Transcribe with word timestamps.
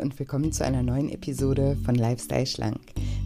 und 0.00 0.18
willkommen 0.18 0.50
zu 0.50 0.64
einer 0.64 0.82
neuen 0.82 1.10
Episode 1.10 1.76
von 1.84 1.94
Lifestyle 1.94 2.46
Schlank, 2.46 2.80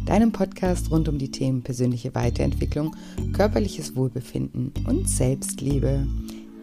deinem 0.06 0.32
Podcast 0.32 0.90
rund 0.90 1.08
um 1.08 1.18
die 1.18 1.30
Themen 1.30 1.62
persönliche 1.62 2.14
Weiterentwicklung, 2.14 2.96
körperliches 3.32 3.94
Wohlbefinden 3.94 4.72
und 4.86 5.08
Selbstliebe. 5.08 6.06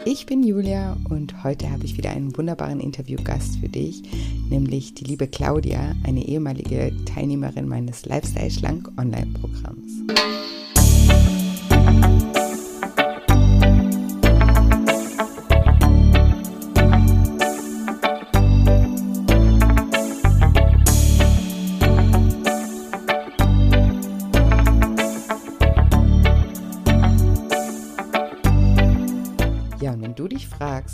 Ich 0.04 0.26
bin 0.26 0.44
Julia 0.44 0.98
und 1.10 1.44
heute 1.44 1.72
habe 1.72 1.86
ich 1.86 1.98
wieder 1.98 2.10
einen 2.10 2.36
wunderbaren 2.36 2.82
Interviewgast 2.82 3.58
für 3.60 3.70
dich, 3.70 4.04
nämlich 4.50 4.96
die 4.96 5.06
liebe 5.06 5.28
Claudia, 5.28 5.96
eine 6.04 6.26
ehemalige 6.28 6.92
Teilnehmerin 7.06 7.68
meines 7.68 8.06
Lifestyle 8.06 8.52
Schlank 8.52 8.90
Online-Programms. 8.98 10.61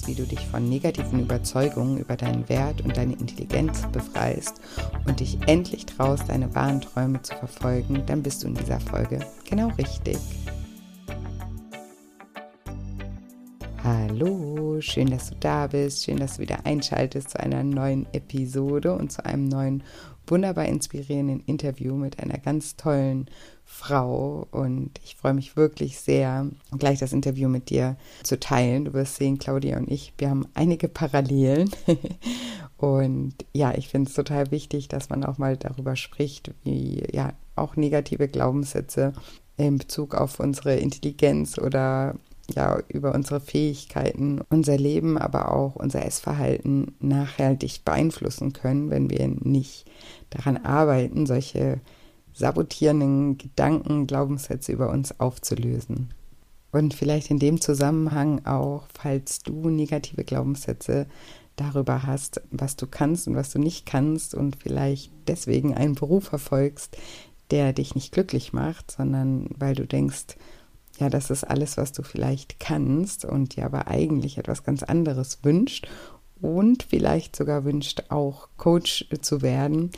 Wie 0.07 0.15
du 0.15 0.23
dich 0.23 0.39
von 0.47 0.67
negativen 0.67 1.19
Überzeugungen 1.19 1.97
über 1.97 2.15
deinen 2.15 2.47
Wert 2.49 2.81
und 2.81 2.95
deine 2.95 3.13
Intelligenz 3.13 3.85
befreist 3.91 4.61
und 5.05 5.19
dich 5.19 5.37
endlich 5.47 5.85
traust, 5.85 6.29
deine 6.29 6.55
wahren 6.55 6.81
Träume 6.81 7.21
zu 7.21 7.35
verfolgen, 7.35 8.03
dann 8.05 8.23
bist 8.23 8.43
du 8.43 8.47
in 8.47 8.55
dieser 8.55 8.79
Folge 8.79 9.19
genau 9.47 9.67
richtig. 9.77 10.17
Hallo, 13.83 14.81
schön, 14.81 15.07
dass 15.09 15.29
du 15.29 15.35
da 15.39 15.67
bist, 15.67 16.05
schön, 16.05 16.17
dass 16.17 16.37
du 16.37 16.41
wieder 16.41 16.65
einschaltest 16.65 17.31
zu 17.31 17.39
einer 17.39 17.63
neuen 17.63 18.05
Episode 18.13 18.93
und 18.93 19.11
zu 19.11 19.25
einem 19.25 19.45
neuen 19.45 19.83
wunderbar 20.29 20.65
inspirierenden 20.65 21.41
Interview 21.41 21.95
mit 21.95 22.19
einer 22.19 22.37
ganz 22.37 22.75
tollen 22.75 23.29
Frau 23.63 24.47
und 24.51 24.91
ich 25.03 25.15
freue 25.15 25.33
mich 25.33 25.57
wirklich 25.57 25.99
sehr, 25.99 26.47
gleich 26.77 26.99
das 26.99 27.13
Interview 27.13 27.49
mit 27.49 27.69
dir 27.69 27.97
zu 28.23 28.39
teilen. 28.39 28.85
Du 28.85 28.93
wirst 28.93 29.15
sehen, 29.17 29.39
Claudia 29.39 29.77
und 29.77 29.91
ich, 29.91 30.13
wir 30.17 30.29
haben 30.29 30.47
einige 30.53 30.87
Parallelen 30.87 31.69
und 32.77 33.33
ja, 33.53 33.73
ich 33.75 33.89
finde 33.89 34.09
es 34.09 34.15
total 34.15 34.51
wichtig, 34.51 34.87
dass 34.87 35.09
man 35.09 35.23
auch 35.23 35.37
mal 35.37 35.57
darüber 35.57 35.95
spricht, 35.95 36.53
wie 36.63 37.03
ja 37.11 37.33
auch 37.55 37.75
negative 37.75 38.27
Glaubenssätze 38.27 39.13
in 39.57 39.77
Bezug 39.77 40.15
auf 40.15 40.39
unsere 40.39 40.75
Intelligenz 40.75 41.57
oder 41.57 42.15
ja 42.53 42.79
über 42.87 43.13
unsere 43.13 43.39
Fähigkeiten, 43.39 44.41
unser 44.49 44.77
Leben, 44.77 45.17
aber 45.17 45.51
auch 45.51 45.75
unser 45.75 46.05
Essverhalten 46.05 46.95
nachhaltig 46.99 47.83
beeinflussen 47.83 48.53
können, 48.53 48.89
wenn 48.89 49.09
wir 49.09 49.27
nicht 49.27 49.85
daran 50.29 50.57
arbeiten, 50.57 51.25
solche 51.25 51.79
sabotierenden 52.33 53.37
Gedanken, 53.37 54.07
Glaubenssätze 54.07 54.71
über 54.71 54.89
uns 54.89 55.19
aufzulösen. 55.19 56.13
Und 56.71 56.93
vielleicht 56.93 57.31
in 57.31 57.39
dem 57.39 57.59
Zusammenhang 57.61 58.45
auch, 58.45 58.87
falls 58.93 59.39
du 59.39 59.69
negative 59.69 60.23
Glaubenssätze 60.23 61.07
darüber 61.55 62.03
hast, 62.03 62.41
was 62.51 62.75
du 62.75 62.85
kannst 62.85 63.27
und 63.27 63.35
was 63.35 63.51
du 63.51 63.59
nicht 63.59 63.85
kannst 63.85 64.35
und 64.35 64.55
vielleicht 64.55 65.11
deswegen 65.27 65.73
einen 65.73 65.95
Beruf 65.95 66.25
verfolgst, 66.25 66.97
der 67.49 67.73
dich 67.73 67.95
nicht 67.95 68.11
glücklich 68.11 68.53
macht, 68.53 68.91
sondern 68.91 69.49
weil 69.57 69.73
du 69.73 69.87
denkst, 69.87 70.37
ja, 70.99 71.09
das 71.09 71.29
ist 71.29 71.43
alles, 71.43 71.77
was 71.77 71.91
du 71.91 72.03
vielleicht 72.03 72.59
kannst 72.59 73.25
und 73.25 73.55
dir 73.55 73.65
aber 73.65 73.87
eigentlich 73.87 74.37
etwas 74.37 74.63
ganz 74.63 74.83
anderes 74.83 75.39
wünscht 75.43 75.87
und 76.41 76.83
vielleicht 76.83 77.35
sogar 77.35 77.65
wünscht, 77.65 78.03
auch 78.09 78.49
Coach 78.57 79.07
zu 79.21 79.41
werden, 79.41 79.91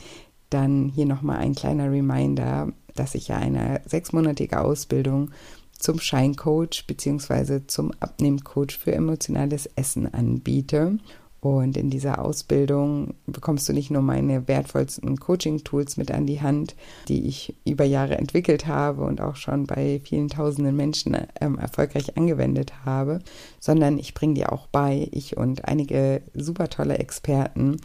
dann 0.50 0.88
hier 0.88 1.06
nochmal 1.06 1.38
ein 1.38 1.54
kleiner 1.54 1.90
Reminder, 1.90 2.72
dass 2.94 3.14
ich 3.14 3.28
ja 3.28 3.36
eine 3.36 3.80
sechsmonatige 3.86 4.60
Ausbildung 4.60 5.30
zum 5.78 5.98
Scheincoach 5.98 6.84
bzw. 6.86 7.66
zum 7.66 7.92
Abnehmcoach 8.00 8.76
für 8.78 8.92
emotionales 8.92 9.66
Essen 9.76 10.12
anbiete. 10.12 10.98
Und 11.40 11.76
in 11.78 11.88
dieser 11.88 12.22
Ausbildung 12.22 13.14
bekommst 13.26 13.68
du 13.68 13.72
nicht 13.72 13.90
nur 13.90 14.02
meine 14.02 14.46
wertvollsten 14.46 15.18
Coaching-Tools 15.18 15.96
mit 15.96 16.10
an 16.10 16.26
die 16.26 16.42
Hand, 16.42 16.76
die 17.08 17.26
ich 17.26 17.56
über 17.64 17.84
Jahre 17.84 18.18
entwickelt 18.18 18.66
habe 18.66 19.02
und 19.04 19.22
auch 19.22 19.36
schon 19.36 19.66
bei 19.66 20.00
vielen 20.04 20.28
tausenden 20.28 20.76
Menschen 20.76 21.16
ähm, 21.40 21.58
erfolgreich 21.58 22.16
angewendet 22.18 22.84
habe, 22.84 23.20
sondern 23.58 23.98
ich 23.98 24.12
bringe 24.12 24.34
dir 24.34 24.52
auch 24.52 24.66
bei, 24.66 25.08
ich 25.12 25.38
und 25.38 25.64
einige 25.64 26.22
super 26.34 26.68
tolle 26.68 26.98
Experten, 26.98 27.78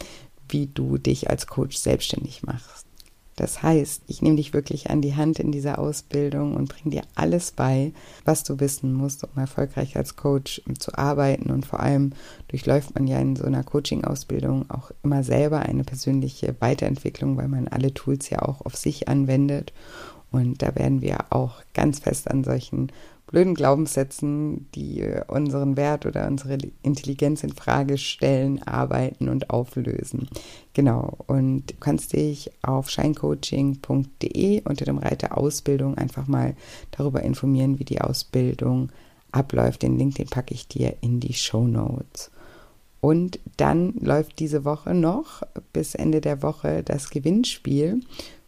wie 0.48 0.66
du 0.66 0.98
dich 0.98 1.30
als 1.30 1.46
Coach 1.46 1.76
selbstständig 1.78 2.42
machst. 2.42 2.85
Das 3.36 3.62
heißt, 3.62 4.04
ich 4.06 4.22
nehme 4.22 4.36
dich 4.36 4.54
wirklich 4.54 4.88
an 4.88 5.02
die 5.02 5.14
Hand 5.14 5.38
in 5.38 5.52
dieser 5.52 5.78
Ausbildung 5.78 6.56
und 6.56 6.70
bringe 6.70 6.96
dir 6.96 7.02
alles 7.14 7.52
bei, 7.52 7.92
was 8.24 8.44
du 8.44 8.60
wissen 8.60 8.94
musst, 8.94 9.24
um 9.24 9.30
erfolgreich 9.38 9.96
als 9.96 10.16
Coach 10.16 10.62
zu 10.78 10.96
arbeiten. 10.96 11.50
Und 11.50 11.66
vor 11.66 11.80
allem 11.80 12.12
durchläuft 12.48 12.94
man 12.94 13.06
ja 13.06 13.18
in 13.18 13.36
so 13.36 13.44
einer 13.44 13.62
Coaching-Ausbildung 13.62 14.70
auch 14.70 14.90
immer 15.02 15.22
selber 15.22 15.60
eine 15.60 15.84
persönliche 15.84 16.56
Weiterentwicklung, 16.60 17.36
weil 17.36 17.48
man 17.48 17.68
alle 17.68 17.92
Tools 17.92 18.30
ja 18.30 18.40
auch 18.40 18.64
auf 18.64 18.74
sich 18.74 19.06
anwendet. 19.08 19.74
Und 20.30 20.62
da 20.62 20.74
werden 20.74 21.02
wir 21.02 21.26
auch 21.30 21.62
ganz 21.74 21.98
fest 21.98 22.30
an 22.30 22.42
solchen 22.42 22.90
blöden 23.26 23.54
Glaubenssätzen, 23.54 24.70
die 24.74 25.04
unseren 25.26 25.76
Wert 25.76 26.06
oder 26.06 26.26
unsere 26.28 26.58
Intelligenz 26.82 27.42
in 27.42 27.52
Frage 27.52 27.98
stellen, 27.98 28.62
arbeiten 28.62 29.28
und 29.28 29.50
auflösen. 29.50 30.28
Genau. 30.74 31.18
Und 31.26 31.70
du 31.70 31.74
kannst 31.80 32.12
dich 32.12 32.50
auf 32.62 32.88
scheincoaching.de 32.88 34.62
unter 34.64 34.84
dem 34.84 34.98
Reiter 34.98 35.36
Ausbildung 35.36 35.98
einfach 35.98 36.28
mal 36.28 36.54
darüber 36.92 37.22
informieren, 37.22 37.78
wie 37.78 37.84
die 37.84 38.00
Ausbildung 38.00 38.90
abläuft. 39.32 39.82
Den 39.82 39.98
Link, 39.98 40.14
den 40.14 40.28
packe 40.28 40.54
ich 40.54 40.68
dir 40.68 40.96
in 41.00 41.18
die 41.18 41.34
Show 41.34 41.66
Notes. 41.66 42.30
Und 43.00 43.40
dann 43.56 43.94
läuft 44.00 44.38
diese 44.38 44.64
Woche 44.64 44.94
noch 44.94 45.42
bis 45.72 45.94
Ende 45.94 46.20
der 46.20 46.42
Woche 46.42 46.82
das 46.82 47.10
Gewinnspiel 47.10 48.00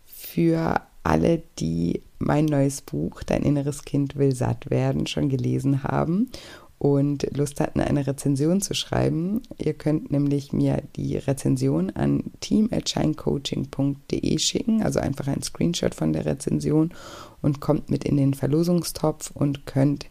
für 0.04 0.80
alle, 1.02 1.42
die 1.58 2.02
mein 2.18 2.46
neues 2.46 2.82
Buch 2.82 3.22
Dein 3.22 3.42
inneres 3.42 3.84
Kind 3.84 4.16
will 4.16 4.34
satt 4.34 4.70
werden 4.70 5.06
schon 5.06 5.28
gelesen 5.28 5.82
haben 5.82 6.30
und 6.78 7.36
Lust 7.36 7.60
hatten, 7.60 7.80
eine 7.80 8.06
Rezension 8.06 8.60
zu 8.60 8.72
schreiben. 8.74 9.42
Ihr 9.58 9.74
könnt 9.74 10.12
nämlich 10.12 10.52
mir 10.52 10.82
die 10.94 11.16
Rezension 11.16 11.90
an 11.90 12.22
team.shinecoaching.de 12.40 14.38
schicken, 14.38 14.82
also 14.82 15.00
einfach 15.00 15.26
ein 15.26 15.42
Screenshot 15.42 15.94
von 15.94 16.12
der 16.12 16.24
Rezension 16.24 16.94
und 17.42 17.60
kommt 17.60 17.90
mit 17.90 18.04
in 18.04 18.16
den 18.16 18.34
Verlosungstopf 18.34 19.32
und 19.32 19.66
könnt 19.66 20.06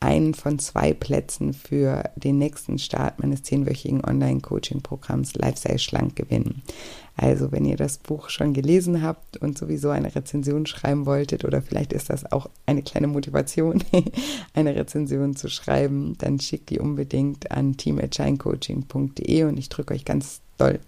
einen 0.00 0.34
von 0.34 0.58
zwei 0.58 0.92
Plätzen 0.94 1.52
für 1.52 2.02
den 2.16 2.38
nächsten 2.38 2.78
Start 2.78 3.20
meines 3.20 3.42
zehnwöchigen 3.42 4.02
Online-Coaching-Programms 4.02 5.34
Lifestyle 5.34 5.78
Schlank 5.78 6.16
gewinnen. 6.16 6.62
Also 7.22 7.52
wenn 7.52 7.66
ihr 7.66 7.76
das 7.76 7.98
Buch 7.98 8.30
schon 8.30 8.54
gelesen 8.54 9.02
habt 9.02 9.36
und 9.36 9.58
sowieso 9.58 9.90
eine 9.90 10.14
Rezension 10.14 10.64
schreiben 10.64 11.04
wolltet 11.04 11.44
oder 11.44 11.60
vielleicht 11.60 11.92
ist 11.92 12.08
das 12.08 12.32
auch 12.32 12.48
eine 12.64 12.80
kleine 12.80 13.08
Motivation, 13.08 13.84
eine 14.54 14.74
Rezension 14.74 15.36
zu 15.36 15.50
schreiben, 15.50 16.16
dann 16.16 16.40
schickt 16.40 16.70
die 16.70 16.78
unbedingt 16.78 17.50
an 17.50 17.76
team.shinecoaching.de 17.76 19.44
und 19.44 19.58
ich 19.58 19.68
drücke 19.68 19.92
euch 19.92 20.06
ganz 20.06 20.40
doll 20.56 20.80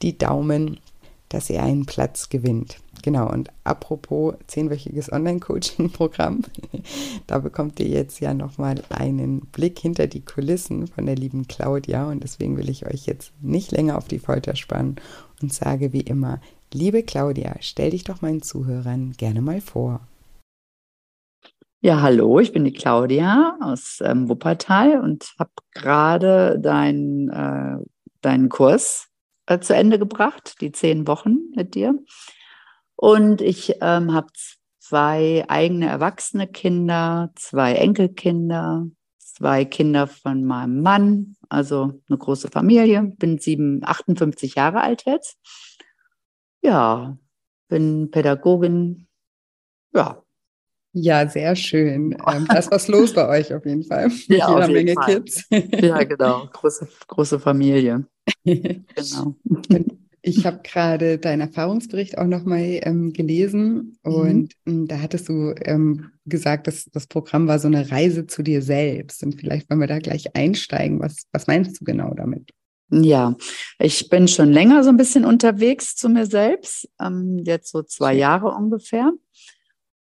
die 0.00 0.16
Daumen, 0.16 0.80
dass 1.28 1.50
ihr 1.50 1.62
einen 1.62 1.84
Platz 1.84 2.30
gewinnt. 2.30 2.78
Genau, 3.02 3.30
und 3.30 3.50
apropos 3.64 4.36
zehnwöchiges 4.46 5.12
Online-Coaching-Programm, 5.12 6.44
da 7.26 7.40
bekommt 7.40 7.78
ihr 7.80 7.88
jetzt 7.88 8.20
ja 8.20 8.32
nochmal 8.32 8.82
einen 8.88 9.40
Blick 9.40 9.78
hinter 9.78 10.06
die 10.06 10.22
Kulissen 10.22 10.86
von 10.86 11.04
der 11.04 11.16
lieben 11.16 11.46
Claudia 11.46 12.08
und 12.08 12.22
deswegen 12.22 12.56
will 12.56 12.70
ich 12.70 12.86
euch 12.86 13.04
jetzt 13.04 13.32
nicht 13.42 13.72
länger 13.72 13.98
auf 13.98 14.08
die 14.08 14.18
Folter 14.18 14.56
spannen 14.56 14.96
und 15.44 15.52
sage 15.52 15.92
wie 15.92 16.00
immer, 16.00 16.40
liebe 16.72 17.02
Claudia, 17.02 17.56
stell 17.60 17.90
dich 17.90 18.04
doch 18.04 18.22
meinen 18.22 18.40
Zuhörern 18.40 19.12
gerne 19.18 19.42
mal 19.42 19.60
vor. 19.60 20.00
Ja, 21.82 22.00
hallo, 22.00 22.40
ich 22.40 22.50
bin 22.54 22.64
die 22.64 22.72
Claudia 22.72 23.58
aus 23.60 24.00
ähm, 24.02 24.30
Wuppertal 24.30 25.00
und 25.00 25.34
habe 25.38 25.50
gerade 25.72 26.58
deinen 26.58 27.28
äh, 27.28 27.76
deinen 28.22 28.48
Kurs 28.48 29.08
äh, 29.44 29.58
zu 29.58 29.74
Ende 29.74 29.98
gebracht, 29.98 30.62
die 30.62 30.72
zehn 30.72 31.06
Wochen 31.06 31.50
mit 31.54 31.74
dir. 31.74 31.94
Und 32.96 33.42
ich 33.42 33.74
ähm, 33.82 34.14
habe 34.14 34.28
zwei 34.78 35.44
eigene 35.48 35.88
erwachsene 35.88 36.46
Kinder, 36.46 37.32
zwei 37.34 37.74
Enkelkinder, 37.74 38.86
zwei 39.34 39.64
Kinder 39.64 40.06
von 40.06 40.44
meinem 40.44 40.80
Mann, 40.80 41.36
also 41.48 42.00
eine 42.08 42.18
große 42.18 42.48
Familie. 42.48 43.02
Bin 43.18 43.38
sieben, 43.38 43.80
58 43.84 44.54
Jahre 44.54 44.80
alt 44.80 45.04
jetzt. 45.06 45.38
Ja, 46.62 47.18
bin 47.68 48.10
Pädagogin. 48.10 49.08
Ja. 49.92 50.22
Ja, 50.96 51.28
sehr 51.28 51.56
schön. 51.56 52.16
Ähm, 52.26 52.46
da 52.48 52.58
ist 52.58 52.70
was 52.70 52.86
los 52.86 53.12
bei 53.12 53.28
euch 53.28 53.52
auf 53.52 53.66
jeden 53.66 53.82
Fall. 53.82 54.08
Mit 54.08 54.28
ja, 54.28 54.48
jeder 54.48 54.68
Menge 54.68 54.94
Fall. 54.94 55.22
Kids. 55.22 55.44
Ja, 55.50 56.04
genau. 56.04 56.46
Große, 56.52 56.88
große 57.08 57.40
Familie. 57.40 58.06
genau 58.44 59.36
Ich 60.26 60.46
habe 60.46 60.60
gerade 60.64 61.18
deinen 61.18 61.42
Erfahrungsbericht 61.42 62.16
auch 62.16 62.26
nochmal 62.26 62.80
ähm, 62.82 63.12
gelesen 63.12 63.98
mhm. 64.02 64.14
und 64.14 64.54
ähm, 64.64 64.88
da 64.88 65.00
hattest 65.00 65.28
du 65.28 65.54
ähm, 65.60 66.12
gesagt, 66.24 66.66
dass 66.66 66.86
das 66.86 67.06
Programm 67.06 67.46
war 67.46 67.58
so 67.58 67.68
eine 67.68 67.90
Reise 67.90 68.26
zu 68.26 68.42
dir 68.42 68.62
selbst. 68.62 69.22
Und 69.22 69.38
vielleicht 69.38 69.68
wollen 69.68 69.80
wir 69.80 69.86
da 69.86 69.98
gleich 69.98 70.34
einsteigen. 70.34 70.98
Was, 70.98 71.26
was 71.32 71.46
meinst 71.46 71.78
du 71.78 71.84
genau 71.84 72.14
damit? 72.14 72.52
Ja, 72.88 73.36
ich 73.78 74.08
bin 74.08 74.26
schon 74.26 74.50
länger 74.50 74.82
so 74.82 74.88
ein 74.88 74.96
bisschen 74.96 75.26
unterwegs 75.26 75.94
zu 75.94 76.08
mir 76.08 76.24
selbst, 76.24 76.88
ähm, 76.98 77.42
jetzt 77.44 77.70
so 77.70 77.82
zwei 77.82 78.14
Jahre 78.14 78.48
ungefähr, 78.48 79.12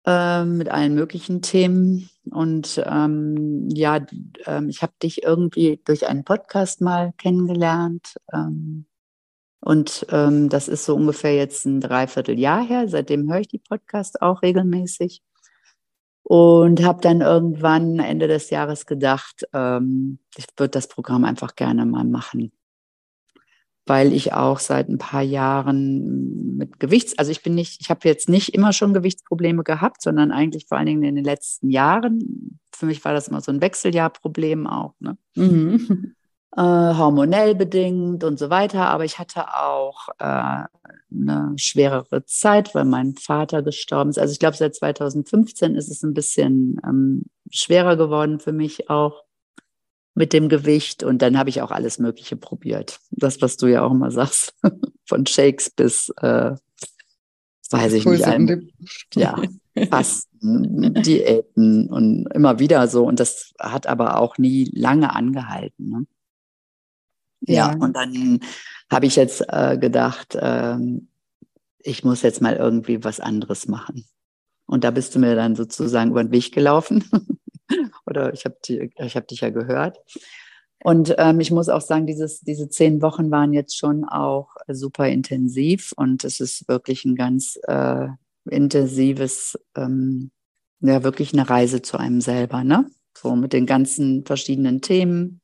äh, 0.04 0.44
mit 0.44 0.68
allen 0.68 0.96
möglichen 0.96 1.42
Themen. 1.42 2.10
Und 2.28 2.82
ähm, 2.84 3.68
ja, 3.70 4.04
äh, 4.46 4.64
ich 4.66 4.82
habe 4.82 4.94
dich 5.00 5.22
irgendwie 5.22 5.80
durch 5.84 6.08
einen 6.08 6.24
Podcast 6.24 6.80
mal 6.80 7.12
kennengelernt. 7.18 8.16
Ähm, 8.32 8.86
und 9.60 10.06
ähm, 10.10 10.48
das 10.48 10.68
ist 10.68 10.84
so 10.84 10.94
ungefähr 10.94 11.34
jetzt 11.34 11.64
ein 11.66 11.80
Dreivierteljahr 11.80 12.64
her. 12.64 12.88
Seitdem 12.88 13.30
höre 13.30 13.40
ich 13.40 13.48
die 13.48 13.58
Podcasts 13.58 14.20
auch 14.20 14.42
regelmäßig. 14.42 15.22
Und 16.22 16.84
habe 16.84 17.00
dann 17.00 17.22
irgendwann 17.22 17.98
Ende 17.98 18.28
des 18.28 18.50
Jahres 18.50 18.84
gedacht, 18.84 19.46
ähm, 19.54 20.18
ich 20.36 20.44
würde 20.58 20.72
das 20.72 20.86
Programm 20.86 21.24
einfach 21.24 21.56
gerne 21.56 21.86
mal 21.86 22.04
machen. 22.04 22.52
Weil 23.86 24.12
ich 24.12 24.34
auch 24.34 24.58
seit 24.58 24.90
ein 24.90 24.98
paar 24.98 25.22
Jahren 25.22 26.58
mit 26.58 26.78
Gewichts, 26.78 27.16
also 27.16 27.30
ich 27.30 27.42
bin 27.42 27.54
nicht, 27.54 27.80
ich 27.80 27.88
habe 27.88 28.06
jetzt 28.06 28.28
nicht 28.28 28.54
immer 28.54 28.74
schon 28.74 28.92
Gewichtsprobleme 28.92 29.64
gehabt, 29.64 30.02
sondern 30.02 30.30
eigentlich 30.30 30.66
vor 30.66 30.76
allen 30.76 30.86
Dingen 30.86 31.02
in 31.02 31.14
den 31.14 31.24
letzten 31.24 31.70
Jahren. 31.70 32.60
Für 32.76 32.84
mich 32.84 33.02
war 33.06 33.14
das 33.14 33.28
immer 33.28 33.40
so 33.40 33.50
ein 33.50 33.62
Wechseljahrproblem 33.62 34.66
auch. 34.66 34.94
Ne? 35.00 35.16
Mhm 35.34 36.14
äh, 36.56 36.60
hormonell 36.60 37.54
bedingt 37.54 38.24
und 38.24 38.38
so 38.38 38.50
weiter. 38.50 38.88
Aber 38.88 39.04
ich 39.04 39.18
hatte 39.18 39.54
auch 39.54 40.08
äh, 40.18 40.64
eine 41.10 41.52
schwerere 41.56 42.24
Zeit, 42.24 42.74
weil 42.74 42.84
mein 42.84 43.14
Vater 43.14 43.62
gestorben 43.62 44.10
ist. 44.10 44.18
Also 44.18 44.32
ich 44.32 44.38
glaube, 44.38 44.56
seit 44.56 44.74
2015 44.74 45.74
ist 45.74 45.88
es 45.88 46.02
ein 46.02 46.14
bisschen 46.14 46.80
ähm, 46.84 47.24
schwerer 47.50 47.96
geworden 47.96 48.40
für 48.40 48.52
mich 48.52 48.90
auch 48.90 49.24
mit 50.14 50.32
dem 50.32 50.48
Gewicht. 50.48 51.02
Und 51.02 51.22
dann 51.22 51.38
habe 51.38 51.50
ich 51.50 51.62
auch 51.62 51.70
alles 51.70 51.98
Mögliche 51.98 52.36
probiert. 52.36 53.00
Das, 53.10 53.40
was 53.40 53.56
du 53.56 53.66
ja 53.66 53.82
auch 53.82 53.92
immer 53.92 54.10
sagst, 54.10 54.54
von 55.06 55.26
Shakes 55.26 55.70
bis, 55.70 56.10
äh, 56.20 56.52
weiß 57.70 57.92
ich 57.92 58.04
nicht, 58.04 58.24
einem, 58.24 58.70
ja, 59.14 59.40
Fasten, 59.90 60.94
Diäten 61.02 61.88
und 61.88 62.26
immer 62.34 62.58
wieder 62.58 62.88
so. 62.88 63.04
Und 63.04 63.20
das 63.20 63.52
hat 63.58 63.86
aber 63.86 64.18
auch 64.18 64.38
nie 64.38 64.70
lange 64.74 65.14
angehalten. 65.14 65.90
Ne? 65.90 66.06
Ja, 67.40 67.72
und 67.74 67.94
dann 67.94 68.40
habe 68.90 69.06
ich 69.06 69.16
jetzt 69.16 69.44
äh, 69.48 69.78
gedacht, 69.78 70.36
ähm, 70.40 71.08
ich 71.78 72.04
muss 72.04 72.22
jetzt 72.22 72.42
mal 72.42 72.56
irgendwie 72.56 73.04
was 73.04 73.20
anderes 73.20 73.68
machen. 73.68 74.04
Und 74.66 74.84
da 74.84 74.90
bist 74.90 75.14
du 75.14 75.18
mir 75.18 75.34
dann 75.34 75.56
sozusagen 75.56 76.10
über 76.10 76.22
den 76.22 76.32
Weg 76.32 76.52
gelaufen. 76.52 77.04
Oder 78.06 78.32
ich 78.32 78.44
habe 78.44 78.56
hab 78.98 79.28
dich 79.28 79.40
ja 79.40 79.50
gehört. 79.50 79.98
Und 80.82 81.14
ähm, 81.18 81.40
ich 81.40 81.50
muss 81.50 81.68
auch 81.68 81.80
sagen, 81.80 82.06
dieses, 82.06 82.40
diese 82.40 82.68
zehn 82.68 83.02
Wochen 83.02 83.30
waren 83.30 83.52
jetzt 83.52 83.76
schon 83.76 84.04
auch 84.04 84.54
super 84.68 85.08
intensiv 85.08 85.92
und 85.96 86.22
es 86.24 86.38
ist 86.38 86.68
wirklich 86.68 87.04
ein 87.04 87.16
ganz 87.16 87.58
äh, 87.66 88.08
intensives, 88.48 89.58
ähm, 89.76 90.30
ja, 90.80 91.02
wirklich 91.02 91.32
eine 91.32 91.50
Reise 91.50 91.82
zu 91.82 91.98
einem 91.98 92.20
selber, 92.20 92.62
ne? 92.62 92.88
So 93.16 93.34
mit 93.34 93.52
den 93.52 93.66
ganzen 93.66 94.24
verschiedenen 94.24 94.80
Themen, 94.80 95.40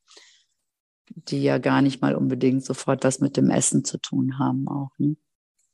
die 1.08 1.42
ja 1.42 1.58
gar 1.58 1.82
nicht 1.82 2.00
mal 2.02 2.14
unbedingt 2.14 2.64
sofort 2.64 3.04
was 3.04 3.20
mit 3.20 3.36
dem 3.36 3.50
Essen 3.50 3.84
zu 3.84 3.98
tun 3.98 4.38
haben 4.38 4.68
auch. 4.68 4.90
Ne? 4.98 5.16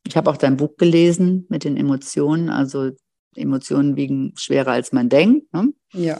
Ich 0.06 0.16
habe 0.16 0.30
auch 0.30 0.36
dein 0.36 0.56
Buch 0.56 0.76
gelesen 0.76 1.46
mit 1.48 1.64
den 1.64 1.76
Emotionen. 1.76 2.48
Also 2.48 2.90
Emotionen 3.36 3.96
wiegen 3.96 4.32
schwerer 4.36 4.72
als 4.72 4.92
man 4.92 5.08
denkt. 5.08 5.52
Ne? 5.52 5.72
Ja. 5.92 6.18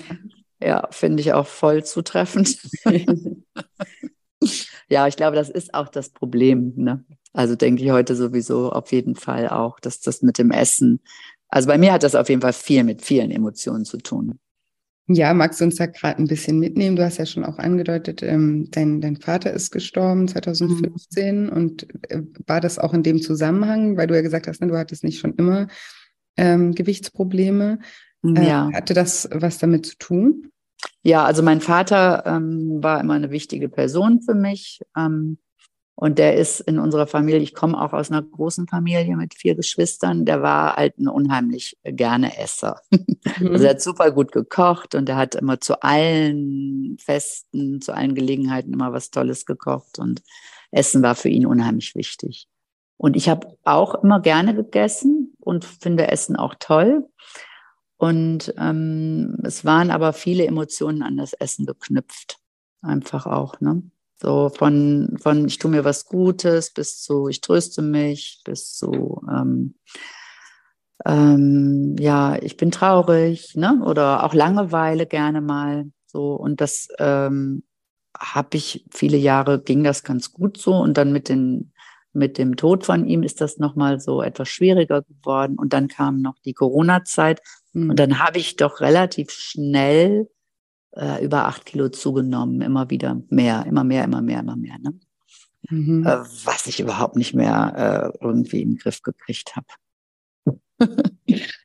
Ja, 0.63 0.89
finde 0.91 1.23
ich 1.23 1.33
auch 1.33 1.47
voll 1.47 1.85
zutreffend. 1.85 2.59
ja, 4.89 5.07
ich 5.07 5.17
glaube, 5.17 5.37
das 5.37 5.49
ist 5.49 5.73
auch 5.73 5.89
das 5.89 6.11
Problem. 6.11 6.75
Ne? 6.77 7.05
Also 7.33 7.57
denke 7.57 7.83
ich 7.83 7.91
heute 7.91 8.15
sowieso 8.15 8.71
auf 8.71 8.93
jeden 8.93 9.17
Fall 9.17 9.49
auch, 9.49 9.81
dass 9.81 10.01
das 10.01 10.21
mit 10.21 10.37
dem 10.39 10.51
Essen, 10.51 11.01
also 11.49 11.67
bei 11.67 11.79
mir 11.79 11.93
hat 11.93 12.03
das 12.03 12.15
auf 12.15 12.29
jeden 12.29 12.43
Fall 12.43 12.53
viel 12.53 12.85
mit 12.85 13.03
vielen 13.03 13.31
Emotionen 13.31 13.85
zu 13.85 13.99
tun. 13.99 14.39
Ja, 15.13 15.35
magst 15.35 15.61
du 15.61 15.65
uns 15.65 15.75
da 15.75 15.87
gerade 15.87 16.23
ein 16.23 16.29
bisschen 16.29 16.61
mitnehmen? 16.61 16.95
Du 16.95 17.05
hast 17.05 17.19
ja 17.19 17.27
schon 17.27 17.45
auch 17.45 17.59
angedeutet, 17.59 18.23
ähm, 18.23 18.69
dein, 18.71 19.01
dein 19.01 19.17
Vater 19.17 19.53
ist 19.53 19.73
gestorben 19.73 20.29
2015 20.29 21.47
mhm. 21.47 21.49
und 21.49 21.89
äh, 22.11 22.23
war 22.47 22.61
das 22.61 22.79
auch 22.79 22.95
in 22.95 23.03
dem 23.03 23.21
Zusammenhang, 23.21 23.97
weil 23.97 24.07
du 24.07 24.15
ja 24.15 24.23
gesagt 24.23 24.47
hast, 24.47 24.61
ne, 24.61 24.69
du 24.69 24.79
hattest 24.79 25.03
nicht 25.03 25.19
schon 25.19 25.35
immer 25.35 25.67
ähm, 26.37 26.77
Gewichtsprobleme. 26.77 27.81
Äh, 28.25 28.47
ja. 28.47 28.71
Hatte 28.73 28.95
das 28.95 29.29
was 29.33 29.59
damit 29.59 29.87
zu 29.87 29.97
tun? 29.99 30.53
Ja, 31.03 31.25
also 31.25 31.43
mein 31.43 31.61
Vater 31.61 32.23
ähm, 32.27 32.81
war 32.81 33.01
immer 33.01 33.15
eine 33.15 33.33
wichtige 33.33 33.69
Person 33.69 34.23
für 34.23 34.35
mich. 34.35 34.81
Ähm, 34.97 35.39
und 36.01 36.19
der 36.19 36.35
ist 36.37 36.61
in 36.61 36.79
unserer 36.79 37.07
Familie, 37.07 37.41
ich 37.41 37.55
komme 37.55 37.79
auch 37.79 37.93
aus 37.93 38.11
einer 38.11 38.23
großen 38.23 38.67
Familie 38.67 39.19
mit 39.19 39.35
vier 39.35 39.55
Geschwistern, 39.55 40.25
der 40.25 40.41
war 40.41 40.77
halt 40.77 40.99
ein 40.99 41.09
unheimlich 41.09 41.77
gerne 41.85 42.39
Esser. 42.39 42.81
Mhm. 43.39 43.53
Also 43.53 43.65
er 43.65 43.71
hat 43.71 43.83
super 43.83 44.11
gut 44.11 44.33
gekocht 44.33 44.95
und 44.95 45.07
er 45.11 45.17
hat 45.17 45.35
immer 45.35 45.61
zu 45.61 45.83
allen 45.83 46.97
Festen, 46.99 47.83
zu 47.83 47.95
allen 47.95 48.15
Gelegenheiten 48.15 48.73
immer 48.73 48.95
was 48.95 49.11
Tolles 49.11 49.45
gekocht 49.45 49.99
und 49.99 50.23
Essen 50.71 51.03
war 51.03 51.15
für 51.15 51.29
ihn 51.29 51.45
unheimlich 51.45 51.95
wichtig. 51.95 52.49
Und 52.97 53.17
ich 53.17 53.29
habe 53.29 53.59
auch 53.65 54.03
immer 54.03 54.21
gerne 54.21 54.55
gegessen 54.55 55.35
und 55.39 55.67
finde 55.67 56.09
Essen 56.09 56.35
auch 56.37 56.55
toll. 56.59 57.11
Und 57.99 58.55
ähm, 58.57 59.37
es 59.45 59.67
waren 59.67 59.91
aber 59.91 60.15
viele 60.15 60.47
Emotionen 60.47 61.03
an 61.03 61.19
das 61.19 61.35
Essen 61.35 61.67
geknüpft. 61.67 62.39
Einfach 62.81 63.27
auch, 63.27 63.61
ne? 63.61 63.83
So 64.21 64.51
von, 64.51 65.17
von 65.21 65.47
ich 65.47 65.59
tue 65.59 65.71
mir 65.71 65.85
was 65.85 66.05
Gutes 66.05 66.73
bis 66.73 67.01
zu 67.01 67.29
ich 67.29 67.41
tröste 67.41 67.81
mich, 67.81 68.43
bis 68.45 68.75
zu 68.75 69.23
ähm, 69.31 69.75
ähm, 71.07 71.97
ja, 71.99 72.37
ich 72.41 72.57
bin 72.57 72.71
traurig, 72.71 73.57
ne? 73.57 73.81
Oder 73.85 74.25
auch 74.25 74.35
Langeweile 74.35 75.07
gerne 75.07 75.41
mal. 75.41 75.87
So, 76.07 76.35
und 76.35 76.61
das 76.61 76.89
ähm, 76.99 77.63
habe 78.19 78.57
ich 78.57 78.85
viele 78.91 79.17
Jahre 79.17 79.63
ging 79.63 79.85
das 79.85 80.03
ganz 80.05 80.33
gut 80.33 80.59
so. 80.59 80.75
Und 80.75 80.99
dann 80.99 81.13
mit 81.13 81.29
den 81.29 81.73
mit 82.13 82.39
dem 82.39 82.57
Tod 82.57 82.85
von 82.85 83.07
ihm 83.07 83.23
ist 83.23 83.41
das 83.41 83.59
nochmal 83.59 84.01
so 84.01 84.21
etwas 84.21 84.49
schwieriger 84.49 85.03
geworden. 85.03 85.57
Und 85.59 85.73
dann 85.73 85.89
kam 85.89 86.21
noch 86.21 86.39
die 86.45 86.55
Corona-Zeit. 86.55 87.41
Mhm. 87.73 87.91
Und 87.91 87.99
dann 87.99 88.19
habe 88.19 88.39
ich 88.39 88.57
doch 88.57 88.81
relativ 88.81 89.31
schnell 89.31 90.29
äh, 90.93 91.25
über 91.25 91.47
acht 91.47 91.67
Kilo 91.67 91.89
zugenommen, 91.89 92.61
immer 92.63 92.91
wieder 92.91 93.21
mehr, 93.29 93.65
immer 93.67 93.85
mehr, 93.85 94.05
immer 94.05 94.23
mehr, 94.23 94.41
immer 94.41 94.57
mehr. 94.57 94.79
Ne? 94.79 94.95
Mhm. 95.69 96.07
Äh, 96.07 96.19
was 96.45 96.67
ich 96.67 96.81
überhaupt 96.81 97.17
nicht 97.17 97.35
mehr 97.35 98.13
äh, 98.21 98.25
irgendwie 98.25 98.63
in 98.63 98.71
den 98.71 98.79
Griff 98.79 99.03
gekriegt 99.03 99.57
habe. 99.57 99.67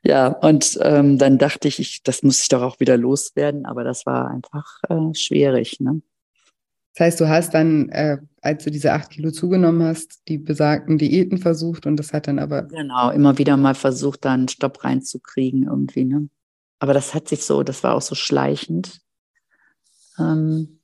ja, 0.04 0.28
und 0.28 0.78
ähm, 0.82 1.18
dann 1.18 1.38
dachte 1.38 1.68
ich, 1.68 1.80
ich, 1.80 2.04
das 2.04 2.22
muss 2.22 2.42
ich 2.42 2.50
doch 2.50 2.62
auch 2.62 2.80
wieder 2.80 2.98
loswerden, 2.98 3.66
aber 3.66 3.84
das 3.84 4.06
war 4.06 4.30
einfach 4.30 4.80
äh, 4.90 5.14
schwierig. 5.14 5.80
Ne? 5.80 6.02
Das 6.94 7.08
heißt, 7.08 7.20
du 7.20 7.30
hast 7.30 7.54
dann, 7.54 7.90
äh, 7.90 8.18
als 8.42 8.64
du 8.64 8.72
diese 8.72 8.94
acht 8.94 9.10
Kilo 9.10 9.32
zugenommen 9.32 9.84
hast, 9.84 10.28
die 10.28 10.38
besagten 10.38 10.98
Diäten 10.98 11.38
versucht 11.38 11.86
und 11.86 11.98
das 11.98 12.14
hat 12.14 12.28
dann 12.28 12.40
aber. 12.40 12.64
Genau, 12.64 13.10
immer 13.12 13.38
wieder 13.38 13.58
mal 13.58 13.76
versucht, 13.76 14.24
da 14.24 14.34
einen 14.34 14.48
Stopp 14.48 14.84
reinzukriegen 14.84 15.64
irgendwie. 15.64 16.06
Ne? 16.06 16.30
Aber 16.80 16.94
das 16.94 17.14
hat 17.14 17.28
sich 17.28 17.44
so, 17.44 17.64
das 17.64 17.84
war 17.84 17.96
auch 17.96 18.02
so 18.02 18.16
schleichend. 18.16 19.02
Ähm, 20.20 20.80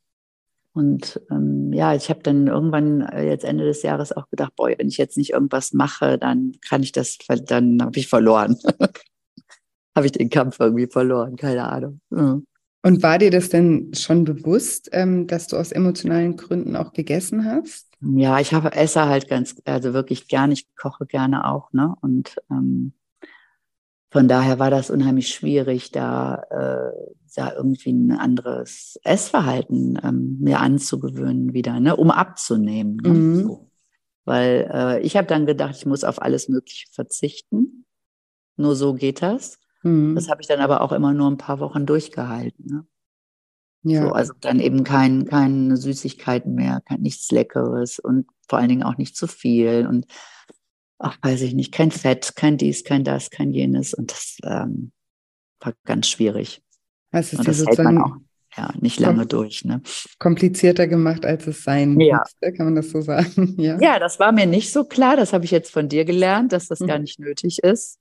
und 0.74 1.22
ähm, 1.30 1.74
ja, 1.74 1.96
ich 1.96 2.10
habe 2.10 2.24
dann 2.24 2.48
irgendwann 2.48 3.02
äh, 3.02 3.28
jetzt 3.28 3.44
Ende 3.44 3.66
des 3.66 3.84
Jahres 3.84 4.12
auch 4.14 4.30
gedacht, 4.30 4.54
boah, 4.56 4.70
wenn 4.78 4.88
ich 4.88 4.98
jetzt 4.98 5.18
nicht 5.18 5.32
irgendwas 5.32 5.74
mache, 5.74 6.18
dann 6.18 6.54
kann 6.68 6.82
ich 6.82 6.94
das, 6.94 7.18
dann 7.46 7.82
habe 7.82 8.00
ich 8.00 8.08
verloren. 8.08 8.58
habe 9.96 10.06
ich 10.06 10.14
den 10.14 10.30
Kampf 10.30 10.60
irgendwie 10.60 10.88
verloren, 10.88 11.36
keine 11.36 11.68
Ahnung. 11.68 12.00
Mhm. 12.10 12.46
Und 12.84 13.04
war 13.04 13.20
dir 13.20 13.30
das 13.30 13.50
denn 13.50 13.94
schon 13.94 14.24
bewusst, 14.24 14.90
ähm, 14.92 15.28
dass 15.28 15.48
du 15.48 15.58
aus 15.58 15.72
emotionalen 15.72 16.36
Gründen 16.36 16.76
auch 16.76 16.94
gegessen 16.94 17.46
hast? 17.46 17.90
Ja, 18.02 18.40
ich 18.40 18.54
habe 18.54 18.72
esse 18.74 19.06
halt 19.06 19.28
ganz, 19.28 19.62
also 19.66 19.94
wirklich 19.94 20.28
gerne, 20.28 20.54
ich 20.54 20.66
koche 20.76 21.06
gerne 21.06 21.46
auch, 21.46 21.72
ne? 21.74 21.94
Und 22.02 22.38
ähm, 22.50 22.94
von 24.10 24.28
daher 24.28 24.58
war 24.58 24.72
das 24.72 24.90
unheimlich 24.90 25.30
schwierig, 25.30 25.92
da, 25.92 26.42
äh, 26.50 27.12
da 27.34 27.54
irgendwie 27.54 27.92
ein 27.92 28.12
anderes 28.12 29.00
Essverhalten 29.04 30.00
ähm, 30.04 30.38
mir 30.40 30.60
anzugewöhnen 30.60 31.54
wieder, 31.54 31.80
ne, 31.80 31.96
um 31.96 32.12
abzunehmen. 32.12 32.98
Ne? 32.98 33.10
Mhm. 33.10 33.44
So. 33.44 33.72
Weil 34.26 34.70
äh, 34.72 35.00
ich 35.02 35.18
habe 35.18 35.28
dann 35.28 35.46
gedacht, 35.46 35.76
ich 35.76 35.86
muss 35.86 36.04
auf 36.04 36.22
alles 36.22 36.50
Mögliche 36.50 36.88
verzichten. 36.92 37.86
Nur 38.58 38.76
so 38.76 38.94
geht 38.94 39.22
das. 39.22 39.60
Mhm. 39.84 40.16
Das 40.16 40.30
habe 40.30 40.42
ich 40.42 40.48
dann 40.48 40.60
aber 40.60 40.82
auch 40.82 40.92
immer 40.92 41.14
nur 41.14 41.30
ein 41.30 41.38
paar 41.38 41.60
Wochen 41.60 41.86
durchgehalten. 41.86 42.66
Ne? 42.66 42.86
Ja. 43.84 44.04
So, 44.04 44.12
also 44.12 44.34
dann 44.40 44.60
eben 44.60 44.84
kein, 44.84 45.26
keine 45.26 45.76
Süßigkeiten 45.76 46.54
mehr, 46.54 46.82
kein, 46.86 47.02
nichts 47.02 47.32
Leckeres 47.32 47.98
und 47.98 48.28
vor 48.48 48.60
allen 48.60 48.70
Dingen 48.70 48.84
auch 48.84 48.98
nicht 48.98 49.16
zu 49.16 49.28
viel 49.28 49.88
und 49.88 50.06
ach, 51.00 51.18
weiß 51.22 51.42
ich 51.42 51.56
nicht, 51.56 51.72
kein 51.72 51.90
Fett, 51.90 52.36
kein 52.36 52.58
dies, 52.58 52.84
kein 52.84 53.04
das, 53.04 53.32
kein 53.32 53.52
jenes. 53.52 53.94
Und 53.94 54.12
das 54.12 54.38
ähm, 54.44 54.92
war 55.60 55.74
ganz 55.84 56.08
schwierig. 56.08 56.64
Also 57.12 57.42
das 57.42 57.66
hält 57.66 57.80
man 57.80 57.98
auch 57.98 58.16
ja, 58.58 58.74
nicht 58.80 59.00
lange 59.00 59.26
durch. 59.26 59.64
Ne? 59.64 59.82
Komplizierter 60.20 60.88
gemacht, 60.88 61.26
als 61.26 61.48
es 61.48 61.64
sein 61.64 62.00
ja. 62.00 62.20
musste, 62.20 62.54
kann 62.54 62.66
man 62.66 62.76
das 62.76 62.90
so 62.90 63.02
sagen? 63.02 63.56
Ja. 63.62 63.78
ja, 63.80 64.00
das 64.00 64.20
war 64.20 64.32
mir 64.32 64.46
nicht 64.46 64.72
so 64.72 64.84
klar. 64.84 65.16
Das 65.16 65.34
habe 65.34 65.46
ich 65.46 65.52
jetzt 65.52 65.72
von 65.72 65.88
dir 65.88 66.06
gelernt, 66.06 66.52
dass 66.52 66.68
das 66.68 66.80
mhm. 66.80 66.88
gar 66.88 67.00
nicht 67.00 67.20
nötig 67.20 67.60
ist. 67.60 68.00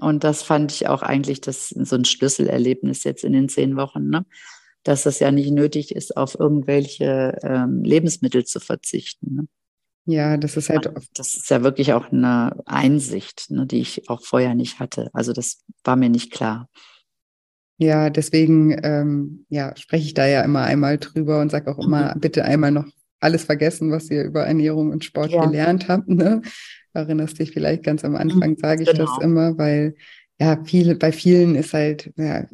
Und 0.00 0.24
das 0.24 0.42
fand 0.42 0.72
ich 0.72 0.88
auch 0.88 1.02
eigentlich 1.02 1.40
das, 1.40 1.68
so 1.68 1.96
ein 1.96 2.04
Schlüsselerlebnis 2.04 3.04
jetzt 3.04 3.24
in 3.24 3.32
den 3.32 3.48
zehn 3.48 3.76
Wochen, 3.76 4.08
ne? 4.08 4.26
dass 4.82 5.06
es 5.06 5.20
ja 5.20 5.30
nicht 5.30 5.50
nötig 5.50 5.94
ist, 5.94 6.16
auf 6.16 6.38
irgendwelche 6.38 7.38
ähm, 7.42 7.82
Lebensmittel 7.82 8.44
zu 8.44 8.60
verzichten. 8.60 9.34
Ne? 9.34 9.48
Ja, 10.06 10.36
das 10.36 10.56
ist 10.56 10.68
halt. 10.70 10.88
Das 11.14 11.36
ist 11.36 11.50
ja 11.50 11.62
wirklich 11.62 11.92
auch 11.92 12.12
eine 12.12 12.56
Einsicht, 12.64 13.50
ne, 13.50 13.66
die 13.66 13.80
ich 13.80 14.08
auch 14.08 14.22
vorher 14.22 14.54
nicht 14.54 14.78
hatte. 14.78 15.10
Also 15.12 15.32
das 15.32 15.64
war 15.82 15.96
mir 15.96 16.08
nicht 16.08 16.30
klar. 16.30 16.68
Ja, 17.78 18.08
deswegen 18.08 18.78
ähm, 18.82 19.44
ja, 19.48 19.76
spreche 19.76 20.06
ich 20.06 20.14
da 20.14 20.26
ja 20.26 20.42
immer 20.42 20.62
einmal 20.62 20.98
drüber 20.98 21.40
und 21.40 21.50
sage 21.50 21.70
auch 21.70 21.78
immer, 21.78 22.14
mhm. 22.14 22.20
bitte 22.20 22.44
einmal 22.44 22.70
noch 22.70 22.86
alles 23.20 23.44
vergessen, 23.44 23.90
was 23.90 24.10
ihr 24.10 24.24
über 24.24 24.46
Ernährung 24.46 24.90
und 24.90 25.04
Sport 25.04 25.32
ja. 25.32 25.44
gelernt 25.44 25.88
habt. 25.88 26.08
Ne? 26.08 26.42
Erinnerst 26.94 27.38
dich 27.38 27.50
vielleicht 27.50 27.82
ganz 27.82 28.04
am 28.04 28.16
Anfang, 28.16 28.50
mhm, 28.50 28.56
sage 28.56 28.82
ich 28.82 28.90
genau. 28.90 29.04
das 29.04 29.22
immer, 29.22 29.58
weil 29.58 29.94
ja, 30.38 30.62
viele, 30.64 30.96
bei 30.96 31.12
vielen 31.12 31.54
ist 31.54 31.74
halt 31.74 32.12
ja, 32.16 32.44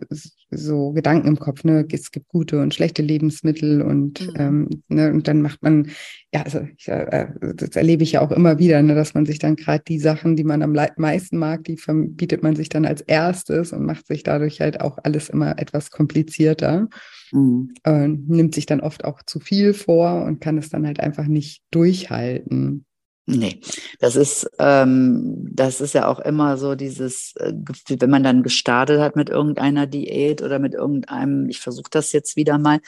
so 0.52 0.92
Gedanken 0.92 1.28
im 1.28 1.38
Kopf, 1.38 1.64
ne, 1.64 1.86
es 1.90 2.10
gibt 2.10 2.28
gute 2.28 2.60
und 2.60 2.74
schlechte 2.74 3.02
Lebensmittel 3.02 3.82
und, 3.82 4.20
mhm. 4.20 4.34
ähm, 4.38 4.68
ne, 4.88 5.10
und 5.10 5.26
dann 5.26 5.42
macht 5.42 5.62
man, 5.62 5.90
ja, 6.32 6.42
also 6.42 6.66
ich, 6.76 6.88
äh, 6.88 7.28
das 7.56 7.70
erlebe 7.70 8.02
ich 8.02 8.12
ja 8.12 8.20
auch 8.20 8.30
immer 8.30 8.58
wieder, 8.58 8.82
ne, 8.82 8.94
dass 8.94 9.14
man 9.14 9.26
sich 9.26 9.38
dann 9.38 9.56
gerade 9.56 9.82
die 9.86 9.98
Sachen, 9.98 10.36
die 10.36 10.44
man 10.44 10.62
am 10.62 10.76
meisten 10.96 11.38
mag, 11.38 11.64
die 11.64 11.78
bietet 11.86 12.42
man 12.42 12.54
sich 12.54 12.68
dann 12.68 12.84
als 12.84 13.00
erstes 13.00 13.72
und 13.72 13.84
macht 13.84 14.06
sich 14.06 14.22
dadurch 14.22 14.60
halt 14.60 14.80
auch 14.80 14.98
alles 15.02 15.28
immer 15.28 15.58
etwas 15.58 15.90
komplizierter. 15.90 16.88
Mhm. 17.32 17.74
Äh, 17.84 18.08
nimmt 18.08 18.54
sich 18.54 18.66
dann 18.66 18.80
oft 18.80 19.04
auch 19.04 19.22
zu 19.24 19.40
viel 19.40 19.72
vor 19.72 20.24
und 20.24 20.40
kann 20.40 20.58
es 20.58 20.68
dann 20.68 20.86
halt 20.86 21.00
einfach 21.00 21.26
nicht 21.26 21.62
durchhalten. 21.70 22.84
Nee, 23.26 23.60
das 24.00 24.16
ist, 24.16 24.50
ähm, 24.58 25.48
das 25.52 25.80
ist 25.80 25.94
ja 25.94 26.08
auch 26.08 26.18
immer 26.18 26.56
so 26.56 26.74
dieses 26.74 27.34
äh, 27.36 27.52
Gefühl, 27.54 28.00
wenn 28.00 28.10
man 28.10 28.24
dann 28.24 28.42
gestartet 28.42 29.00
hat 29.00 29.14
mit 29.14 29.30
irgendeiner 29.30 29.86
Diät 29.86 30.42
oder 30.42 30.58
mit 30.58 30.74
irgendeinem, 30.74 31.48
ich 31.48 31.60
versuche 31.60 31.90
das 31.90 32.10
jetzt 32.12 32.34
wieder 32.34 32.58
mal, 32.58 32.80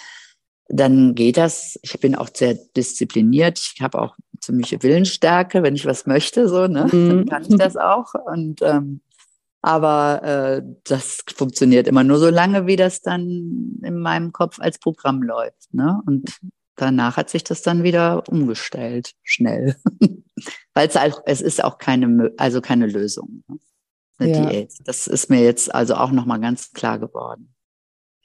dann 0.69 1.15
geht 1.15 1.37
das. 1.37 1.79
Ich 1.83 2.01
bin 2.01 2.15
auch 2.17 2.31
sehr 2.35 2.55
diszipliniert. 2.77 3.59
Ich 3.59 3.81
habe 3.81 4.01
auch 4.01 4.17
ziemliche 4.41 4.83
Willensstärke, 4.83 5.63
wenn 5.63 5.77
ich 5.77 5.87
was 5.87 6.07
möchte, 6.07 6.49
so, 6.49 6.67
ne, 6.67 6.89
mhm. 6.91 7.09
dann 7.09 7.27
kann 7.27 7.43
ich 7.43 7.57
das 7.57 7.77
auch. 7.77 8.15
Und 8.15 8.61
ähm, 8.63 9.01
aber 9.65 10.23
äh, 10.23 10.63
das 10.85 11.25
funktioniert 11.35 11.89
immer 11.89 12.05
nur 12.05 12.19
so 12.19 12.29
lange, 12.29 12.67
wie 12.67 12.77
das 12.77 13.01
dann 13.01 13.79
in 13.83 13.99
meinem 13.99 14.31
Kopf 14.33 14.61
als 14.61 14.79
Programm 14.79 15.23
läuft. 15.23 15.73
Ne? 15.73 16.03
Und 16.05 16.39
danach 16.77 17.17
hat 17.17 17.31
sich 17.31 17.45
das 17.45 17.63
dann 17.63 17.83
wieder 17.83 18.29
umgestellt, 18.29 19.15
schnell. 19.23 19.77
Weil 20.75 20.89
es, 20.89 20.97
halt, 20.97 21.17
es 21.27 21.41
ist 21.41 21.63
auch 21.63 21.79
keine, 21.79 22.33
also 22.37 22.61
keine 22.61 22.87
Lösung, 22.87 23.45
ne? 23.49 23.59
eine 24.19 24.33
ja. 24.33 24.47
Diät. 24.47 24.73
Das 24.85 25.07
ist 25.07 25.31
mir 25.31 25.43
jetzt 25.43 25.75
also 25.75 25.95
auch 25.95 26.11
nochmal 26.11 26.41
ganz 26.41 26.73
klar 26.73 26.99
geworden. 26.99 27.54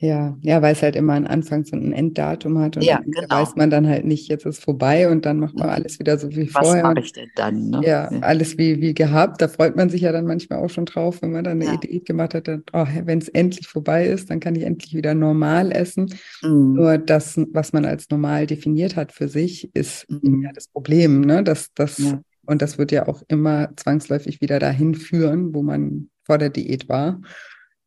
Ja, 0.01 0.37
ja, 0.41 0.61
weil 0.61 0.71
es 0.71 0.81
halt 0.81 0.95
immer 0.95 1.11
ein 1.13 1.27
Anfangs- 1.27 1.73
und 1.73 1.85
ein 1.85 1.91
Enddatum 1.91 2.57
hat 2.59 2.77
und 2.77 2.83
ja, 2.83 3.01
genau. 3.03 3.27
weiß 3.27 3.57
man 3.57 3.69
dann 3.69 3.85
halt 3.85 4.05
nicht, 4.05 4.29
jetzt 4.29 4.45
ist 4.45 4.63
vorbei 4.63 5.09
und 5.09 5.25
dann 5.25 5.39
macht 5.39 5.55
man 5.55 5.67
alles 5.67 5.99
wieder 5.99 6.17
so 6.17 6.29
wie 6.29 6.47
Was 6.53 6.65
vorher. 6.65 6.83
Was 6.85 6.93
mache 6.95 7.03
ich 7.03 7.11
denn 7.11 7.29
dann? 7.35 7.69
Ne? 7.69 7.81
Ja, 7.83 8.09
ja, 8.09 8.19
alles 8.21 8.57
wie, 8.57 8.79
wie 8.79 8.93
gehabt. 8.93 9.41
Da 9.41 9.49
freut 9.49 9.75
man 9.75 9.89
sich 9.89 10.01
ja 10.01 10.13
dann 10.13 10.25
manchmal 10.25 10.59
auch 10.59 10.69
schon 10.69 10.85
drauf, 10.85 11.21
wenn 11.21 11.33
man 11.33 11.43
dann 11.43 11.61
eine 11.61 11.71
ja. 11.71 11.77
Diät 11.77 12.05
gemacht 12.05 12.33
hat, 12.33 12.47
dann, 12.47 12.63
oh, 12.71 12.85
wenn 13.03 13.19
es 13.19 13.27
endlich 13.27 13.67
vorbei 13.67 14.07
ist, 14.07 14.29
dann 14.29 14.39
kann 14.39 14.55
ich 14.55 14.63
endlich 14.63 14.93
wieder 14.93 15.13
normal 15.13 15.73
essen. 15.73 16.13
Mhm. 16.41 16.75
Nur 16.75 16.97
das, 16.97 17.37
was 17.51 17.73
man 17.73 17.83
als 17.83 18.09
normal 18.09 18.47
definiert 18.47 18.95
hat 18.95 19.11
für 19.11 19.27
sich, 19.27 19.69
ist 19.75 20.09
mhm. 20.09 20.43
ja 20.43 20.51
das 20.53 20.69
Problem, 20.69 21.19
ne? 21.21 21.43
Das, 21.43 21.73
das, 21.75 21.97
ja. 21.97 22.21
Und 22.45 22.61
das 22.61 22.77
wird 22.77 22.93
ja 22.93 23.07
auch 23.09 23.21
immer 23.27 23.69
zwangsläufig 23.75 24.39
wieder 24.39 24.59
dahin 24.59 24.95
führen, 24.95 25.53
wo 25.53 25.61
man 25.61 26.09
vor 26.23 26.37
der 26.37 26.49
Diät 26.49 26.87
war 26.87 27.19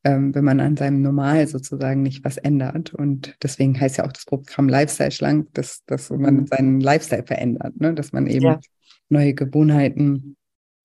ähm, 0.04 0.34
wenn 0.34 0.44
man 0.44 0.60
an 0.60 0.76
seinem 0.76 1.02
Normal 1.02 1.46
sozusagen 1.46 2.02
nicht 2.02 2.24
was 2.24 2.36
ändert. 2.36 2.92
Und 2.92 3.36
deswegen 3.42 3.78
heißt 3.78 3.98
ja 3.98 4.06
auch 4.06 4.12
das 4.12 4.24
Programm 4.24 4.68
Lifestyle 4.68 5.10
schlank, 5.10 5.48
dass, 5.54 5.84
dass 5.86 6.10
man 6.10 6.36
mhm. 6.36 6.46
seinen 6.46 6.80
Lifestyle 6.80 7.24
verändert, 7.24 7.80
ne? 7.80 7.94
dass 7.94 8.12
man 8.12 8.26
eben 8.26 8.46
ja. 8.46 8.60
neue 9.08 9.34
Gewohnheiten 9.34 10.36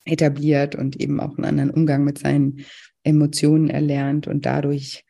etabliert 0.06 0.76
und 0.76 0.96
eben 1.00 1.20
auch 1.20 1.36
einen 1.38 1.46
anderen 1.46 1.72
Umgang 1.72 2.04
mit 2.04 2.20
seinen 2.20 2.66
Emotionen 3.04 3.70
erlernt 3.70 4.28
und 4.28 4.46
dadurch 4.46 5.04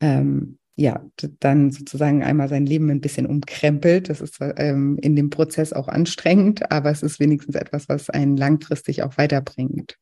ähm, 0.00 0.58
ja, 0.76 1.04
dann 1.38 1.70
sozusagen 1.70 2.24
einmal 2.24 2.48
sein 2.48 2.66
Leben 2.66 2.90
ein 2.90 3.00
bisschen 3.00 3.26
umkrempelt. 3.26 4.08
Das 4.08 4.20
ist 4.20 4.38
ähm, 4.40 4.98
in 5.00 5.14
dem 5.14 5.30
Prozess 5.30 5.72
auch 5.72 5.86
anstrengend, 5.86 6.70
aber 6.72 6.90
es 6.90 7.02
ist 7.02 7.20
wenigstens 7.20 7.54
etwas, 7.54 7.88
was 7.88 8.10
einen 8.10 8.36
langfristig 8.36 9.04
auch 9.04 9.16
weiterbringt. 9.16 9.98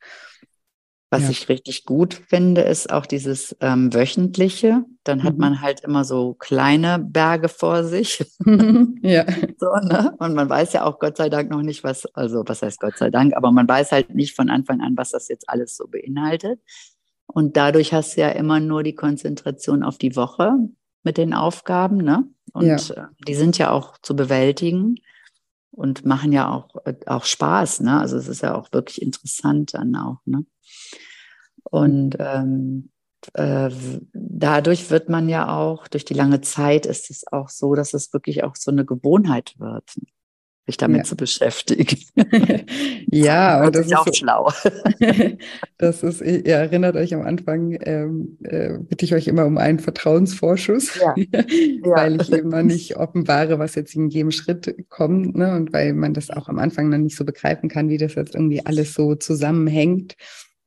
Was 1.12 1.24
ja. 1.24 1.28
ich 1.28 1.50
richtig 1.50 1.84
gut 1.84 2.14
finde, 2.14 2.62
ist 2.62 2.90
auch 2.90 3.04
dieses 3.04 3.54
ähm, 3.60 3.92
wöchentliche. 3.92 4.82
Dann 5.04 5.22
hat 5.24 5.34
mhm. 5.34 5.40
man 5.40 5.60
halt 5.60 5.80
immer 5.80 6.04
so 6.04 6.32
kleine 6.32 6.98
Berge 6.98 7.50
vor 7.50 7.84
sich. 7.84 8.24
ja. 9.02 9.26
So, 9.58 9.74
ne? 9.74 10.14
Und 10.18 10.34
man 10.34 10.48
weiß 10.48 10.72
ja 10.72 10.84
auch 10.84 10.98
Gott 10.98 11.18
sei 11.18 11.28
Dank 11.28 11.50
noch 11.50 11.60
nicht, 11.60 11.84
was, 11.84 12.06
also 12.14 12.44
was 12.46 12.62
heißt 12.62 12.80
Gott 12.80 12.96
sei 12.96 13.10
Dank, 13.10 13.36
aber 13.36 13.52
man 13.52 13.68
weiß 13.68 13.92
halt 13.92 14.14
nicht 14.14 14.34
von 14.34 14.48
Anfang 14.48 14.80
an, 14.80 14.96
was 14.96 15.10
das 15.10 15.28
jetzt 15.28 15.50
alles 15.50 15.76
so 15.76 15.86
beinhaltet. 15.86 16.60
Und 17.26 17.58
dadurch 17.58 17.92
hast 17.92 18.16
du 18.16 18.22
ja 18.22 18.30
immer 18.30 18.58
nur 18.58 18.82
die 18.82 18.94
Konzentration 18.94 19.82
auf 19.82 19.98
die 19.98 20.16
Woche 20.16 20.54
mit 21.02 21.18
den 21.18 21.34
Aufgaben, 21.34 21.98
ne? 21.98 22.24
Und 22.54 22.88
ja. 22.88 22.94
Äh, 22.94 23.06
die 23.28 23.34
sind 23.34 23.58
ja 23.58 23.70
auch 23.70 23.98
zu 23.98 24.16
bewältigen 24.16 24.94
und 25.72 26.06
machen 26.06 26.32
ja 26.32 26.50
auch, 26.50 26.74
äh, 26.86 26.94
auch 27.04 27.26
Spaß, 27.26 27.80
ne? 27.80 28.00
Also 28.00 28.16
es 28.16 28.28
ist 28.28 28.40
ja 28.40 28.54
auch 28.54 28.72
wirklich 28.72 29.02
interessant 29.02 29.74
dann 29.74 29.94
auch, 29.94 30.18
ne? 30.24 30.46
Und 31.64 32.16
ähm, 32.18 32.90
äh, 33.34 33.70
dadurch 34.12 34.90
wird 34.90 35.08
man 35.08 35.28
ja 35.28 35.56
auch, 35.56 35.88
durch 35.88 36.04
die 36.04 36.14
lange 36.14 36.40
Zeit 36.40 36.86
ist 36.86 37.10
es 37.10 37.24
auch 37.30 37.48
so, 37.48 37.74
dass 37.74 37.94
es 37.94 38.12
wirklich 38.12 38.44
auch 38.44 38.56
so 38.56 38.70
eine 38.70 38.84
Gewohnheit 38.84 39.54
wird, 39.58 39.84
sich 40.66 40.76
damit 40.76 40.98
ja. 40.98 41.04
zu 41.04 41.16
beschäftigen. 41.16 41.98
ja, 43.10 43.58
aber 43.58 43.70
das 43.70 43.86
ist 43.86 43.96
auch 43.96 44.06
so, 44.06 44.12
schlau. 44.12 44.52
das 45.78 46.02
ist, 46.02 46.20
ihr 46.20 46.46
erinnert 46.46 46.96
euch 46.96 47.14
am 47.14 47.22
Anfang, 47.22 47.78
ähm, 47.82 48.38
äh, 48.42 48.78
bitte 48.78 49.04
ich 49.04 49.14
euch 49.14 49.28
immer 49.28 49.46
um 49.46 49.56
einen 49.56 49.78
Vertrauensvorschuss, 49.78 50.98
ja. 51.00 51.14
weil 51.16 52.20
ich 52.20 52.30
immer 52.32 52.64
nicht 52.64 52.96
offenbare, 52.96 53.60
was 53.60 53.76
jetzt 53.76 53.94
in 53.94 54.08
jedem 54.08 54.32
Schritt 54.32 54.84
kommt, 54.88 55.36
ne? 55.36 55.54
und 55.54 55.72
weil 55.72 55.94
man 55.94 56.12
das 56.12 56.30
auch 56.30 56.48
am 56.48 56.58
Anfang 56.58 56.90
dann 56.90 57.04
nicht 57.04 57.16
so 57.16 57.24
begreifen 57.24 57.68
kann, 57.68 57.88
wie 57.88 57.98
das 57.98 58.16
jetzt 58.16 58.34
irgendwie 58.34 58.66
alles 58.66 58.94
so 58.94 59.14
zusammenhängt. 59.14 60.16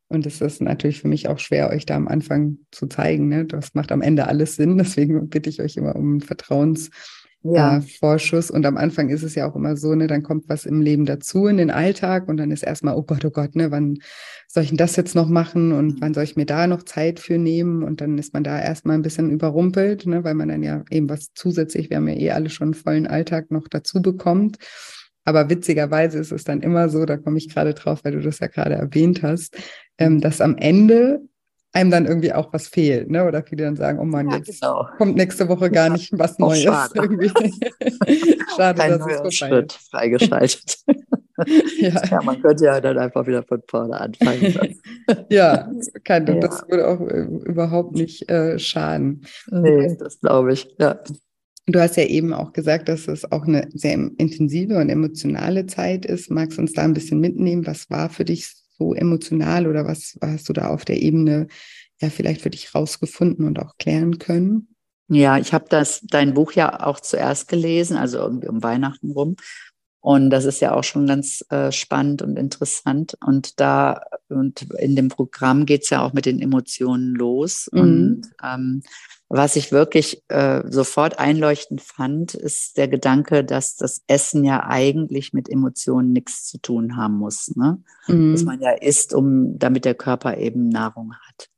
Und 0.07 0.25
es 0.25 0.41
ist 0.41 0.61
natürlich 0.61 1.01
für 1.01 1.07
mich 1.07 1.27
auch 1.27 1.39
schwer, 1.39 1.71
euch 1.71 1.85
da 1.85 1.95
am 1.95 2.07
Anfang 2.07 2.59
zu 2.71 2.87
zeigen. 2.87 3.27
Ne? 3.27 3.45
Das 3.45 3.73
macht 3.73 3.91
am 3.91 4.01
Ende 4.01 4.27
alles 4.27 4.55
Sinn. 4.55 4.77
Deswegen 4.85 5.29
bitte 5.29 5.49
ich 5.49 5.61
euch 5.61 5.77
immer 5.77 5.95
um 5.95 6.11
einen 6.11 6.21
Vertrauensvorschuss. 6.21 8.49
Ja. 8.49 8.53
Äh, 8.53 8.57
und 8.57 8.65
am 8.65 8.77
Anfang 8.77 9.09
ist 9.09 9.23
es 9.23 9.33
ja 9.33 9.49
auch 9.49 9.55
immer 9.55 9.75
so, 9.77 9.95
ne, 9.95 10.07
dann 10.07 10.21
kommt 10.21 10.47
was 10.47 10.65
im 10.65 10.81
Leben 10.81 11.05
dazu 11.05 11.47
in 11.47 11.57
den 11.57 11.71
Alltag 11.71 12.27
und 12.27 12.37
dann 12.37 12.51
ist 12.51 12.63
erstmal, 12.63 12.95
oh 12.95 13.03
Gott, 13.03 13.25
oh 13.25 13.31
Gott, 13.31 13.55
ne, 13.55 13.71
wann 13.71 13.97
soll 14.47 14.63
ich 14.63 14.69
denn 14.69 14.77
das 14.77 14.95
jetzt 14.95 15.15
noch 15.15 15.27
machen 15.27 15.71
und 15.71 15.95
mhm. 15.95 16.01
wann 16.01 16.13
soll 16.13 16.23
ich 16.23 16.35
mir 16.35 16.45
da 16.45 16.67
noch 16.67 16.83
Zeit 16.83 17.19
für 17.19 17.39
nehmen? 17.39 17.83
Und 17.83 17.99
dann 17.99 18.19
ist 18.19 18.33
man 18.33 18.43
da 18.43 18.61
erstmal 18.61 18.95
ein 18.95 19.01
bisschen 19.01 19.31
überrumpelt, 19.31 20.05
ne, 20.05 20.23
weil 20.23 20.35
man 20.35 20.49
dann 20.49 20.61
ja 20.61 20.83
eben 20.91 21.09
was 21.09 21.33
zusätzlich, 21.33 21.89
wir 21.89 21.97
haben 21.97 22.07
ja 22.07 22.15
eh 22.15 22.31
alle 22.31 22.51
schon 22.51 22.67
einen 22.67 22.73
vollen 22.75 23.07
Alltag 23.07 23.49
noch 23.49 23.67
dazu 23.67 24.03
bekommt. 24.03 24.59
Aber 25.25 25.49
witzigerweise 25.49 26.19
ist 26.19 26.31
es 26.31 26.43
dann 26.43 26.61
immer 26.61 26.87
so, 26.87 27.05
da 27.05 27.17
komme 27.17 27.39
ich 27.39 27.49
gerade 27.49 27.73
drauf, 27.73 28.01
weil 28.03 28.13
du 28.13 28.21
das 28.21 28.39
ja 28.39 28.47
gerade 28.47 28.75
erwähnt 28.75 29.23
hast, 29.23 29.57
ähm, 29.97 30.21
dass 30.21 30.41
am 30.41 30.57
Ende 30.57 31.21
einem 31.75 31.91
dann 31.91 32.05
irgendwie 32.05 32.33
auch 32.33 32.53
was 32.53 32.67
fehlt, 32.67 33.11
ne? 33.11 33.25
Oder 33.25 33.43
viele 33.43 33.65
dann 33.65 33.75
sagen, 33.75 33.99
oh 33.99 34.05
Mann, 34.05 34.29
ja, 34.29 34.37
jetzt 34.37 34.61
genau. 34.61 34.87
kommt 34.97 35.17
nächste 35.17 35.49
Woche 35.49 35.69
gar 35.69 35.89
nicht 35.89 36.17
was 36.17 36.39
Neues. 36.39 36.63
schade, 36.63 36.93
schade 38.55 38.79
Kein 38.79 38.91
dass 38.91 39.21
es 39.25 39.35
Schritt 39.35 39.73
freigeschaltet. 39.73 40.77
ja. 41.77 42.01
ja. 42.09 42.21
man 42.23 42.41
könnte 42.41 42.63
ja 42.63 42.79
dann 42.79 42.97
einfach 42.97 43.27
wieder 43.27 43.43
von 43.43 43.61
vorne 43.67 43.99
anfangen. 43.99 44.79
ja, 45.29 45.69
kann, 46.05 46.25
ja, 46.25 46.35
das 46.35 46.63
würde 46.69 46.87
auch 46.87 47.01
äh, 47.01 47.23
überhaupt 47.43 47.93
nicht 47.93 48.29
äh, 48.29 48.57
schaden. 48.57 49.25
Nee, 49.51 49.97
das 49.99 50.21
glaube 50.21 50.53
ich, 50.53 50.73
ja. 50.79 50.99
Du 51.67 51.79
hast 51.79 51.97
ja 51.97 52.03
eben 52.03 52.31
auch 52.31 52.53
gesagt, 52.53 52.87
dass 52.89 53.07
es 53.07 53.29
auch 53.31 53.45
eine 53.45 53.67
sehr 53.73 53.93
intensive 53.93 54.77
und 54.77 54.89
emotionale 54.89 55.65
Zeit 55.65 56.05
ist. 56.05 56.29
Magst 56.29 56.57
du 56.57 56.61
uns 56.61 56.73
da 56.73 56.83
ein 56.83 56.93
bisschen 56.93 57.19
mitnehmen? 57.19 57.65
Was 57.65 57.89
war 57.89 58.09
für 58.09 58.23
dich 58.23 58.53
so 58.77 58.93
emotional 58.93 59.67
oder 59.67 59.85
was 59.85 60.17
hast 60.21 60.49
du 60.49 60.53
da 60.53 60.69
auf 60.69 60.85
der 60.85 61.01
Ebene 61.01 61.47
ja 62.01 62.09
vielleicht 62.09 62.41
für 62.41 62.49
dich 62.49 62.73
rausgefunden 62.75 63.45
und 63.45 63.59
auch 63.59 63.77
klären 63.77 64.19
können? 64.19 64.75
Ja, 65.07 65.37
ich 65.37 65.53
habe 65.53 65.65
das 65.69 66.01
dein 66.01 66.33
Buch 66.33 66.53
ja 66.53 66.83
auch 66.85 66.99
zuerst 66.99 67.47
gelesen, 67.47 67.95
also 67.95 68.17
irgendwie 68.17 68.47
um 68.47 68.63
Weihnachten 68.63 69.11
rum. 69.11 69.35
Und 70.05 70.29
das 70.29 70.45
ist 70.45 70.59
ja 70.59 70.75
auch 70.75 70.83
schon 70.83 71.07
ganz 71.07 71.43
äh, 71.49 71.71
spannend 71.71 72.21
und 72.21 72.37
interessant. 72.37 73.17
Und 73.25 73.59
da 73.59 74.01
und 74.29 74.61
in 74.77 74.95
dem 74.95 75.09
Programm 75.09 75.65
geht 75.65 75.81
es 75.81 75.89
ja 75.89 76.03
auch 76.03 76.13
mit 76.13 76.27
den 76.27 76.39
Emotionen 76.39 77.15
los. 77.15 77.67
Mhm. 77.71 77.79
Und 77.79 78.21
ähm, 78.43 78.83
was 79.29 79.55
ich 79.55 79.71
wirklich 79.71 80.21
äh, 80.27 80.61
sofort 80.69 81.17
einleuchtend 81.17 81.81
fand, 81.81 82.35
ist 82.35 82.77
der 82.77 82.87
Gedanke, 82.87 83.43
dass 83.43 83.77
das 83.77 84.03
Essen 84.05 84.43
ja 84.43 84.67
eigentlich 84.67 85.33
mit 85.33 85.49
Emotionen 85.49 86.13
nichts 86.13 86.45
zu 86.45 86.59
tun 86.59 86.97
haben 86.97 87.15
muss. 87.15 87.55
Ne? 87.55 87.81
Mhm. 88.05 88.33
Dass 88.33 88.43
man 88.43 88.61
ja 88.61 88.73
isst, 88.73 89.11
um 89.11 89.57
damit 89.57 89.85
der 89.85 89.95
Körper 89.95 90.37
eben 90.37 90.69
Nahrung 90.69 91.15
hat 91.15 91.49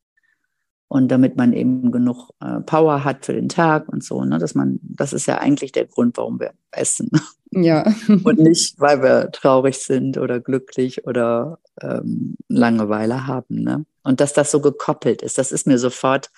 und 0.90 1.10
damit 1.10 1.36
man 1.36 1.54
eben 1.54 1.92
genug 1.92 2.30
äh, 2.40 2.62
Power 2.62 3.04
hat 3.04 3.26
für 3.26 3.34
den 3.34 3.50
Tag 3.50 3.90
und 3.90 4.04
so, 4.04 4.24
ne, 4.24 4.40
dass 4.40 4.56
man, 4.56 4.80
das 4.82 5.14
ist 5.14 5.26
ja 5.26 5.38
eigentlich 5.40 5.72
der 5.72 5.86
Grund, 5.86 6.18
warum 6.18 6.40
wir 6.40 6.54
essen. 6.72 7.10
Ja. 7.50 7.86
und 8.26 8.40
nicht, 8.40 8.78
weil 8.78 9.02
wir 9.02 9.32
traurig 9.32 9.78
sind 9.78 10.18
oder 10.18 10.42
glücklich 10.42 11.08
oder 11.08 11.60
ähm, 11.82 12.36
Langeweile 12.50 13.26
haben. 13.26 13.64
Ne? 13.64 13.86
Und 14.04 14.20
dass 14.20 14.34
das 14.34 14.52
so 14.52 14.60
gekoppelt 14.60 15.22
ist, 15.22 15.38
das 15.38 15.54
ist 15.54 15.66
mir 15.66 15.80
sofort 15.80 16.30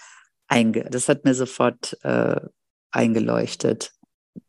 einge, 0.47 0.87
das 0.91 1.09
hat 1.09 1.25
mir 1.25 1.33
sofort 1.33 1.97
äh, 2.03 2.39
eingeleuchtet 2.91 3.91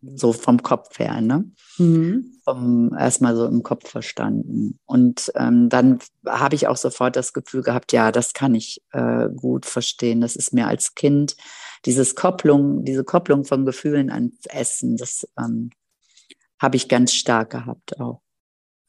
so 0.02 0.32
vom 0.32 0.62
Kopf 0.62 0.98
her, 0.98 1.20
ne? 1.20 1.50
Mhm. 1.78 2.32
Vom, 2.44 2.94
erstmal 2.98 3.36
so 3.36 3.46
im 3.46 3.62
Kopf 3.62 3.88
verstanden. 3.88 4.78
Und 4.86 5.32
ähm, 5.34 5.68
dann 5.68 5.98
habe 6.26 6.54
ich 6.54 6.66
auch 6.66 6.76
sofort 6.76 7.16
das 7.16 7.32
Gefühl 7.32 7.62
gehabt, 7.62 7.92
ja, 7.92 8.12
das 8.12 8.32
kann 8.32 8.54
ich 8.54 8.82
äh, 8.92 9.28
gut 9.28 9.66
verstehen. 9.66 10.20
Das 10.20 10.36
ist 10.36 10.52
mir 10.52 10.66
als 10.66 10.94
Kind 10.94 11.36
dieses 11.84 12.14
Kopplung, 12.14 12.84
diese 12.84 13.04
Kopplung 13.04 13.44
von 13.44 13.64
Gefühlen 13.64 14.10
ans 14.10 14.46
Essen, 14.46 14.96
das 14.96 15.26
ähm, 15.38 15.70
habe 16.60 16.76
ich 16.76 16.88
ganz 16.88 17.14
stark 17.14 17.50
gehabt 17.50 17.98
auch. 18.00 18.20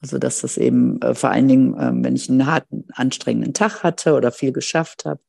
Also 0.02 0.18
dass 0.18 0.42
das 0.42 0.58
eben 0.58 1.02
äh, 1.02 1.16
vor 1.16 1.30
allen 1.30 1.48
Dingen, 1.48 1.76
äh, 1.76 1.92
wenn 2.04 2.16
ich 2.16 2.30
einen 2.30 2.46
harten, 2.46 2.88
anstrengenden 2.94 3.54
Tag 3.54 3.84
hatte 3.84 4.16
oder 4.16 4.32
viel 4.32 4.52
geschafft 4.52 5.06
habe, 5.06 5.22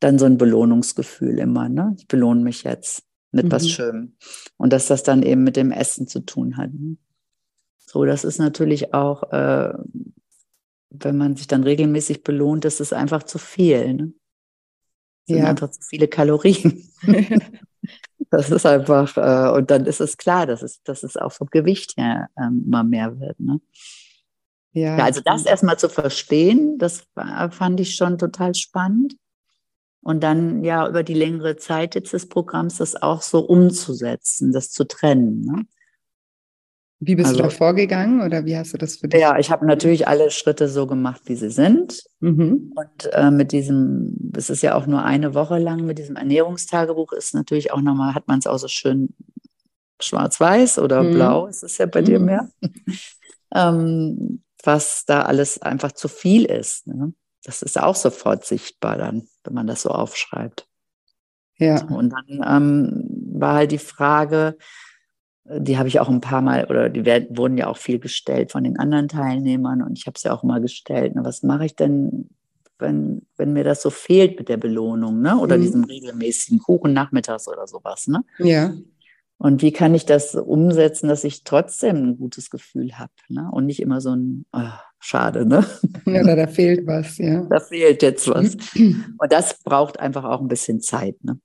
dann 0.00 0.18
so 0.18 0.26
ein 0.26 0.38
Belohnungsgefühl 0.38 1.38
immer. 1.38 1.68
Ne? 1.68 1.94
Ich 1.98 2.08
belohne 2.08 2.42
mich 2.42 2.64
jetzt 2.64 3.04
mit 3.32 3.46
mhm. 3.46 3.52
was 3.52 3.68
Schönem. 3.68 4.16
Und 4.56 4.72
dass 4.72 4.86
das 4.86 5.02
dann 5.02 5.22
eben 5.22 5.42
mit 5.42 5.56
dem 5.56 5.72
Essen 5.72 6.06
zu 6.06 6.20
tun 6.20 6.56
hat. 6.56 6.72
Ne? 6.72 6.96
So, 7.78 8.04
das 8.04 8.24
ist 8.24 8.38
natürlich 8.38 8.94
auch, 8.94 9.32
äh, 9.32 9.72
wenn 10.90 11.16
man 11.16 11.36
sich 11.36 11.46
dann 11.46 11.64
regelmäßig 11.64 12.22
belohnt, 12.22 12.64
ist 12.64 12.80
es 12.80 12.92
einfach 12.92 13.22
zu 13.24 13.38
viel. 13.38 13.94
Ne? 13.94 14.12
Das 15.26 15.36
ja. 15.36 15.36
sind 15.36 15.46
einfach 15.46 15.70
zu 15.70 15.80
viele 15.82 16.08
Kalorien. 16.08 16.88
das 18.30 18.50
ist 18.50 18.66
einfach, 18.66 19.16
äh, 19.16 19.56
und 19.56 19.70
dann 19.70 19.86
ist 19.86 20.00
es 20.00 20.16
klar, 20.16 20.46
dass 20.46 20.62
es, 20.62 20.82
dass 20.82 21.02
es 21.02 21.16
auch 21.16 21.32
vom 21.32 21.48
Gewicht 21.48 21.96
her 21.96 22.28
ähm, 22.38 22.64
immer 22.66 22.84
mehr 22.84 23.18
wird. 23.18 23.40
Ne? 23.40 23.60
Ja. 24.72 24.96
ja, 24.96 25.04
also 25.04 25.20
das 25.22 25.44
erstmal 25.44 25.78
zu 25.78 25.90
verstehen, 25.90 26.78
das 26.78 27.04
fand 27.50 27.78
ich 27.80 27.94
schon 27.94 28.16
total 28.16 28.54
spannend. 28.54 29.16
Und 30.02 30.22
dann 30.22 30.64
ja 30.64 30.88
über 30.88 31.04
die 31.04 31.14
längere 31.14 31.56
Zeit 31.56 31.94
jetzt 31.94 32.12
des 32.12 32.28
Programms 32.28 32.78
das 32.78 33.00
auch 33.00 33.22
so 33.22 33.40
umzusetzen, 33.40 34.52
das 34.52 34.70
zu 34.70 34.84
trennen. 34.84 35.42
Ne? 35.42 35.64
Wie 37.04 37.16
bist 37.16 37.30
also, 37.30 37.38
du 37.38 37.42
da 37.44 37.50
vorgegangen 37.50 38.20
oder 38.20 38.44
wie 38.44 38.56
hast 38.56 38.72
du 38.72 38.78
das 38.78 38.96
für 38.96 39.08
dich? 39.08 39.20
Ja, 39.20 39.36
ich 39.36 39.50
habe 39.50 39.66
natürlich 39.66 40.06
alle 40.06 40.30
Schritte 40.30 40.68
so 40.68 40.86
gemacht, 40.86 41.22
wie 41.26 41.34
sie 41.34 41.50
sind. 41.50 42.04
Mhm. 42.20 42.72
Und 42.76 43.12
äh, 43.12 43.32
mit 43.32 43.50
diesem, 43.50 44.30
es 44.36 44.50
ist 44.50 44.62
ja 44.62 44.76
auch 44.76 44.86
nur 44.86 45.04
eine 45.04 45.34
Woche 45.34 45.58
lang, 45.58 45.84
mit 45.84 45.98
diesem 45.98 46.14
Ernährungstagebuch 46.14 47.12
ist 47.12 47.34
natürlich 47.34 47.72
auch 47.72 47.80
nochmal, 47.80 48.14
hat 48.14 48.28
man 48.28 48.38
es 48.38 48.46
auch 48.46 48.58
so 48.58 48.68
schön 48.68 49.14
schwarz-weiß 50.00 50.78
oder 50.78 51.02
mhm. 51.02 51.10
blau, 51.12 51.46
ist 51.46 51.64
es 51.64 51.78
ja 51.78 51.86
bei 51.86 52.02
mhm. 52.02 52.04
dir 52.04 52.20
mehr, 52.20 52.48
ähm, 53.54 54.42
was 54.62 55.04
da 55.04 55.22
alles 55.22 55.60
einfach 55.60 55.90
zu 55.90 56.06
viel 56.06 56.44
ist. 56.44 56.86
Ne? 56.86 57.12
Das 57.44 57.62
ist 57.62 57.80
auch 57.80 57.96
sofort 57.96 58.44
sichtbar 58.44 58.96
dann, 58.96 59.28
wenn 59.44 59.54
man 59.54 59.66
das 59.66 59.82
so 59.82 59.90
aufschreibt. 59.90 60.66
Ja. 61.58 61.84
Und 61.86 62.10
dann 62.10 62.44
ähm, 62.46 63.04
war 63.34 63.54
halt 63.54 63.72
die 63.72 63.78
Frage, 63.78 64.56
die 65.44 65.76
habe 65.76 65.88
ich 65.88 65.98
auch 66.00 66.08
ein 66.08 66.20
paar 66.20 66.42
Mal, 66.42 66.66
oder 66.66 66.88
die 66.88 67.04
werden, 67.04 67.36
wurden 67.36 67.58
ja 67.58 67.66
auch 67.66 67.76
viel 67.76 67.98
gestellt 67.98 68.52
von 68.52 68.64
den 68.64 68.78
anderen 68.78 69.08
Teilnehmern 69.08 69.82
und 69.82 69.98
ich 69.98 70.06
habe 70.06 70.14
es 70.16 70.22
ja 70.22 70.32
auch 70.32 70.42
mal 70.42 70.60
gestellt. 70.60 71.14
Ne, 71.14 71.24
was 71.24 71.42
mache 71.42 71.64
ich 71.64 71.74
denn, 71.74 72.30
wenn, 72.78 73.26
wenn 73.36 73.52
mir 73.52 73.64
das 73.64 73.82
so 73.82 73.90
fehlt 73.90 74.38
mit 74.38 74.48
der 74.48 74.56
Belohnung, 74.56 75.20
ne? 75.20 75.36
Oder 75.38 75.56
mhm. 75.56 75.62
diesem 75.62 75.84
regelmäßigen 75.84 76.60
Kuchen 76.60 76.92
nachmittags 76.92 77.48
oder 77.48 77.66
sowas, 77.66 78.06
ne? 78.06 78.24
Ja. 78.38 78.72
Und 79.42 79.60
wie 79.60 79.72
kann 79.72 79.92
ich 79.92 80.06
das 80.06 80.36
umsetzen, 80.36 81.08
dass 81.08 81.24
ich 81.24 81.42
trotzdem 81.42 81.96
ein 81.96 82.16
gutes 82.16 82.48
Gefühl 82.48 82.96
habe, 82.96 83.10
ne? 83.28 83.50
Und 83.50 83.66
nicht 83.66 83.80
immer 83.80 84.00
so 84.00 84.14
ein, 84.14 84.46
oh, 84.52 84.70
schade, 85.00 85.44
ne? 85.44 85.66
Oder 86.06 86.36
da 86.36 86.46
fehlt 86.46 86.86
was, 86.86 87.18
ja. 87.18 87.42
Da 87.46 87.58
fehlt 87.58 88.02
jetzt 88.02 88.28
was. 88.28 88.54
Und 88.76 89.32
das 89.32 89.58
braucht 89.64 89.98
einfach 89.98 90.22
auch 90.22 90.40
ein 90.40 90.46
bisschen 90.46 90.80
Zeit, 90.80 91.24
ne? 91.24 91.40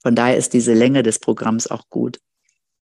Von 0.00 0.14
daher 0.14 0.36
ist 0.36 0.52
diese 0.52 0.74
Länge 0.74 1.02
des 1.02 1.18
Programms 1.18 1.66
auch 1.66 1.90
gut. 1.90 2.20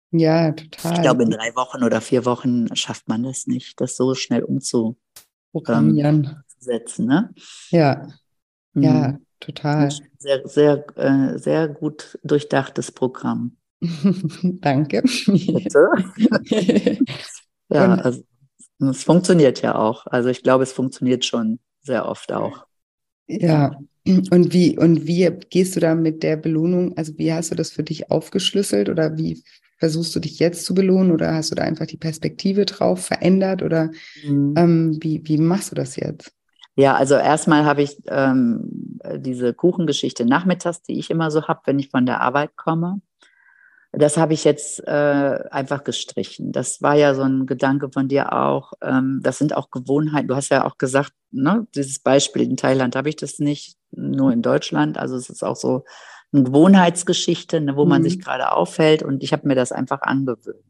Ja, 0.10 0.54
total. 0.54 0.94
Ich 0.94 1.02
glaube, 1.04 1.22
in 1.22 1.30
drei 1.30 1.56
Wochen 1.56 1.84
oder 1.84 2.02
vier 2.02 2.26
Wochen 2.26 2.76
schafft 2.76 3.08
man 3.08 3.22
das 3.22 3.46
nicht, 3.46 3.80
das 3.80 3.96
so 3.96 4.16
schnell 4.16 4.42
umzuprogrammieren. 4.42 6.24
Ähm, 6.26 6.36
setzen, 6.58 7.06
ne? 7.06 7.32
Ja, 7.70 8.08
mhm. 8.74 8.84
ja, 8.84 9.20
total. 9.40 9.92
Sehr, 10.18 10.48
sehr, 10.48 10.98
äh, 10.98 11.38
sehr 11.38 11.68
gut 11.68 12.18
durchdachtes 12.24 12.92
Programm. 12.92 13.58
Danke. 14.62 15.02
Bitte. 15.02 15.88
ja, 17.70 17.96
also 17.96 18.24
es 18.80 19.04
funktioniert 19.04 19.62
ja 19.62 19.76
auch. 19.76 20.08
Also 20.08 20.30
ich 20.30 20.44
glaube, 20.44 20.64
es 20.64 20.72
funktioniert 20.72 21.26
schon 21.26 21.60
sehr 21.82 22.08
oft 22.08 22.32
auch. 22.32 22.66
Ja, 23.28 23.72
und 24.06 24.54
wie, 24.54 24.78
und 24.78 25.08
wie 25.08 25.30
gehst 25.50 25.76
du 25.76 25.80
da 25.80 25.96
mit 25.96 26.24
der 26.24 26.38
Belohnung? 26.38 26.98
Also 26.98 27.18
wie 27.18 27.32
hast 27.32 27.52
du 27.52 27.56
das 27.56 27.72
für 27.72 27.84
dich 27.84 28.10
aufgeschlüsselt 28.10 28.90
oder 28.90 29.18
wie 29.18 29.44
versuchst 29.78 30.16
du 30.16 30.20
dich 30.20 30.40
jetzt 30.40 30.66
zu 30.66 30.74
belohnen 30.74 31.12
oder 31.12 31.34
hast 31.34 31.52
du 31.52 31.56
da 31.56 31.64
einfach 31.64 31.88
die 31.88 31.98
Perspektive 31.98 32.66
drauf 32.66 33.06
verändert 33.06 33.64
oder 33.64 33.92
mhm. 34.24 34.54
ähm, 34.58 34.98
wie, 35.02 35.22
wie 35.26 35.38
machst 35.38 35.72
du 35.72 35.76
das 35.76 35.96
jetzt? 35.96 36.32
Ja, 36.76 36.96
also 36.96 37.16
erstmal 37.16 37.66
habe 37.66 37.82
ich 37.82 37.98
ähm, 38.08 39.00
diese 39.18 39.54
Kuchengeschichte 39.54 40.26
nachmittags, 40.26 40.82
die 40.84 40.98
ich 40.98 41.10
immer 41.10 41.30
so 41.30 41.48
habe, 41.48 41.62
wenn 41.66 41.80
ich 41.80 41.90
von 41.90 42.06
der 42.06 42.22
Arbeit 42.22 42.56
komme. 42.56 43.02
Das 43.94 44.16
habe 44.16 44.34
ich 44.34 44.46
jetzt 44.46 44.80
äh, 44.88 45.40
einfach 45.52 45.84
gestrichen. 45.84 46.54
Das 46.54 46.82
war 46.82 46.96
ja 46.96 47.14
so 47.14 47.24
ein 47.24 47.46
Gedanke 47.46 47.90
von 47.92 48.08
dir 48.08 48.32
auch. 48.32 48.72
Ähm, 48.82 49.20
das 49.22 49.38
sind 49.38 49.56
auch 49.56 49.70
Gewohnheiten. 49.70 50.30
Du 50.30 50.36
hast 50.36 50.50
ja 50.50 50.66
auch 50.66 50.78
gesagt, 50.78 51.12
ne, 51.32 51.68
dieses 51.76 52.00
Beispiel 52.00 52.44
in 52.44 52.56
Thailand 52.56 52.96
habe 52.96 53.10
ich 53.10 53.18
das 53.18 53.40
nicht, 53.40 53.76
nur 53.92 54.32
in 54.32 54.42
Deutschland. 54.42 54.98
Also 54.98 55.18
es 55.18 55.30
ist 55.30 55.44
auch 55.44 55.58
so 55.58 55.84
eine 56.32 56.44
Gewohnheitsgeschichte, 56.44 57.60
ne, 57.60 57.76
wo 57.76 57.84
mhm. 57.84 57.90
man 57.90 58.04
sich 58.04 58.22
gerade 58.22 58.54
aufhält. 58.54 59.04
Und 59.04 59.24
ich 59.24 59.34
habe 59.34 59.46
mir 59.48 59.56
das 59.56 59.74
einfach 59.74 60.02
angewöhnt. 60.04 60.64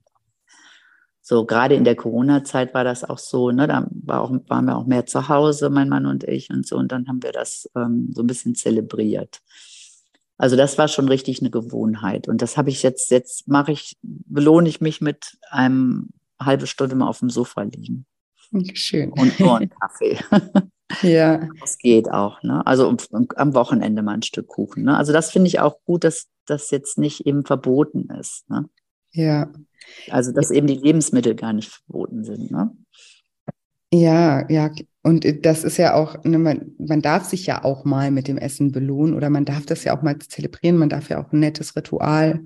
So, 1.21 1.45
gerade 1.45 1.75
in 1.75 1.84
der 1.84 1.95
Corona-Zeit 1.95 2.73
war 2.73 2.84
das 2.84 3.03
auch 3.03 3.19
so, 3.19 3.51
ne, 3.51 3.67
da 3.67 3.88
war 3.91 4.21
auch, 4.21 4.31
waren 4.47 4.65
wir 4.65 4.75
auch 4.75 4.88
mehr 4.88 5.05
zu 5.05 5.29
Hause, 5.29 5.69
mein 5.69 5.88
Mann 5.88 6.07
und 6.07 6.23
ich 6.23 6.49
und 6.49 6.65
so. 6.65 6.77
Und 6.77 6.91
dann 6.91 7.07
haben 7.07 7.21
wir 7.21 7.31
das 7.31 7.69
ähm, 7.75 8.10
so 8.12 8.23
ein 8.23 8.27
bisschen 8.27 8.55
zelebriert. 8.55 9.41
Also 10.41 10.56
das 10.56 10.80
war 10.80 10.88
schon 10.88 11.08
richtig 11.08 11.39
eine 11.39 11.51
Gewohnheit. 11.51 12.27
Und 12.27 12.41
das 12.41 12.58
habe 12.58 12.71
ich 12.71 12.82
jetzt, 12.82 13.12
jetzt 13.12 13.47
mache 13.47 13.73
ich, 13.73 13.95
belohne 14.01 14.67
ich 14.67 14.82
mich 14.82 14.99
mit 14.99 15.38
einem 15.51 16.10
halbe 16.41 16.65
Stunde 16.65 16.95
mal 16.95 17.08
auf 17.08 17.19
dem 17.19 17.30
Sofa 17.30 17.62
liegen. 17.62 18.08
Schön. 18.73 19.12
Und 19.12 19.39
nur 19.39 19.58
einen 19.58 19.69
Kaffee. 19.69 20.17
Ja. 21.04 21.47
Das 21.62 21.77
geht 21.77 22.12
auch, 22.12 22.43
ne? 22.43 22.67
Also 22.67 22.93
am 23.38 23.54
Wochenende 23.54 24.01
mal 24.01 24.15
ein 24.15 24.23
Stück 24.23 24.47
Kuchen. 24.47 24.84
Ne? 24.84 24.97
Also 24.97 25.13
das 25.13 25.32
finde 25.32 25.47
ich 25.47 25.62
auch 25.62 25.77
gut, 25.86 26.04
dass 26.04 26.27
das 26.45 26.69
jetzt 26.69 26.97
nicht 26.97 27.25
eben 27.25 27.45
verboten 27.45 28.10
ist. 28.19 28.49
Ne? 28.49 28.65
Ja. 29.13 29.49
Also 30.10 30.34
dass 30.34 30.51
eben 30.51 30.67
die 30.67 30.75
Lebensmittel 30.75 31.34
gar 31.34 31.54
nicht 31.54 31.69
verboten 31.69 32.25
sind. 32.25 32.51
Ne? 32.51 32.71
Ja, 33.93 34.45
ja, 34.49 34.69
und 35.03 35.25
äh, 35.25 35.39
das 35.39 35.63
ist 35.63 35.77
ja 35.77 35.93
auch, 35.93 36.23
ne, 36.23 36.37
man, 36.37 36.71
man 36.77 37.01
darf 37.01 37.25
sich 37.25 37.45
ja 37.45 37.63
auch 37.63 37.85
mal 37.85 38.11
mit 38.11 38.27
dem 38.27 38.37
Essen 38.37 38.71
belohnen 38.71 39.15
oder 39.15 39.29
man 39.29 39.45
darf 39.45 39.65
das 39.65 39.83
ja 39.83 39.97
auch 39.97 40.01
mal 40.01 40.17
zelebrieren, 40.19 40.77
man 40.77 40.89
darf 40.89 41.09
ja 41.09 41.23
auch 41.23 41.31
ein 41.31 41.39
nettes 41.39 41.75
Ritual 41.75 42.41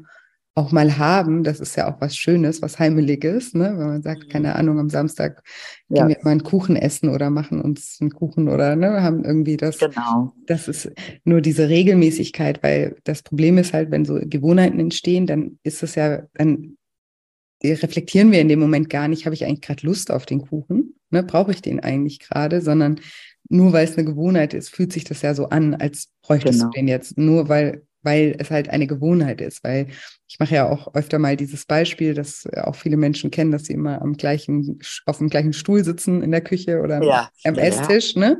auch 0.57 0.71
mal 0.71 0.97
haben. 0.97 1.43
Das 1.43 1.59
ist 1.59 1.75
ja 1.75 1.93
auch 1.93 1.99
was 1.99 2.15
Schönes, 2.15 2.61
was 2.61 2.79
Heimeliges, 2.79 3.53
ne? 3.53 3.73
wenn 3.77 3.87
man 3.87 4.01
sagt, 4.01 4.29
keine 4.29 4.49
mhm. 4.49 4.53
Ahnung, 4.55 4.79
am 4.79 4.89
Samstag 4.89 5.43
ja. 5.89 6.07
gehen 6.07 6.15
wir 6.15 6.23
mal 6.23 6.31
einen 6.31 6.43
Kuchen 6.43 6.77
essen 6.77 7.09
oder 7.09 7.29
machen 7.29 7.61
uns 7.61 7.97
einen 7.99 8.11
Kuchen 8.11 8.47
oder 8.47 8.77
ne, 8.77 9.03
haben 9.03 9.25
irgendwie 9.25 9.57
das. 9.57 9.77
Genau. 9.77 10.33
Das 10.45 10.69
ist 10.69 10.89
nur 11.25 11.41
diese 11.41 11.67
Regelmäßigkeit, 11.67 12.63
weil 12.63 12.95
das 13.03 13.21
Problem 13.21 13.57
ist 13.57 13.73
halt, 13.73 13.91
wenn 13.91 14.05
so 14.05 14.17
Gewohnheiten 14.21 14.79
entstehen, 14.79 15.27
dann 15.27 15.59
ist 15.63 15.83
es 15.83 15.95
ja, 15.95 16.23
dann 16.35 16.77
reflektieren 17.61 18.31
wir 18.31 18.39
in 18.39 18.47
dem 18.47 18.59
Moment 18.59 18.89
gar 18.89 19.09
nicht, 19.09 19.25
habe 19.25 19.35
ich 19.35 19.45
eigentlich 19.45 19.61
gerade 19.61 19.85
Lust 19.85 20.09
auf 20.09 20.25
den 20.25 20.41
Kuchen? 20.41 20.94
Ne, 21.09 21.23
Brauche 21.23 21.51
ich 21.51 21.61
den 21.61 21.79
eigentlich 21.79 22.19
gerade? 22.19 22.61
Sondern 22.61 22.99
nur 23.49 23.73
weil 23.73 23.85
es 23.85 23.97
eine 23.97 24.05
Gewohnheit 24.05 24.53
ist, 24.53 24.69
fühlt 24.69 24.91
sich 24.91 25.03
das 25.03 25.21
ja 25.21 25.33
so 25.33 25.49
an, 25.49 25.75
als 25.75 26.09
bräuchtest 26.21 26.59
genau. 26.59 26.71
du 26.71 26.77
den 26.77 26.87
jetzt. 26.87 27.17
Nur 27.17 27.49
weil 27.49 27.83
weil 28.05 28.35
es 28.39 28.51
halt 28.51 28.69
eine 28.69 28.87
Gewohnheit 28.87 29.41
ist. 29.41 29.63
Weil 29.63 29.87
ich 30.27 30.39
mache 30.39 30.55
ja 30.55 30.69
auch 30.69 30.93
öfter 30.95 31.19
mal 31.19 31.35
dieses 31.35 31.65
Beispiel, 31.65 32.13
dass 32.13 32.47
auch 32.55 32.75
viele 32.75 32.97
Menschen 32.97 33.31
kennen, 33.31 33.51
dass 33.51 33.65
sie 33.65 33.73
immer 33.73 34.01
am 34.01 34.13
gleichen, 34.13 34.79
auf 35.05 35.17
dem 35.17 35.29
gleichen 35.29 35.53
Stuhl 35.53 35.83
sitzen 35.83 36.23
in 36.23 36.31
der 36.31 36.41
Küche 36.41 36.81
oder 36.81 37.03
ja, 37.03 37.29
am 37.43 37.55
ja, 37.55 37.61
Esstisch. 37.61 38.15
Ne? 38.15 38.37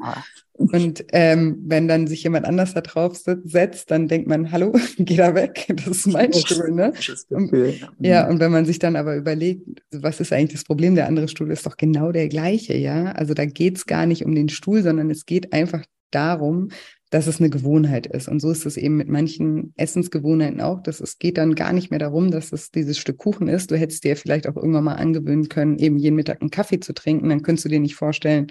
Und 0.57 1.03
ähm, 1.11 1.57
wenn 1.65 1.89
dann 1.89 2.07
sich 2.07 2.23
jemand 2.23 2.45
anders 2.45 2.73
da 2.73 2.79
drauf 2.79 3.17
setzt, 3.17 3.91
dann 3.91 4.07
denkt 4.07 4.27
man, 4.27 4.53
hallo, 4.53 4.73
geh 4.97 5.17
da 5.17 5.35
weg, 5.35 5.65
das 5.85 5.87
ist 5.87 6.07
mein 6.07 6.31
Stuhl. 6.31 6.71
Ne? 6.71 6.93
Und, 7.29 7.51
ja, 7.99 8.27
und 8.29 8.39
wenn 8.39 8.51
man 8.51 8.65
sich 8.65 8.79
dann 8.79 8.95
aber 8.95 9.17
überlegt, 9.17 9.63
was 9.91 10.21
ist 10.21 10.31
eigentlich 10.31 10.53
das 10.53 10.63
Problem, 10.63 10.95
der 10.95 11.07
andere 11.07 11.27
Stuhl 11.27 11.51
ist 11.51 11.65
doch 11.65 11.75
genau 11.75 12.11
der 12.13 12.29
gleiche, 12.29 12.77
ja. 12.77 13.11
Also 13.11 13.33
da 13.33 13.45
geht 13.45 13.77
es 13.77 13.85
gar 13.85 14.05
nicht 14.05 14.25
um 14.25 14.33
den 14.33 14.47
Stuhl, 14.47 14.81
sondern 14.81 15.09
es 15.09 15.25
geht 15.25 15.51
einfach 15.51 15.83
darum, 16.11 16.69
dass 17.11 17.27
es 17.27 17.39
eine 17.39 17.49
Gewohnheit 17.49 18.07
ist. 18.07 18.27
Und 18.27 18.39
so 18.39 18.51
ist 18.51 18.65
es 18.65 18.77
eben 18.77 18.97
mit 18.97 19.07
manchen 19.07 19.73
Essensgewohnheiten 19.75 20.61
auch, 20.61 20.81
dass 20.81 20.99
es 20.99 21.19
geht 21.19 21.37
dann 21.37 21.55
gar 21.55 21.71
nicht 21.71 21.91
mehr 21.91 21.99
darum, 21.99 22.31
dass 22.31 22.51
es 22.51 22.71
dieses 22.71 22.97
Stück 22.97 23.17
Kuchen 23.17 23.47
ist. 23.47 23.71
Du 23.71 23.77
hättest 23.77 24.03
dir 24.03 24.15
vielleicht 24.15 24.47
auch 24.47 24.55
irgendwann 24.55 24.83
mal 24.83 24.95
angewöhnen 24.95 25.47
können, 25.47 25.77
eben 25.77 25.97
jeden 25.97 26.15
Mittag 26.15 26.41
einen 26.41 26.51
Kaffee 26.51 26.79
zu 26.79 26.93
trinken. 26.93 27.29
Dann 27.29 27.41
könntest 27.41 27.65
du 27.65 27.69
dir 27.69 27.79
nicht 27.79 27.95
vorstellen, 27.95 28.47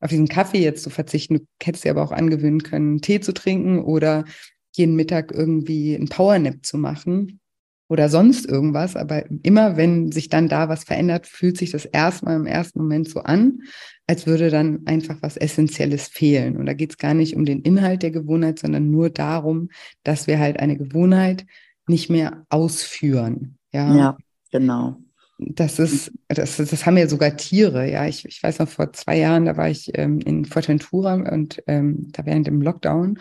auf 0.00 0.10
diesen 0.10 0.28
Kaffee 0.28 0.62
jetzt 0.62 0.82
zu 0.82 0.90
verzichten. 0.90 1.38
Du 1.38 1.44
hättest 1.62 1.84
dir 1.84 1.90
aber 1.90 2.02
auch 2.02 2.12
angewöhnen 2.12 2.62
können, 2.62 3.00
Tee 3.00 3.20
zu 3.20 3.32
trinken 3.32 3.80
oder 3.80 4.24
jeden 4.72 4.94
Mittag 4.94 5.32
irgendwie 5.32 5.96
einen 5.96 6.08
Powernap 6.08 6.64
zu 6.64 6.78
machen 6.78 7.40
oder 7.88 8.08
sonst 8.08 8.46
irgendwas. 8.46 8.96
Aber 8.96 9.24
immer, 9.42 9.76
wenn 9.76 10.12
sich 10.12 10.28
dann 10.28 10.48
da 10.48 10.68
was 10.68 10.84
verändert, 10.84 11.26
fühlt 11.26 11.56
sich 11.56 11.70
das 11.70 11.84
erstmal 11.84 12.36
im 12.36 12.46
ersten 12.46 12.78
Moment 12.80 13.08
so 13.08 13.20
an, 13.20 13.62
als 14.06 14.26
würde 14.26 14.50
dann 14.50 14.86
einfach 14.86 15.16
was 15.20 15.36
Essentielles 15.36 16.08
fehlen. 16.08 16.56
Und 16.56 16.66
da 16.66 16.74
geht 16.74 16.90
es 16.90 16.98
gar 16.98 17.14
nicht 17.14 17.34
um 17.34 17.44
den 17.44 17.62
Inhalt 17.62 18.02
der 18.02 18.10
Gewohnheit, 18.10 18.58
sondern 18.58 18.90
nur 18.90 19.10
darum, 19.10 19.70
dass 20.04 20.26
wir 20.26 20.38
halt 20.38 20.60
eine 20.60 20.76
Gewohnheit 20.76 21.46
nicht 21.86 22.10
mehr 22.10 22.44
ausführen. 22.50 23.58
Ja, 23.72 23.96
ja 23.96 24.16
genau. 24.50 24.96
Das 25.38 25.78
ist, 25.78 26.10
das, 26.26 26.56
das 26.56 26.84
haben 26.84 26.96
ja 26.96 27.06
sogar 27.06 27.36
Tiere. 27.36 27.88
Ja, 27.88 28.06
ich, 28.06 28.24
ich 28.24 28.42
weiß 28.42 28.58
noch, 28.58 28.68
vor 28.68 28.92
zwei 28.92 29.18
Jahren, 29.18 29.44
da 29.44 29.56
war 29.56 29.68
ich 29.70 29.92
ähm, 29.94 30.18
in 30.20 30.44
Fuerteventura 30.44 31.14
und 31.14 31.62
ähm, 31.68 32.08
da 32.10 32.26
während 32.26 32.48
dem 32.48 32.60
Lockdown 32.60 33.20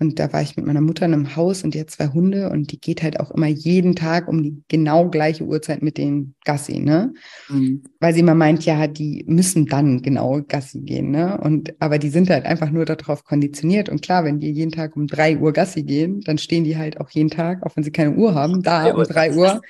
und 0.00 0.18
da 0.18 0.32
war 0.32 0.42
ich 0.42 0.56
mit 0.56 0.66
meiner 0.66 0.80
Mutter 0.80 1.06
in 1.06 1.12
einem 1.12 1.36
Haus 1.36 1.62
und 1.62 1.74
die 1.74 1.80
hat 1.80 1.90
zwei 1.90 2.08
Hunde 2.08 2.50
und 2.50 2.72
die 2.72 2.80
geht 2.80 3.02
halt 3.02 3.20
auch 3.20 3.30
immer 3.30 3.46
jeden 3.46 3.94
Tag 3.94 4.26
um 4.26 4.42
die 4.42 4.62
genau 4.66 5.08
gleiche 5.08 5.44
Uhrzeit 5.44 5.82
mit 5.82 5.98
den 5.98 6.34
Gassi, 6.44 6.80
ne? 6.80 7.14
Mhm. 7.48 7.84
Weil 8.00 8.12
sie 8.12 8.20
immer 8.20 8.34
meint, 8.34 8.64
ja, 8.64 8.88
die 8.88 9.24
müssen 9.28 9.66
dann 9.66 10.02
genau 10.02 10.40
Gassi 10.48 10.80
gehen, 10.80 11.12
ne? 11.12 11.38
Und 11.40 11.74
aber 11.78 11.98
die 11.98 12.08
sind 12.08 12.28
halt 12.28 12.44
einfach 12.44 12.70
nur 12.70 12.84
darauf 12.84 13.24
konditioniert. 13.24 13.88
Und 13.88 14.02
klar, 14.02 14.24
wenn 14.24 14.40
die 14.40 14.50
jeden 14.50 14.72
Tag 14.72 14.96
um 14.96 15.06
drei 15.06 15.38
Uhr 15.38 15.52
Gassi 15.52 15.84
gehen, 15.84 16.20
dann 16.22 16.38
stehen 16.38 16.64
die 16.64 16.76
halt 16.76 17.00
auch 17.00 17.10
jeden 17.10 17.30
Tag, 17.30 17.62
auch 17.62 17.76
wenn 17.76 17.84
sie 17.84 17.92
keine 17.92 18.16
Uhr 18.16 18.34
haben, 18.34 18.62
da 18.62 18.92
um 18.92 19.04
drei 19.04 19.32
Uhr 19.32 19.62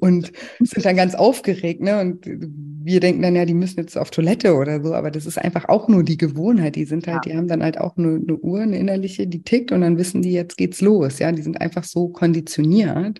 und 0.00 0.32
sind 0.60 0.84
dann 0.84 0.96
ganz 0.96 1.14
aufgeregt, 1.14 1.80
ne? 1.80 2.00
Und 2.00 2.26
wir 2.82 3.00
denken 3.00 3.22
dann 3.22 3.36
ja, 3.36 3.44
die 3.44 3.54
müssen 3.54 3.78
jetzt 3.78 3.96
auf 3.96 4.10
Toilette 4.10 4.54
oder 4.54 4.82
so, 4.82 4.94
aber 4.94 5.10
das 5.10 5.26
ist 5.26 5.38
einfach 5.38 5.68
auch 5.68 5.88
nur 5.88 6.02
die 6.02 6.16
Gewohnheit. 6.16 6.76
Die 6.76 6.86
sind 6.86 7.06
halt, 7.06 7.26
ja. 7.26 7.32
die 7.32 7.36
haben 7.36 7.48
dann 7.48 7.62
halt 7.62 7.78
auch 7.78 7.96
eine, 7.96 8.16
eine, 8.16 8.36
Uhr, 8.36 8.60
eine 8.60 8.78
innerliche, 8.78 9.26
die 9.26 9.42
tickt 9.42 9.72
und 9.72 9.82
dann 9.82 9.98
wissen 9.98 10.22
die, 10.22 10.32
jetzt 10.32 10.56
geht's 10.56 10.80
los. 10.80 11.18
Ja, 11.18 11.30
die 11.30 11.42
sind 11.42 11.60
einfach 11.60 11.84
so 11.84 12.08
konditioniert. 12.08 13.18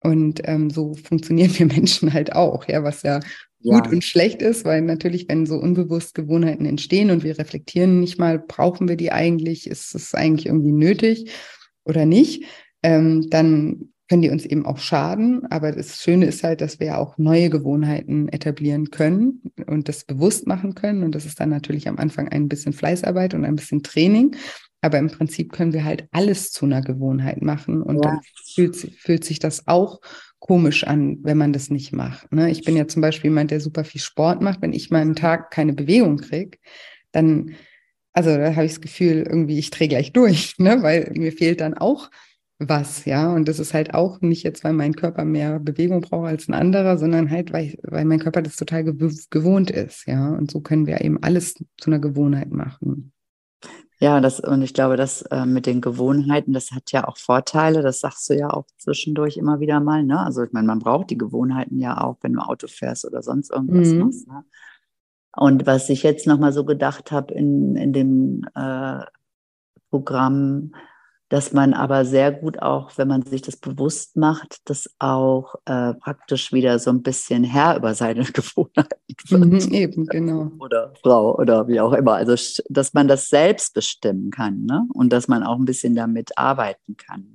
Und 0.00 0.40
ähm, 0.44 0.70
so 0.70 0.94
funktionieren 0.94 1.52
wir 1.58 1.66
Menschen 1.66 2.12
halt 2.12 2.32
auch, 2.34 2.66
ja, 2.68 2.82
was 2.82 3.02
ja, 3.02 3.20
ja 3.60 3.78
gut 3.78 3.92
und 3.92 4.04
schlecht 4.04 4.42
ist, 4.42 4.64
weil 4.64 4.82
natürlich, 4.82 5.28
wenn 5.28 5.46
so 5.46 5.56
unbewusst 5.56 6.14
Gewohnheiten 6.14 6.66
entstehen 6.66 7.10
und 7.10 7.22
wir 7.22 7.38
reflektieren 7.38 8.00
nicht 8.00 8.18
mal, 8.18 8.38
brauchen 8.38 8.88
wir 8.88 8.96
die 8.96 9.12
eigentlich, 9.12 9.68
ist 9.68 9.94
es 9.94 10.14
eigentlich 10.14 10.46
irgendwie 10.46 10.72
nötig 10.72 11.30
oder 11.84 12.06
nicht, 12.06 12.44
ähm, 12.82 13.28
dann 13.30 13.91
können 14.12 14.20
die 14.20 14.28
uns 14.28 14.44
eben 14.44 14.66
auch 14.66 14.76
schaden. 14.76 15.46
Aber 15.50 15.72
das 15.72 16.02
Schöne 16.02 16.26
ist 16.26 16.44
halt, 16.44 16.60
dass 16.60 16.78
wir 16.78 16.88
ja 16.88 16.98
auch 16.98 17.16
neue 17.16 17.48
Gewohnheiten 17.48 18.28
etablieren 18.28 18.90
können 18.90 19.40
und 19.66 19.88
das 19.88 20.04
bewusst 20.04 20.46
machen 20.46 20.74
können. 20.74 21.02
Und 21.02 21.14
das 21.14 21.24
ist 21.24 21.40
dann 21.40 21.48
natürlich 21.48 21.88
am 21.88 21.96
Anfang 21.96 22.28
ein 22.28 22.46
bisschen 22.46 22.74
Fleißarbeit 22.74 23.32
und 23.32 23.46
ein 23.46 23.56
bisschen 23.56 23.82
Training. 23.82 24.36
Aber 24.82 24.98
im 24.98 25.08
Prinzip 25.08 25.50
können 25.50 25.72
wir 25.72 25.86
halt 25.86 26.08
alles 26.12 26.50
zu 26.50 26.66
einer 26.66 26.82
Gewohnheit 26.82 27.40
machen. 27.40 27.80
Und 27.80 27.94
ja. 27.94 28.02
dann 28.02 28.20
fühlt, 28.54 28.76
fühlt 28.76 29.24
sich 29.24 29.38
das 29.38 29.66
auch 29.66 30.02
komisch 30.40 30.84
an, 30.84 31.16
wenn 31.22 31.38
man 31.38 31.54
das 31.54 31.70
nicht 31.70 31.94
macht. 31.94 32.30
Ne? 32.34 32.50
Ich 32.50 32.64
bin 32.64 32.76
ja 32.76 32.86
zum 32.86 33.00
Beispiel 33.00 33.30
jemand, 33.30 33.50
der 33.50 33.60
super 33.60 33.82
viel 33.82 34.02
Sport 34.02 34.42
macht. 34.42 34.60
Wenn 34.60 34.74
ich 34.74 34.90
mal 34.90 35.00
einen 35.00 35.16
Tag 35.16 35.50
keine 35.50 35.72
Bewegung 35.72 36.18
kriege, 36.18 36.58
dann, 37.12 37.54
also 38.12 38.36
da 38.36 38.54
habe 38.54 38.66
ich 38.66 38.72
das 38.72 38.82
Gefühl, 38.82 39.24
irgendwie, 39.26 39.58
ich 39.58 39.70
drehe 39.70 39.88
gleich 39.88 40.12
durch, 40.12 40.58
ne? 40.58 40.82
weil 40.82 41.10
mir 41.14 41.32
fehlt 41.32 41.62
dann 41.62 41.72
auch 41.72 42.10
was, 42.58 43.04
ja. 43.04 43.32
Und 43.34 43.48
das 43.48 43.58
ist 43.58 43.74
halt 43.74 43.94
auch 43.94 44.20
nicht 44.20 44.42
jetzt, 44.42 44.64
weil 44.64 44.72
mein 44.72 44.94
Körper 44.94 45.24
mehr 45.24 45.58
Bewegung 45.58 46.00
braucht 46.00 46.28
als 46.28 46.48
ein 46.48 46.54
anderer, 46.54 46.98
sondern 46.98 47.30
halt, 47.30 47.52
weil, 47.52 47.76
weil 47.82 48.04
mein 48.04 48.20
Körper 48.20 48.42
das 48.42 48.56
total 48.56 48.84
gewohnt 48.84 49.70
ist, 49.70 50.06
ja. 50.06 50.30
Und 50.30 50.50
so 50.50 50.60
können 50.60 50.86
wir 50.86 51.00
eben 51.00 51.22
alles 51.22 51.54
zu 51.54 51.90
einer 51.90 51.98
Gewohnheit 51.98 52.50
machen. 52.50 53.12
Ja, 54.02 54.20
das, 54.20 54.40
und 54.40 54.62
ich 54.62 54.74
glaube, 54.74 54.96
das 54.96 55.22
äh, 55.22 55.46
mit 55.46 55.64
den 55.64 55.80
Gewohnheiten, 55.80 56.52
das 56.52 56.72
hat 56.72 56.90
ja 56.90 57.06
auch 57.06 57.16
Vorteile, 57.16 57.82
das 57.82 58.00
sagst 58.00 58.28
du 58.28 58.34
ja 58.34 58.50
auch 58.50 58.66
zwischendurch 58.76 59.36
immer 59.36 59.60
wieder 59.60 59.78
mal, 59.78 60.02
ne? 60.02 60.18
Also 60.18 60.42
ich 60.42 60.50
meine, 60.50 60.66
man 60.66 60.80
braucht 60.80 61.10
die 61.10 61.18
Gewohnheiten 61.18 61.78
ja 61.78 62.00
auch, 62.00 62.16
wenn 62.20 62.32
du 62.32 62.40
Auto 62.40 62.66
fährst 62.66 63.04
oder 63.04 63.22
sonst 63.22 63.52
irgendwas 63.52 63.88
mhm. 63.90 63.98
machst. 64.00 64.26
Ne? 64.26 64.44
Und 65.36 65.66
was 65.66 65.88
ich 65.88 66.02
jetzt 66.02 66.26
nochmal 66.26 66.52
so 66.52 66.64
gedacht 66.64 67.12
habe 67.12 67.32
in, 67.32 67.76
in 67.76 67.92
dem 67.92 68.44
äh, 68.56 69.04
Programm, 69.90 70.74
dass 71.32 71.54
man 71.54 71.72
aber 71.72 72.04
sehr 72.04 72.30
gut 72.30 72.60
auch, 72.60 72.90
wenn 72.98 73.08
man 73.08 73.22
sich 73.22 73.40
das 73.40 73.56
bewusst 73.56 74.18
macht, 74.18 74.58
das 74.66 74.94
auch 74.98 75.54
äh, 75.64 75.94
praktisch 75.94 76.52
wieder 76.52 76.78
so 76.78 76.90
ein 76.90 77.02
bisschen 77.02 77.42
Herr 77.42 77.74
über 77.78 77.94
seine 77.94 78.24
Gewohnheiten 78.34 78.90
wird. 79.30 79.66
Mhm, 79.66 79.72
eben, 79.72 80.06
genau. 80.08 80.50
Oder 80.58 80.92
Frau 81.02 81.34
oder 81.38 81.66
wie 81.68 81.80
auch 81.80 81.94
immer. 81.94 82.16
Also, 82.16 82.62
dass 82.68 82.92
man 82.92 83.08
das 83.08 83.30
selbst 83.30 83.72
bestimmen 83.72 84.30
kann 84.30 84.66
ne? 84.66 84.86
und 84.92 85.10
dass 85.10 85.26
man 85.26 85.42
auch 85.42 85.56
ein 85.56 85.64
bisschen 85.64 85.94
damit 85.94 86.36
arbeiten 86.36 86.98
kann. 86.98 87.34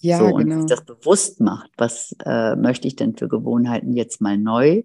Ja, 0.00 0.20
so, 0.20 0.24
und 0.24 0.44
genau. 0.44 0.60
sich 0.60 0.70
das 0.70 0.86
bewusst 0.86 1.42
macht, 1.42 1.72
was 1.76 2.16
äh, 2.24 2.56
möchte 2.56 2.88
ich 2.88 2.96
denn 2.96 3.18
für 3.18 3.28
Gewohnheiten 3.28 3.92
jetzt 3.92 4.22
mal 4.22 4.38
neu 4.38 4.84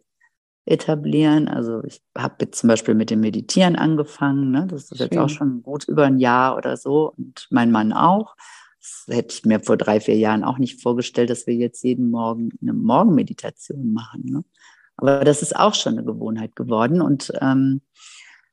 etablieren. 0.65 1.47
Also 1.47 1.83
ich 1.83 2.01
habe 2.17 2.35
jetzt 2.41 2.59
zum 2.59 2.67
Beispiel 2.67 2.95
mit 2.95 3.09
dem 3.09 3.21
Meditieren 3.21 3.75
angefangen. 3.75 4.51
Ne? 4.51 4.67
Das 4.67 4.83
ist 4.83 4.97
Schön. 4.97 5.07
jetzt 5.09 5.17
auch 5.17 5.29
schon 5.29 5.63
gut 5.63 5.85
über 5.87 6.05
ein 6.05 6.19
Jahr 6.19 6.57
oder 6.57 6.77
so. 6.77 7.13
Und 7.17 7.47
mein 7.49 7.71
Mann 7.71 7.93
auch. 7.93 8.35
Das 8.79 9.05
hätte 9.15 9.33
ich 9.33 9.45
mir 9.45 9.59
vor 9.59 9.77
drei, 9.77 9.99
vier 9.99 10.17
Jahren 10.17 10.43
auch 10.43 10.57
nicht 10.57 10.81
vorgestellt, 10.81 11.29
dass 11.29 11.47
wir 11.47 11.55
jetzt 11.55 11.83
jeden 11.83 12.09
Morgen 12.11 12.49
eine 12.61 12.73
Morgenmeditation 12.73 13.93
machen. 13.93 14.23
Ne? 14.25 14.43
Aber 14.95 15.23
das 15.23 15.41
ist 15.41 15.55
auch 15.55 15.73
schon 15.73 15.93
eine 15.93 16.05
Gewohnheit 16.05 16.55
geworden. 16.55 17.01
Und 17.01 17.31
ähm, 17.41 17.81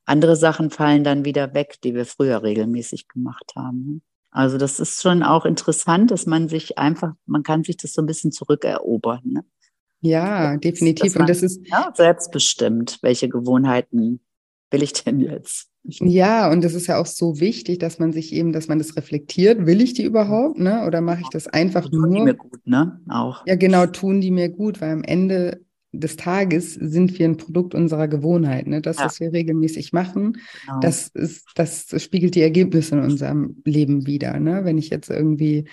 andere 0.05 0.37
Sachen 0.37 0.71
fallen 0.71 1.05
dann 1.05 1.25
wieder 1.25 1.55
weg, 1.55 1.77
die 1.85 1.95
wir 1.95 2.07
früher 2.07 2.43
regelmäßig 2.43 3.09
gemacht 3.09 3.53
haben. 3.57 3.87
Ne? 3.87 4.01
Also 4.31 4.59
das 4.59 4.81
ist 4.81 5.01
schon 5.01 5.23
auch 5.23 5.47
interessant, 5.47 6.11
dass 6.11 6.27
man 6.27 6.49
sich 6.49 6.77
einfach, 6.77 7.15
man 7.25 7.43
kann 7.43 7.65
sich 7.65 7.79
das 7.79 7.95
so 7.95 8.03
ein 8.03 8.07
bisschen 8.07 8.33
zurückerobern. 8.33 9.23
Ne? 9.25 9.45
Ja, 10.07 10.57
definitiv. 10.57 11.15
Man, 11.15 11.23
und 11.23 11.31
das 11.31 11.43
ist 11.43 11.67
ja, 11.67 11.93
selbstbestimmt, 11.95 12.99
welche 13.03 13.29
Gewohnheiten 13.29 14.21
will 14.71 14.83
ich 14.83 14.93
denn 14.93 15.21
jetzt? 15.21 15.69
Ja, 15.85 16.51
und 16.51 16.65
das 16.65 16.75
ist 16.75 16.89
ja 16.89 16.99
auch 16.99 17.07
so 17.07 17.39
wichtig, 17.39 17.79
dass 17.79 17.99
man 17.99 18.13
sich 18.13 18.33
eben, 18.33 18.53
dass 18.53 18.67
man 18.67 18.79
das 18.79 18.97
reflektiert. 18.97 19.67
Will 19.67 19.81
ich 19.81 19.95
die 19.95 20.03
überhaupt, 20.03 20.59
ne? 20.59 20.85
Oder 20.85 21.01
mache 21.01 21.21
ich 21.21 21.29
das 21.29 21.47
einfach 21.47 21.89
tun 21.89 22.01
nur? 22.01 22.09
Tun 22.09 22.15
die 22.15 22.23
mir 22.23 22.35
gut, 22.35 22.67
ne? 22.67 23.01
Auch. 23.09 23.47
Ja, 23.47 23.55
genau, 23.55 23.87
tun 23.87 24.21
die 24.21 24.33
mir 24.33 24.49
gut, 24.49 24.81
weil 24.81 24.91
am 24.91 25.05
Ende 25.05 25.61
des 25.93 26.17
Tages 26.17 26.75
sind 26.75 27.19
wir 27.19 27.27
ein 27.27 27.37
Produkt 27.37 27.75
unserer 27.75 28.09
Gewohnheit. 28.09 28.67
Ne? 28.67 28.81
Das, 28.81 28.99
ja. 28.99 29.07
was 29.07 29.21
wir 29.21 29.33
regelmäßig 29.33 29.93
machen, 29.93 30.39
genau. 30.67 30.81
das, 30.81 31.09
ist, 31.09 31.47
das 31.55 31.87
spiegelt 32.03 32.35
die 32.35 32.43
Ergebnisse 32.43 32.97
in 32.97 33.03
unserem 33.03 33.63
Leben 33.65 34.07
wieder. 34.07 34.39
Ne? 34.39 34.65
Wenn 34.65 34.79
ich 34.79 34.91
jetzt 34.91 35.09
irgendwie 35.09 35.67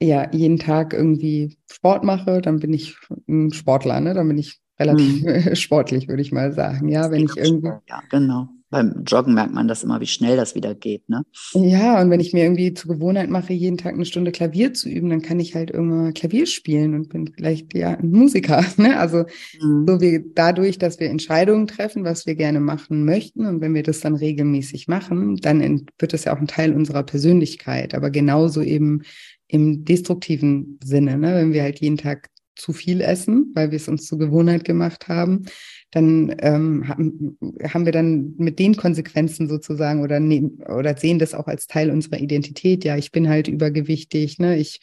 ja 0.00 0.30
jeden 0.32 0.58
Tag 0.58 0.92
irgendwie 0.92 1.56
Sport 1.70 2.04
mache, 2.04 2.40
dann 2.40 2.60
bin 2.60 2.72
ich 2.72 2.96
ein 3.28 3.52
Sportler, 3.52 4.00
ne? 4.00 4.14
Dann 4.14 4.28
bin 4.28 4.38
ich 4.38 4.60
relativ 4.78 5.24
mhm. 5.24 5.54
sportlich, 5.56 6.08
würde 6.08 6.22
ich 6.22 6.32
mal 6.32 6.52
sagen. 6.52 6.88
Ja, 6.88 7.10
wenn 7.10 7.24
ich 7.24 7.36
irgendwie. 7.36 7.70
Ja, 7.88 8.02
genau. 8.10 8.48
Beim 8.68 9.04
Joggen 9.06 9.32
merkt 9.32 9.54
man 9.54 9.68
das 9.68 9.84
immer, 9.84 10.00
wie 10.00 10.08
schnell 10.08 10.36
das 10.36 10.56
wieder 10.56 10.74
geht, 10.74 11.08
ne? 11.08 11.22
Ja, 11.54 12.02
und 12.02 12.10
wenn 12.10 12.18
ich 12.18 12.32
mir 12.32 12.42
irgendwie 12.42 12.74
zur 12.74 12.94
Gewohnheit 12.94 13.30
mache, 13.30 13.52
jeden 13.52 13.76
Tag 13.76 13.94
eine 13.94 14.04
Stunde 14.04 14.32
Klavier 14.32 14.74
zu 14.74 14.88
üben, 14.88 15.08
dann 15.08 15.22
kann 15.22 15.38
ich 15.38 15.54
halt 15.54 15.70
irgendwann 15.70 16.14
Klavier 16.14 16.46
spielen 16.46 16.94
und 16.94 17.08
bin 17.08 17.28
vielleicht 17.28 17.74
ja 17.74 17.90
ein 17.90 18.10
Musiker. 18.10 18.64
Ne? 18.76 18.98
Also 18.98 19.24
mhm. 19.62 19.86
so 19.86 20.00
wie 20.00 20.22
dadurch, 20.34 20.78
dass 20.78 20.98
wir 20.98 21.08
Entscheidungen 21.08 21.68
treffen, 21.68 22.04
was 22.04 22.26
wir 22.26 22.34
gerne 22.34 22.60
machen 22.60 23.04
möchten. 23.04 23.46
Und 23.46 23.60
wenn 23.60 23.72
wir 23.72 23.84
das 23.84 24.00
dann 24.00 24.16
regelmäßig 24.16 24.88
machen, 24.88 25.36
dann 25.36 25.86
wird 25.98 26.12
das 26.12 26.24
ja 26.24 26.34
auch 26.34 26.40
ein 26.40 26.48
Teil 26.48 26.74
unserer 26.74 27.04
Persönlichkeit. 27.04 27.94
Aber 27.94 28.10
genauso 28.10 28.60
eben 28.60 29.02
im 29.48 29.84
destruktiven 29.84 30.78
Sinne, 30.82 31.16
ne? 31.18 31.34
wenn 31.34 31.52
wir 31.52 31.62
halt 31.62 31.80
jeden 31.80 31.96
Tag 31.96 32.28
zu 32.56 32.72
viel 32.72 33.00
essen, 33.00 33.52
weil 33.54 33.70
wir 33.70 33.76
es 33.76 33.88
uns 33.88 34.06
zur 34.06 34.18
Gewohnheit 34.18 34.64
gemacht 34.64 35.08
haben, 35.08 35.44
dann 35.90 36.34
ähm, 36.40 36.88
haben, 36.88 37.38
haben 37.62 37.84
wir 37.84 37.92
dann 37.92 38.34
mit 38.38 38.58
den 38.58 38.76
Konsequenzen 38.76 39.48
sozusagen 39.48 40.02
oder, 40.02 40.20
nehmen, 40.20 40.62
oder 40.62 40.96
sehen 40.96 41.18
das 41.18 41.34
auch 41.34 41.46
als 41.46 41.66
Teil 41.66 41.90
unserer 41.90 42.18
Identität. 42.18 42.84
Ja, 42.84 42.96
ich 42.96 43.12
bin 43.12 43.28
halt 43.28 43.46
übergewichtig, 43.46 44.38
ne? 44.38 44.56
Ich 44.58 44.80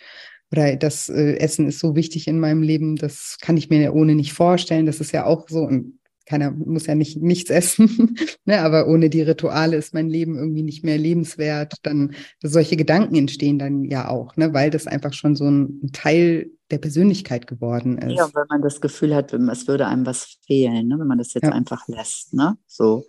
oder 0.52 0.76
das 0.76 1.10
äh, 1.10 1.38
Essen 1.38 1.68
ist 1.68 1.80
so 1.80 1.96
wichtig 1.96 2.28
in 2.28 2.40
meinem 2.40 2.62
Leben, 2.62 2.96
das 2.96 3.40
kann 3.42 3.58
ich 3.58 3.72
mir 3.72 3.94
ohne 3.96 4.14
nicht 4.14 4.34
vorstellen. 4.34 4.86
Das 4.86 5.00
ist 5.00 5.12
ja 5.12 5.26
auch 5.26 5.50
so, 5.50 5.64
und 5.64 5.98
keiner 6.26 6.52
muss 6.52 6.88
ja 6.88 6.96
nicht 6.96 7.22
nichts 7.22 7.50
essen, 7.50 8.16
ne? 8.46 8.62
aber 8.62 8.88
ohne 8.88 9.10
die 9.10 9.22
Rituale 9.22 9.78
ist 9.78 9.94
mein 9.94 10.10
Leben 10.10 10.36
irgendwie 10.36 10.64
nicht 10.64 10.84
mehr 10.84 10.98
lebenswert. 10.98 11.76
Dann 11.84 12.16
solche 12.42 12.78
Gedanken 12.78 13.16
entstehen 13.16 13.60
dann 13.60 13.84
ja 13.84 14.10
auch, 14.10 14.36
ne? 14.38 14.54
weil 14.54 14.70
das 14.70 14.88
einfach 14.88 15.14
schon 15.14 15.36
so 15.36 15.50
ein 15.50 15.92
Teil 15.92 16.52
der 16.72 16.78
Persönlichkeit 16.78 17.48
geworden 17.48 17.98
ist. 17.98 18.18
Ja, 18.18 18.30
weil 18.34 18.46
man 18.50 18.62
das 18.62 18.82
Gefühl 18.82 19.14
hat, 19.14 19.34
es 19.34 19.68
würde 19.68 19.88
einem 19.88 20.06
was 20.06 20.38
fehlen, 20.46 20.88
ne? 20.88 20.98
wenn 21.00 21.08
man 21.08 21.18
das 21.18 21.34
jetzt 21.34 21.44
ja. 21.44 21.52
einfach 21.52 21.88
lässt. 21.88 22.34
Ne? 22.34 22.58
So. 22.68 23.06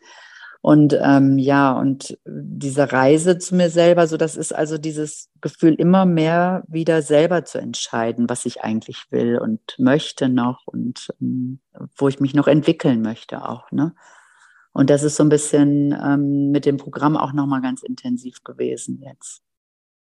Und 0.65 0.97
ähm, 0.99 1.37
ja, 1.37 1.73
und 1.73 2.17
diese 2.25 2.91
Reise 2.91 3.37
zu 3.37 3.55
mir 3.55 3.69
selber, 3.69 4.07
so 4.07 4.17
das 4.17 4.35
ist 4.35 4.55
also 4.55 4.79
dieses 4.79 5.29
Gefühl, 5.43 5.75
immer 5.75 6.07
mehr 6.07 6.65
wieder 6.69 7.03
selber 7.03 7.45
zu 7.45 7.59
entscheiden, 7.59 8.31
was 8.31 8.47
ich 8.47 8.63
eigentlich 8.63 9.05
will 9.11 9.37
und 9.37 9.61
möchte 9.77 10.31
noch 10.31 10.63
und 10.65 11.13
ähm, 11.21 11.61
wo 11.99 12.09
ich 12.09 12.19
mich 12.19 12.33
noch 12.33 12.47
entwickeln 12.47 13.03
möchte 13.03 13.47
auch. 13.47 13.71
Ne? 13.73 13.95
Und 14.73 14.89
das 14.89 15.03
ist 15.03 15.17
so 15.17 15.23
ein 15.23 15.29
bisschen 15.29 15.95
ähm, 16.03 16.51
mit 16.51 16.65
dem 16.65 16.79
Programm 16.79 17.19
auch 17.19 17.35
nochmal 17.35 17.61
ganz 17.61 17.83
intensiv 17.83 18.43
gewesen 18.43 19.03
jetzt. 19.05 19.43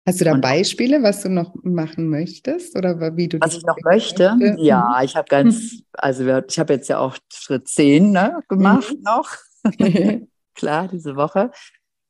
Hast 0.07 0.21
du 0.21 0.25
da 0.25 0.33
und 0.33 0.43
Beispiele, 0.43 1.03
was 1.03 1.23
du 1.23 1.29
noch 1.29 1.57
machen 1.65 2.09
möchtest 2.09 2.79
oder 2.79 3.17
wie 3.17 3.27
du 3.27 3.41
was 3.41 3.57
ich 3.57 3.65
noch 3.65 3.79
möchte? 3.83 4.37
möchte? 4.37 4.63
Ja, 4.63 4.95
mhm. 4.97 5.05
ich 5.07 5.17
habe 5.17 5.27
ganz, 5.29 5.83
also 5.95 6.23
ich 6.23 6.59
habe 6.61 6.75
jetzt 6.75 6.87
ja 6.87 7.01
auch 7.01 7.17
Schritt 7.33 7.67
10 7.67 8.13
ne, 8.13 8.39
gemacht 8.49 8.95
mhm. 8.95 9.03
noch. 9.03 9.29
klar, 10.55 10.89
diese 10.89 11.17
Woche. 11.17 11.51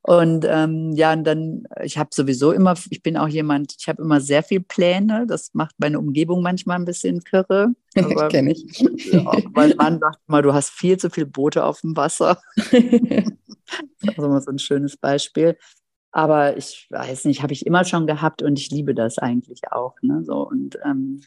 Und 0.05 0.45
ähm, 0.49 0.91
ja, 0.95 1.13
und 1.13 1.23
dann, 1.23 1.63
ich 1.81 1.97
habe 1.97 2.11
sowieso 2.13 2.51
immer, 2.51 2.75
ich 2.91 3.03
bin 3.03 3.17
auch 3.17 3.29
jemand, 3.29 3.77
ich 3.79 3.87
habe 3.87 4.03
immer 4.03 4.21
sehr 4.21 4.43
viel 4.43 4.61
Pläne. 4.61 5.27
Das 5.29 5.55
macht 5.55 5.77
meine 5.79 6.01
Umgebung 6.01 6.43
manchmal 6.43 6.77
ein 6.77 6.85
bisschen 6.85 7.23
kirre. 7.23 7.73
Kenne 8.31 8.51
ich. 8.51 8.81
Ja, 9.13 9.33
weil 9.53 9.77
man 9.77 10.01
sagt 10.01 10.19
mal, 10.27 10.43
du 10.43 10.53
hast 10.53 10.71
viel 10.71 10.97
zu 10.97 11.09
viel 11.09 11.27
Boote 11.27 11.65
auf 11.65 11.83
dem 11.83 11.97
Wasser. 11.97 12.43
das 12.57 12.73
ist 12.75 14.19
immer 14.19 14.41
so 14.41 14.51
ein 14.51 14.59
schönes 14.59 14.97
Beispiel. 14.97 15.57
Aber 16.11 16.57
ich 16.57 16.89
weiß 16.91 17.25
nicht, 17.27 17.43
habe 17.43 17.53
ich 17.53 17.65
immer 17.65 17.85
schon 17.85 18.09
gehabt 18.09 18.43
und 18.43 18.59
ich 18.59 18.71
liebe 18.71 18.95
das 18.95 19.19
eigentlich 19.19 19.71
auch. 19.71 19.95
Ne? 20.03 20.25
So, 20.25 20.47
und 20.47 20.79
ähm, 20.85 21.23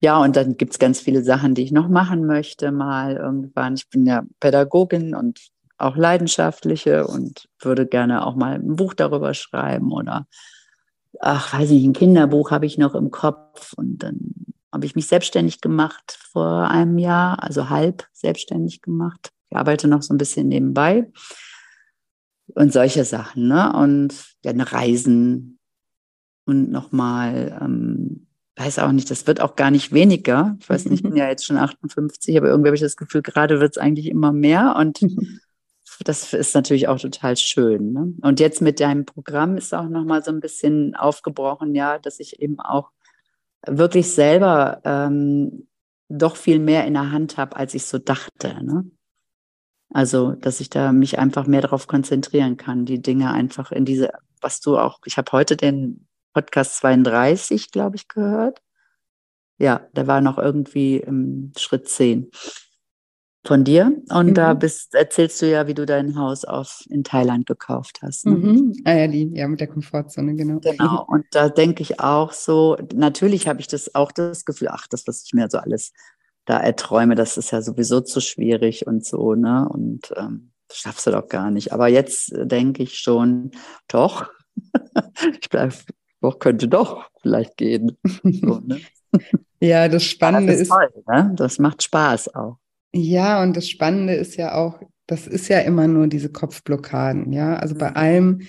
ja, 0.00 0.20
und 0.20 0.36
dann 0.36 0.56
gibt 0.56 0.72
es 0.72 0.78
ganz 0.78 1.00
viele 1.00 1.22
Sachen, 1.22 1.54
die 1.54 1.62
ich 1.62 1.72
noch 1.72 1.88
machen 1.88 2.26
möchte, 2.26 2.70
mal 2.72 3.16
irgendwann. 3.16 3.74
Ich 3.74 3.88
bin 3.88 4.04
ja 4.04 4.24
Pädagogin 4.40 5.14
und 5.14 5.48
auch 5.78 5.96
leidenschaftliche 5.96 7.06
und 7.06 7.48
würde 7.60 7.86
gerne 7.86 8.26
auch 8.26 8.36
mal 8.36 8.54
ein 8.54 8.76
Buch 8.76 8.94
darüber 8.94 9.34
schreiben 9.34 9.92
oder, 9.92 10.26
ach, 11.20 11.52
weiß 11.52 11.70
ich, 11.70 11.84
ein 11.84 11.92
Kinderbuch 11.92 12.50
habe 12.50 12.66
ich 12.66 12.78
noch 12.78 12.94
im 12.94 13.10
Kopf 13.10 13.72
und 13.74 13.98
dann 13.98 14.34
habe 14.72 14.86
ich 14.86 14.94
mich 14.94 15.06
selbstständig 15.06 15.60
gemacht 15.60 16.18
vor 16.32 16.68
einem 16.68 16.98
Jahr, 16.98 17.42
also 17.42 17.70
halb 17.70 18.06
selbstständig 18.12 18.82
gemacht. 18.82 19.30
Ich 19.50 19.56
arbeite 19.56 19.88
noch 19.88 20.02
so 20.02 20.12
ein 20.12 20.18
bisschen 20.18 20.48
nebenbei 20.48 21.10
und 22.54 22.72
solche 22.72 23.04
Sachen, 23.04 23.48
ne? 23.48 23.72
Und 23.72 24.14
ja, 24.44 24.52
Reisen 24.54 25.58
und 26.44 26.70
nochmal, 26.70 27.58
ähm, 27.60 28.26
weiß 28.56 28.78
auch 28.78 28.92
nicht, 28.92 29.10
das 29.10 29.26
wird 29.26 29.40
auch 29.40 29.56
gar 29.56 29.70
nicht 29.70 29.92
weniger. 29.92 30.56
Ich 30.60 30.68
weiß 30.68 30.86
nicht, 30.86 30.94
ich 30.94 31.02
bin 31.02 31.16
ja 31.16 31.28
jetzt 31.28 31.44
schon 31.44 31.58
58, 31.58 32.36
aber 32.36 32.48
irgendwie 32.48 32.68
habe 32.68 32.76
ich 32.76 32.82
das 32.82 32.96
Gefühl, 32.96 33.22
gerade 33.22 33.60
wird 33.60 33.76
es 33.76 33.82
eigentlich 33.82 34.06
immer 34.06 34.32
mehr 34.32 34.76
und 34.78 35.00
das 36.04 36.32
ist 36.32 36.54
natürlich 36.54 36.88
auch 36.88 36.98
total 36.98 37.36
schön. 37.36 37.92
Ne? 37.92 38.14
Und 38.22 38.40
jetzt 38.40 38.60
mit 38.60 38.80
deinem 38.80 39.04
Programm 39.04 39.56
ist 39.56 39.74
auch 39.74 39.88
nochmal 39.88 40.22
so 40.22 40.30
ein 40.30 40.40
bisschen 40.40 40.94
aufgebrochen, 40.94 41.74
ja, 41.74 41.98
dass 41.98 42.20
ich 42.20 42.40
eben 42.40 42.60
auch 42.60 42.90
wirklich 43.66 44.10
selber 44.10 44.80
ähm, 44.84 45.68
doch 46.08 46.36
viel 46.36 46.58
mehr 46.58 46.86
in 46.86 46.94
der 46.94 47.10
Hand 47.10 47.36
habe, 47.36 47.56
als 47.56 47.74
ich 47.74 47.84
so 47.86 47.98
dachte. 47.98 48.64
Ne? 48.64 48.90
Also, 49.90 50.32
dass 50.32 50.60
ich 50.60 50.70
da 50.70 50.92
mich 50.92 51.18
einfach 51.18 51.46
mehr 51.46 51.62
darauf 51.62 51.86
konzentrieren 51.86 52.56
kann, 52.56 52.84
die 52.84 53.00
Dinge 53.00 53.32
einfach 53.32 53.72
in 53.72 53.84
diese, 53.84 54.10
was 54.40 54.60
du 54.60 54.78
auch, 54.78 55.00
ich 55.04 55.16
habe 55.18 55.32
heute 55.32 55.56
den 55.56 56.06
Podcast 56.32 56.76
32, 56.76 57.70
glaube 57.70 57.96
ich, 57.96 58.08
gehört. 58.08 58.60
Ja, 59.58 59.86
der 59.92 60.06
war 60.06 60.20
noch 60.20 60.36
irgendwie 60.38 60.98
im 60.98 61.52
Schritt 61.56 61.88
10 61.88 62.30
von 63.46 63.64
dir. 63.64 63.92
Und 64.10 64.28
mhm. 64.28 64.34
da 64.34 64.54
bist, 64.54 64.94
erzählst 64.94 65.40
du 65.40 65.50
ja, 65.50 65.66
wie 65.66 65.74
du 65.74 65.86
dein 65.86 66.18
Haus 66.18 66.44
auf, 66.44 66.84
in 66.90 67.04
Thailand 67.04 67.46
gekauft 67.46 68.00
hast. 68.02 68.26
Ne? 68.26 68.32
Mhm. 68.32 68.72
Ah 68.84 68.94
ja, 68.94 69.08
die, 69.08 69.30
ja, 69.34 69.48
mit 69.48 69.60
der 69.60 69.68
Komfortzone, 69.68 70.34
genau. 70.34 70.60
Genau. 70.60 71.04
Und 71.08 71.24
da 71.30 71.48
denke 71.48 71.82
ich 71.82 72.00
auch 72.00 72.32
so, 72.32 72.76
natürlich 72.94 73.48
habe 73.48 73.60
ich 73.60 73.68
das 73.68 73.94
auch 73.94 74.12
das 74.12 74.44
Gefühl, 74.44 74.68
ach, 74.70 74.86
das, 74.88 75.06
was 75.06 75.24
ich 75.24 75.32
mir 75.32 75.48
so 75.50 75.58
alles 75.58 75.92
da 76.44 76.58
erträume, 76.58 77.14
das 77.14 77.36
ist 77.36 77.50
ja 77.50 77.60
sowieso 77.60 78.00
zu 78.00 78.20
schwierig 78.20 78.86
und 78.86 79.04
so, 79.04 79.34
ne? 79.34 79.68
Und 79.68 80.12
ähm, 80.16 80.52
das 80.68 80.78
schaffst 80.78 81.06
du 81.06 81.10
doch 81.10 81.28
gar 81.28 81.50
nicht. 81.50 81.72
Aber 81.72 81.88
jetzt 81.88 82.32
denke 82.36 82.82
ich 82.84 82.98
schon, 82.98 83.50
doch, 83.88 84.30
ich 85.40 85.48
bleib, 85.50 85.74
doch, 86.20 86.38
könnte 86.38 86.68
doch 86.68 87.10
vielleicht 87.20 87.56
gehen. 87.56 87.96
So, 88.22 88.60
ne? 88.64 88.80
Ja, 89.58 89.88
das 89.88 90.04
Spannende 90.04 90.52
das 90.52 90.60
ist, 90.60 90.68
ist 90.68 90.74
toll, 90.74 91.02
ne? 91.08 91.32
Das 91.34 91.58
macht 91.58 91.82
Spaß 91.82 92.34
auch. 92.34 92.58
Ja, 92.92 93.42
und 93.42 93.56
das 93.56 93.68
Spannende 93.68 94.14
ist 94.14 94.36
ja 94.36 94.54
auch, 94.54 94.80
das 95.06 95.26
ist 95.26 95.48
ja 95.48 95.60
immer 95.60 95.86
nur 95.86 96.06
diese 96.06 96.30
Kopfblockaden, 96.30 97.32
ja. 97.32 97.56
Also 97.56 97.74
bei 97.74 97.90
mhm. 97.90 97.96
allem 97.96 98.40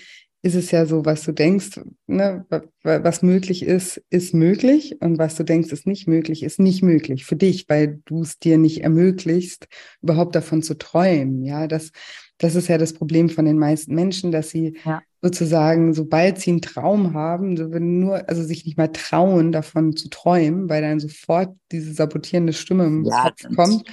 ist 0.43 0.55
es 0.55 0.71
ja 0.71 0.85
so, 0.85 1.03
was 1.03 1.23
du 1.23 1.33
denkst, 1.33 1.81
ne, 2.05 2.45
was 2.83 3.21
möglich 3.21 3.63
ist, 3.63 4.01
ist 4.09 4.33
möglich 4.33 4.95
und 5.01 5.17
was 5.17 5.35
du 5.35 5.43
denkst, 5.43 5.71
ist 5.71 5.87
nicht 5.87 6.07
möglich, 6.07 6.43
ist 6.43 6.59
nicht 6.59 6.83
möglich 6.83 7.25
für 7.25 7.35
dich, 7.35 7.67
weil 7.67 8.01
du 8.05 8.21
es 8.21 8.39
dir 8.39 8.57
nicht 8.57 8.83
ermöglicht, 8.83 9.67
überhaupt 10.01 10.35
davon 10.35 10.61
zu 10.61 10.77
träumen. 10.77 11.43
Ja, 11.43 11.67
das, 11.67 11.91
das 12.37 12.55
ist 12.55 12.69
ja 12.69 12.77
das 12.77 12.93
Problem 12.93 13.29
von 13.29 13.45
den 13.45 13.57
meisten 13.57 13.93
Menschen, 13.95 14.31
dass 14.31 14.49
sie 14.49 14.77
ja. 14.85 15.01
sozusagen, 15.21 15.93
sobald 15.93 16.39
sie 16.39 16.51
einen 16.51 16.61
Traum 16.61 17.13
haben, 17.13 17.55
nur, 17.99 18.29
also 18.29 18.43
sich 18.43 18.65
nicht 18.65 18.77
mal 18.77 18.89
trauen, 18.89 19.51
davon 19.51 19.95
zu 19.95 20.09
träumen, 20.09 20.69
weil 20.69 20.81
dann 20.81 20.99
sofort 20.99 21.55
diese 21.71 21.93
sabotierende 21.93 22.53
Stimme 22.53 22.85
im 22.85 23.03
ja, 23.03 23.23
Kopf 23.23 23.55
kommt 23.55 23.83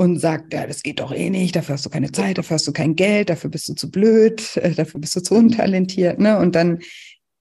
und 0.00 0.18
sagt, 0.18 0.54
ja, 0.54 0.66
das 0.66 0.82
geht 0.82 0.98
doch 0.98 1.12
eh 1.12 1.28
nicht, 1.28 1.54
dafür 1.54 1.74
hast 1.74 1.84
du 1.84 1.90
keine 1.90 2.10
Zeit, 2.10 2.38
dafür 2.38 2.54
hast 2.54 2.66
du 2.66 2.72
kein 2.72 2.96
Geld, 2.96 3.28
dafür 3.28 3.50
bist 3.50 3.68
du 3.68 3.74
zu 3.74 3.90
blöd, 3.90 4.56
äh, 4.56 4.70
dafür 4.70 4.98
bist 4.98 5.14
du 5.14 5.20
zu 5.20 5.34
untalentiert, 5.34 6.18
ne? 6.18 6.38
Und 6.38 6.54
dann, 6.54 6.78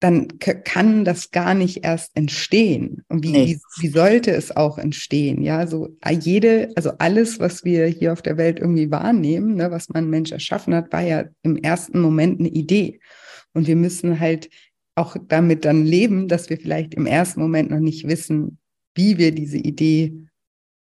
dann 0.01 0.27
kann 0.39 1.05
das 1.05 1.31
gar 1.31 1.53
nicht 1.53 1.85
erst 1.85 2.11
entstehen. 2.17 3.05
Und 3.07 3.23
wie, 3.23 3.31
nee. 3.31 3.45
wie, 3.47 3.59
wie 3.81 3.87
sollte 3.87 4.31
es 4.31 4.53
auch 4.53 4.77
entstehen? 4.77 5.41
Ja, 5.41 5.67
so 5.67 5.95
jede, 6.09 6.73
also 6.75 6.91
alles, 6.97 7.39
was 7.39 7.63
wir 7.63 7.85
hier 7.85 8.11
auf 8.11 8.21
der 8.21 8.35
Welt 8.35 8.59
irgendwie 8.59 8.91
wahrnehmen, 8.91 9.55
ne, 9.55 9.71
was 9.71 9.87
man 9.87 10.09
Mensch 10.09 10.33
erschaffen 10.33 10.75
hat, 10.75 10.91
war 10.91 11.01
ja 11.01 11.23
im 11.43 11.55
ersten 11.55 12.01
Moment 12.01 12.41
eine 12.41 12.49
Idee. 12.49 12.99
Und 13.53 13.67
wir 13.67 13.77
müssen 13.77 14.19
halt 14.19 14.49
auch 14.95 15.15
damit 15.29 15.63
dann 15.63 15.85
leben, 15.85 16.27
dass 16.27 16.49
wir 16.49 16.57
vielleicht 16.57 16.93
im 16.93 17.05
ersten 17.05 17.39
Moment 17.39 17.71
noch 17.71 17.79
nicht 17.79 18.05
wissen, 18.05 18.57
wie 18.95 19.17
wir 19.17 19.31
diese 19.31 19.59
Idee 19.59 20.28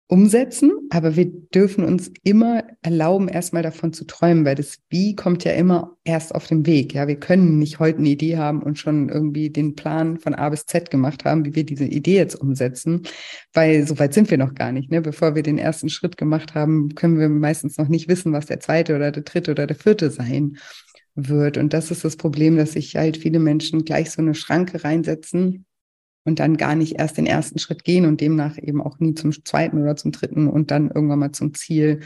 umsetzen, 0.08 0.72
aber 0.92 1.16
wir 1.16 1.26
dürfen 1.26 1.84
uns 1.84 2.12
immer 2.24 2.64
erlauben, 2.84 3.28
erstmal 3.28 3.64
davon 3.64 3.92
zu 3.92 4.06
träumen, 4.06 4.46
weil 4.46 4.54
das 4.54 4.78
Wie 4.90 5.16
kommt 5.16 5.44
ja 5.44 5.54
immer 5.54 5.98
erst 6.04 6.36
auf 6.36 6.46
dem 6.46 6.68
Weg. 6.68 6.94
Ja, 6.94 7.08
wir 7.08 7.20
können 7.20 7.58
nicht 7.58 7.80
heute 7.80 7.98
eine 7.98 8.10
Idee 8.10 8.38
haben 8.38 8.62
und 8.62 8.78
schon 8.78 9.10
irgendwie 9.10 9.50
den 9.50 9.76
Plan 9.76 10.20
von 10.20 10.36
A 10.36 10.50
bis 10.50 10.68
Z 10.68 10.92
gemacht 10.92 11.26
haben, 11.26 11.44
wie 11.44 11.56
wir 11.56 11.66
diese 11.66 11.86
Idee 11.86 12.18
jetzt 12.18 12.36
umsetzen, 12.36 13.08
weil 13.54 13.88
so 13.88 13.98
weit 13.98 14.14
sind 14.14 14.30
wir 14.30 14.38
noch 14.38 14.54
gar 14.54 14.72
nicht. 14.72 14.92
Ne? 14.92 15.02
Bevor 15.02 15.34
wir 15.34 15.42
den 15.42 15.58
ersten 15.58 15.90
Schritt 15.90 16.18
gemacht 16.18 16.54
haben, 16.54 16.94
können 16.94 17.18
wir 17.18 17.28
meistens 17.28 17.78
noch 17.80 17.88
nicht 17.88 18.08
wissen, 18.08 18.32
was 18.32 18.46
der 18.46 18.60
zweite 18.60 18.96
oder 18.96 19.12
der 19.12 19.24
dritte 19.24 19.52
oder 19.52 19.66
der 19.66 19.76
vierte 19.76 20.12
sein 20.12 20.58
wird. 21.16 21.58
Und 21.58 21.74
das 21.74 21.90
ist 21.90 22.06
das 22.06 22.16
Problem, 22.16 22.58
dass 22.58 22.74
sich 22.74 22.96
halt 22.96 23.18
viele 23.18 23.40
Menschen 23.40 23.86
gleich 23.86 24.12
so 24.12 24.22
eine 24.22 24.36
Schranke 24.36 24.84
reinsetzen 24.84 25.66
und 26.26 26.40
dann 26.40 26.58
gar 26.58 26.76
nicht 26.76 27.00
erst 27.00 27.18
den 27.18 27.28
ersten 27.28 27.60
Schritt 27.60 27.84
gehen 27.84 28.06
und 28.06 28.20
demnach 28.20 28.58
eben 28.58 28.82
auch 28.82 29.00
nie 29.00 29.14
zum 29.14 29.32
zweiten 29.46 29.82
oder 29.82 29.96
zum 29.96 30.12
dritten 30.12 30.48
und 30.48 30.72
dann 30.72 30.92
irgendwann 30.92 31.20
mal 31.20 31.32
zum 31.32 31.54
Ziel 31.54 32.02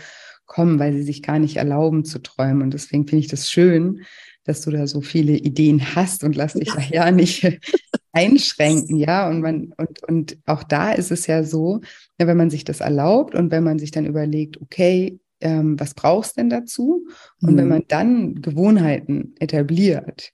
kommen, 0.46 0.78
weil 0.78 0.94
sie 0.94 1.04
sich 1.04 1.24
gar 1.24 1.40
nicht 1.40 1.58
erlauben 1.58 2.06
zu 2.06 2.20
träumen. 2.20 2.62
Und 2.62 2.74
deswegen 2.74 3.08
finde 3.08 3.24
ich 3.24 3.32
das 3.32 3.50
schön, 3.50 4.02
dass 4.44 4.62
du 4.62 4.72
da 4.72 4.88
so 4.88 5.02
viele 5.02 5.34
Ideen 5.34 5.96
hast 5.96 6.24
und 6.24 6.36
lass 6.36 6.54
dich 6.54 6.74
da 6.74 6.82
ja 6.82 7.12
nicht 7.12 7.60
einschränken, 8.12 8.98
ja. 8.98 9.30
Und 9.30 9.42
man, 9.42 9.74
und, 9.78 10.04
und 10.04 10.38
auch 10.46 10.64
da 10.64 10.92
ist 10.92 11.12
es 11.12 11.28
ja 11.28 11.44
so, 11.44 11.82
ja, 12.20 12.28
wenn 12.28 12.38
man 12.38 12.50
sich 12.50 12.66
das 12.66 12.82
erlaubt 12.82 13.36
und 13.36 13.52
wenn 13.52 13.64
man 13.64 13.80
sich 13.80 13.92
dann 13.92 14.06
überlegt, 14.06 14.60
okay, 14.62 15.20
ähm, 15.40 15.80
was 15.80 15.94
brauchst 15.94 16.38
denn 16.38 16.50
dazu? 16.50 17.08
Und 17.42 17.54
mhm. 17.54 17.58
wenn 17.58 17.68
man 17.70 17.84
dann 17.88 18.42
Gewohnheiten 18.42 19.36
etabliert, 19.40 20.32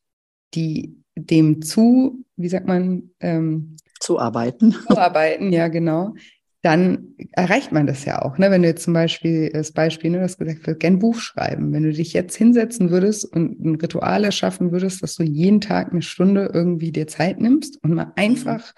die 0.55 0.95
dem 1.15 1.61
zu, 1.61 2.23
wie 2.35 2.49
sagt 2.49 2.67
man, 2.67 3.11
ähm, 3.19 3.77
zuarbeiten. 3.99 4.75
Zuarbeiten, 4.87 5.51
ja, 5.51 5.67
genau. 5.67 6.13
dann 6.61 7.13
erreicht 7.33 7.71
man 7.71 7.85
das 7.85 8.05
ja 8.05 8.23
auch. 8.23 8.39
Ne? 8.39 8.49
Wenn 8.49 8.63
du 8.63 8.67
jetzt 8.67 8.83
zum 8.83 8.93
Beispiel 8.95 9.51
das 9.51 9.71
Beispiel, 9.71 10.09
ne, 10.09 10.17
du 10.17 10.23
hast 10.23 10.39
gesagt, 10.39 10.65
du 10.65 10.75
gern 10.75 10.97
Buch 10.97 11.19
schreiben. 11.19 11.71
Wenn 11.71 11.83
du 11.83 11.91
dich 11.91 12.11
jetzt 12.13 12.35
hinsetzen 12.35 12.89
würdest 12.89 13.23
und 13.23 13.63
ein 13.63 13.75
Ritual 13.75 14.23
erschaffen 14.23 14.71
würdest, 14.71 15.03
dass 15.03 15.13
du 15.13 15.21
jeden 15.21 15.61
Tag 15.61 15.91
eine 15.91 16.01
Stunde 16.01 16.49
irgendwie 16.51 16.91
dir 16.91 17.05
Zeit 17.05 17.39
nimmst 17.39 17.77
und 17.83 17.93
mal 17.93 18.13
einfach 18.15 18.73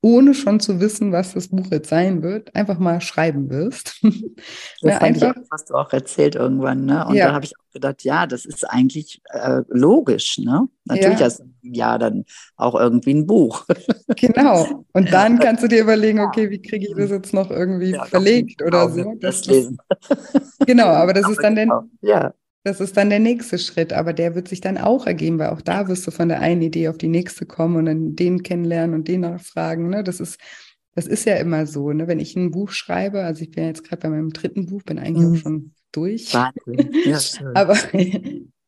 ohne 0.00 0.32
schon 0.34 0.60
zu 0.60 0.80
wissen, 0.80 1.10
was 1.10 1.34
das 1.34 1.48
Buch 1.48 1.66
jetzt 1.70 1.88
sein 1.88 2.22
wird, 2.22 2.54
einfach 2.54 2.78
mal 2.78 3.00
schreiben 3.00 3.50
wirst. 3.50 4.00
Das 4.80 4.92
ne, 4.92 5.02
einfach, 5.02 5.34
ich, 5.34 5.48
hast 5.50 5.70
du 5.70 5.74
auch 5.74 5.92
erzählt 5.92 6.36
irgendwann, 6.36 6.84
ne? 6.84 7.04
Und 7.04 7.16
ja. 7.16 7.26
da 7.26 7.34
habe 7.34 7.44
ich 7.44 7.52
auch 7.58 7.72
gedacht, 7.72 8.04
ja, 8.04 8.28
das 8.28 8.44
ist 8.44 8.62
eigentlich 8.64 9.20
äh, 9.30 9.62
logisch, 9.68 10.38
ne? 10.38 10.68
Natürlich 10.84 11.18
ja. 11.18 11.26
hast 11.26 11.40
du 11.40 11.44
ja 11.62 11.98
dann 11.98 12.24
auch 12.56 12.76
irgendwie 12.76 13.14
ein 13.14 13.26
Buch. 13.26 13.66
Genau. 14.16 14.84
Und 14.92 15.12
dann 15.12 15.38
kannst 15.38 15.62
du 15.62 15.68
dir 15.68 15.82
überlegen, 15.82 16.20
okay, 16.20 16.50
wie 16.50 16.60
kriege 16.60 16.88
ich 16.88 16.94
das 16.96 17.10
jetzt 17.10 17.32
noch 17.32 17.50
irgendwie 17.50 17.90
ja, 17.90 18.04
verlegt 18.04 18.62
oder 18.62 18.88
so. 18.88 19.14
Das, 19.20 19.42
das 19.42 19.46
lesen. 19.46 19.78
Genau, 20.66 20.86
aber 20.86 21.12
das 21.12 21.24
aber 21.24 21.32
ist 21.32 21.42
dann 21.42 21.54
genau. 21.54 21.84
der, 22.02 22.10
ja. 22.10 22.34
Das 22.64 22.80
ist 22.80 22.96
dann 22.96 23.10
der 23.10 23.20
nächste 23.20 23.58
Schritt, 23.58 23.92
aber 23.92 24.12
der 24.12 24.34
wird 24.34 24.48
sich 24.48 24.60
dann 24.60 24.78
auch 24.78 25.06
ergeben, 25.06 25.38
weil 25.38 25.50
auch 25.50 25.60
da 25.60 25.88
wirst 25.88 26.06
du 26.06 26.10
von 26.10 26.28
der 26.28 26.40
einen 26.40 26.62
Idee 26.62 26.88
auf 26.88 26.98
die 26.98 27.08
nächste 27.08 27.46
kommen 27.46 27.76
und 27.76 27.86
dann 27.86 28.16
den 28.16 28.42
kennenlernen 28.42 28.94
und 28.94 29.08
den 29.08 29.20
nachfragen. 29.20 29.88
Ne? 29.88 30.02
Das 30.02 30.20
ist, 30.20 30.38
das 30.94 31.06
ist 31.06 31.24
ja 31.24 31.36
immer 31.36 31.66
so, 31.66 31.92
ne? 31.92 32.08
Wenn 32.08 32.18
ich 32.18 32.34
ein 32.34 32.50
Buch 32.50 32.70
schreibe, 32.70 33.22
also 33.22 33.42
ich 33.42 33.50
bin 33.52 33.64
jetzt 33.64 33.84
gerade 33.84 34.02
bei 34.02 34.08
meinem 34.08 34.30
dritten 34.30 34.66
Buch, 34.66 34.82
bin 34.82 34.98
eigentlich 34.98 35.26
mhm. 35.26 35.32
auch 35.32 35.36
schon 35.36 35.72
durch. 35.92 36.34
Wahnsinn. 36.34 36.90
Ja, 37.04 37.20
aber 37.54 37.76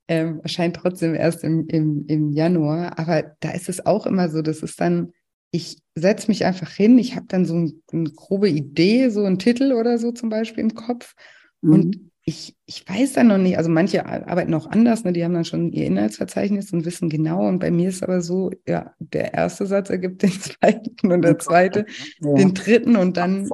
ähm, 0.08 0.40
erscheint 0.42 0.76
trotzdem 0.76 1.14
erst 1.14 1.44
im, 1.44 1.66
im, 1.68 2.06
im 2.06 2.30
Januar. 2.30 2.98
Aber 2.98 3.36
da 3.40 3.50
ist 3.50 3.68
es 3.68 3.84
auch 3.84 4.06
immer 4.06 4.28
so, 4.28 4.42
das 4.42 4.60
ist 4.60 4.80
dann, 4.80 5.12
ich 5.50 5.78
setze 5.94 6.28
mich 6.28 6.44
einfach 6.44 6.70
hin, 6.70 6.98
ich 6.98 7.16
habe 7.16 7.26
dann 7.28 7.44
so 7.44 7.54
ein, 7.54 7.82
eine 7.92 8.10
grobe 8.10 8.48
Idee, 8.48 9.08
so 9.10 9.24
einen 9.24 9.38
Titel 9.38 9.72
oder 9.72 9.98
so 9.98 10.12
zum 10.12 10.28
Beispiel 10.28 10.62
im 10.62 10.74
Kopf. 10.74 11.14
Mhm. 11.60 11.72
Und 11.72 12.09
ich, 12.30 12.56
ich 12.64 12.88
weiß 12.88 13.14
dann 13.14 13.26
noch 13.26 13.38
nicht, 13.38 13.58
also 13.58 13.68
manche 13.68 14.06
arbeiten 14.06 14.54
auch 14.54 14.70
anders, 14.70 15.02
ne? 15.02 15.12
die 15.12 15.24
haben 15.24 15.34
dann 15.34 15.44
schon 15.44 15.72
ihr 15.72 15.84
Inhaltsverzeichnis 15.84 16.72
und 16.72 16.84
wissen 16.84 17.08
genau. 17.08 17.48
Und 17.48 17.58
bei 17.58 17.72
mir 17.72 17.88
ist 17.88 18.04
aber 18.04 18.22
so, 18.22 18.52
ja, 18.68 18.94
der 19.00 19.34
erste 19.34 19.66
Satz 19.66 19.90
ergibt 19.90 20.22
den 20.22 20.30
zweiten 20.40 21.12
und 21.12 21.22
der 21.22 21.40
zweite 21.40 21.86
ja. 22.20 22.34
den 22.34 22.54
dritten 22.54 22.94
und 22.94 23.16
dann 23.16 23.50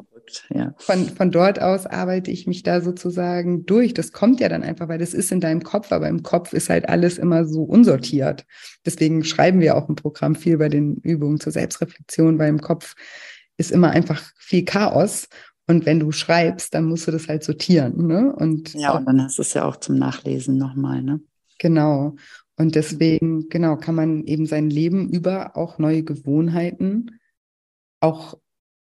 ja. 0.50 0.74
von, 0.76 1.06
von 1.06 1.30
dort 1.30 1.62
aus 1.62 1.86
arbeite 1.86 2.30
ich 2.30 2.46
mich 2.46 2.64
da 2.64 2.82
sozusagen 2.82 3.64
durch. 3.64 3.94
Das 3.94 4.12
kommt 4.12 4.40
ja 4.40 4.50
dann 4.50 4.62
einfach, 4.62 4.88
weil 4.88 4.98
das 4.98 5.14
ist 5.14 5.32
in 5.32 5.40
deinem 5.40 5.62
Kopf, 5.62 5.90
aber 5.90 6.08
im 6.08 6.22
Kopf 6.22 6.52
ist 6.52 6.68
halt 6.68 6.86
alles 6.86 7.16
immer 7.16 7.46
so 7.46 7.62
unsortiert. 7.62 8.44
Deswegen 8.84 9.24
schreiben 9.24 9.60
wir 9.60 9.76
auch 9.76 9.88
im 9.88 9.94
Programm 9.94 10.34
viel 10.34 10.58
bei 10.58 10.68
den 10.68 10.96
Übungen 10.96 11.40
zur 11.40 11.52
Selbstreflexion, 11.52 12.38
weil 12.38 12.50
im 12.50 12.60
Kopf 12.60 12.94
ist 13.56 13.72
immer 13.72 13.90
einfach 13.90 14.22
viel 14.36 14.66
Chaos 14.66 15.28
und 15.66 15.84
wenn 15.84 16.00
du 16.00 16.12
schreibst, 16.12 16.74
dann 16.74 16.84
musst 16.84 17.08
du 17.08 17.10
das 17.10 17.28
halt 17.28 17.42
sortieren. 17.42 18.06
Ne? 18.06 18.34
Und, 18.34 18.74
ja, 18.74 18.96
und 18.96 19.04
dann 19.06 19.22
hast 19.22 19.38
du 19.38 19.42
es 19.42 19.54
ja 19.54 19.64
auch 19.64 19.76
zum 19.76 19.96
Nachlesen 19.96 20.56
nochmal. 20.56 21.02
Ne? 21.02 21.20
Genau. 21.58 22.14
Und 22.56 22.74
deswegen, 22.74 23.48
genau, 23.48 23.76
kann 23.76 23.96
man 23.96 24.24
eben 24.24 24.46
sein 24.46 24.70
Leben 24.70 25.08
über 25.10 25.56
auch 25.56 25.78
neue 25.78 26.04
Gewohnheiten 26.04 27.18
auch 28.00 28.38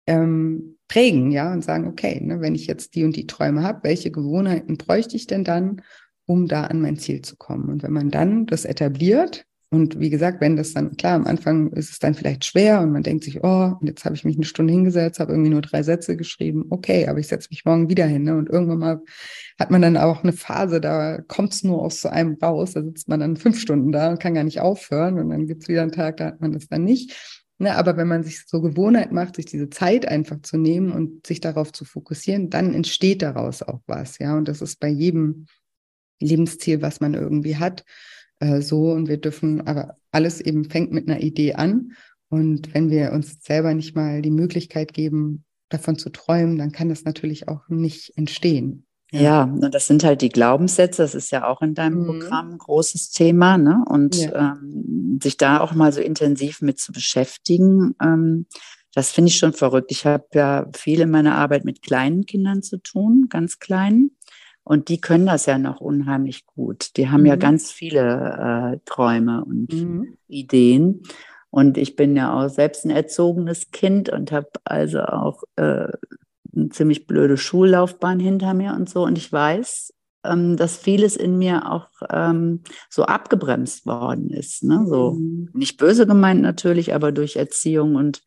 ähm, 0.08 0.78
prägen, 0.88 1.32
ja, 1.32 1.52
und 1.54 1.64
sagen, 1.64 1.88
okay, 1.88 2.20
ne, 2.22 2.42
wenn 2.42 2.56
ich 2.56 2.68
jetzt 2.68 2.96
die 2.96 3.04
und 3.04 3.16
die 3.16 3.28
Träume 3.28 3.64
habe, 3.64 3.84
welche 3.84 4.12
Gewohnheiten 4.12 4.78
bräuchte 4.78 5.16
ich 5.16 5.28
denn 5.28 5.44
dann, 5.44 5.82
um 6.26 6.48
da 6.48 6.64
an 6.64 6.82
mein 6.82 6.98
Ziel 6.98 7.22
zu 7.22 7.36
kommen? 7.36 7.70
Und 7.70 7.84
wenn 7.84 7.94
man 7.94 8.10
dann 8.10 8.46
das 8.46 8.66
etabliert, 8.66 9.46
und 9.74 10.02
wie 10.02 10.10
gesagt, 10.10 10.42
wenn 10.42 10.58
das 10.58 10.74
dann, 10.74 10.98
klar, 10.98 11.16
am 11.16 11.26
Anfang 11.26 11.72
ist 11.72 11.92
es 11.92 12.00
dann 12.00 12.14
vielleicht 12.14 12.44
schwer 12.44 12.82
und 12.82 12.92
man 12.92 13.04
denkt 13.04 13.24
sich, 13.24 13.42
oh, 13.42 13.76
jetzt 13.82 14.04
habe 14.04 14.16
ich 14.16 14.26
mich 14.26 14.36
eine 14.36 14.44
Stunde 14.44 14.74
hingesetzt, 14.74 15.22
habe 15.22 15.32
irgendwie 15.32 15.50
nur 15.50 15.62
drei 15.62 15.82
Sätze 15.82 16.18
geschrieben, 16.18 16.66
okay, 16.72 17.08
aber 17.08 17.20
ich 17.20 17.28
setze 17.30 17.48
mich 17.50 17.64
morgen 17.64 17.90
wieder 17.90 18.06
hin. 18.06 18.24
Ne? 18.24 18.36
Und 18.36 18.50
irgendwann 18.50 18.80
mal 18.80 19.02
hat 19.58 19.72
man 19.72 19.82
dann 19.82 19.96
auch 19.96 20.24
eine 20.24 20.34
Phase, 20.34 20.82
da 20.82 21.22
kommt 21.22 21.54
es 21.54 21.64
nur 21.64 21.82
aus 21.82 22.02
so 22.02 22.10
einem 22.10 22.38
raus, 22.42 22.74
da 22.74 22.84
sitzt 22.84 23.08
man 23.08 23.22
dann 23.22 23.38
fünf 23.38 23.62
Stunden 23.62 23.94
da 23.94 24.10
und 24.10 24.20
kann 24.20 24.34
gar 24.34 24.44
nicht 24.44 24.60
aufhören 24.60 25.18
und 25.18 25.30
dann 25.30 25.48
gibt 25.48 25.64
es 25.64 25.70
wieder 25.70 25.84
einen 25.84 25.94
Tag, 25.94 26.18
da 26.18 26.26
hat 26.26 26.42
man 26.42 26.52
das 26.52 26.68
dann 26.68 26.84
nicht. 26.84 27.16
Ne, 27.58 27.74
aber 27.78 27.96
wenn 27.96 28.10
man 28.10 28.24
sich 28.24 28.46
so 28.48 28.60
Gewohnheit 28.60 29.14
macht, 29.14 29.38
sich 29.38 29.46
diese 29.46 29.70
Zeit 29.70 30.06
einfach 30.06 30.42
zu 30.42 30.58
nehmen 30.58 30.92
und 30.92 31.26
sich 31.26 31.40
darauf 31.40 31.72
zu 31.72 31.86
fokussieren, 31.86 32.50
dann 32.50 32.74
entsteht 32.74 33.22
daraus 33.22 33.62
auch 33.62 33.80
was, 33.86 34.18
ja. 34.18 34.36
Und 34.36 34.50
das 34.50 34.62
ist 34.62 34.82
bei 34.82 34.90
jedem 34.90 35.46
Lebensziel, 36.20 36.82
was 36.82 37.00
man 37.00 37.14
irgendwie 37.14 37.56
hat 37.56 37.86
äh, 38.42 38.62
so 38.62 38.92
und 38.92 39.08
wir 39.08 39.18
dürfen, 39.18 39.66
aber 39.66 39.96
alles 40.12 40.42
eben 40.42 40.66
fängt 40.66 40.92
mit 40.92 41.08
einer 41.08 41.22
Idee 41.22 41.54
an. 41.54 41.94
Und 42.30 42.74
wenn 42.74 42.90
wir 42.90 43.12
uns 43.14 43.44
selber 43.44 43.74
nicht 43.74 43.96
mal 43.96 44.22
die 44.22 44.32
Möglichkeit 44.32 44.94
geben, 44.94 45.46
davon 45.70 45.98
zu 45.98 46.10
träumen, 46.10 46.58
dann 46.58 46.72
kann 46.72 46.90
das 46.90 47.06
natürlich 47.06 47.48
auch 47.48 47.62
nicht 47.70 48.18
entstehen. 48.18 48.86
Ja, 49.12 49.22
ja 49.22 49.70
das 49.70 49.88
sind 49.88 50.04
halt 50.04 50.22
die 50.22 50.30
Glaubenssätze. 50.30 51.02
Das 51.02 51.16
ist 51.16 51.32
ja 51.32 51.48
auch 51.48 51.62
in 51.62 51.76
deinem 51.76 52.02
mhm. 52.02 52.06
Programm 52.06 52.52
ein 52.52 52.58
großes 52.58 53.12
Thema. 53.12 53.58
Ne? 53.58 53.84
Und 53.88 54.18
ja. 54.18 54.54
ähm, 54.54 55.20
sich 55.22 55.38
da 55.38 55.60
auch 55.60 55.74
mal 55.74 55.94
so 55.94 56.02
intensiv 56.02 56.62
mit 56.62 56.80
zu 56.80 56.92
beschäftigen, 56.92 57.96
ähm, 58.02 58.48
das 58.94 59.12
finde 59.12 59.30
ich 59.30 59.38
schon 59.38 59.54
verrückt. 59.54 59.92
Ich 59.92 60.06
habe 60.06 60.26
ja 60.34 60.68
viel 60.76 61.00
in 61.00 61.12
meiner 61.12 61.36
Arbeit 61.36 61.64
mit 61.64 61.82
kleinen 61.82 62.26
Kindern 62.26 62.62
zu 62.62 62.78
tun, 62.78 63.28
ganz 63.30 63.60
kleinen. 63.60 64.18
Und 64.64 64.90
die 64.90 65.02
können 65.02 65.26
das 65.26 65.46
ja 65.46 65.58
noch 65.58 65.82
unheimlich 65.82 66.46
gut. 66.46 66.96
Die 66.98 67.10
haben 67.10 67.22
mhm. 67.22 67.28
ja 67.28 67.36
ganz 67.36 67.72
viele 67.72 68.74
äh, 68.76 68.80
Träume 68.86 69.44
und 69.44 69.74
mhm. 69.74 70.18
Ideen. 70.28 71.04
Und 71.50 71.78
ich 71.78 71.96
bin 71.96 72.16
ja 72.16 72.34
auch 72.34 72.48
selbst 72.50 72.86
ein 72.86 72.92
erzogenes 72.92 73.72
Kind 73.72 74.10
und 74.10 74.32
habe 74.32 74.50
also 74.64 75.02
auch 75.02 75.44
äh, 75.58 75.88
eine 76.56 76.70
ziemlich 76.70 77.08
blöde 77.08 77.38
Schullaufbahn 77.38 78.20
hinter 78.20 78.54
mir 78.54 78.74
und 78.74 78.90
so. 78.90 79.04
Und 79.04 79.18
ich 79.18 79.32
weiß, 79.32 79.94
ähm, 80.24 80.58
dass 80.58 80.78
vieles 80.78 81.16
in 81.16 81.38
mir 81.38 81.70
auch 81.72 81.88
ähm, 82.10 82.62
so 82.90 83.04
abgebremst 83.04 83.86
worden 83.86 84.30
ist. 84.30 84.64
Ne? 84.64 84.86
So 84.88 85.14
mhm. 85.14 85.50
nicht 85.54 85.78
böse 85.78 86.06
gemeint 86.06 86.42
natürlich, 86.42 86.94
aber 86.94 87.12
durch 87.12 87.36
Erziehung 87.36 87.96
und 87.96 88.24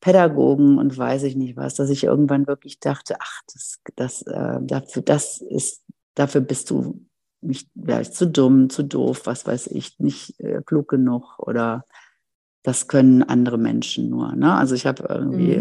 Pädagogen 0.00 0.78
und 0.78 0.96
weiß 0.96 1.24
ich 1.24 1.36
nicht 1.36 1.56
was, 1.56 1.74
dass 1.74 1.90
ich 1.90 2.04
irgendwann 2.04 2.46
wirklich 2.46 2.80
dachte, 2.80 3.16
ach, 3.20 3.42
das, 3.52 3.80
das, 3.96 4.22
äh, 4.22 4.58
dafür, 4.62 5.02
das 5.02 5.40
ist, 5.40 5.84
dafür 6.14 6.40
bist 6.40 6.70
du 6.70 7.06
nicht, 7.42 7.70
ja, 7.74 8.02
zu 8.02 8.26
dumm, 8.26 8.70
zu 8.70 8.82
doof, 8.82 9.22
was 9.24 9.46
weiß 9.46 9.68
ich, 9.68 9.98
nicht 9.98 10.38
äh, 10.40 10.62
klug 10.64 10.88
genug 10.88 11.38
oder 11.38 11.84
das 12.62 12.88
können 12.88 13.22
andere 13.22 13.58
Menschen 13.58 14.10
nur. 14.10 14.34
Ne? 14.34 14.54
Also 14.54 14.74
ich 14.74 14.86
habe 14.86 15.06
irgendwie 15.08 15.58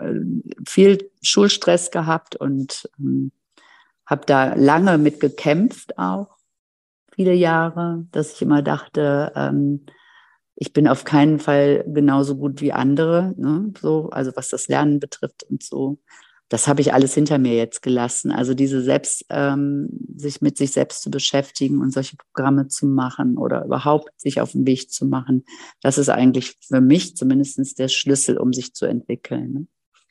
mhm. 0.00 0.42
äh, 0.54 0.64
viel 0.68 1.10
Schulstress 1.22 1.90
gehabt 1.90 2.36
und 2.36 2.88
ähm, 2.98 3.32
habe 4.06 4.26
da 4.26 4.54
lange 4.54 4.98
mit 4.98 5.20
gekämpft 5.20 5.98
auch, 5.98 6.36
viele 7.14 7.34
Jahre, 7.34 8.06
dass 8.10 8.32
ich 8.32 8.42
immer 8.42 8.62
dachte, 8.62 9.32
ähm, 9.36 9.86
ich 10.62 10.72
bin 10.72 10.86
auf 10.86 11.02
keinen 11.02 11.40
Fall 11.40 11.84
genauso 11.88 12.36
gut 12.36 12.60
wie 12.60 12.72
andere, 12.72 13.34
ne? 13.36 13.72
so, 13.80 14.10
also 14.10 14.30
was 14.36 14.48
das 14.48 14.68
Lernen 14.68 15.00
betrifft 15.00 15.42
und 15.50 15.60
so. 15.60 15.98
Das 16.48 16.68
habe 16.68 16.80
ich 16.80 16.94
alles 16.94 17.14
hinter 17.14 17.38
mir 17.38 17.56
jetzt 17.56 17.82
gelassen. 17.82 18.30
Also 18.30 18.54
diese 18.54 18.80
selbst, 18.80 19.24
ähm, 19.28 19.88
sich 20.14 20.40
mit 20.40 20.56
sich 20.56 20.70
selbst 20.70 21.02
zu 21.02 21.10
beschäftigen 21.10 21.80
und 21.80 21.92
solche 21.92 22.16
Programme 22.16 22.68
zu 22.68 22.86
machen 22.86 23.38
oder 23.38 23.64
überhaupt 23.64 24.10
sich 24.20 24.40
auf 24.40 24.52
den 24.52 24.64
Weg 24.64 24.92
zu 24.92 25.04
machen, 25.04 25.44
das 25.80 25.98
ist 25.98 26.10
eigentlich 26.10 26.56
für 26.60 26.80
mich 26.80 27.16
zumindest 27.16 27.80
der 27.80 27.88
Schlüssel, 27.88 28.38
um 28.38 28.52
sich 28.52 28.72
zu 28.72 28.86
entwickeln. 28.86 29.66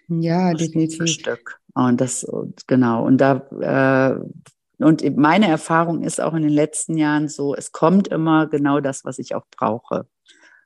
Ne? 0.10 0.22
Ja, 0.22 0.54
definitiv. 0.54 1.08
Stück. 1.08 1.62
Und 1.76 2.02
das, 2.02 2.28
genau. 2.68 3.06
Und 3.06 3.20
da, 3.22 3.38
äh, 3.62 4.84
und 4.84 5.16
meine 5.16 5.48
Erfahrung 5.48 6.04
ist 6.04 6.20
auch 6.20 6.34
in 6.34 6.42
den 6.42 6.52
letzten 6.52 6.98
Jahren 6.98 7.30
so, 7.30 7.56
es 7.56 7.72
kommt 7.72 8.10
immer 8.10 8.48
genau 8.48 8.82
das, 8.82 9.06
was 9.06 9.18
ich 9.18 9.34
auch 9.34 9.46
brauche. 9.56 10.08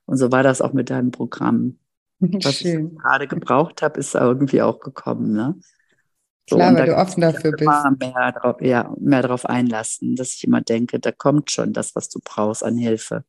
Und 0.05 0.17
so 0.17 0.31
war 0.31 0.43
das 0.43 0.61
auch 0.61 0.73
mit 0.73 0.89
deinem 0.89 1.11
Programm. 1.11 1.77
Was 2.19 2.59
Schön. 2.59 2.91
ich 2.93 3.01
gerade 3.01 3.27
gebraucht 3.27 3.81
habe, 3.81 3.99
ist 3.99 4.15
irgendwie 4.15 4.61
auch 4.61 4.79
gekommen. 4.79 5.33
Ne? 5.33 5.55
So, 6.49 6.57
Klar, 6.57 6.75
weil 6.75 6.85
du 6.85 6.97
offen 6.97 7.21
dafür 7.21 7.51
bist. 7.51 7.69
Mehr 7.99 8.31
drauf, 8.31 8.57
ja, 8.61 8.93
mehr 8.99 9.23
darauf 9.23 9.45
einlassen, 9.45 10.15
dass 10.15 10.35
ich 10.35 10.43
immer 10.43 10.61
denke, 10.61 10.99
da 10.99 11.11
kommt 11.11 11.49
schon 11.49 11.73
das, 11.73 11.95
was 11.95 12.09
du 12.09 12.19
brauchst 12.23 12.63
an 12.63 12.77
Hilfe. 12.77 13.23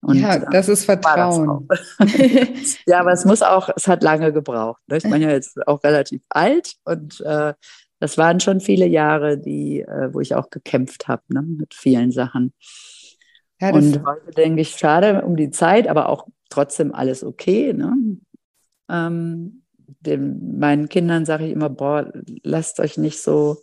Und, 0.00 0.16
ja, 0.16 0.36
äh, 0.36 0.46
das 0.50 0.68
ist 0.68 0.84
Vertrauen. 0.84 1.68
Das 1.68 1.96
ja, 2.86 3.00
aber 3.00 3.12
es 3.12 3.24
muss 3.24 3.42
auch, 3.42 3.68
es 3.76 3.86
hat 3.86 4.02
lange 4.02 4.32
gebraucht. 4.32 4.80
Ne? 4.88 4.96
Ich 4.96 5.04
bin 5.04 5.22
ja 5.22 5.30
jetzt 5.30 5.64
auch 5.66 5.84
relativ 5.84 6.22
alt 6.30 6.74
und 6.84 7.20
äh, 7.20 7.54
das 8.00 8.18
waren 8.18 8.40
schon 8.40 8.60
viele 8.60 8.86
Jahre, 8.86 9.38
die, 9.38 9.82
äh, 9.82 10.12
wo 10.12 10.20
ich 10.20 10.34
auch 10.34 10.50
gekämpft 10.50 11.06
habe 11.06 11.22
ne? 11.28 11.42
mit 11.42 11.74
vielen 11.74 12.10
Sachen. 12.10 12.52
Ja, 13.62 13.72
und 13.72 14.04
heute 14.04 14.32
denke 14.32 14.60
ich, 14.60 14.70
schade 14.70 15.22
um 15.22 15.36
die 15.36 15.50
Zeit, 15.50 15.86
aber 15.86 16.08
auch 16.08 16.26
trotzdem 16.50 16.92
alles 16.92 17.22
okay. 17.22 17.72
Ne? 17.72 17.94
Ähm, 18.90 19.62
den, 20.00 20.58
meinen 20.58 20.88
Kindern 20.88 21.24
sage 21.24 21.46
ich 21.46 21.52
immer, 21.52 21.70
boah, 21.70 22.12
lasst 22.42 22.80
euch 22.80 22.98
nicht 22.98 23.22
so, 23.22 23.58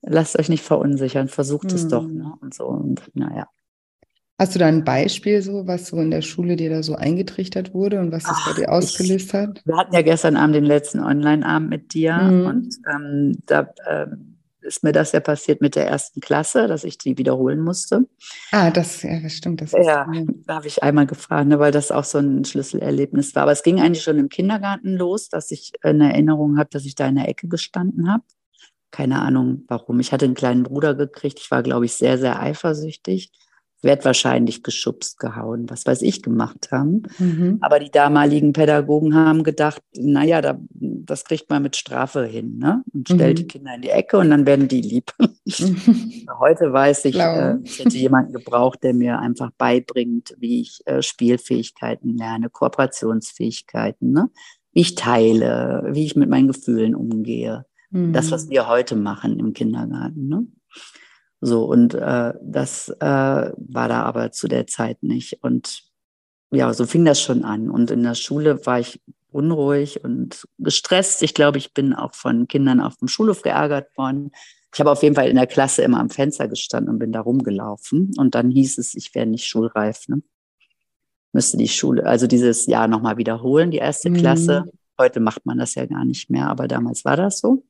lasst 0.00 0.38
euch 0.38 0.48
nicht 0.48 0.64
verunsichern, 0.64 1.28
versucht 1.28 1.70
hm. 1.70 1.76
es 1.76 1.88
doch. 1.88 2.08
Ne? 2.08 2.32
Und 2.40 2.54
so, 2.54 2.68
und 2.68 3.02
naja. 3.14 3.48
Hast 4.38 4.54
du 4.54 4.60
da 4.60 4.66
ein 4.66 4.84
Beispiel, 4.84 5.42
so, 5.42 5.66
was 5.66 5.88
so 5.88 6.00
in 6.00 6.10
der 6.10 6.22
Schule 6.22 6.56
dir 6.56 6.70
da 6.70 6.82
so 6.82 6.94
eingetrichtert 6.94 7.74
wurde 7.74 8.00
und 8.00 8.12
was 8.12 8.22
das 8.22 8.38
bei 8.46 8.52
dir 8.62 8.72
ausgelöst 8.72 9.26
ich, 9.26 9.34
hat? 9.34 9.60
Wir 9.66 9.76
hatten 9.76 9.92
ja 9.92 10.00
gestern 10.02 10.36
Abend 10.36 10.54
den 10.54 10.64
letzten 10.64 11.00
Online-Abend 11.00 11.68
mit 11.68 11.92
dir 11.92 12.16
mhm. 12.16 12.46
und 12.46 12.74
ähm, 12.90 13.42
da 13.46 13.68
ähm, 13.86 14.37
ist 14.68 14.84
mir 14.84 14.92
das 14.92 15.12
ja 15.12 15.20
passiert 15.20 15.60
mit 15.60 15.74
der 15.74 15.88
ersten 15.88 16.20
Klasse, 16.20 16.68
dass 16.68 16.84
ich 16.84 16.98
die 16.98 17.18
wiederholen 17.18 17.60
musste. 17.60 18.06
Ah, 18.52 18.70
das, 18.70 19.02
ja, 19.02 19.18
das 19.20 19.32
stimmt. 19.32 19.60
Das 19.60 19.72
ja, 19.72 20.06
da 20.46 20.54
habe 20.54 20.66
ich 20.66 20.82
einmal 20.82 21.06
gefragt, 21.06 21.48
ne, 21.48 21.58
weil 21.58 21.72
das 21.72 21.90
auch 21.90 22.04
so 22.04 22.18
ein 22.18 22.44
Schlüsselerlebnis 22.44 23.34
war. 23.34 23.42
Aber 23.42 23.52
es 23.52 23.62
ging 23.62 23.80
eigentlich 23.80 24.04
schon 24.04 24.18
im 24.18 24.28
Kindergarten 24.28 24.94
los, 24.94 25.28
dass 25.28 25.50
ich 25.50 25.72
eine 25.82 26.12
Erinnerung 26.12 26.58
habe, 26.58 26.70
dass 26.70 26.84
ich 26.84 26.94
da 26.94 27.08
in 27.08 27.16
der 27.16 27.28
Ecke 27.28 27.48
gestanden 27.48 28.12
habe. 28.12 28.22
Keine 28.90 29.20
Ahnung 29.20 29.64
warum. 29.68 29.98
Ich 30.00 30.12
hatte 30.12 30.24
einen 30.24 30.34
kleinen 30.34 30.62
Bruder 30.62 30.94
gekriegt. 30.94 31.40
Ich 31.40 31.50
war, 31.50 31.62
glaube 31.62 31.86
ich, 31.86 31.94
sehr, 31.94 32.18
sehr 32.18 32.40
eifersüchtig 32.40 33.32
werde 33.82 34.04
wahrscheinlich 34.04 34.62
geschubst, 34.62 35.18
gehauen, 35.18 35.70
was 35.70 35.86
weiß 35.86 36.02
ich 36.02 36.22
gemacht 36.22 36.70
haben. 36.72 37.04
Mhm. 37.18 37.58
Aber 37.60 37.78
die 37.78 37.90
damaligen 37.90 38.52
Pädagogen 38.52 39.14
haben 39.14 39.44
gedacht, 39.44 39.82
naja, 39.94 40.40
da, 40.40 40.58
das 40.70 41.24
kriegt 41.24 41.48
man 41.48 41.62
mit 41.62 41.76
Strafe 41.76 42.24
hin, 42.24 42.58
ne? 42.58 42.82
Und 42.92 43.08
stellt 43.08 43.38
mhm. 43.38 43.42
die 43.42 43.46
Kinder 43.46 43.74
in 43.74 43.82
die 43.82 43.90
Ecke 43.90 44.18
und 44.18 44.30
dann 44.30 44.46
werden 44.46 44.68
die 44.68 44.80
lieb. 44.80 45.12
Heute 46.38 46.72
weiß 46.72 47.04
ich, 47.04 47.18
äh, 47.18 47.56
ich 47.62 47.78
hätte 47.78 47.96
jemanden 47.96 48.32
gebraucht, 48.32 48.82
der 48.82 48.94
mir 48.94 49.20
einfach 49.20 49.50
beibringt, 49.56 50.34
wie 50.38 50.60
ich 50.62 50.80
äh, 50.86 51.00
Spielfähigkeiten 51.02 52.16
lerne, 52.16 52.50
Kooperationsfähigkeiten, 52.50 54.10
ne? 54.10 54.28
wie 54.72 54.80
ich 54.80 54.94
teile, 54.96 55.88
wie 55.92 56.04
ich 56.04 56.16
mit 56.16 56.28
meinen 56.28 56.48
Gefühlen 56.48 56.94
umgehe. 56.94 57.64
Mhm. 57.90 58.12
Das, 58.12 58.30
was 58.30 58.46
mhm. 58.46 58.50
wir 58.50 58.68
heute 58.68 58.96
machen 58.96 59.38
im 59.38 59.52
Kindergarten. 59.52 60.28
Ne? 60.28 60.46
So, 61.40 61.64
und 61.64 61.94
äh, 61.94 62.34
das 62.42 62.88
äh, 62.88 63.04
war 63.04 63.88
da 63.88 64.02
aber 64.02 64.32
zu 64.32 64.48
der 64.48 64.66
Zeit 64.66 65.02
nicht. 65.02 65.42
Und 65.42 65.82
ja, 66.50 66.72
so 66.72 66.86
fing 66.86 67.04
das 67.04 67.20
schon 67.20 67.44
an. 67.44 67.70
Und 67.70 67.90
in 67.90 68.02
der 68.02 68.14
Schule 68.14 68.64
war 68.66 68.80
ich 68.80 69.00
unruhig 69.30 70.02
und 70.04 70.46
gestresst. 70.58 71.22
Ich 71.22 71.34
glaube, 71.34 71.58
ich 71.58 71.74
bin 71.74 71.94
auch 71.94 72.14
von 72.14 72.48
Kindern 72.48 72.80
auf 72.80 72.96
dem 72.96 73.08
Schulhof 73.08 73.42
geärgert 73.42 73.96
worden. 73.96 74.32
Ich 74.72 74.80
habe 74.80 74.90
auf 74.90 75.02
jeden 75.02 75.14
Fall 75.14 75.28
in 75.28 75.36
der 75.36 75.46
Klasse 75.46 75.82
immer 75.82 76.00
am 76.00 76.10
Fenster 76.10 76.48
gestanden 76.48 76.92
und 76.92 76.98
bin 76.98 77.12
da 77.12 77.20
rumgelaufen. 77.20 78.12
Und 78.16 78.34
dann 78.34 78.50
hieß 78.50 78.78
es, 78.78 78.94
ich 78.94 79.14
wäre 79.14 79.26
nicht 79.26 79.46
schulreif. 79.46 80.08
Ne? 80.08 80.22
Müsste 81.32 81.56
die 81.56 81.68
Schule, 81.68 82.04
also 82.04 82.26
dieses 82.26 82.66
Jahr 82.66 82.88
nochmal 82.88 83.16
wiederholen, 83.16 83.70
die 83.70 83.78
erste 83.78 84.10
mhm. 84.10 84.16
Klasse. 84.16 84.64
Heute 84.98 85.20
macht 85.20 85.46
man 85.46 85.58
das 85.58 85.74
ja 85.74 85.86
gar 85.86 86.04
nicht 86.04 86.30
mehr, 86.30 86.48
aber 86.48 86.66
damals 86.66 87.04
war 87.04 87.16
das 87.16 87.38
so. 87.38 87.64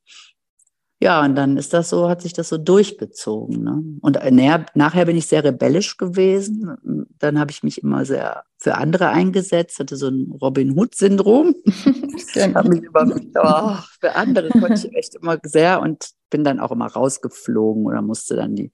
Ja, 1.01 1.25
und 1.25 1.37
dann 1.37 1.57
ist 1.57 1.73
das 1.75 1.91
so, 1.91 2.09
hat 2.09 2.23
sich 2.23 2.33
das 2.33 2.49
so 2.49 2.59
durchgezogen. 2.59 3.63
Ne? 3.63 3.83
Und 4.01 4.17
äh, 4.17 4.33
näher, 4.33 4.67
nachher 4.75 5.05
bin 5.05 5.17
ich 5.17 5.29
sehr 5.29 5.45
rebellisch 5.45 5.97
gewesen. 5.97 7.07
Dann 7.19 7.39
habe 7.39 7.53
ich 7.53 7.63
mich 7.63 7.83
immer 7.83 8.05
sehr 8.05 8.43
für 8.59 8.75
andere 8.75 9.11
eingesetzt, 9.11 9.79
hatte 9.79 9.97
so 9.97 10.09
ein 10.09 10.33
Robin 10.41 10.77
Hood-Syndrom. 10.77 11.55
habe 12.55 12.69
mich 12.69 12.83
immer 12.83 13.15
oh, 13.37 13.77
für 14.01 14.17
andere 14.17 14.49
konnte 14.49 14.89
ich 14.89 14.97
echt 14.97 15.15
immer 15.15 15.39
sehr 15.45 15.81
und 15.81 16.11
bin 16.31 16.43
dann 16.43 16.59
auch 16.59 16.73
immer 16.73 16.89
rausgeflogen 16.89 17.87
oder 17.87 18.03
musste 18.03 18.35
dann 18.35 18.57
die 18.57 18.73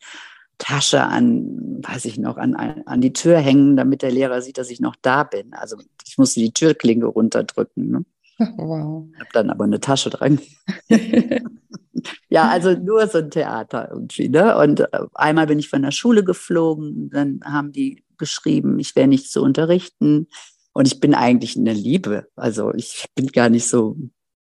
Tasche 0.56 1.02
an, 1.02 1.82
weiß 1.82 2.06
ich 2.06 2.18
noch, 2.18 2.38
an, 2.38 2.54
an 2.54 3.00
die 3.02 3.12
Tür 3.12 3.38
hängen, 3.38 3.76
damit 3.76 4.00
der 4.00 4.12
Lehrer 4.12 4.40
sieht, 4.40 4.56
dass 4.56 4.70
ich 4.70 4.80
noch 4.80 4.96
da 5.02 5.24
bin. 5.24 5.52
Also 5.52 5.76
ich 6.06 6.16
musste 6.16 6.40
die 6.40 6.52
Türklinke 6.52 7.06
runterdrücken. 7.06 7.90
Ne? 7.90 8.04
Wow. 8.56 9.08
Habe 9.16 9.28
dann 9.32 9.50
aber 9.50 9.64
eine 9.64 9.80
Tasche 9.80 10.10
dran. 10.10 10.40
ja, 12.28 12.48
also 12.48 12.72
nur 12.72 13.06
so 13.06 13.18
ein 13.18 13.30
Theater 13.30 13.90
irgendwie. 13.92 14.28
Ne? 14.28 14.56
Und 14.58 14.80
äh, 14.80 14.88
einmal 15.14 15.46
bin 15.46 15.58
ich 15.58 15.68
von 15.68 15.82
der 15.82 15.92
Schule 15.92 16.24
geflogen, 16.24 17.10
dann 17.10 17.40
haben 17.44 17.72
die 17.72 18.04
geschrieben, 18.18 18.78
ich 18.78 18.96
wäre 18.96 19.08
nicht 19.08 19.30
zu 19.30 19.42
unterrichten. 19.42 20.28
Und 20.72 20.88
ich 20.88 20.98
bin 20.98 21.14
eigentlich 21.14 21.56
eine 21.56 21.72
Liebe. 21.72 22.26
Also 22.34 22.74
ich 22.74 23.06
bin 23.14 23.28
gar 23.28 23.48
nicht 23.48 23.68
so 23.68 23.96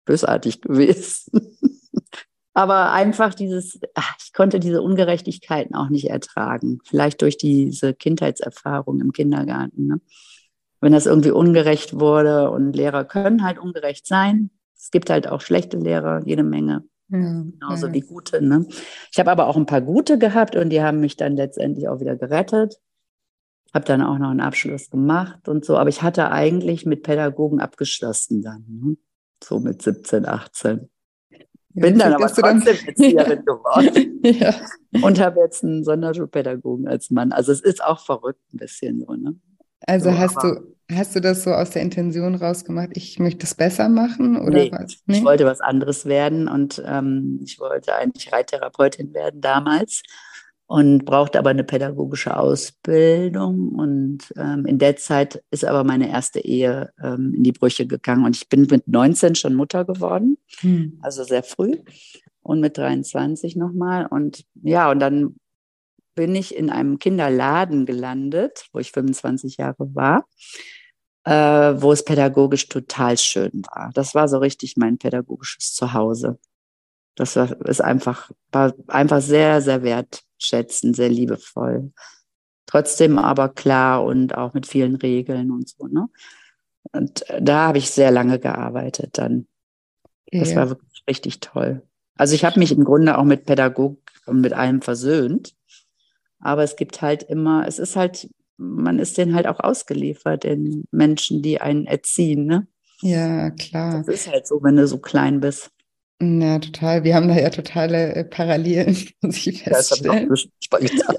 bösartig 0.05 0.61
gewesen. 0.61 1.31
Aber 2.53 2.91
einfach 2.91 3.33
dieses, 3.33 3.79
ach, 3.95 4.15
ich 4.23 4.31
konnte 4.31 4.59
diese 4.59 4.81
Ungerechtigkeiten 4.81 5.75
auch 5.75 5.89
nicht 5.89 6.09
ertragen. 6.09 6.79
Vielleicht 6.85 7.21
durch 7.21 7.37
diese 7.37 7.93
Kindheitserfahrung 7.93 9.01
im 9.01 9.11
Kindergarten. 9.11 9.87
Ne? 9.87 10.01
Wenn 10.83 10.91
das 10.91 11.05
irgendwie 11.05 11.31
ungerecht 11.31 11.97
wurde 11.99 12.51
und 12.51 12.73
Lehrer 12.73 13.05
können 13.05 13.43
halt 13.43 13.57
ungerecht 13.57 14.05
sein. 14.05 14.49
Es 14.75 14.91
gibt 14.91 15.09
halt 15.09 15.29
auch 15.29 15.39
schlechte 15.39 15.77
Lehrer, 15.77 16.21
jede 16.25 16.43
Menge. 16.43 16.83
Ja, 17.07 17.19
Genauso 17.19 17.87
ja. 17.87 17.93
wie 17.93 18.01
gute. 18.01 18.41
Ne? 18.41 18.67
Ich 19.09 19.17
habe 19.17 19.31
aber 19.31 19.47
auch 19.47 19.55
ein 19.55 19.65
paar 19.65 19.81
gute 19.81 20.17
gehabt 20.17 20.57
und 20.57 20.71
die 20.71 20.81
haben 20.81 20.99
mich 20.99 21.15
dann 21.15 21.37
letztendlich 21.37 21.87
auch 21.87 22.01
wieder 22.01 22.17
gerettet. 22.17 22.81
Habe 23.73 23.85
dann 23.85 24.01
auch 24.01 24.17
noch 24.17 24.29
einen 24.29 24.41
Abschluss 24.41 24.89
gemacht 24.89 25.47
und 25.47 25.63
so. 25.63 25.77
Aber 25.77 25.89
ich 25.89 26.01
hatte 26.01 26.31
eigentlich 26.31 26.85
mit 26.85 27.01
Pädagogen 27.03 27.61
abgeschlossen 27.61 28.41
dann. 28.41 28.65
Ne? 28.67 28.97
So 29.41 29.61
mit 29.61 29.81
17, 29.81 30.25
18. 30.25 30.89
Bin 31.69 31.97
dann 31.97 32.13
aber 32.13 32.27
trotzdem. 32.27 32.61
Erzieherin 32.87 33.45
geworden. 33.45 34.19
ja. 34.23 34.53
Und 35.01 35.19
habe 35.21 35.39
jetzt 35.39 35.63
einen 35.63 35.85
Sonderschulpädagogen 35.85 36.89
als 36.89 37.09
Mann. 37.09 37.31
Also 37.31 37.53
es 37.53 37.61
ist 37.61 37.81
auch 37.81 38.05
verrückt 38.05 38.41
ein 38.53 38.57
bisschen 38.57 38.99
so. 38.99 39.13
Ne? 39.13 39.39
Also 39.87 40.11
so, 40.11 40.17
hast 40.17 40.43
du 40.43 40.72
hast 40.91 41.15
du 41.15 41.21
das 41.21 41.43
so 41.43 41.51
aus 41.51 41.71
der 41.71 41.81
Intention 41.81 42.35
rausgemacht, 42.35 42.89
ich 42.93 43.19
möchte 43.19 43.45
es 43.45 43.55
besser 43.55 43.89
machen 43.89 44.37
oder 44.37 44.63
nee, 44.63 44.71
was? 44.71 44.97
Nee? 45.05 45.17
Ich 45.17 45.23
wollte 45.23 45.45
was 45.45 45.61
anderes 45.61 46.05
werden 46.05 46.47
und 46.47 46.81
ähm, 46.85 47.39
ich 47.43 47.59
wollte 47.59 47.95
eigentlich 47.95 48.31
Reittherapeutin 48.31 49.13
werden 49.13 49.41
damals 49.41 50.03
und 50.65 51.05
brauchte 51.05 51.39
aber 51.39 51.51
eine 51.51 51.63
pädagogische 51.63 52.35
Ausbildung 52.35 53.69
und 53.69 54.33
ähm, 54.37 54.65
in 54.65 54.79
der 54.79 54.95
Zeit 54.95 55.43
ist 55.51 55.65
aber 55.65 55.83
meine 55.83 56.09
erste 56.09 56.39
Ehe 56.39 56.91
ähm, 57.01 57.33
in 57.35 57.43
die 57.43 57.51
Brüche 57.51 57.85
gegangen 57.85 58.25
und 58.25 58.35
ich 58.35 58.49
bin 58.49 58.67
mit 58.69 58.87
19 58.87 59.35
schon 59.35 59.53
Mutter 59.53 59.85
geworden, 59.85 60.37
hm. 60.59 60.99
also 61.01 61.23
sehr 61.23 61.43
früh 61.43 61.77
und 62.41 62.59
mit 62.59 62.77
23 62.77 63.55
nochmal 63.55 64.05
und 64.05 64.45
ja 64.61 64.91
und 64.91 64.99
dann 64.99 65.35
bin 66.15 66.35
ich 66.35 66.55
in 66.55 66.69
einem 66.69 66.99
Kinderladen 66.99 67.85
gelandet, 67.85 68.67
wo 68.71 68.79
ich 68.79 68.91
25 68.91 69.57
Jahre 69.57 69.93
war, 69.95 70.25
äh, 71.25 71.81
wo 71.81 71.91
es 71.91 72.05
pädagogisch 72.05 72.67
total 72.69 73.17
schön 73.17 73.63
war. 73.73 73.91
Das 73.93 74.13
war 74.15 74.27
so 74.27 74.37
richtig 74.37 74.77
mein 74.77 74.97
pädagogisches 74.97 75.73
Zuhause. 75.73 76.39
Das 77.15 77.35
war, 77.35 77.59
ist 77.67 77.81
einfach, 77.81 78.31
war 78.51 78.73
einfach 78.87 79.21
sehr, 79.21 79.61
sehr 79.61 79.83
wertschätzend, 79.83 80.95
sehr 80.95 81.09
liebevoll. 81.09 81.91
Trotzdem 82.65 83.19
aber 83.19 83.49
klar 83.49 84.03
und 84.03 84.35
auch 84.35 84.53
mit 84.53 84.65
vielen 84.65 84.95
Regeln 84.95 85.51
und 85.51 85.69
so. 85.69 85.87
Ne? 85.87 86.07
Und 86.91 87.23
da 87.39 87.67
habe 87.67 87.77
ich 87.77 87.91
sehr 87.91 88.11
lange 88.11 88.39
gearbeitet 88.39 89.17
dann. 89.17 89.47
Das 90.31 90.51
ja. 90.51 90.57
war 90.57 90.69
wirklich 90.69 91.03
richtig 91.07 91.39
toll. 91.39 91.83
Also 92.15 92.35
ich 92.35 92.45
habe 92.45 92.59
mich 92.59 92.71
im 92.71 92.83
Grunde 92.83 93.17
auch 93.17 93.23
mit 93.23 93.45
Pädagogik 93.45 93.99
und 94.25 94.41
mit 94.41 94.53
allem 94.53 94.81
versöhnt. 94.81 95.53
Aber 96.43 96.63
es 96.63 96.75
gibt 96.75 97.01
halt 97.01 97.23
immer, 97.23 97.67
es 97.67 97.79
ist 97.79 97.95
halt, 97.95 98.29
man 98.57 98.99
ist 98.99 99.17
denen 99.17 99.33
halt 99.33 99.47
auch 99.47 99.59
ausgeliefert, 99.59 100.43
den 100.43 100.85
Menschen, 100.91 101.41
die 101.41 101.61
einen 101.61 101.85
erziehen. 101.85 102.45
Ne? 102.45 102.67
Ja, 103.01 103.49
klar. 103.51 104.03
Das 104.05 104.07
ist 104.07 104.31
halt 104.31 104.47
so, 104.47 104.61
wenn 104.61 104.75
du 104.75 104.87
so 104.87 104.99
klein 104.99 105.39
bist. 105.39 105.71
Ja, 106.21 106.59
total. 106.59 107.03
Wir 107.03 107.15
haben 107.15 107.27
da 107.27 107.35
ja 107.35 107.49
totale 107.49 108.15
äh, 108.15 108.23
Parallelen, 108.23 108.95
muss 109.21 109.45
ich 109.47 109.63
feststellen. 109.63 110.29
Das 110.29 110.47
habe 110.71 110.85
ich 110.85 111.09
auch 111.09 111.15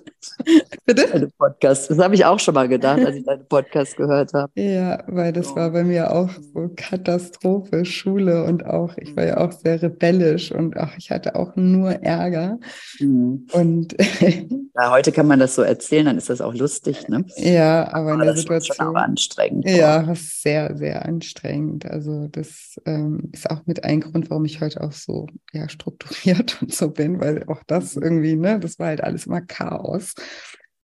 Bitte? 0.86 1.08
Deine 1.12 1.28
Podcast. 1.28 1.90
Das 1.90 1.98
habe 1.98 2.14
ich 2.14 2.24
auch 2.24 2.38
schon 2.38 2.54
mal 2.54 2.68
gedacht, 2.68 3.04
als 3.04 3.16
ich 3.16 3.24
deinen 3.24 3.46
Podcast 3.46 3.96
gehört 3.96 4.32
habe. 4.32 4.52
Ja, 4.64 5.02
weil 5.08 5.32
das 5.32 5.52
oh. 5.52 5.56
war 5.56 5.70
bei 5.70 5.84
mir 5.84 6.12
auch 6.12 6.30
so 6.52 6.70
Katastrophe, 6.74 7.84
Schule 7.84 8.44
und 8.44 8.64
auch, 8.64 8.96
ich 8.96 9.14
war 9.16 9.24
ja 9.24 9.36
auch 9.38 9.52
sehr 9.52 9.80
rebellisch 9.82 10.52
und 10.52 10.76
auch, 10.78 10.96
ich 10.96 11.10
hatte 11.10 11.34
auch 11.34 11.54
nur 11.54 11.90
Ärger. 11.90 12.58
Mhm. 12.98 13.46
Und 13.52 13.94
ja, 14.20 14.90
heute 14.90 15.12
kann 15.12 15.26
man 15.26 15.38
das 15.38 15.54
so 15.54 15.62
erzählen, 15.62 16.06
dann 16.06 16.18
ist 16.18 16.30
das 16.30 16.40
auch 16.40 16.54
lustig, 16.54 17.08
ne? 17.08 17.24
Ja, 17.36 17.88
aber, 17.92 18.12
aber 18.12 18.22
in 18.22 18.26
der 18.26 18.36
Situation. 18.36 18.76
Schon 18.76 18.86
auch 18.86 18.94
anstrengend. 19.00 19.68
Ja, 19.68 20.06
was 20.06 20.40
sehr, 20.42 20.76
sehr 20.76 21.04
anstrengend. 21.04 21.86
Also 21.86 22.28
das 22.28 22.80
ähm, 22.86 23.30
ist 23.32 23.50
auch 23.50 23.66
mit 23.66 23.84
ein 23.84 24.00
Grund, 24.00 24.30
warum 24.30 24.44
ich 24.44 24.60
heute 24.60 24.82
auch 24.82 24.92
so 24.92 25.26
ja, 25.52 25.68
strukturiert 25.68 26.60
und 26.62 26.72
so 26.72 26.90
bin, 26.90 27.20
weil 27.20 27.44
auch 27.48 27.62
das 27.66 27.96
mhm. 27.96 28.02
irgendwie, 28.02 28.36
ne, 28.36 28.58
das 28.60 28.78
war 28.78 28.88
halt 28.88 29.02
alles 29.02 29.26
immer 29.26 29.40
Chaos. 29.40 30.13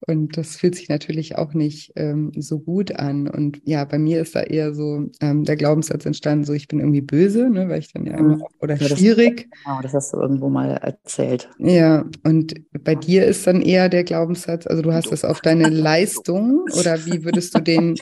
Und 0.06 0.38
das 0.38 0.58
fühlt 0.58 0.76
sich 0.76 0.90
natürlich 0.90 1.38
auch 1.38 1.54
nicht 1.54 1.94
ähm, 1.96 2.32
so 2.36 2.60
gut 2.60 2.94
an. 2.96 3.28
Und 3.28 3.62
ja, 3.64 3.86
bei 3.86 3.98
mir 3.98 4.22
ist 4.22 4.36
da 4.36 4.42
eher 4.42 4.74
so 4.74 5.10
ähm, 5.22 5.44
der 5.46 5.56
Glaubenssatz 5.56 6.06
entstanden, 6.06 6.44
so 6.44 6.54
ich 6.54 6.68
bin 6.68 6.80
irgendwie 6.80 7.02
böse, 7.02 7.50
ne, 7.50 7.70
weil 7.70 7.80
ich 7.80 7.94
dann 7.94 8.06
ja 8.06 8.18
immer, 8.18 8.38
mhm. 8.38 8.44
oder 8.60 8.76
ja, 8.76 8.96
schwierig. 8.96 9.48
Das, 9.50 9.64
genau, 9.64 9.82
das 9.82 9.94
hast 9.94 10.14
du 10.14 10.18
irgendwo 10.18 10.50
mal 10.50 10.72
erzählt. 10.72 11.50
Ja, 11.58 12.06
und 12.24 12.54
bei 12.84 12.96
dir 12.96 13.26
ist 13.26 13.48
dann 13.48 13.62
eher 13.62 13.88
der 13.88 14.04
Glaubenssatz, 14.04 14.68
also 14.68 14.82
du 14.82 14.94
hast 14.94 15.12
das 15.12 15.24
auf 15.24 15.40
deine 15.40 15.70
Leistung 15.70 16.66
oder 16.78 17.06
wie 17.06 17.24
würdest 17.24 17.56
du 17.56 17.62
den 17.62 17.96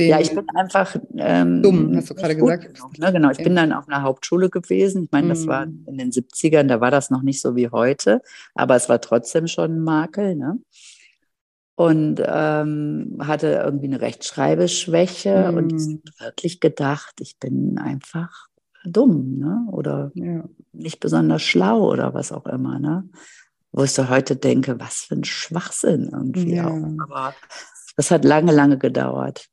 den 0.00 0.10
ja, 0.10 0.20
ich 0.20 0.34
bin 0.34 0.48
einfach 0.54 0.96
ähm, 1.16 1.62
dumm, 1.62 1.96
hast 1.96 2.10
du 2.10 2.14
gerade 2.14 2.36
gesagt. 2.36 2.98
Ne, 2.98 3.12
genau, 3.12 3.30
ich 3.30 3.38
bin 3.38 3.54
dann 3.54 3.72
auf 3.72 3.88
einer 3.88 4.02
Hauptschule 4.02 4.50
gewesen. 4.50 5.04
Ich 5.04 5.10
meine, 5.12 5.28
das 5.28 5.46
war 5.46 5.66
mhm. 5.66 5.84
in 5.86 5.98
den 5.98 6.10
70ern, 6.10 6.64
da 6.64 6.80
war 6.80 6.90
das 6.90 7.10
noch 7.10 7.22
nicht 7.22 7.40
so 7.40 7.54
wie 7.54 7.68
heute, 7.68 8.22
aber 8.54 8.76
es 8.76 8.88
war 8.88 9.00
trotzdem 9.00 9.46
schon 9.46 9.76
ein 9.76 9.80
Makel. 9.80 10.34
Ne? 10.34 10.58
und 11.80 12.22
ähm, 12.22 13.16
hatte 13.22 13.62
irgendwie 13.64 13.86
eine 13.86 14.02
Rechtschreibeschwäche 14.02 15.50
mm. 15.50 15.56
und 15.56 16.02
wirklich 16.20 16.60
gedacht, 16.60 17.14
ich 17.20 17.38
bin 17.38 17.78
einfach 17.78 18.48
dumm 18.84 19.38
ne? 19.38 19.66
oder 19.72 20.12
ja. 20.14 20.44
nicht 20.72 21.00
besonders 21.00 21.40
schlau 21.40 21.90
oder 21.90 22.12
was 22.12 22.32
auch 22.32 22.44
immer. 22.44 22.78
Ne? 22.78 23.08
Wo 23.72 23.82
ich 23.82 23.92
so 23.92 24.10
heute 24.10 24.36
denke, 24.36 24.78
was 24.78 24.96
für 24.96 25.14
ein 25.14 25.24
Schwachsinn 25.24 26.10
irgendwie 26.12 26.56
ja. 26.56 26.68
auch. 26.68 27.02
Aber 27.02 27.34
das 27.96 28.10
hat 28.10 28.26
lange, 28.26 28.52
lange 28.52 28.76
gedauert. 28.76 29.46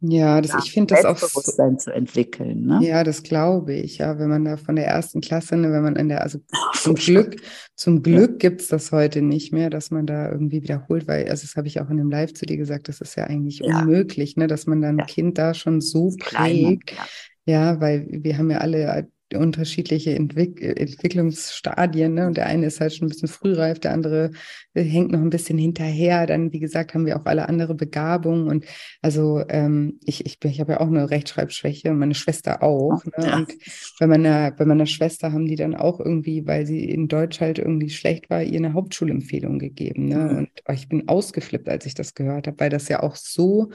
Ja, 0.00 0.40
das, 0.40 0.52
ja, 0.52 0.60
ich 0.62 0.70
finde 0.70 0.94
das 0.94 1.04
auch 1.04 1.16
so, 1.18 1.40
zu 1.76 1.92
entwickeln. 1.92 2.66
Ne? 2.66 2.80
Ja, 2.82 3.02
das 3.02 3.24
glaube 3.24 3.74
ich. 3.74 3.98
Ja, 3.98 4.18
wenn 4.18 4.28
man 4.28 4.44
da 4.44 4.56
von 4.56 4.76
der 4.76 4.86
ersten 4.86 5.20
Klasse, 5.20 5.56
ne, 5.56 5.72
wenn 5.72 5.82
man 5.82 5.96
in 5.96 6.08
der, 6.08 6.22
also 6.22 6.38
zum 6.74 6.94
Glück, 6.94 7.40
zum 7.74 8.02
Glück 8.02 8.30
ja. 8.42 8.48
gibt 8.50 8.60
es 8.60 8.68
das 8.68 8.92
heute 8.92 9.22
nicht 9.22 9.52
mehr, 9.52 9.70
dass 9.70 9.90
man 9.90 10.06
da 10.06 10.30
irgendwie 10.30 10.62
wiederholt, 10.62 11.08
weil, 11.08 11.28
also 11.28 11.42
das 11.42 11.56
habe 11.56 11.66
ich 11.66 11.80
auch 11.80 11.90
in 11.90 11.96
dem 11.96 12.10
Live 12.10 12.32
zu 12.34 12.46
dir 12.46 12.56
gesagt, 12.56 12.88
das 12.88 13.00
ist 13.00 13.16
ja 13.16 13.24
eigentlich 13.24 13.58
ja. 13.58 13.80
unmöglich, 13.80 14.36
ne, 14.36 14.46
dass 14.46 14.66
man 14.66 14.80
dann 14.80 15.00
ein 15.00 15.06
Kind 15.06 15.36
da 15.36 15.52
schon 15.52 15.80
so 15.80 16.14
prägt. 16.16 16.94
Ja, 17.44 17.80
weil 17.80 18.06
wir 18.08 18.38
haben 18.38 18.50
ja 18.50 18.58
alle 18.58 19.08
unterschiedliche 19.34 20.14
Entwick 20.14 20.62
Entwicklungsstadien. 20.62 22.14
Ne? 22.14 22.26
Und 22.26 22.36
der 22.36 22.46
eine 22.46 22.66
ist 22.66 22.80
halt 22.80 22.94
schon 22.94 23.06
ein 23.06 23.10
bisschen 23.10 23.28
frühreif, 23.28 23.78
der 23.78 23.92
andere 23.92 24.30
äh, 24.74 24.82
hängt 24.82 25.10
noch 25.10 25.20
ein 25.20 25.30
bisschen 25.30 25.58
hinterher. 25.58 26.26
Dann, 26.26 26.52
wie 26.52 26.60
gesagt, 26.60 26.94
haben 26.94 27.06
wir 27.06 27.18
auch 27.18 27.26
alle 27.26 27.48
andere 27.48 27.74
Begabungen. 27.74 28.48
Und 28.48 28.64
also 29.02 29.42
ähm, 29.48 29.98
ich, 30.04 30.24
ich, 30.24 30.38
ich 30.42 30.60
habe 30.60 30.72
ja 30.72 30.80
auch 30.80 30.86
eine 30.86 31.10
Rechtschreibschwäche 31.10 31.90
und 31.90 31.98
meine 31.98 32.14
Schwester 32.14 32.62
auch. 32.62 33.04
Ne? 33.04 33.26
Ja. 33.26 33.36
Und 33.36 33.54
bei 33.98 34.06
meiner, 34.06 34.50
bei 34.52 34.64
meiner 34.64 34.86
Schwester 34.86 35.32
haben 35.32 35.46
die 35.46 35.56
dann 35.56 35.74
auch 35.74 36.00
irgendwie, 36.00 36.46
weil 36.46 36.66
sie 36.66 36.88
in 36.88 37.08
Deutsch 37.08 37.40
halt 37.40 37.58
irgendwie 37.58 37.90
schlecht 37.90 38.30
war, 38.30 38.42
ihr 38.42 38.58
eine 38.58 38.74
Hauptschulempfehlung 38.74 39.58
gegeben. 39.58 40.06
Ne? 40.06 40.16
Mhm. 40.16 40.38
Und 40.38 40.50
oh, 40.68 40.72
ich 40.72 40.88
bin 40.88 41.08
ausgeflippt, 41.08 41.68
als 41.68 41.86
ich 41.86 41.94
das 41.94 42.14
gehört 42.14 42.46
habe, 42.46 42.58
weil 42.60 42.70
das 42.70 42.88
ja 42.88 43.02
auch 43.02 43.16
so 43.16 43.70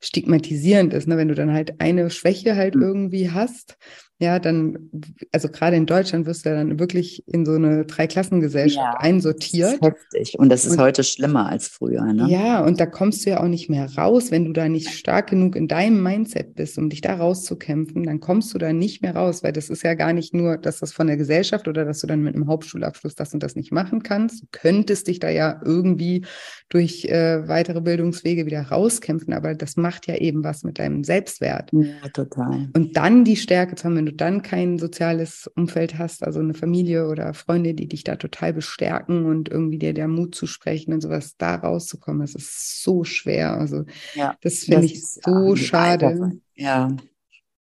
stigmatisierend 0.00 0.92
ist, 0.92 1.08
ne? 1.08 1.16
wenn 1.16 1.28
du 1.28 1.34
dann 1.34 1.52
halt 1.52 1.80
eine 1.80 2.10
Schwäche 2.10 2.56
halt 2.56 2.74
mhm. 2.74 2.82
irgendwie 2.82 3.30
hast 3.30 3.76
ja, 4.20 4.38
dann, 4.38 4.90
also 5.32 5.48
gerade 5.48 5.74
in 5.74 5.86
Deutschland 5.86 6.26
wirst 6.26 6.46
du 6.46 6.50
dann 6.50 6.78
wirklich 6.78 7.24
in 7.26 7.44
so 7.44 7.52
eine 7.52 7.84
Dreiklassengesellschaft 7.84 8.94
ja, 8.94 9.00
einsortiert. 9.00 9.72
Das 9.72 9.74
ist 9.74 9.82
heftig. 9.82 10.38
Und 10.38 10.48
das 10.50 10.64
ist 10.64 10.72
und, 10.72 10.78
heute 10.78 11.02
schlimmer 11.02 11.48
als 11.48 11.66
früher. 11.66 12.04
Ne? 12.12 12.26
Ja, 12.28 12.64
und 12.64 12.78
da 12.78 12.86
kommst 12.86 13.26
du 13.26 13.30
ja 13.30 13.42
auch 13.42 13.48
nicht 13.48 13.68
mehr 13.68 13.92
raus, 13.96 14.30
wenn 14.30 14.44
du 14.44 14.52
da 14.52 14.68
nicht 14.68 14.90
stark 14.90 15.30
genug 15.30 15.56
in 15.56 15.66
deinem 15.66 16.00
Mindset 16.00 16.54
bist, 16.54 16.78
um 16.78 16.90
dich 16.90 17.00
da 17.00 17.14
rauszukämpfen, 17.14 18.04
dann 18.04 18.20
kommst 18.20 18.54
du 18.54 18.58
da 18.58 18.72
nicht 18.72 19.02
mehr 19.02 19.16
raus, 19.16 19.42
weil 19.42 19.52
das 19.52 19.68
ist 19.68 19.82
ja 19.82 19.94
gar 19.94 20.12
nicht 20.12 20.32
nur, 20.32 20.58
dass 20.58 20.78
das 20.78 20.92
von 20.92 21.08
der 21.08 21.16
Gesellschaft 21.16 21.66
oder 21.66 21.84
dass 21.84 22.00
du 22.00 22.06
dann 22.06 22.22
mit 22.22 22.36
einem 22.36 22.46
Hauptschulabschluss 22.46 23.16
das 23.16 23.34
und 23.34 23.42
das 23.42 23.56
nicht 23.56 23.72
machen 23.72 24.04
kannst. 24.04 24.42
Du 24.42 24.46
könntest 24.52 25.08
dich 25.08 25.18
da 25.18 25.28
ja 25.28 25.60
irgendwie 25.64 26.24
durch 26.68 27.04
äh, 27.06 27.48
weitere 27.48 27.80
Bildungswege 27.80 28.46
wieder 28.46 28.62
rauskämpfen, 28.62 29.34
aber 29.34 29.56
das 29.56 29.76
macht 29.76 30.06
ja 30.06 30.14
eben 30.14 30.44
was 30.44 30.62
mit 30.62 30.78
deinem 30.78 31.02
Selbstwert. 31.02 31.70
Ja, 31.72 32.08
total. 32.12 32.68
Und 32.76 32.96
dann 32.96 33.24
die 33.24 33.36
Stärke 33.36 33.74
zu 33.74 33.84
haben, 33.84 34.03
wenn 34.04 34.10
du 34.10 34.16
dann 34.16 34.42
kein 34.42 34.78
soziales 34.78 35.50
Umfeld 35.56 35.96
hast, 35.98 36.24
also 36.24 36.38
eine 36.38 36.52
Familie 36.52 37.08
oder 37.08 37.32
Freunde, 37.32 37.72
die 37.72 37.88
dich 37.88 38.04
da 38.04 38.16
total 38.16 38.52
bestärken 38.52 39.24
und 39.24 39.48
irgendwie 39.48 39.78
dir 39.78 39.94
der 39.94 40.08
Mut 40.08 40.34
zu 40.34 40.46
sprechen 40.46 40.92
und 40.92 41.00
sowas, 41.00 41.36
da 41.38 41.54
rauszukommen, 41.54 42.20
das 42.20 42.34
ist 42.34 42.82
so 42.82 43.02
schwer. 43.04 43.58
Also 43.58 43.86
ja, 44.14 44.36
das 44.42 44.64
finde 44.64 44.84
ich 44.84 45.02
so 45.02 45.56
schade. 45.56 46.32
Ja. 46.54 46.94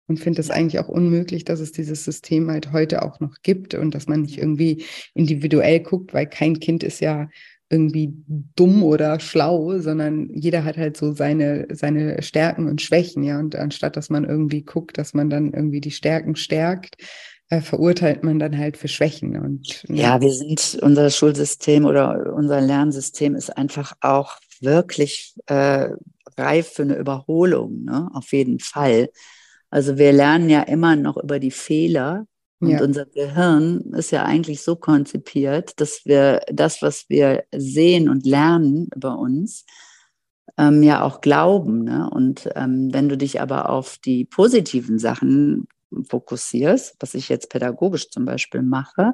Und 0.07 0.19
finde 0.19 0.41
es 0.41 0.49
ja. 0.49 0.55
eigentlich 0.55 0.79
auch 0.79 0.89
unmöglich, 0.89 1.45
dass 1.45 1.61
es 1.61 1.71
dieses 1.71 2.03
System 2.03 2.51
halt 2.51 2.73
heute 2.73 3.03
auch 3.03 3.21
noch 3.21 3.37
gibt 3.41 3.73
und 3.73 3.95
dass 3.95 4.07
man 4.07 4.23
nicht 4.23 4.37
irgendwie 4.37 4.83
individuell 5.13 5.79
guckt, 5.79 6.13
weil 6.13 6.27
kein 6.27 6.59
Kind 6.59 6.83
ist 6.83 6.99
ja 6.99 7.29
irgendwie 7.69 8.13
dumm 8.55 8.83
oder 8.83 9.19
schlau, 9.19 9.79
sondern 9.79 10.29
jeder 10.33 10.63
hat 10.63 10.77
halt 10.77 10.95
so 10.97 11.13
seine, 11.13 11.67
seine 11.71 12.21
Stärken 12.21 12.67
und 12.67 12.81
Schwächen, 12.81 13.23
ja. 13.23 13.39
Und 13.39 13.55
anstatt 13.55 13.97
dass 13.97 14.09
man 14.09 14.25
irgendwie 14.25 14.63
guckt, 14.63 14.97
dass 14.97 15.13
man 15.13 15.29
dann 15.29 15.53
irgendwie 15.53 15.81
die 15.81 15.91
Stärken 15.91 16.35
stärkt, 16.35 16.95
äh, 17.49 17.61
verurteilt 17.61 18.23
man 18.23 18.39
dann 18.39 18.57
halt 18.57 18.77
für 18.77 18.87
Schwächen. 18.87 19.37
Und, 19.37 19.83
ne? 19.87 20.01
Ja, 20.01 20.21
wir 20.21 20.31
sind, 20.31 20.79
unser 20.81 21.09
Schulsystem 21.09 21.85
oder 21.85 22.33
unser 22.35 22.61
Lernsystem 22.61 23.35
ist 23.35 23.55
einfach 23.55 23.93
auch 24.01 24.37
wirklich 24.61 25.35
äh, 25.47 25.89
reif 26.37 26.67
für 26.69 26.83
eine 26.83 26.95
Überholung, 26.95 27.83
ne? 27.83 28.09
Auf 28.13 28.31
jeden 28.31 28.59
Fall. 28.59 29.09
Also 29.69 29.97
wir 29.97 30.13
lernen 30.13 30.49
ja 30.49 30.61
immer 30.61 30.95
noch 30.95 31.17
über 31.17 31.39
die 31.39 31.51
Fehler 31.51 32.27
und 32.63 32.71
ja. 32.71 32.81
unser 32.81 33.05
Gehirn 33.05 33.93
ist 33.93 34.11
ja 34.11 34.23
eigentlich 34.23 34.61
so 34.61 34.75
konzipiert, 34.75 35.79
dass 35.79 36.05
wir 36.05 36.41
das, 36.51 36.81
was 36.81 37.05
wir 37.09 37.43
sehen 37.55 38.09
und 38.09 38.25
lernen 38.25 38.89
über 38.95 39.17
uns, 39.17 39.65
ähm, 40.57 40.83
ja 40.83 41.03
auch 41.03 41.21
glauben. 41.21 41.83
Ne? 41.83 42.09
Und 42.09 42.49
ähm, 42.55 42.89
wenn 42.93 43.09
du 43.09 43.17
dich 43.17 43.41
aber 43.41 43.69
auf 43.69 43.97
die 43.97 44.25
positiven 44.25 44.99
Sachen 44.99 45.67
fokussierst, 46.09 46.95
was 46.99 47.13
ich 47.13 47.29
jetzt 47.29 47.49
pädagogisch 47.49 48.09
zum 48.09 48.25
Beispiel 48.25 48.61
mache, 48.61 49.13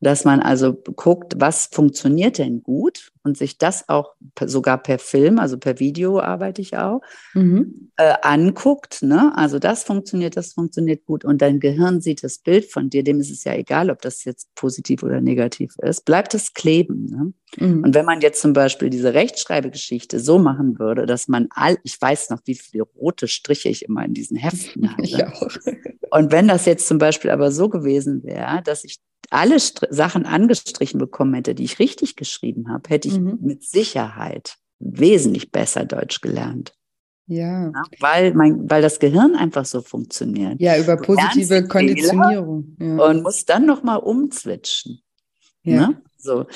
dass 0.00 0.24
man 0.24 0.40
also 0.40 0.74
guckt, 0.74 1.34
was 1.36 1.68
funktioniert 1.70 2.38
denn 2.38 2.62
gut 2.62 3.12
und 3.22 3.36
sich 3.36 3.58
das 3.58 3.88
auch 3.88 4.14
sogar 4.46 4.82
per 4.82 4.98
Film, 4.98 5.38
also 5.38 5.58
per 5.58 5.78
Video 5.78 6.20
arbeite 6.20 6.62
ich 6.62 6.76
auch, 6.76 7.02
mhm. 7.34 7.90
äh, 7.96 8.14
anguckt. 8.22 9.02
Ne? 9.02 9.32
Also 9.36 9.58
das 9.58 9.84
funktioniert, 9.84 10.36
das 10.36 10.54
funktioniert 10.54 11.04
gut 11.04 11.24
und 11.24 11.42
dein 11.42 11.60
Gehirn 11.60 12.00
sieht 12.00 12.24
das 12.24 12.38
Bild 12.38 12.64
von 12.64 12.88
dir, 12.88 13.04
dem 13.04 13.20
ist 13.20 13.30
es 13.30 13.44
ja 13.44 13.54
egal, 13.54 13.90
ob 13.90 14.00
das 14.00 14.24
jetzt 14.24 14.54
positiv 14.54 15.02
oder 15.02 15.20
negativ 15.20 15.74
ist, 15.82 16.06
bleibt 16.06 16.34
es 16.34 16.54
kleben. 16.54 17.06
Ne? 17.58 17.66
Mhm. 17.66 17.84
Und 17.84 17.94
wenn 17.94 18.06
man 18.06 18.22
jetzt 18.22 18.40
zum 18.40 18.54
Beispiel 18.54 18.88
diese 18.88 19.12
Rechtschreibegeschichte 19.12 20.18
so 20.18 20.38
machen 20.38 20.78
würde, 20.78 21.04
dass 21.04 21.28
man 21.28 21.48
all, 21.50 21.76
ich 21.84 22.00
weiß 22.00 22.30
noch, 22.30 22.40
wie 22.46 22.54
viele 22.54 22.84
rote 22.84 23.28
Striche 23.28 23.68
ich 23.68 23.84
immer 23.84 24.04
in 24.04 24.14
diesen 24.14 24.36
Heften 24.36 24.90
hatte. 24.90 25.00
Ich 25.10 25.24
auch. 25.24 25.48
Und 26.10 26.30
wenn 26.30 26.46
das 26.46 26.66
jetzt 26.66 26.86
zum 26.86 26.98
Beispiel 26.98 27.30
aber 27.30 27.50
so 27.50 27.68
gewesen 27.68 28.22
wäre, 28.22 28.62
dass 28.62 28.84
ich 28.84 28.98
alle 29.30 29.58
Str 29.60 29.86
Sachen 29.90 30.26
angestrichen 30.26 30.98
bekommen 30.98 31.34
hätte, 31.34 31.54
die 31.54 31.64
ich 31.64 31.78
richtig 31.78 32.16
geschrieben 32.16 32.68
habe, 32.68 32.88
hätte 32.88 33.08
ich 33.08 33.18
mhm. 33.18 33.38
mit 33.40 33.62
Sicherheit 33.62 34.56
wesentlich 34.78 35.50
besser 35.50 35.84
Deutsch 35.84 36.20
gelernt. 36.20 36.72
Ja. 37.26 37.66
ja. 37.66 37.82
weil, 38.00 38.34
mein, 38.34 38.68
weil 38.68 38.82
das 38.82 38.98
Gehirn 38.98 39.36
einfach 39.36 39.64
so 39.64 39.82
funktioniert. 39.82 40.60
Ja, 40.60 40.76
über 40.76 40.96
positive 40.96 41.66
Konditionierung. 41.68 42.76
Ja. 42.80 43.04
Und 43.04 43.22
muss 43.22 43.44
dann 43.44 43.66
nochmal 43.66 44.00
umzwitschen. 44.00 45.00
Ja. 45.62 45.88
Ne? 45.88 46.02
So. 46.18 46.46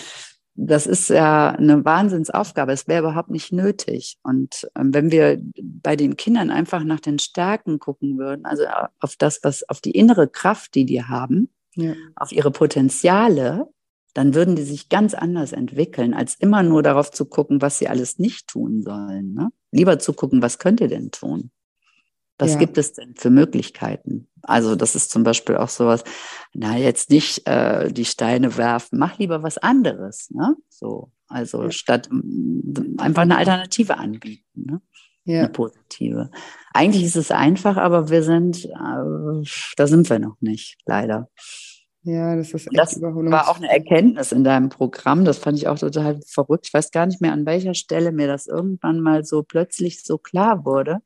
Das 0.57 0.87
ist 0.87 1.11
ja 1.11 1.51
eine 1.51 1.85
Wahnsinnsaufgabe. 1.85 2.73
Es 2.73 2.89
wäre 2.89 3.03
überhaupt 3.03 3.31
nicht 3.31 3.53
nötig. 3.53 4.19
Und 4.23 4.69
ähm, 4.77 4.95
wenn 4.95 5.11
wir 5.13 5.41
bei 5.63 5.97
den 5.97 6.17
Kindern 6.17 6.51
einfach 6.51 6.83
nach 6.85 7.01
den 7.01 7.19
Stärken 7.19 7.79
gucken 7.79 8.19
würden, 8.19 8.45
also 8.45 8.65
auf 9.01 9.15
das, 9.17 9.41
was, 9.43 9.69
auf 9.69 9.81
die 9.81 9.93
innere 9.93 10.29
Kraft, 10.29 10.75
die 10.75 10.87
die 10.87 11.05
haben, 11.05 11.51
ja. 11.77 11.95
auf 12.17 12.33
ihre 12.33 12.51
Potenziale, 12.51 13.69
dann 14.15 14.35
würden 14.35 14.55
die 14.57 14.63
sich 14.63 14.89
ganz 14.89 15.13
anders 15.13 15.53
entwickeln, 15.53 16.15
als 16.15 16.37
immer 16.37 16.63
nur 16.63 16.83
darauf 16.83 17.11
zu 17.11 17.27
gucken, 17.27 17.61
was 17.61 17.79
sie 17.79 17.89
alles 17.89 18.19
nicht 18.19 18.47
tun 18.47 18.83
sollen. 18.83 19.35
Ne? 19.35 19.51
Lieber 19.73 19.99
zu 19.99 20.13
gucken, 20.13 20.41
was 20.41 20.59
könnt 20.59 20.81
ihr 20.81 20.89
denn 20.89 21.11
tun? 21.11 21.51
Was 22.39 22.53
ja. 22.53 22.59
gibt 22.59 22.79
es 22.79 22.93
denn 22.93 23.15
für 23.17 23.31
Möglichkeiten? 23.31 24.29
Also 24.43 24.75
das 24.75 24.95
ist 24.95 25.11
zum 25.11 25.23
Beispiel 25.23 25.57
auch 25.57 25.69
sowas, 25.69 26.03
na 26.53 26.77
jetzt 26.77 27.11
nicht 27.11 27.47
äh, 27.47 27.93
die 27.93 28.05
Steine 28.05 28.57
werfen, 28.57 28.99
mach 28.99 29.19
lieber 29.19 29.43
was 29.43 29.59
anderes. 29.59 30.31
Ne? 30.31 30.57
So, 30.69 31.13
also 31.29 31.65
ja. 31.65 31.71
statt 31.71 32.09
einfach 32.99 33.23
eine 33.23 33.37
Alternative 33.37 33.99
anbieten. 33.99 34.65
Ne? 34.67 34.81
Ja. 35.25 35.41
Eine 35.41 35.49
positive. 35.49 36.31
Eigentlich 36.73 37.05
ist 37.05 37.17
es 37.17 37.31
einfach, 37.31 37.77
aber 37.77 38.11
wir 38.11 38.23
sind, 38.23 38.65
äh, 38.67 39.45
da 39.77 39.87
sind 39.87 40.09
wir 40.11 40.19
noch 40.19 40.37
nicht, 40.41 40.77
leider. 40.87 41.29
Ja, 42.03 42.37
das 42.37 42.53
ist 42.53 42.67
echt 42.67 42.77
Das 42.77 43.01
war 43.01 43.49
auch 43.49 43.57
eine 43.57 43.71
Erkenntnis 43.71 44.31
in 44.33 44.45
deinem 44.45 44.69
Programm. 44.69 45.25
Das 45.25 45.39
fand 45.39 45.57
ich 45.57 45.69
auch 45.69 45.79
total 45.79 46.21
verrückt. 46.27 46.67
Ich 46.67 46.75
weiß 46.75 46.91
gar 46.91 47.07
nicht 47.07 47.23
mehr, 47.23 47.33
an 47.33 47.47
welcher 47.47 47.73
Stelle 47.73 48.13
mir 48.13 48.27
das 48.27 48.47
irgendwann 48.47 49.01
mal 49.01 49.25
so 49.25 49.43
plötzlich 49.43 50.05
so 50.05 50.19
klar 50.19 50.67
wurde. 50.67 50.99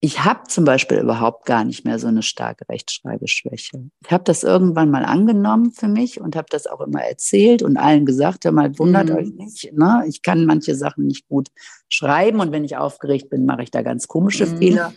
Ich 0.00 0.24
habe 0.24 0.44
zum 0.46 0.64
Beispiel 0.64 0.98
überhaupt 0.98 1.44
gar 1.44 1.64
nicht 1.64 1.84
mehr 1.84 1.98
so 1.98 2.06
eine 2.06 2.22
starke 2.22 2.68
Rechtschreibeschwäche. 2.68 3.90
Ich 4.04 4.12
habe 4.12 4.22
das 4.22 4.44
irgendwann 4.44 4.92
mal 4.92 5.04
angenommen 5.04 5.72
für 5.72 5.88
mich 5.88 6.20
und 6.20 6.36
habe 6.36 6.46
das 6.50 6.68
auch 6.68 6.80
immer 6.80 7.00
erzählt 7.00 7.62
und 7.62 7.76
allen 7.76 8.06
gesagt, 8.06 8.44
ja 8.44 8.52
mal 8.52 8.78
wundert 8.78 9.08
mhm. 9.08 9.16
euch 9.16 9.32
nicht, 9.34 9.72
ne? 9.72 10.04
ich 10.06 10.22
kann 10.22 10.46
manche 10.46 10.76
Sachen 10.76 11.06
nicht 11.06 11.26
gut 11.28 11.48
schreiben 11.88 12.38
und 12.38 12.52
wenn 12.52 12.64
ich 12.64 12.76
aufgeregt 12.76 13.28
bin, 13.28 13.44
mache 13.44 13.64
ich 13.64 13.72
da 13.72 13.82
ganz 13.82 14.06
komische 14.06 14.46
mhm. 14.46 14.58
Fehler. 14.58 14.92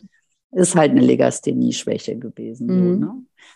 Ist 0.54 0.76
halt 0.76 0.92
eine 0.92 1.02
Legasthenie-Schwäche 1.02 2.18
gewesen. 2.18 2.68
Mhm. 2.68 2.94
So, 2.94 3.00
ne? 3.00 3.14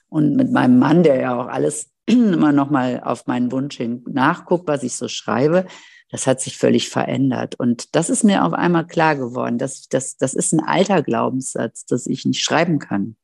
Und 0.07 0.35
mit 0.35 0.51
meinem 0.51 0.79
Mann, 0.79 1.03
der 1.03 1.19
ja 1.19 1.39
auch 1.39 1.47
alles 1.47 1.91
immer 2.05 2.53
noch 2.53 2.69
mal 2.69 3.01
auf 3.03 3.27
meinen 3.27 3.51
Wunsch 3.51 3.77
hin 3.77 4.03
nachguckt, 4.09 4.67
was 4.67 4.81
ich 4.81 4.95
so 4.95 5.07
schreibe, 5.07 5.65
das 6.09 6.27
hat 6.27 6.41
sich 6.41 6.57
völlig 6.57 6.89
verändert. 6.89 7.55
Und 7.59 7.95
das 7.95 8.09
ist 8.09 8.23
mir 8.23 8.43
auf 8.45 8.53
einmal 8.53 8.87
klar 8.87 9.15
geworden, 9.15 9.57
dass 9.57 9.87
das, 9.87 10.17
das 10.17 10.33
ist 10.33 10.53
ein 10.53 10.61
alter 10.61 11.03
Glaubenssatz, 11.03 11.85
dass 11.85 12.07
ich 12.07 12.25
nicht 12.25 12.41
schreiben 12.41 12.79
kann. 12.79 13.15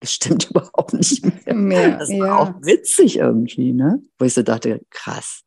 Das 0.00 0.12
stimmt 0.12 0.44
überhaupt 0.50 0.92
nicht 0.94 1.24
mehr. 1.24 1.54
mehr 1.54 1.98
das 1.98 2.10
war 2.10 2.16
ja. 2.16 2.38
auch 2.38 2.54
witzig 2.62 3.18
irgendwie, 3.18 3.72
ne? 3.72 4.02
Wo 4.18 4.24
ich 4.24 4.34
so 4.34 4.42
dachte, 4.42 4.82
krass. 4.90 5.43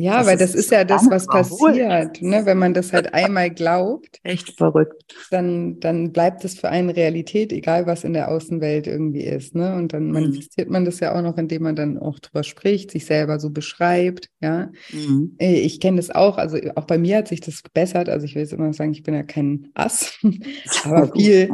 Ja, 0.00 0.18
das 0.18 0.26
weil 0.26 0.36
das 0.38 0.54
ist, 0.54 0.70
ja 0.70 0.84
das, 0.84 1.08
was 1.10 1.26
passiert, 1.26 2.22
ne? 2.22 2.46
wenn 2.46 2.58
man 2.58 2.74
das 2.74 2.92
halt 2.92 3.12
einmal 3.12 3.50
glaubt. 3.50 4.18
Echt 4.22 4.56
verrückt. 4.56 5.14
Dann, 5.30 5.78
dann 5.80 6.12
bleibt 6.12 6.44
es 6.44 6.58
für 6.58 6.68
einen 6.68 6.90
Realität, 6.90 7.52
egal 7.52 7.86
was 7.86 8.04
in 8.04 8.12
der 8.12 8.30
Außenwelt 8.30 8.86
irgendwie 8.86 9.24
ist. 9.24 9.54
Ne? 9.54 9.74
Und 9.76 9.92
dann 9.92 10.06
mhm. 10.06 10.12
manifestiert 10.12 10.70
man 10.70 10.84
das 10.84 11.00
ja 11.00 11.14
auch 11.14 11.22
noch, 11.22 11.36
indem 11.36 11.62
man 11.62 11.76
dann 11.76 11.98
auch 11.98 12.18
drüber 12.18 12.42
spricht, 12.42 12.90
sich 12.90 13.04
selber 13.04 13.38
so 13.38 13.50
beschreibt. 13.50 14.30
Ja, 14.40 14.70
mhm. 14.92 15.36
Äh, 15.38 15.60
ich 15.60 15.80
kenne 15.80 15.98
das 15.98 16.10
auch. 16.10 16.38
Also 16.38 16.58
auch 16.76 16.84
bei 16.84 16.98
mir 16.98 17.18
hat 17.18 17.28
sich 17.28 17.40
das 17.40 17.62
gebessert. 17.62 18.08
Also 18.08 18.24
ich 18.24 18.34
will 18.34 18.42
jetzt 18.42 18.52
immer 18.52 18.72
sagen, 18.72 18.92
ich 18.92 19.02
bin 19.02 19.14
ja 19.14 19.22
kein 19.22 19.68
Ass, 19.74 20.18
aber 20.84 21.12
viel, 21.12 21.50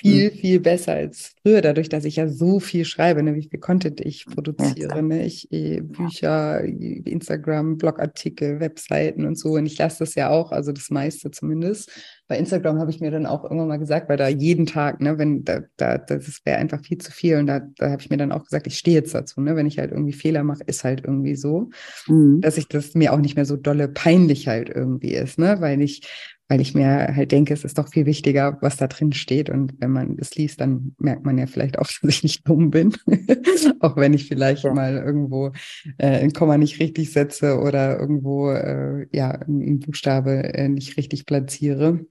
viel, 0.00 0.30
hm. 0.30 0.38
viel 0.38 0.60
besser 0.60 0.94
als 0.94 1.34
früher, 1.42 1.60
dadurch, 1.60 1.88
dass 1.88 2.04
ich 2.04 2.16
ja 2.16 2.28
so 2.28 2.60
viel 2.60 2.84
schreibe, 2.84 3.22
ne, 3.22 3.34
wie 3.34 3.48
viel 3.48 3.60
Content 3.60 4.00
ich 4.00 4.26
produziere, 4.26 5.02
ne, 5.02 5.24
ich 5.24 5.50
eh, 5.52 5.80
Bücher, 5.80 6.62
Instagram, 6.62 7.76
Blogartikel, 7.76 8.60
Webseiten 8.60 9.26
und 9.26 9.38
so. 9.38 9.52
Und 9.52 9.66
ich 9.66 9.78
lasse 9.78 10.00
das 10.00 10.14
ja 10.14 10.30
auch, 10.30 10.52
also 10.52 10.72
das 10.72 10.90
meiste 10.90 11.30
zumindest. 11.30 11.90
Bei 12.28 12.38
Instagram 12.38 12.78
habe 12.78 12.90
ich 12.90 13.00
mir 13.00 13.10
dann 13.10 13.26
auch 13.26 13.42
irgendwann 13.44 13.68
mal 13.68 13.78
gesagt, 13.78 14.08
weil 14.08 14.16
da 14.16 14.28
jeden 14.28 14.66
Tag, 14.66 15.00
ne, 15.00 15.18
wenn 15.18 15.44
da, 15.44 15.60
da 15.76 15.98
das 15.98 16.40
wäre 16.44 16.58
einfach 16.58 16.80
viel 16.82 16.98
zu 16.98 17.12
viel. 17.12 17.36
Und 17.36 17.46
da, 17.46 17.60
da 17.76 17.90
habe 17.90 18.00
ich 18.00 18.08
mir 18.08 18.16
dann 18.16 18.32
auch 18.32 18.44
gesagt, 18.44 18.66
ich 18.66 18.78
stehe 18.78 18.96
jetzt 18.96 19.14
dazu, 19.14 19.40
ne, 19.40 19.56
wenn 19.56 19.66
ich 19.66 19.78
halt 19.78 19.90
irgendwie 19.90 20.12
Fehler 20.12 20.44
mache, 20.44 20.64
ist 20.64 20.84
halt 20.84 21.04
irgendwie 21.04 21.36
so, 21.36 21.70
mhm. 22.06 22.40
dass 22.40 22.56
ich 22.56 22.68
das 22.68 22.94
mir 22.94 23.12
auch 23.12 23.18
nicht 23.18 23.36
mehr 23.36 23.46
so 23.46 23.56
dolle 23.56 23.88
peinlich 23.88 24.48
halt 24.48 24.70
irgendwie 24.70 25.14
ist, 25.14 25.38
ne, 25.38 25.56
weil 25.60 25.82
ich 25.82 26.02
weil 26.50 26.60
ich 26.60 26.74
mir 26.74 27.14
halt 27.14 27.30
denke, 27.30 27.54
es 27.54 27.64
ist 27.64 27.78
doch 27.78 27.88
viel 27.88 28.06
wichtiger, 28.06 28.58
was 28.60 28.76
da 28.76 28.88
drin 28.88 29.12
steht. 29.12 29.48
Und 29.50 29.74
wenn 29.78 29.92
man 29.92 30.16
es 30.18 30.34
liest, 30.34 30.60
dann 30.60 30.96
merkt 30.98 31.24
man 31.24 31.38
ja 31.38 31.46
vielleicht 31.46 31.78
auch, 31.78 31.86
dass 32.02 32.10
ich 32.10 32.24
nicht 32.24 32.46
dumm 32.46 32.72
bin. 32.72 32.92
auch 33.80 33.96
wenn 33.96 34.12
ich 34.12 34.26
vielleicht 34.26 34.64
ja. 34.64 34.74
mal 34.74 34.96
irgendwo 34.96 35.52
äh, 35.98 36.08
ein 36.08 36.32
Komma 36.32 36.58
nicht 36.58 36.80
richtig 36.80 37.12
setze 37.12 37.60
oder 37.60 38.00
irgendwo 38.00 38.50
äh, 38.50 39.06
ja 39.12 39.30
einen 39.30 39.78
Buchstabe 39.78 40.52
äh, 40.52 40.68
nicht 40.68 40.96
richtig 40.96 41.24
platziere. 41.24 42.04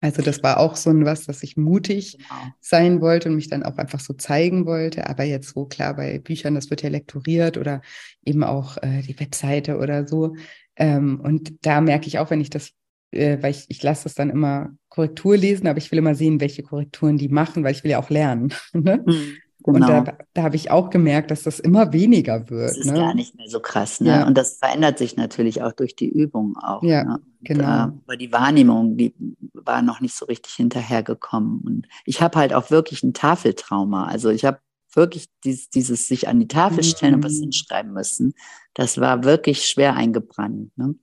Also 0.00 0.22
das 0.22 0.44
war 0.44 0.58
auch 0.58 0.76
so 0.76 0.90
ein 0.90 1.04
was, 1.04 1.26
dass 1.26 1.42
ich 1.42 1.56
mutig 1.56 2.18
genau. 2.18 2.52
sein 2.60 3.00
wollte 3.00 3.30
und 3.30 3.34
mich 3.34 3.48
dann 3.48 3.64
auch 3.64 3.78
einfach 3.78 4.00
so 4.00 4.14
zeigen 4.14 4.64
wollte. 4.64 5.08
Aber 5.08 5.24
jetzt 5.24 5.54
so 5.54 5.64
klar 5.64 5.96
bei 5.96 6.20
Büchern, 6.20 6.54
das 6.54 6.70
wird 6.70 6.82
ja 6.82 6.88
lektoriert 6.88 7.58
oder 7.58 7.82
eben 8.24 8.44
auch 8.44 8.76
äh, 8.76 9.02
die 9.02 9.18
Webseite 9.18 9.78
oder 9.78 10.06
so. 10.06 10.36
Ähm, 10.76 11.18
und 11.20 11.66
da 11.66 11.80
merke 11.80 12.06
ich 12.06 12.20
auch, 12.20 12.30
wenn 12.30 12.40
ich 12.40 12.50
das 12.50 12.74
äh, 13.12 13.38
weil 13.42 13.52
ich, 13.52 13.66
ich 13.68 13.82
lasse 13.82 14.04
das 14.04 14.14
dann 14.14 14.30
immer 14.30 14.70
Korrektur 14.88 15.36
lesen, 15.36 15.66
aber 15.66 15.78
ich 15.78 15.90
will 15.90 15.98
immer 15.98 16.14
sehen, 16.14 16.40
welche 16.40 16.62
Korrekturen 16.62 17.18
die 17.18 17.28
machen, 17.28 17.64
weil 17.64 17.72
ich 17.72 17.84
will 17.84 17.90
ja 17.90 17.98
auch 17.98 18.10
lernen. 18.10 18.52
ne? 18.72 19.02
Mhm. 19.06 19.36
Genau. 19.64 19.98
Und 19.98 20.08
da, 20.08 20.18
da 20.34 20.42
habe 20.42 20.56
ich 20.56 20.70
auch 20.70 20.90
gemerkt, 20.90 21.30
dass 21.30 21.44
das 21.44 21.60
immer 21.60 21.92
weniger 21.92 22.50
wird. 22.50 22.70
Das 22.70 22.78
ist 22.78 22.86
ne? 22.86 22.94
gar 22.94 23.14
nicht 23.14 23.36
mehr 23.36 23.48
so 23.48 23.60
krass. 23.60 24.00
Ne? 24.00 24.08
Ja. 24.08 24.26
Und 24.26 24.36
das 24.36 24.58
verändert 24.58 24.98
sich 24.98 25.16
natürlich 25.16 25.62
auch 25.62 25.72
durch 25.72 25.94
die 25.94 26.08
Übung 26.08 26.56
auch. 26.56 26.82
Ja, 26.82 27.04
ne? 27.04 27.20
genau. 27.42 27.62
Äh, 27.62 27.92
aber 28.04 28.16
die 28.18 28.32
Wahrnehmung, 28.32 28.96
die 28.96 29.14
war 29.52 29.82
noch 29.82 30.00
nicht 30.00 30.16
so 30.16 30.24
richtig 30.24 30.54
hinterhergekommen. 30.54 31.60
Und 31.60 31.86
ich 32.04 32.20
habe 32.20 32.38
halt 32.38 32.52
auch 32.52 32.70
wirklich 32.70 33.04
ein 33.04 33.14
Tafeltrauma. 33.14 34.06
Also 34.06 34.30
ich 34.30 34.44
habe 34.44 34.58
wirklich 34.94 35.26
dieses, 35.44 35.70
dieses 35.70 36.08
sich 36.08 36.28
an 36.28 36.40
die 36.40 36.48
Tafel 36.48 36.82
stellen 36.82 37.12
mhm. 37.12 37.16
und 37.18 37.24
was 37.24 37.36
mhm. 37.36 37.42
hinschreiben 37.42 37.92
müssen. 37.92 38.34
Das 38.74 38.98
war 38.98 39.24
wirklich 39.24 39.66
schwer 39.66 39.94
eingebrannt. 39.94 40.76
Ne? 40.76 40.94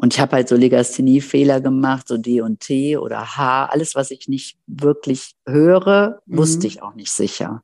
Und 0.00 0.14
ich 0.14 0.20
habe 0.20 0.36
halt 0.36 0.48
so 0.48 0.56
Legasthenie-Fehler 0.56 1.60
gemacht, 1.60 2.08
so 2.08 2.16
D 2.16 2.40
und 2.40 2.60
T 2.60 2.96
oder 2.96 3.36
H. 3.36 3.66
Alles, 3.66 3.94
was 3.94 4.10
ich 4.10 4.28
nicht 4.28 4.56
wirklich 4.66 5.34
höre, 5.46 6.22
mhm. 6.24 6.38
wusste 6.38 6.66
ich 6.66 6.80
auch 6.80 6.94
nicht 6.94 7.12
sicher. 7.12 7.62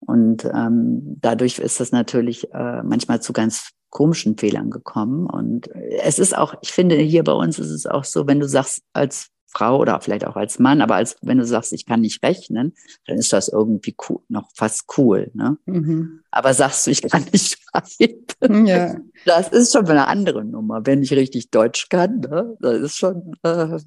Und 0.00 0.46
ähm, 0.46 1.18
dadurch 1.20 1.58
ist 1.58 1.80
das 1.80 1.92
natürlich 1.92 2.50
äh, 2.54 2.82
manchmal 2.82 3.20
zu 3.20 3.34
ganz 3.34 3.72
komischen 3.90 4.38
Fehlern 4.38 4.70
gekommen. 4.70 5.26
Und 5.26 5.68
es 5.68 6.18
ist 6.18 6.34
auch, 6.34 6.54
ich 6.62 6.72
finde, 6.72 6.96
hier 6.96 7.24
bei 7.24 7.32
uns 7.32 7.58
ist 7.58 7.70
es 7.70 7.84
auch 7.84 8.04
so, 8.04 8.26
wenn 8.26 8.40
du 8.40 8.48
sagst, 8.48 8.80
als 8.94 9.28
Frau 9.54 9.78
oder 9.78 10.00
vielleicht 10.00 10.26
auch 10.26 10.36
als 10.36 10.58
Mann, 10.58 10.80
aber 10.80 10.96
als 10.96 11.16
wenn 11.22 11.38
du 11.38 11.46
sagst, 11.46 11.72
ich 11.72 11.86
kann 11.86 12.00
nicht 12.00 12.22
rechnen, 12.22 12.74
dann 13.06 13.18
ist 13.18 13.32
das 13.32 13.48
irgendwie 13.48 13.94
cool, 14.08 14.20
noch 14.28 14.50
fast 14.54 14.84
cool. 14.98 15.30
Ne? 15.34 15.58
Mhm. 15.66 16.20
Aber 16.30 16.52
sagst 16.54 16.86
du, 16.86 16.90
ich 16.90 17.02
kann 17.02 17.24
nicht 17.32 17.58
schreiben, 17.58 18.66
ja. 18.66 18.96
das 19.24 19.48
ist 19.48 19.72
schon 19.72 19.86
eine 19.86 20.08
andere 20.08 20.44
Nummer. 20.44 20.84
Wenn 20.84 21.02
ich 21.02 21.12
richtig 21.12 21.50
Deutsch 21.50 21.88
kann, 21.88 22.20
ne? 22.20 22.56
das 22.60 22.80
ist 22.80 22.96
schon 22.96 23.34
äh, 23.42 23.78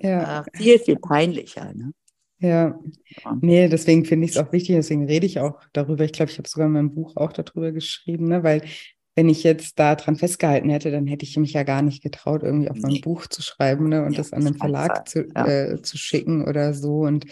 ja. 0.00 0.40
äh, 0.40 0.44
viel, 0.56 0.78
viel 0.78 0.96
peinlicher. 0.96 1.72
Ne? 1.74 1.92
Ja, 2.40 2.78
nee, 3.40 3.68
deswegen 3.68 4.04
finde 4.04 4.26
ich 4.26 4.32
es 4.32 4.38
auch 4.38 4.52
wichtig, 4.52 4.76
deswegen 4.76 5.06
rede 5.06 5.26
ich 5.26 5.40
auch 5.40 5.60
darüber. 5.72 6.04
Ich 6.04 6.12
glaube, 6.12 6.30
ich 6.30 6.38
habe 6.38 6.48
sogar 6.48 6.68
in 6.68 6.72
meinem 6.72 6.94
Buch 6.94 7.16
auch 7.16 7.32
darüber 7.32 7.72
geschrieben, 7.72 8.28
ne? 8.28 8.44
weil 8.44 8.62
wenn 9.18 9.28
ich 9.28 9.42
jetzt 9.42 9.80
da 9.80 9.96
dran 9.96 10.14
festgehalten 10.14 10.70
hätte, 10.70 10.92
dann 10.92 11.08
hätte 11.08 11.24
ich 11.24 11.36
mich 11.38 11.52
ja 11.52 11.64
gar 11.64 11.82
nicht 11.82 12.04
getraut, 12.04 12.44
irgendwie 12.44 12.70
auf 12.70 12.76
nee. 12.76 12.82
mein 12.82 13.00
Buch 13.00 13.26
zu 13.26 13.42
schreiben 13.42 13.88
ne, 13.88 14.04
und 14.04 14.12
ja, 14.12 14.18
das 14.18 14.32
an 14.32 14.44
den 14.44 14.54
Verlag 14.54 15.08
zu, 15.08 15.26
ja. 15.34 15.44
äh, 15.44 15.82
zu 15.82 15.98
schicken 15.98 16.46
oder 16.46 16.72
so. 16.72 17.00
Und 17.00 17.24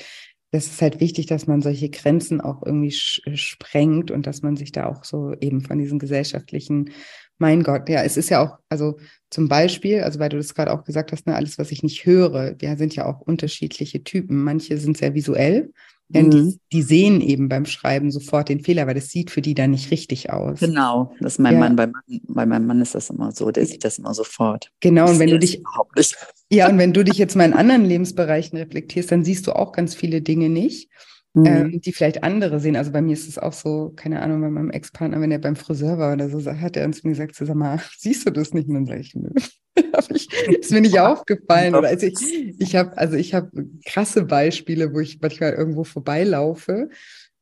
das 0.51 0.67
ist 0.67 0.83
halt 0.83 0.99
wichtig, 0.99 1.27
dass 1.27 1.47
man 1.47 1.63
solche 1.63 1.89
Grenzen 1.89 2.41
auch 2.41 2.67
irgendwie 2.67 2.91
sprengt 2.91 4.11
und 4.11 4.27
dass 4.27 4.43
man 4.43 4.57
sich 4.57 4.73
da 4.73 4.87
auch 4.87 5.05
so 5.05 5.33
eben 5.41 5.61
von 5.61 5.79
diesen 5.79 6.01
gesellschaftlichen, 6.01 6.91
mein 7.39 7.63
Gott, 7.63 7.89
ja, 7.89 8.03
es 8.03 8.17
ist 8.17 8.31
ja 8.31 8.45
auch, 8.45 8.59
also 8.69 8.99
zum 9.31 9.47
Beispiel, 9.47 10.01
also 10.01 10.19
weil 10.19 10.31
du 10.31 10.39
das 10.39 10.57
gerade 10.57 10.73
auch 10.73 10.83
gesagt 10.83 11.13
hast, 11.13 11.29
ne, 11.29 11.37
alles, 11.37 11.57
was 11.57 11.71
ich 11.71 11.85
nicht 11.85 12.05
höre, 12.05 12.57
wir 12.59 12.77
sind 12.79 12.97
ja 12.97 13.07
auch 13.07 13.21
unterschiedliche 13.21 14.03
Typen. 14.03 14.43
Manche 14.43 14.77
sind 14.79 14.97
sehr 14.97 15.15
visuell, 15.15 15.71
ja, 16.09 16.23
mhm. 16.23 16.31
die, 16.31 16.61
die, 16.73 16.83
sehen 16.83 17.21
eben 17.21 17.49
beim 17.49 17.67
Schreiben 17.67 18.13
sofort 18.13 18.49
den 18.49 18.61
Fehler, 18.61 18.87
weil 18.87 18.95
das 18.95 19.09
sieht 19.09 19.31
für 19.31 19.43
die 19.43 19.55
dann 19.55 19.73
nicht 19.73 19.91
richtig 19.91 20.31
aus. 20.31 20.61
Genau, 20.61 21.13
das 21.21 21.35
ist 21.35 21.39
mein 21.41 21.55
ja. 21.55 21.61
Mann. 21.61 21.77
Bei, 21.77 21.89
bei 22.29 22.47
meinem 22.47 22.67
Mann 22.67 22.81
ist 22.81 22.95
das 22.95 23.11
immer 23.11 23.33
so, 23.33 23.51
der 23.51 23.67
sieht 23.67 23.85
das 23.85 23.99
immer 23.99 24.15
sofort. 24.15 24.71
Genau, 24.81 25.11
und 25.11 25.19
wenn 25.19 25.31
du 25.31 25.39
dich. 25.39 25.59
Überhaupt 25.59 25.97
nicht. 25.97 26.17
Ja, 26.51 26.69
und 26.69 26.79
wenn 26.79 26.93
du 26.93 27.03
dich 27.05 27.19
jetzt 27.19 27.35
mal 27.35 27.45
in 27.45 27.55
anderen 27.55 27.85
Lebensbereichen 27.85 28.57
reflektierst, 28.57 29.11
dann 29.11 29.25
siehst 29.25 29.47
du 29.49 29.53
auch 29.53 29.73
ganz 29.73 29.95
viele 29.95 30.23
Dinge 30.23 30.49
nicht. 30.49 30.89
Mhm. 31.37 31.47
Ähm, 31.47 31.81
die 31.83 31.93
vielleicht 31.93 32.25
andere 32.25 32.61
sehen. 32.61 32.77
Also 32.77 32.93
bei 32.93 33.03
mir 33.03 33.13
ist 33.13 33.29
es 33.29 33.37
auch 33.39 33.53
so, 33.53 33.93
keine 33.95 34.23
Ahnung, 34.23 34.41
bei 34.41 34.49
meinem 34.49 34.71
Ex-Partner, 34.71 35.21
wenn 35.21 35.31
er 35.31 35.39
beim 35.39 35.55
Friseur 35.55 35.99
war 35.99 36.15
oder 36.15 36.31
so, 36.31 36.51
hat 36.51 36.79
er 36.79 36.87
uns 36.87 37.05
mir 37.05 37.11
gesagt, 37.11 37.35
sag 37.35 37.55
mal, 37.55 37.79
siehst 37.99 38.27
du 38.27 38.31
das 38.31 38.55
nicht? 38.55 38.69
Und 38.69 38.75
dann 38.75 38.87
sage 38.87 39.01
ich, 39.01 39.15
nö. 39.15 39.29
ich, 40.15 40.29
ist 40.33 40.73
mir 40.73 40.81
nicht 40.81 40.99
aufgefallen. 40.99 41.75
Oder 41.75 41.89
also 41.89 42.07
ich, 42.07 42.55
ich 42.59 42.75
habe, 42.75 42.97
also 42.97 43.17
ich 43.17 43.35
habe 43.35 43.51
krasse 43.85 44.25
Beispiele, 44.25 44.95
wo 44.95 45.01
ich 45.01 45.21
manchmal 45.21 45.53
irgendwo 45.53 45.85
vorbeilaufe 45.85 46.89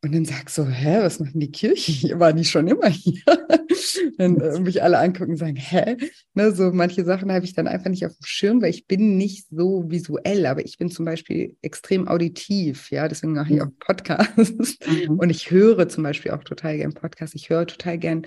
und 0.04 0.14
dann 0.14 0.26
sag 0.26 0.50
so, 0.50 0.66
hä, 0.66 0.98
was 1.00 1.18
machen 1.18 1.40
die 1.40 1.50
Kirche 1.50 1.90
hier? 1.90 2.20
War 2.20 2.34
die 2.34 2.44
schon 2.44 2.68
immer 2.68 2.88
hier? 2.88 3.22
dann 4.18 4.38
äh, 4.38 4.60
mich 4.60 4.82
alle 4.82 4.98
angucken 4.98 5.32
und 5.32 5.36
sagen, 5.38 5.56
hä? 5.56 5.96
Ne, 6.34 6.52
so 6.52 6.70
manche 6.72 7.04
Sachen 7.04 7.32
habe 7.32 7.46
ich 7.46 7.54
dann 7.54 7.66
einfach 7.66 7.88
nicht 7.88 8.04
auf 8.04 8.12
dem 8.12 8.26
Schirm, 8.26 8.60
weil 8.60 8.68
ich 8.68 8.86
bin 8.86 9.16
nicht 9.16 9.46
so 9.50 9.84
visuell, 9.88 10.44
aber 10.44 10.62
ich 10.62 10.76
bin 10.76 10.90
zum 10.90 11.06
Beispiel 11.06 11.56
extrem 11.62 12.06
auditiv, 12.06 12.90
ja, 12.90 13.08
deswegen 13.08 13.32
mache 13.32 13.54
ich 13.54 13.62
auch 13.62 13.70
Podcasts. 13.80 14.78
Mhm. 14.86 15.18
Und 15.18 15.30
ich 15.30 15.50
höre 15.50 15.88
zum 15.88 16.04
Beispiel 16.04 16.32
auch 16.32 16.44
total 16.44 16.76
gern 16.76 16.92
Podcasts. 16.92 17.34
Ich 17.34 17.48
höre 17.48 17.66
total 17.66 17.96
gern 17.96 18.26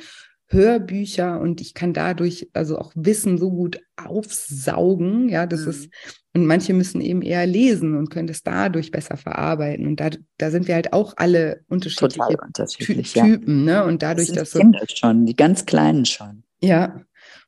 Hörbücher 0.50 1.40
und 1.40 1.60
ich 1.60 1.74
kann 1.74 1.94
dadurch 1.94 2.50
also 2.54 2.78
auch 2.78 2.92
Wissen 2.96 3.38
so 3.38 3.50
gut 3.50 3.82
aufsaugen, 3.98 5.28
ja, 5.30 5.46
das 5.46 5.62
mhm. 5.62 5.70
ist, 5.70 5.90
und 6.34 6.46
manche 6.46 6.74
müssen 6.74 7.02
eben 7.02 7.22
eher 7.22 7.46
lesen 7.46 7.98
und 7.98 8.10
können 8.10 8.28
das 8.28 8.44
dadurch 8.44 8.92
besser 8.92 9.18
verarbeiten. 9.18 9.88
Und 9.88 10.00
da, 10.00 10.10
da 10.38 10.52
sind 10.52 10.68
wir 10.68 10.76
halt 10.76 10.94
auch 10.94 11.16
alle 11.18 11.62
unterschiedliche 11.68 12.38
unterschiedlich, 12.38 13.14
Ty 13.14 13.20
ja. 13.20 13.26
Typen, 13.26 13.66
ne? 13.66 13.84
Und 13.84 14.04
dadurch, 14.04 14.28
das 14.28 14.52
dass. 14.52 14.62
Kinder 14.62 14.84
schon, 14.88 15.26
die 15.26 15.36
ganz 15.36 15.66
Kleinen 15.66 16.06
schon. 16.06 16.44
Ja, 16.62 17.02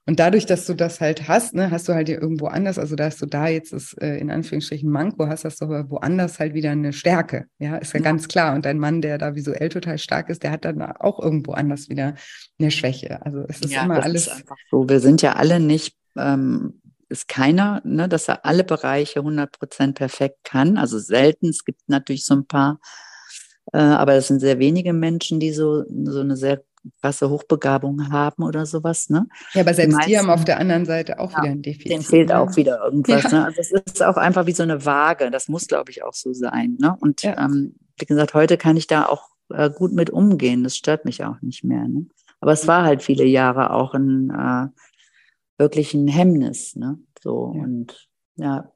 und 0.09 0.19
dadurch, 0.19 0.47
dass 0.47 0.65
du 0.65 0.73
das 0.73 1.01
halt 1.01 1.27
hast, 1.27 1.53
ne, 1.53 1.69
hast 1.69 1.87
du 1.87 1.93
halt 1.93 2.09
irgendwo 2.09 2.47
anders, 2.47 2.79
also 2.79 2.95
dass 2.95 3.17
du 3.17 3.27
da 3.27 3.47
jetzt 3.47 3.73
das 3.73 3.93
äh, 3.93 4.17
in 4.17 4.31
Anführungsstrichen 4.31 4.89
Manko 4.89 5.27
hast, 5.27 5.45
hast 5.45 5.61
du 5.61 5.65
aber 5.65 5.87
woanders 5.91 6.39
halt 6.39 6.55
wieder 6.55 6.71
eine 6.71 6.93
Stärke. 6.93 7.45
Ja, 7.59 7.77
ist 7.77 7.93
ja, 7.93 7.99
ja, 7.99 8.03
ganz 8.03 8.27
klar. 8.27 8.55
Und 8.55 8.65
dein 8.65 8.79
Mann, 8.79 9.03
der 9.03 9.19
da 9.19 9.35
visuell 9.35 9.69
total 9.69 9.99
stark 9.99 10.29
ist, 10.29 10.41
der 10.41 10.49
hat 10.49 10.65
dann 10.65 10.81
auch 10.81 11.19
irgendwo 11.19 11.51
anders 11.51 11.89
wieder 11.89 12.15
eine 12.59 12.71
Schwäche. 12.71 13.25
Also 13.25 13.45
es 13.47 13.61
ist 13.61 13.71
ja, 13.71 13.83
immer 13.83 14.03
alles. 14.03 14.27
Ist 14.27 14.33
einfach 14.33 14.57
so. 14.69 14.87
Wir 14.89 14.99
sind 14.99 15.21
ja 15.21 15.33
alle 15.33 15.59
nicht, 15.59 15.95
ähm, 16.17 16.81
ist 17.09 17.27
keiner, 17.27 17.81
ne, 17.83 18.07
dass 18.07 18.27
er 18.27 18.45
alle 18.45 18.63
Bereiche 18.63 19.19
100 19.19 19.57
Prozent 19.57 19.95
perfekt 19.95 20.39
kann. 20.43 20.77
Also 20.77 20.99
selten. 20.99 21.49
Es 21.49 21.65
gibt 21.65 21.81
natürlich 21.87 22.25
so 22.25 22.35
ein 22.35 22.45
paar, 22.45 22.79
äh, 23.73 23.79
aber 23.79 24.13
es 24.13 24.27
sind 24.27 24.39
sehr 24.39 24.59
wenige 24.59 24.93
Menschen, 24.93 25.39
die 25.39 25.51
so, 25.51 25.83
so 25.87 26.19
eine 26.19 26.37
sehr 26.37 26.61
krasse 27.01 27.29
Hochbegabung 27.29 28.11
haben 28.11 28.43
oder 28.43 28.65
sowas. 28.65 29.09
Ne? 29.09 29.27
Ja, 29.53 29.61
aber 29.61 29.73
selbst 29.73 29.91
die, 29.91 29.95
meisten, 29.95 30.11
die 30.11 30.19
haben 30.19 30.29
auf 30.29 30.45
der 30.45 30.59
anderen 30.59 30.85
Seite 30.85 31.19
auch 31.19 31.31
ja, 31.31 31.43
wieder 31.43 31.51
ein 31.51 31.61
Defizit. 31.61 31.91
Dem 31.91 32.01
fehlt 32.01 32.29
ne? 32.29 32.39
auch 32.39 32.55
wieder 32.55 32.83
irgendwas. 32.83 33.23
Ja. 33.23 33.31
Ne? 33.31 33.45
Also 33.45 33.59
es 33.59 33.71
ist 33.71 34.03
auch 34.03 34.17
einfach 34.17 34.45
wie 34.45 34.53
so 34.53 34.63
eine 34.63 34.85
Waage. 34.85 35.31
Das 35.31 35.47
muss, 35.47 35.67
glaube 35.67 35.91
ich, 35.91 36.03
auch 36.03 36.13
so 36.13 36.33
sein. 36.33 36.77
Ne? 36.79 36.95
Und 36.99 37.23
ähm, 37.23 37.75
wie 37.97 38.05
gesagt, 38.05 38.33
heute 38.33 38.57
kann 38.57 38.77
ich 38.77 38.87
da 38.87 39.05
auch 39.05 39.29
äh, 39.49 39.69
gut 39.69 39.93
mit 39.93 40.09
umgehen. 40.09 40.63
Das 40.63 40.77
stört 40.77 41.05
mich 41.05 41.23
auch 41.23 41.41
nicht 41.41 41.63
mehr. 41.63 41.87
Ne? 41.87 42.05
Aber 42.41 42.51
es 42.53 42.67
war 42.67 42.83
halt 42.83 43.03
viele 43.03 43.25
Jahre 43.25 43.71
auch 43.71 43.93
ein 43.93 44.29
äh, 44.29 44.67
wirklich 45.57 45.93
ein 45.93 46.07
Hemmnis. 46.07 46.75
Ne? 46.75 46.99
So 47.21 47.35
und 47.35 48.09
ja, 48.35 48.71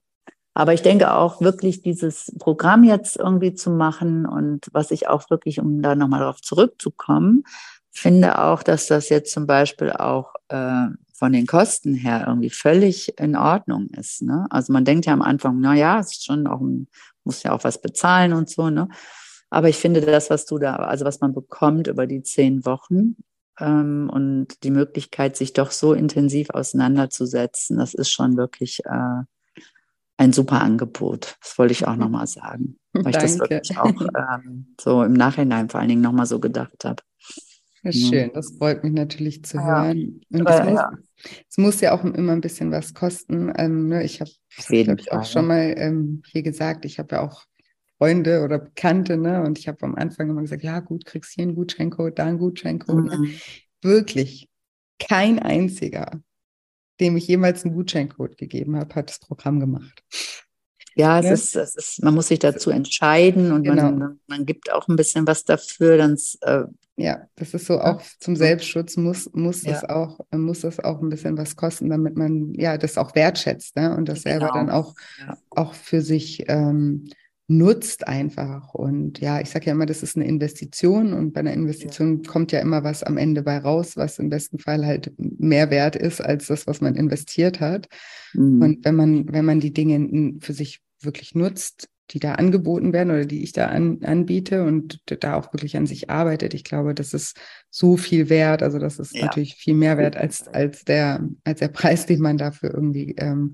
aber 0.54 0.74
ich 0.74 0.84
denke 0.84 1.14
auch 1.14 1.42
wirklich 1.42 1.82
dieses 1.82 2.32
Programm 2.38 2.84
jetzt 2.84 3.18
irgendwie 3.18 3.54
zu 3.54 3.72
machen 3.72 4.26
und 4.26 4.68
was 4.72 4.92
ich 4.92 5.08
auch 5.08 5.30
wirklich, 5.30 5.60
um 5.60 5.82
da 5.82 5.96
nochmal 5.96 6.20
darauf 6.20 6.42
zurückzukommen, 6.42 7.44
finde 7.92 8.40
auch, 8.40 8.62
dass 8.62 8.88
das 8.88 9.10
jetzt 9.10 9.32
zum 9.32 9.48
Beispiel 9.48 9.92
auch 9.92 10.34
äh, 10.50 10.88
von 11.14 11.32
den 11.32 11.48
Kosten 11.48 11.96
her 11.96 12.26
irgendwie 12.28 12.50
völlig 12.50 13.18
in 13.20 13.36
Ordnung 13.36 13.88
ist. 13.92 14.22
Ne? 14.22 14.46
Also 14.50 14.74
man 14.74 14.86
denkt 14.86 15.06
ja 15.06 15.14
am 15.14 15.22
Anfang, 15.22 15.60
na 15.60 15.74
ja, 15.74 16.00
es 16.00 16.12
ist 16.12 16.26
schon 16.26 16.46
auch, 16.48 16.62
muss 17.24 17.44
ja 17.44 17.54
auch 17.54 17.64
was 17.64 17.82
bezahlen 17.82 18.34
und 18.34 18.50
so. 18.50 18.70
Ne? 18.70 18.90
Aber 19.50 19.70
ich 19.70 19.78
finde 19.78 20.02
das, 20.02 20.30
was 20.30 20.46
du 20.46 20.58
da, 20.60 20.76
also 20.76 21.06
was 21.06 21.22
man 21.22 21.34
bekommt 21.34 21.88
über 21.88 22.06
die 22.08 22.24
zehn 22.24 22.66
Wochen 22.66 23.16
ähm, 23.60 24.10
und 24.12 24.64
die 24.64 24.72
Möglichkeit, 24.72 25.36
sich 25.36 25.54
doch 25.54 25.72
so 25.72 25.94
intensiv 25.94 26.50
auseinanderzusetzen, 26.50 27.78
das 27.78 27.94
ist 27.94 28.12
schon 28.12 28.38
wirklich 28.38 28.82
äh, 28.86 29.24
ein 30.18 30.34
super 30.34 30.62
Angebot. 30.62 31.38
Das 31.42 31.58
wollte 31.58 31.74
ich 31.74 31.88
auch 31.88 31.96
nochmal 31.96 32.28
sagen, 32.28 32.78
weil 32.94 33.12
ich 33.12 33.18
das 33.18 33.40
wirklich 33.40 33.78
auch 33.78 33.86
ähm, 34.46 34.76
so 34.80 35.04
im 35.04 35.14
Nachhinein 35.14 35.70
vor 35.70 35.80
allen 35.80 35.90
Dingen 35.90 36.02
nochmal 36.02 36.26
so 36.26 36.40
gedacht 36.40 36.86
habe. 36.86 37.04
Ja, 37.84 37.92
schön, 37.92 38.32
das 38.34 38.56
freut 38.58 38.84
mich 38.84 38.94
natürlich 38.94 39.44
zu 39.44 39.58
ja. 39.58 39.84
hören. 39.84 40.22
Und 40.32 40.50
es, 40.50 40.64
muss, 40.64 40.82
es 41.50 41.58
muss 41.58 41.82
ja 41.82 41.92
auch 41.92 42.06
immer 42.06 42.32
ein 42.32 42.40
bisschen 42.40 42.72
was 42.72 42.94
kosten. 42.94 43.52
Ähm, 43.58 43.90
ne, 43.90 44.06
ich 44.06 44.22
habe 44.22 44.32
es 44.58 45.12
auch 45.12 45.26
schon 45.26 45.48
mal 45.48 45.74
ähm, 45.78 46.24
hier 46.32 46.44
gesagt, 46.44 46.86
ich 46.86 46.98
habe 46.98 47.16
ja 47.16 47.22
auch 47.22 47.44
Freunde 48.04 48.44
oder 48.44 48.60
Bekannte, 48.60 49.16
ne? 49.16 49.44
Und 49.44 49.58
ich 49.58 49.70
habe 49.70 49.82
am 49.84 49.96
Anfang 49.96 50.30
immer 50.30 50.42
gesagt, 50.42 50.62
ja 50.62 50.82
gut, 50.82 51.06
kriegst 51.06 51.32
hier 51.32 51.44
einen 51.44 51.56
Gutscheincode, 51.56 52.20
da 52.20 52.26
einen 52.26 52.38
Gutscheincode. 52.38 53.06
Ne? 53.06 53.18
Mhm. 53.18 53.24
Ne? 53.24 53.30
Wirklich 53.82 54.50
kein 55.00 55.40
einziger, 55.40 56.22
dem 57.00 57.16
ich 57.16 57.30
jemals 57.30 57.64
einen 57.64 57.74
Gutscheincode 57.74 58.38
gegeben 58.38 58.76
habe, 58.76 58.94
hat 58.96 59.10
das 59.10 59.20
Programm 59.20 59.62
gemacht. 59.62 60.04
Ja, 60.96 61.20
es, 61.20 61.26
ja. 61.26 61.32
Ist, 61.32 61.56
es 61.56 61.76
ist, 61.76 62.04
man 62.04 62.14
muss 62.14 62.28
sich 62.28 62.40
dazu 62.40 62.72
entscheiden 62.72 63.54
und 63.54 63.64
genau. 63.64 63.92
man, 63.92 64.20
man 64.28 64.46
gibt 64.46 64.70
auch 64.72 64.90
ein 64.90 64.98
bisschen 64.98 65.26
was 65.26 65.46
dafür, 65.46 65.96
dann 65.98 66.18
äh, 66.42 66.66
ja, 66.96 67.26
das 67.36 67.54
ist 67.54 67.66
so 67.66 67.80
auch 67.80 68.02
zum 68.20 68.36
Selbstschutz 68.36 68.98
muss, 68.98 69.28
muss 69.34 69.64
ja. 69.64 69.72
das 69.72 69.86
auch, 69.86 70.20
muss 70.32 70.60
das 70.60 70.80
auch 70.80 71.02
ein 71.02 71.10
bisschen 71.10 71.38
was 71.38 71.56
kosten, 71.56 71.90
damit 71.90 72.16
man 72.18 72.54
ja 72.54 72.78
das 72.78 72.98
auch 72.98 73.16
wertschätzt, 73.16 73.76
ne? 73.76 73.96
Und 73.96 74.10
das 74.10 74.22
selber 74.22 74.48
genau. 74.48 74.54
dann 74.54 74.70
auch, 74.70 74.94
ja. 75.20 75.38
auch 75.50 75.74
für 75.74 76.02
sich 76.02 76.44
ähm, 76.50 77.10
nutzt 77.48 78.08
einfach. 78.08 78.74
Und 78.74 79.20
ja, 79.20 79.42
ich 79.42 79.50
sage 79.50 79.68
ja 79.68 79.74
immer, 79.74 79.86
das 79.86 80.04
ist 80.04 80.16
eine 80.16 80.26
Investition 80.26 81.14
und 81.14 81.34
bei 81.34 81.42
einer 81.42 81.54
Investition 81.54 82.22
ja. 82.24 82.32
kommt 82.32 82.52
ja 82.52 82.60
immer 82.60 82.84
was 82.84 83.04
am 83.04 83.18
Ende 83.18 83.44
bei 83.44 83.58
raus, 83.58 83.98
was 83.98 84.20
im 84.20 84.30
besten 84.30 84.60
Fall 84.60 84.86
halt 84.86 85.12
mehr 85.18 85.70
wert 85.70 85.96
ist 85.96 86.22
als 86.22 86.48
das, 86.48 86.68
was 86.68 86.82
man 86.82 86.96
investiert 86.96 87.60
hat. 87.60 87.88
Mhm. 88.34 88.62
Und 88.62 88.86
wenn 88.86 88.96
man, 88.96 89.34
wenn 89.34 89.46
man 89.46 89.60
die 89.60 89.74
Dinge 89.74 90.40
für 90.40 90.54
sich 90.54 90.82
wirklich 91.02 91.36
nutzt, 91.36 91.90
die 92.12 92.20
da 92.20 92.36
angeboten 92.36 92.94
werden 92.94 93.12
oder 93.12 93.26
die 93.26 93.44
ich 93.44 93.54
da 93.54 93.68
an, 93.68 94.00
anbiete 94.04 94.64
und 94.64 95.00
da 95.24 95.36
auch 95.36 95.54
wirklich 95.54 95.78
an 95.78 95.88
sich 95.88 96.10
arbeitet. 96.10 96.54
Ich 96.54 96.64
glaube, 96.64 96.94
das 96.94 97.14
ist 97.14 97.38
so 97.70 97.98
viel 97.98 98.30
wert. 98.30 98.62
Also 98.62 98.78
das 98.78 99.00
ist 99.00 99.16
ja. 99.16 99.26
natürlich 99.26 99.56
viel 99.56 99.74
mehr 99.74 99.98
wert 99.98 100.18
als, 100.18 100.48
als, 100.48 100.84
der, 100.84 101.28
als 101.44 101.60
der 101.60 101.70
Preis, 101.70 102.06
den 102.06 102.20
man 102.20 102.38
dafür 102.38 102.74
irgendwie 102.74 103.16
ähm, 103.18 103.54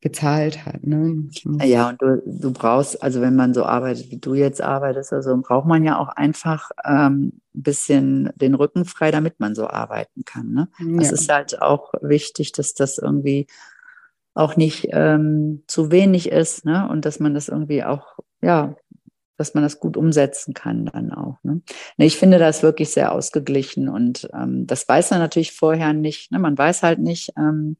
gezahlt 0.00 0.64
hat. 0.64 0.86
Ne? 0.86 1.28
Ja, 1.62 1.90
und 1.90 2.00
du, 2.00 2.22
du 2.24 2.52
brauchst, 2.52 3.02
also 3.02 3.20
wenn 3.20 3.36
man 3.36 3.52
so 3.52 3.64
arbeitet, 3.64 4.10
wie 4.10 4.18
du 4.18 4.34
jetzt 4.34 4.62
arbeitest, 4.62 5.12
also 5.12 5.36
braucht 5.36 5.66
man 5.66 5.84
ja 5.84 5.98
auch 5.98 6.08
einfach 6.08 6.70
ähm, 6.84 7.40
ein 7.54 7.62
bisschen 7.62 8.30
den 8.36 8.54
Rücken 8.54 8.86
frei, 8.86 9.10
damit 9.10 9.40
man 9.40 9.54
so 9.54 9.68
arbeiten 9.68 10.24
kann. 10.24 10.52
Ne? 10.52 10.68
Das 10.96 11.08
ja. 11.08 11.12
ist 11.12 11.32
halt 11.32 11.62
auch 11.62 11.92
wichtig, 12.00 12.52
dass 12.52 12.72
das 12.74 12.96
irgendwie 12.96 13.46
auch 14.34 14.56
nicht 14.56 14.88
ähm, 14.92 15.64
zu 15.66 15.90
wenig 15.90 16.30
ist, 16.30 16.64
ne? 16.64 16.88
Und 16.88 17.04
dass 17.04 17.18
man 17.18 17.34
das 17.34 17.48
irgendwie 17.48 17.82
auch, 17.82 18.18
ja, 18.40 18.76
dass 19.36 19.54
man 19.54 19.64
das 19.64 19.80
gut 19.80 19.96
umsetzen 19.96 20.54
kann 20.54 20.86
dann 20.86 21.12
auch. 21.12 21.38
Ne? 21.42 21.62
ne 21.96 22.06
ich 22.06 22.16
finde 22.16 22.38
das 22.38 22.62
wirklich 22.62 22.90
sehr 22.90 23.12
ausgeglichen 23.12 23.88
und 23.88 24.28
ähm, 24.32 24.66
das 24.66 24.88
weiß 24.88 25.10
man 25.10 25.20
natürlich 25.20 25.52
vorher 25.52 25.92
nicht. 25.92 26.30
Ne? 26.30 26.38
Man 26.38 26.56
weiß 26.56 26.82
halt 26.82 27.00
nicht, 27.00 27.32
ähm, 27.36 27.76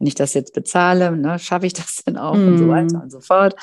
wenn 0.00 0.06
ich 0.06 0.14
das 0.14 0.34
jetzt 0.34 0.54
bezahle, 0.54 1.16
ne, 1.16 1.38
schaffe 1.38 1.66
ich 1.66 1.74
das 1.74 2.02
denn 2.06 2.16
auch 2.16 2.34
mm. 2.34 2.48
und 2.48 2.58
so 2.58 2.68
weiter 2.68 2.96
mhm. 2.96 3.02
und 3.02 3.10
so 3.10 3.20
fort. 3.20 3.54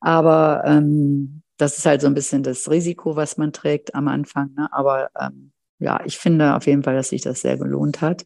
Aber 0.00 0.64
ähm, 0.66 1.42
das 1.58 1.78
ist 1.78 1.86
halt 1.86 2.00
so 2.00 2.08
ein 2.08 2.14
bisschen 2.14 2.42
das 2.42 2.68
Risiko, 2.68 3.14
was 3.14 3.36
man 3.36 3.52
trägt 3.52 3.94
am 3.94 4.08
Anfang. 4.08 4.52
Ne? 4.56 4.72
Aber 4.72 5.10
ähm, 5.20 5.52
ja, 5.78 6.00
ich 6.04 6.18
finde 6.18 6.56
auf 6.56 6.66
jeden 6.66 6.82
Fall, 6.82 6.96
dass 6.96 7.10
sich 7.10 7.22
das 7.22 7.42
sehr 7.42 7.58
gelohnt 7.58 8.00
hat. 8.00 8.24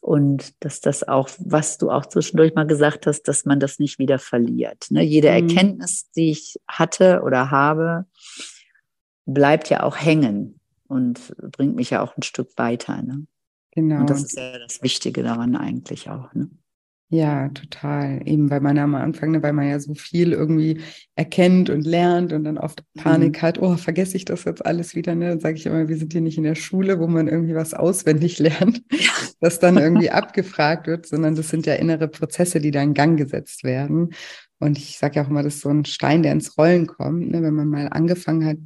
Und 0.00 0.52
dass 0.64 0.80
das 0.80 1.06
auch, 1.06 1.30
was 1.38 1.78
du 1.78 1.90
auch 1.90 2.06
zwischendurch 2.06 2.54
mal 2.54 2.66
gesagt 2.66 3.06
hast, 3.06 3.22
dass 3.22 3.44
man 3.44 3.60
das 3.60 3.78
nicht 3.78 4.00
wieder 4.00 4.18
verliert. 4.18 4.86
Ne? 4.90 5.02
Jede 5.02 5.28
mhm. 5.28 5.48
Erkenntnis, 5.48 6.10
die 6.10 6.30
ich 6.30 6.60
hatte 6.68 7.22
oder 7.22 7.50
habe, 7.50 8.04
bleibt 9.26 9.70
ja 9.70 9.84
auch 9.84 9.96
hängen 9.96 10.58
und 10.88 11.32
bringt 11.52 11.76
mich 11.76 11.90
ja 11.90 12.02
auch 12.02 12.16
ein 12.16 12.22
Stück 12.22 12.50
weiter. 12.56 13.00
Ne? 13.00 13.26
Genau. 13.70 14.00
Und 14.00 14.10
das 14.10 14.24
ist 14.24 14.36
ja 14.36 14.58
das 14.58 14.82
Wichtige 14.82 15.22
daran 15.22 15.56
eigentlich 15.56 16.10
auch. 16.10 16.34
Ne? 16.34 16.50
Ja, 17.14 17.50
total. 17.50 18.22
Eben, 18.24 18.48
weil 18.48 18.60
man 18.60 18.78
am 18.78 18.94
Anfang, 18.94 19.32
ne, 19.32 19.42
weil 19.42 19.52
man 19.52 19.68
ja 19.68 19.78
so 19.78 19.92
viel 19.92 20.32
irgendwie 20.32 20.80
erkennt 21.14 21.68
und 21.68 21.82
lernt 21.82 22.32
und 22.32 22.44
dann 22.44 22.56
oft 22.56 22.82
Panik 22.94 23.36
mhm. 23.36 23.42
hat, 23.42 23.58
oh, 23.60 23.76
vergesse 23.76 24.16
ich 24.16 24.24
das 24.24 24.44
jetzt 24.44 24.64
alles 24.64 24.94
wieder, 24.94 25.14
ne? 25.14 25.28
Dann 25.28 25.40
sage 25.40 25.56
ich 25.56 25.66
immer, 25.66 25.88
wir 25.88 25.98
sind 25.98 26.12
hier 26.12 26.22
nicht 26.22 26.38
in 26.38 26.44
der 26.44 26.54
Schule, 26.54 26.98
wo 26.98 27.06
man 27.06 27.28
irgendwie 27.28 27.54
was 27.54 27.74
auswendig 27.74 28.38
lernt, 28.38 28.82
das 29.40 29.58
dann 29.58 29.76
irgendwie 29.76 30.08
abgefragt 30.10 30.86
wird, 30.86 31.04
sondern 31.04 31.34
das 31.34 31.50
sind 31.50 31.66
ja 31.66 31.74
innere 31.74 32.08
Prozesse, 32.08 32.60
die 32.60 32.70
da 32.70 32.80
in 32.80 32.94
Gang 32.94 33.18
gesetzt 33.18 33.62
werden. 33.62 34.14
Und 34.58 34.78
ich 34.78 34.96
sage 34.96 35.16
ja 35.16 35.24
auch 35.24 35.28
immer, 35.28 35.42
das 35.42 35.56
ist 35.56 35.62
so 35.62 35.68
ein 35.68 35.84
Stein, 35.84 36.22
der 36.22 36.32
ins 36.32 36.56
Rollen 36.56 36.86
kommt. 36.86 37.30
Ne? 37.30 37.42
Wenn 37.42 37.52
man 37.52 37.68
mal 37.68 37.88
angefangen 37.88 38.46
hat, 38.46 38.58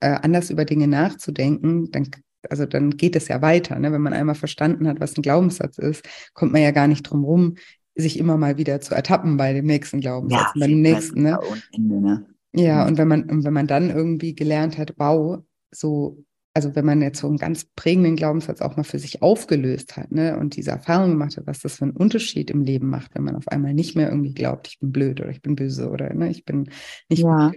äh, 0.00 0.18
anders 0.20 0.50
über 0.50 0.66
Dinge 0.66 0.86
nachzudenken, 0.86 1.90
dann 1.92 2.10
also 2.50 2.66
dann 2.66 2.96
geht 2.96 3.16
es 3.16 3.28
ja 3.28 3.42
weiter. 3.42 3.78
Ne? 3.78 3.92
Wenn 3.92 4.02
man 4.02 4.12
einmal 4.12 4.34
verstanden 4.34 4.88
hat, 4.88 5.00
was 5.00 5.16
ein 5.16 5.22
Glaubenssatz 5.22 5.78
ist, 5.78 6.06
kommt 6.32 6.52
man 6.52 6.62
ja 6.62 6.70
gar 6.70 6.86
nicht 6.86 7.02
drum 7.02 7.24
rum, 7.24 7.56
sich 7.94 8.18
immer 8.18 8.36
mal 8.36 8.58
wieder 8.58 8.80
zu 8.80 8.94
ertappen 8.94 9.36
bei 9.36 9.52
dem 9.52 9.66
nächsten 9.66 10.00
Glaubenssatz, 10.00 10.52
ja, 10.54 10.60
bei 10.60 10.66
dem 10.66 10.80
nächsten. 10.80 11.22
Ne? 11.22 11.38
Ende, 11.72 12.00
ne? 12.00 12.26
Ja, 12.52 12.86
und 12.86 12.98
wenn 12.98 13.08
man, 13.08 13.24
und 13.24 13.44
wenn 13.44 13.52
man 13.52 13.66
dann 13.66 13.90
irgendwie 13.90 14.34
gelernt 14.34 14.78
hat, 14.78 14.94
wow, 14.96 15.40
so, 15.72 16.24
also 16.54 16.74
wenn 16.76 16.84
man 16.84 17.02
jetzt 17.02 17.18
so 17.18 17.26
einen 17.26 17.36
ganz 17.36 17.64
prägenden 17.64 18.14
Glaubenssatz 18.14 18.60
auch 18.60 18.76
mal 18.76 18.84
für 18.84 19.00
sich 19.00 19.22
aufgelöst 19.22 19.96
hat, 19.96 20.12
ne, 20.12 20.38
und 20.38 20.54
diese 20.54 20.70
Erfahrung 20.70 21.10
gemacht 21.10 21.36
hat, 21.36 21.48
was 21.48 21.58
das 21.58 21.78
für 21.78 21.84
einen 21.84 21.96
Unterschied 21.96 22.50
im 22.50 22.62
Leben 22.62 22.88
macht, 22.88 23.14
wenn 23.14 23.24
man 23.24 23.34
auf 23.34 23.48
einmal 23.48 23.74
nicht 23.74 23.96
mehr 23.96 24.08
irgendwie 24.08 24.34
glaubt, 24.34 24.68
ich 24.68 24.78
bin 24.78 24.92
blöd 24.92 25.20
oder 25.20 25.30
ich 25.30 25.42
bin 25.42 25.56
böse 25.56 25.90
oder 25.90 26.14
ne, 26.14 26.30
ich 26.30 26.44
bin 26.44 26.70
nicht 27.08 27.22
ja. 27.22 27.52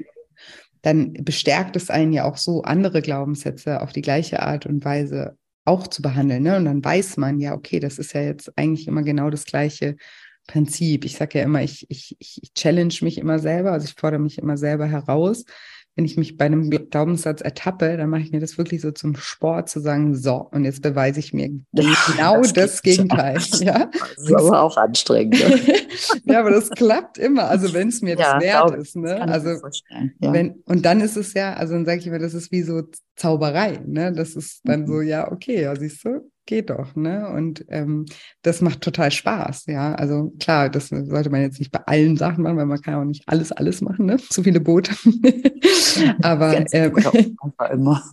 Dann 0.81 1.13
bestärkt 1.13 1.75
es 1.75 1.89
einen 1.89 2.13
ja 2.13 2.25
auch 2.25 2.37
so, 2.37 2.61
andere 2.63 3.01
Glaubenssätze 3.01 3.81
auf 3.81 3.91
die 3.91 4.01
gleiche 4.01 4.41
Art 4.41 4.65
und 4.65 4.85
Weise 4.85 5.37
auch 5.65 5.87
zu 5.87 6.01
behandeln. 6.01 6.43
Ne? 6.43 6.57
Und 6.57 6.65
dann 6.65 6.83
weiß 6.83 7.17
man 7.17 7.39
ja, 7.39 7.53
okay, 7.53 7.79
das 7.79 7.99
ist 7.99 8.13
ja 8.13 8.21
jetzt 8.21 8.57
eigentlich 8.57 8.87
immer 8.87 9.03
genau 9.03 9.29
das 9.29 9.45
gleiche 9.45 9.97
Prinzip. 10.47 11.03
Ich 11.03 11.17
sage 11.17 11.39
ja 11.39 11.45
immer, 11.45 11.61
ich, 11.61 11.85
ich, 11.89 12.15
ich 12.19 12.53
challenge 12.53 12.95
mich 13.01 13.17
immer 13.17 13.39
selber, 13.39 13.73
also 13.73 13.85
ich 13.85 13.95
fordere 13.99 14.21
mich 14.21 14.37
immer 14.37 14.57
selber 14.57 14.87
heraus 14.87 15.43
wenn 15.97 16.05
ich 16.05 16.15
mich 16.15 16.37
bei 16.37 16.45
einem 16.45 16.69
Glaubenssatz 16.69 17.41
ertappe, 17.41 17.97
dann 17.97 18.11
mache 18.11 18.21
ich 18.21 18.31
mir 18.31 18.39
das 18.39 18.59
wirklich 18.59 18.81
so 18.81 18.91
zum 18.91 19.15
Sport 19.15 19.67
zu 19.67 19.79
sagen, 19.79 20.13
so, 20.13 20.47
und 20.51 20.63
jetzt 20.63 20.83
beweise 20.83 21.19
ich 21.19 21.33
mir 21.33 21.49
genau 21.71 22.41
das, 22.41 22.53
das 22.53 22.81
Gegenteil. 22.83 23.39
Ja? 23.59 23.89
Das 24.15 24.25
ist 24.25 24.33
aber 24.33 24.61
auch 24.61 24.77
anstrengend. 24.77 25.43
Ja, 26.25 26.39
aber 26.39 26.51
das 26.51 26.69
klappt 26.69 27.17
immer, 27.17 27.49
also 27.49 27.73
wenn 27.73 27.87
es 27.87 28.01
mir 28.03 28.15
ja, 28.15 28.35
das 28.35 28.43
wert 28.43 28.75
ist. 28.75 28.95
Ne? 28.95 29.19
Also, 29.21 29.49
ja. 29.49 30.33
wenn, 30.33 30.61
und 30.65 30.85
dann 30.85 31.01
ist 31.01 31.17
es 31.17 31.33
ja, 31.33 31.53
also 31.53 31.73
dann 31.73 31.85
sage 31.85 31.99
ich 31.99 32.07
immer, 32.07 32.19
das 32.19 32.35
ist 32.35 32.51
wie 32.51 32.61
so 32.61 32.83
Zauberei. 33.15 33.79
Ne? 33.85 34.13
Das 34.13 34.35
ist 34.35 34.61
dann 34.65 34.81
mhm. 34.81 34.87
so, 34.87 35.01
ja, 35.01 35.31
okay, 35.31 35.63
ja, 35.63 35.75
siehst 35.75 36.05
du, 36.05 36.29
geht 36.47 36.69
doch, 36.69 36.95
ne? 36.95 37.29
Und 37.29 37.65
ähm, 37.69 38.05
das 38.41 38.61
macht 38.61 38.81
total 38.81 39.11
Spaß, 39.11 39.67
ja. 39.67 39.93
Also 39.93 40.33
klar, 40.39 40.69
das 40.69 40.89
sollte 40.89 41.29
man 41.29 41.41
jetzt 41.41 41.59
nicht 41.59 41.71
bei 41.71 41.81
allen 41.85 42.17
Sachen 42.17 42.43
machen, 42.43 42.57
weil 42.57 42.65
man 42.65 42.81
kann 42.81 42.95
auch 42.95 43.05
nicht 43.05 43.23
alles, 43.27 43.51
alles 43.51 43.81
machen, 43.81 44.07
ne? 44.07 44.17
Zu 44.17 44.43
viele 44.43 44.59
Boote. 44.59 44.91
aber 46.23 46.65
ähm, 46.71 46.93
immer. 47.71 48.03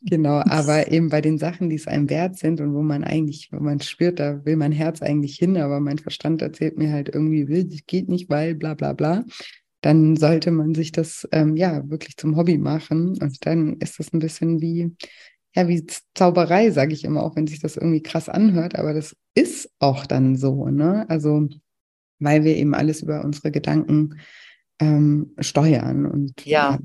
genau, 0.00 0.42
aber 0.46 0.90
eben 0.90 1.08
bei 1.08 1.20
den 1.20 1.38
Sachen, 1.38 1.70
die 1.70 1.76
es 1.76 1.86
einem 1.86 2.10
wert 2.10 2.36
sind 2.38 2.60
und 2.60 2.74
wo 2.74 2.82
man 2.82 3.04
eigentlich, 3.04 3.50
wo 3.52 3.62
man 3.62 3.80
spürt, 3.80 4.18
da 4.18 4.44
will 4.44 4.56
mein 4.56 4.72
Herz 4.72 5.02
eigentlich 5.02 5.36
hin, 5.36 5.56
aber 5.56 5.78
mein 5.78 5.98
Verstand 5.98 6.42
erzählt 6.42 6.78
mir 6.78 6.90
halt 6.90 7.08
irgendwie, 7.08 7.46
will, 7.48 7.64
geht 7.86 8.08
nicht, 8.08 8.28
weil 8.28 8.54
bla 8.54 8.74
bla 8.74 8.92
bla 8.92 9.24
dann 9.82 10.16
sollte 10.16 10.52
man 10.52 10.74
sich 10.74 10.92
das 10.92 11.28
ähm, 11.32 11.56
ja 11.56 11.82
wirklich 11.90 12.16
zum 12.16 12.36
Hobby 12.36 12.56
machen. 12.56 13.18
Und 13.20 13.44
dann 13.44 13.78
ist 13.78 13.98
das 13.98 14.12
ein 14.12 14.20
bisschen 14.20 14.60
wie, 14.60 14.96
ja, 15.54 15.68
wie 15.68 15.86
Zauberei, 16.14 16.70
sage 16.70 16.94
ich 16.94 17.04
immer, 17.04 17.22
auch 17.22 17.36
wenn 17.36 17.46
sich 17.46 17.60
das 17.60 17.76
irgendwie 17.76 18.02
krass 18.02 18.28
anhört, 18.28 18.76
aber 18.76 18.94
das 18.94 19.16
ist 19.34 19.70
auch 19.78 20.06
dann 20.06 20.36
so, 20.36 20.68
ne? 20.68 21.04
Also, 21.08 21.48
weil 22.18 22.44
wir 22.44 22.56
eben 22.56 22.74
alles 22.74 23.02
über 23.02 23.24
unsere 23.24 23.50
Gedanken 23.50 24.18
ähm, 24.80 25.32
steuern. 25.38 26.06
Und 26.06 26.44
ja. 26.46 26.78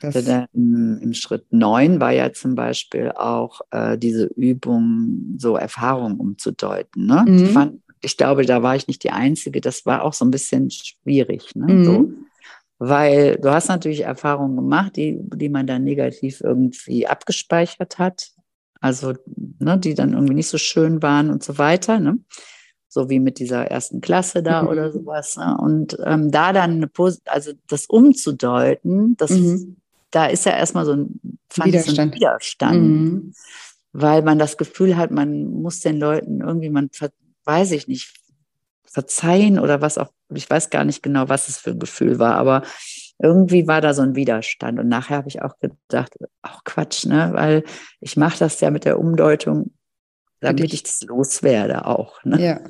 Das 0.00 0.16
Im, 0.52 0.98
Im, 1.00 1.14
Schritt 1.14 1.46
9 1.50 1.98
war 1.98 2.12
ja 2.12 2.32
zum 2.32 2.54
Beispiel 2.54 3.10
auch 3.12 3.60
äh, 3.70 3.96
diese 3.96 4.26
Übung, 4.26 5.36
so 5.38 5.56
Erfahrungen 5.56 6.18
umzudeuten. 6.18 7.06
Ne? 7.06 7.24
Mhm. 7.26 7.44
Ich, 7.44 7.50
fand, 7.50 7.80
ich, 8.02 8.16
glaube, 8.16 8.44
da 8.44 8.62
war 8.62 8.76
ich 8.76 8.86
nicht 8.86 9.02
die 9.04 9.12
Einzige. 9.12 9.60
Das 9.62 9.86
war 9.86 10.02
auch 10.02 10.12
so 10.12 10.26
ein 10.26 10.30
bisschen 10.30 10.70
schwierig. 10.70 11.54
Ne? 11.54 11.72
Mhm. 11.72 11.84
So, 11.84 12.12
weil 12.78 13.36
du 13.36 13.50
hast 13.50 13.68
natürlich 13.68 14.02
Erfahrungen 14.02 14.56
gemacht, 14.56 14.96
die, 14.96 15.18
die 15.20 15.48
man 15.48 15.66
dann 15.66 15.84
negativ 15.84 16.40
irgendwie 16.40 17.06
abgespeichert 17.06 17.98
hat. 17.98 18.30
also 18.80 19.14
ne, 19.58 19.78
die 19.78 19.94
dann 19.94 20.12
irgendwie 20.12 20.34
nicht 20.34 20.48
so 20.48 20.58
schön 20.58 21.02
waren 21.02 21.30
und 21.30 21.42
so 21.42 21.58
weiter. 21.58 21.98
Ne? 21.98 22.18
So 22.88 23.10
wie 23.10 23.18
mit 23.18 23.38
dieser 23.40 23.66
ersten 23.66 24.00
Klasse 24.00 24.42
da 24.42 24.62
mhm. 24.62 24.68
oder 24.68 24.92
sowas. 24.92 25.36
Ne? 25.36 25.56
Und 25.58 25.98
ähm, 26.04 26.30
da 26.30 26.52
dann 26.52 26.72
eine 26.72 26.86
Pos 26.86 27.20
also 27.26 27.52
das 27.68 27.86
umzudeuten, 27.86 29.16
das 29.16 29.30
mhm. 29.30 29.76
da 30.10 30.26
ist 30.26 30.46
ja 30.46 30.52
erstmal 30.52 30.84
so 30.84 30.92
ein, 30.92 31.20
Widerstand. 31.54 31.96
So 31.96 32.02
ein 32.02 32.14
Widerstand 32.14 32.82
mhm. 32.82 33.32
weil 33.92 34.22
man 34.22 34.38
das 34.38 34.56
Gefühl 34.56 34.96
hat, 34.96 35.10
man 35.10 35.46
muss 35.46 35.80
den 35.80 35.98
Leuten 35.98 36.40
irgendwie, 36.40 36.70
man 36.70 36.90
weiß 37.44 37.72
ich 37.72 37.88
nicht, 37.88 38.14
verzeihen 38.84 39.58
oder 39.58 39.80
was 39.80 39.98
auch, 39.98 40.12
ich 40.30 40.48
weiß 40.48 40.70
gar 40.70 40.84
nicht 40.84 41.02
genau, 41.02 41.28
was 41.28 41.48
es 41.48 41.58
für 41.58 41.70
ein 41.70 41.78
Gefühl 41.78 42.18
war, 42.18 42.34
aber 42.34 42.62
irgendwie 43.20 43.66
war 43.66 43.80
da 43.80 43.94
so 43.94 44.02
ein 44.02 44.14
Widerstand. 44.14 44.78
Und 44.78 44.88
nachher 44.88 45.16
habe 45.16 45.28
ich 45.28 45.42
auch 45.42 45.58
gedacht, 45.58 46.14
auch 46.42 46.64
Quatsch, 46.64 47.06
ne? 47.06 47.30
Weil 47.32 47.64
ich 48.00 48.16
mache 48.16 48.38
das 48.38 48.60
ja 48.60 48.70
mit 48.70 48.84
der 48.84 48.98
Umdeutung, 48.98 49.72
damit 50.40 50.72
ich 50.72 50.82
das 50.84 51.02
loswerde 51.02 51.86
auch. 51.86 52.22
Ne? 52.24 52.40
Ja. 52.40 52.60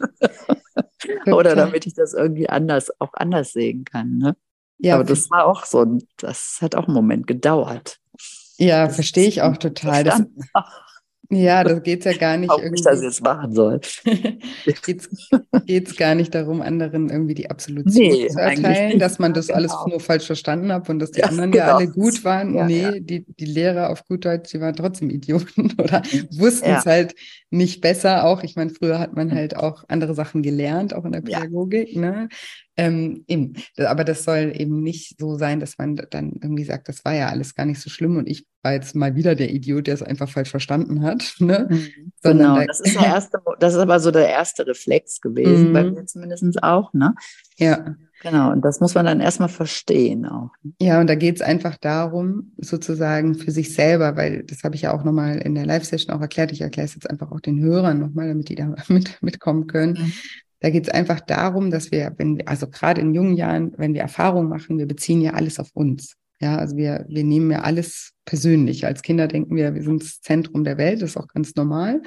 Oder 1.35 1.55
damit 1.55 1.87
ich 1.87 1.95
das 1.95 2.15
irgendwie 2.15 2.49
anders, 2.49 2.91
auch 3.01 3.13
anders 3.15 3.53
sehen 3.53 3.85
kann. 3.85 4.17
Ne? 4.19 4.37
Ja, 4.79 4.95
Aber 4.95 5.05
das 5.05 5.31
war 5.31 5.47
auch 5.47 5.65
so, 5.65 5.99
das 6.17 6.59
hat 6.61 6.75
auch 6.75 6.87
einen 6.87 6.95
Moment 6.95 7.27
gedauert. 7.27 7.99
Ja, 8.57 8.89
verstehe 8.89 9.29
ich 9.29 9.43
auch 9.43 9.57
total. 9.57 10.05
Das, 10.05 10.23
ja, 11.31 11.63
das 11.63 11.83
geht 11.83 12.07
ja 12.07 12.17
gar 12.17 12.39
nicht. 12.39 12.51
Ob 12.51 12.63
ich 12.63 12.83
das 12.83 13.03
jetzt 13.03 13.23
machen 13.23 13.53
soll. 13.53 13.81
geht 15.67 15.89
es 15.89 15.97
gar 15.97 16.15
nicht 16.15 16.35
darum, 16.35 16.63
anderen 16.63 17.11
irgendwie 17.11 17.35
die 17.35 17.51
Absolution 17.51 18.09
nee, 18.09 18.29
zu 18.29 18.39
erteilen, 18.39 18.99
dass 18.99 19.19
man 19.19 19.35
das 19.35 19.49
genau. 19.49 19.59
alles 19.59 19.73
nur 19.87 20.01
falsch 20.01 20.27
verstanden 20.27 20.73
hat 20.73 20.89
und 20.89 20.99
dass 21.01 21.11
die 21.11 21.21
ja, 21.21 21.27
anderen 21.27 21.51
genau. 21.51 21.67
ja 21.67 21.77
alle 21.77 21.89
gut 21.89 22.25
waren. 22.25 22.55
Ja, 22.55 22.67
nee, 22.67 22.81
ja. 22.81 22.93
Die, 22.99 23.27
die 23.29 23.45
Lehrer 23.45 23.91
auf 23.91 24.07
gut 24.07 24.25
Deutsch, 24.25 24.53
die 24.53 24.61
waren 24.61 24.75
trotzdem 24.75 25.11
Idioten 25.11 25.75
oder 25.79 26.03
wussten 26.31 26.71
es 26.71 26.87
halt 26.87 27.15
nicht 27.51 27.83
besser. 27.83 28.25
Auch, 28.25 28.43
ich 28.43 28.57
meine, 28.57 28.71
früher 28.71 28.99
hat 28.99 29.15
man 29.15 29.31
halt 29.33 29.55
auch 29.55 29.85
andere 29.89 30.15
Sachen 30.15 30.43
gelernt, 30.43 30.95
auch 30.95 31.05
in 31.05 31.13
der 31.13 31.21
Pädagogik. 31.21 31.95
Ne? 31.95 32.31
Ähm, 32.79 33.25
eben. 33.27 33.55
Aber 33.77 34.05
das 34.05 34.25
soll 34.25 34.53
eben 34.57 34.83
nicht 34.83 35.19
so 35.19 35.37
sein, 35.37 35.61
dass 35.61 35.77
man 35.77 35.97
dann 35.97 36.33
irgendwie 36.41 36.65
sagt, 36.65 36.89
das 36.89 37.05
war 37.05 37.15
ja 37.15 37.29
alles 37.29 37.55
gar 37.55 37.67
nicht 37.67 37.81
so 37.81 37.91
schlimm 37.91 38.17
und 38.17 38.29
ich 38.29 38.47
war 38.69 38.75
jetzt 38.75 38.95
mal 38.95 39.15
wieder 39.15 39.35
der 39.35 39.51
Idiot, 39.51 39.87
der 39.87 39.95
es 39.95 40.03
einfach 40.03 40.29
falsch 40.29 40.51
verstanden 40.51 41.03
hat. 41.03 41.37
Ne? 41.49 41.67
Mhm. 41.71 42.13
Genau, 42.23 42.57
da, 42.57 42.65
das 42.67 42.81
ist 42.81 42.95
der 42.97 43.07
erste, 43.15 43.39
das 43.61 43.73
ist 43.73 43.79
aber 43.79 44.01
so 44.01 44.11
der 44.11 44.29
erste 44.29 44.67
Reflex 44.67 45.21
gewesen, 45.21 45.69
mhm. 45.69 45.73
bei 45.73 45.85
mir 45.85 46.05
zumindest 46.05 46.63
auch, 46.63 46.93
ne? 46.93 47.15
Ja. 47.57 47.95
Genau, 48.23 48.51
und 48.51 48.65
das 48.65 48.81
muss 48.81 48.95
man 48.95 49.07
dann 49.07 49.21
erstmal 49.21 49.49
verstehen 49.49 50.27
auch. 50.27 50.51
Ja, 50.81 51.01
und 51.01 51.07
da 51.07 51.15
geht 51.15 51.37
es 51.37 51.43
einfach 51.43 51.77
darum, 51.77 52.53
sozusagen 52.59 53.37
für 53.37 53.53
sich 53.53 53.73
selber, 53.73 54.17
weil 54.17 54.43
das 54.43 54.65
habe 54.65 54.75
ich 54.75 54.83
ja 54.83 54.93
auch 54.93 55.05
nochmal 55.05 55.39
in 55.39 55.55
der 55.55 55.65
Live-Session 55.65 56.15
auch 56.15 56.21
erklärt. 56.21 56.53
Ich 56.53 56.61
erkläre 56.61 56.87
es 56.87 56.95
jetzt 56.95 57.09
einfach 57.09 57.31
auch 57.31 57.41
den 57.41 57.61
Hörern 57.61 58.01
nochmal, 58.01 58.29
damit 58.29 58.49
die 58.49 58.57
da 58.57 58.75
mit, 58.89 59.23
mitkommen 59.23 59.69
können. 59.69 59.93
Mhm. 59.93 60.13
Da 60.61 60.71
geht 60.71 60.89
es 60.89 60.93
einfach 60.93 61.21
darum, 61.21 61.71
dass 61.71 61.93
wir, 61.93 62.13
wenn 62.19 62.37
wir, 62.37 62.49
also 62.49 62.67
gerade 62.67 63.01
in 63.01 63.15
jungen 63.15 63.37
Jahren, 63.37 63.73
wenn 63.77 63.95
wir 63.95 64.03
Erfahrungen 64.03 64.49
machen, 64.49 64.79
wir 64.79 64.89
beziehen 64.89 65.21
ja 65.21 65.35
alles 65.35 65.61
auf 65.61 65.71
uns. 65.73 66.17
Ja, 66.41 66.57
also 66.57 66.77
wir, 66.77 67.05
wir 67.09 67.25
nehmen 67.25 67.51
ja 67.51 67.63
alles 67.63 68.13
persönlich. 68.25 68.87
Als 68.87 69.03
Kinder 69.03 69.27
denken 69.27 69.57
wir, 69.57 69.75
wir 69.75 69.83
sind 69.83 70.03
das 70.03 70.21
Zentrum 70.21 70.65
der 70.65 70.79
Welt, 70.79 71.03
das 71.03 71.11
ist 71.11 71.17
auch 71.17 71.29
ganz 71.29 71.55
normal. 71.57 72.03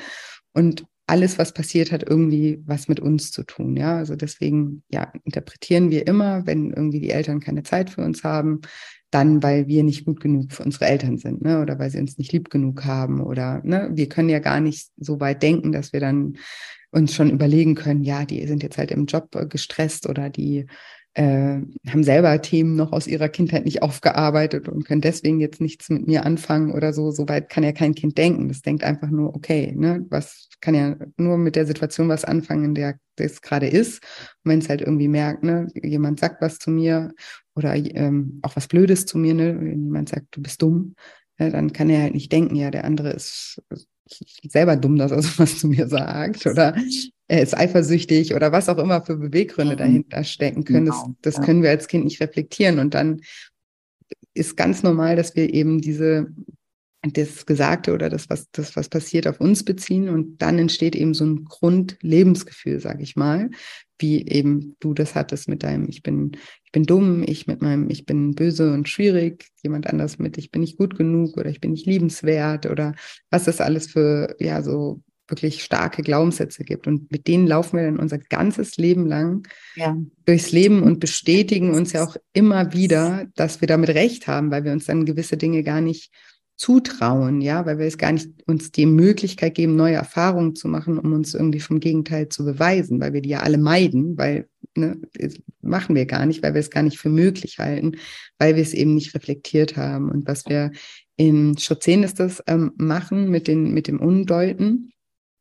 Und 0.54 0.86
alles, 1.08 1.38
was 1.38 1.54
passiert, 1.54 1.92
hat 1.92 2.08
irgendwie 2.08 2.62
was 2.66 2.88
mit 2.88 3.02
uns 3.02 3.32
zu 3.32 3.44
tun. 3.44 3.76
Ja, 3.76 3.98
also 3.98 4.16
deswegen, 4.16 4.84
ja, 4.90 5.12
interpretieren 5.26 5.92
wir 5.92 6.08
immer, 6.08 6.46
wenn 6.48 6.72
irgendwie 6.72 7.02
die 7.02 7.10
Eltern 7.10 7.42
keine 7.42 7.64
Zeit 7.64 7.90
für 7.90 8.02
uns 8.02 8.24
haben, 8.24 8.62
dann, 9.10 9.44
weil 9.44 9.68
wir 9.68 9.84
nicht 9.84 10.06
gut 10.06 10.22
genug 10.22 10.54
für 10.54 10.64
unsere 10.64 10.86
Eltern 10.86 11.18
sind, 11.18 11.42
ne, 11.42 11.62
oder 11.62 11.78
weil 11.80 11.90
sie 11.90 12.00
uns 12.00 12.18
nicht 12.18 12.32
lieb 12.32 12.50
genug 12.50 12.86
haben 12.86 13.20
oder, 13.20 13.62
ne, 13.66 13.90
wir 13.94 14.08
können 14.08 14.30
ja 14.30 14.40
gar 14.40 14.62
nicht 14.62 14.90
so 14.96 15.20
weit 15.20 15.44
denken, 15.44 15.74
dass 15.74 15.92
wir 15.92 16.00
dann 16.00 16.38
uns 16.92 17.14
schon 17.14 17.30
überlegen 17.30 17.76
können, 17.76 18.04
ja, 18.04 18.24
die 18.24 18.46
sind 18.48 18.64
jetzt 18.64 18.78
halt 18.78 18.92
im 18.92 19.06
Job 19.06 19.30
gestresst 19.50 20.08
oder 20.08 20.30
die 20.30 20.66
äh, 21.14 21.60
haben 21.90 22.04
selber 22.04 22.42
Themen 22.42 22.76
noch 22.76 22.94
aus 22.94 23.08
ihrer 23.08 23.28
Kindheit 23.28 23.66
nicht 23.66 23.82
aufgearbeitet 23.82 24.70
und 24.70 24.86
können 24.86 25.02
deswegen 25.02 25.42
jetzt 25.42 25.60
nichts 25.60 25.90
mit 25.90 26.08
mir 26.08 26.26
anfangen 26.26 26.72
oder 26.72 26.94
so. 26.94 27.12
Soweit 27.12 27.50
kann 27.50 27.64
ja 27.64 27.74
kein 27.74 27.96
Kind 27.96 28.18
denken. 28.18 28.48
Das 28.48 28.62
denkt 28.62 28.84
einfach 28.84 29.10
nur, 29.10 29.36
okay, 29.36 29.74
ne, 29.76 30.06
was 30.10 30.50
kann 30.62 30.76
ja 30.76 30.96
nur 31.18 31.38
mit 31.38 31.56
der 31.56 31.66
Situation 31.66 32.08
was 32.08 32.24
anfangen, 32.24 32.66
in 32.66 32.76
der 32.76 32.98
das 33.18 33.42
gerade 33.42 33.68
ist. 33.68 34.02
Und 34.44 34.52
wenn 34.52 34.60
es 34.60 34.70
halt 34.70 34.82
irgendwie 34.82 35.10
merkt, 35.10 35.44
ne, 35.44 35.68
jemand 35.76 36.20
sagt 36.20 36.42
was 36.42 36.60
zu 36.60 36.72
mir 36.72 37.12
oder 37.56 37.76
ähm, 37.76 38.40
auch 38.42 38.56
was 38.56 38.68
Blödes 38.68 39.06
zu 39.06 39.18
mir, 39.18 39.34
ne, 39.34 39.60
wenn 39.60 39.84
jemand 39.84 40.10
sagt, 40.10 40.28
du 40.32 40.42
bist 40.42 40.62
dumm, 40.62 40.96
ne, 41.40 41.52
dann 41.52 41.74
kann 41.74 41.90
er 41.90 42.04
halt 42.04 42.14
nicht 42.14 42.32
denken, 42.32 42.56
ja, 42.56 42.72
der 42.72 42.86
andere 42.86 43.10
ist 43.12 43.62
selber 44.48 44.76
dumm, 44.76 44.98
dass 44.98 45.12
er 45.12 45.22
sowas 45.22 45.60
zu 45.60 45.68
mir 45.68 45.88
sagt 45.88 46.46
oder 46.46 46.76
er 47.28 47.42
ist 47.42 47.58
eifersüchtig 47.58 48.34
oder 48.36 48.52
was 48.52 48.68
auch 48.68 48.78
immer 48.78 49.02
für 49.02 49.16
Beweggründe 49.16 49.76
mhm. 49.76 49.80
dahinter 49.80 50.24
stecken 50.24 50.64
können. 50.66 50.86
Genau. 50.86 51.16
Das, 51.22 51.36
das 51.36 51.46
können 51.46 51.64
wir 51.64 51.70
als 51.70 51.88
Kind 51.88 52.04
nicht 52.04 52.22
reflektieren. 52.22 52.80
Und 52.80 52.94
dann 52.94 53.22
ist 54.34 54.58
ganz 54.58 54.84
normal, 54.84 55.16
dass 55.16 55.36
wir 55.36 55.54
eben 55.54 55.82
diese 55.82 56.28
das 57.04 57.46
Gesagte 57.48 57.94
oder 57.94 58.10
das, 58.10 58.30
was, 58.30 58.52
das, 58.52 58.76
was 58.76 58.88
passiert, 58.88 59.26
auf 59.26 59.40
uns 59.42 59.64
beziehen. 59.66 60.10
Und 60.10 60.42
dann 60.42 60.60
entsteht 60.60 60.96
eben 60.96 61.14
so 61.14 61.26
ein 61.26 61.46
Grundlebensgefühl, 61.46 62.80
sag 62.80 63.02
ich 63.02 63.16
mal, 63.16 63.50
wie 63.98 64.28
eben 64.28 64.76
du 64.80 64.94
das 64.94 65.16
hattest 65.16 65.48
mit 65.48 65.64
deinem, 65.64 65.90
ich 65.90 66.04
bin, 66.04 66.34
ich 66.72 66.80
bin 66.80 66.86
dumm, 66.86 67.24
ich 67.28 67.48
mit 67.48 67.62
meinem, 67.62 67.90
ich 67.90 68.06
bin 68.06 68.34
böse 68.34 68.72
und 68.72 68.88
schwierig, 68.88 69.50
jemand 69.62 69.88
anders 69.88 70.20
mit, 70.20 70.38
ich 70.38 70.52
bin 70.52 70.62
nicht 70.62 70.78
gut 70.78 70.98
genug 70.98 71.36
oder 71.36 71.50
ich 71.50 71.60
bin 71.60 71.72
nicht 71.72 71.86
liebenswert 71.86 72.66
oder 72.66 72.96
was 73.30 73.44
das 73.44 73.60
alles 73.60 73.88
für, 73.88 74.38
ja, 74.40 74.62
so 74.62 75.02
wirklich 75.28 75.66
starke 75.66 76.02
Glaubenssätze 76.02 76.64
gibt. 76.64 76.88
Und 76.88 77.12
mit 77.12 77.28
denen 77.28 77.46
laufen 77.46 77.76
wir 77.76 77.84
dann 77.84 78.00
unser 78.00 78.20
ganzes 78.20 78.78
Leben 78.78 79.06
lang 79.06 79.46
ja. 79.76 79.98
durchs 80.26 80.54
Leben 80.54 80.82
und 80.82 81.02
bestätigen 81.02 81.74
uns 81.74 81.92
ja 81.92 82.06
auch 82.06 82.16
immer 82.32 82.72
wieder, 82.72 83.26
dass 83.36 83.60
wir 83.60 83.68
damit 83.68 83.90
recht 83.90 84.28
haben, 84.28 84.50
weil 84.50 84.64
wir 84.64 84.72
uns 84.72 84.86
dann 84.86 85.04
gewisse 85.04 85.36
Dinge 85.36 85.64
gar 85.64 85.82
nicht 85.82 86.10
zutrauen, 86.56 87.42
ja, 87.42 87.66
weil 87.66 87.80
wir 87.80 87.86
es 87.86 87.98
gar 87.98 88.14
nicht 88.14 88.30
uns 88.48 88.72
die 88.72 88.86
Möglichkeit 88.86 89.56
geben, 89.56 89.76
neue 89.76 89.96
Erfahrungen 89.96 90.56
zu 90.56 90.70
machen, 90.70 90.98
um 90.98 91.12
uns 91.12 91.34
irgendwie 91.34 91.60
vom 91.60 91.82
Gegenteil 91.82 92.30
zu 92.30 92.46
beweisen, 92.46 93.02
weil 93.02 93.12
wir 93.12 93.22
die 93.22 93.30
ja 93.30 93.42
alle 93.42 93.58
meiden, 93.58 94.18
weil 94.18 94.48
ne, 94.76 95.00
machen 95.62 95.96
wir 95.96 96.06
gar 96.06 96.26
nicht, 96.26 96.44
weil 96.44 96.54
wir 96.54 96.60
es 96.60 96.70
gar 96.70 96.84
nicht 96.84 96.98
für 96.98 97.10
möglich 97.10 97.60
halten, 97.60 97.98
weil 98.38 98.56
wir 98.56 98.64
es 98.64 98.74
eben 98.74 98.96
nicht 98.96 99.14
reflektiert 99.16 99.78
haben. 99.78 100.10
Und 100.10 100.28
was 100.28 100.46
wir 100.48 100.72
in 101.16 101.58
Schritt 101.58 101.84
10 101.84 102.04
ist 102.04 102.20
das 102.20 102.44
ähm, 102.48 102.74
machen 102.78 103.30
mit, 103.30 103.48
den, 103.48 103.74
mit 103.74 103.88
dem 103.88 104.00
Undeuten, 104.00 104.92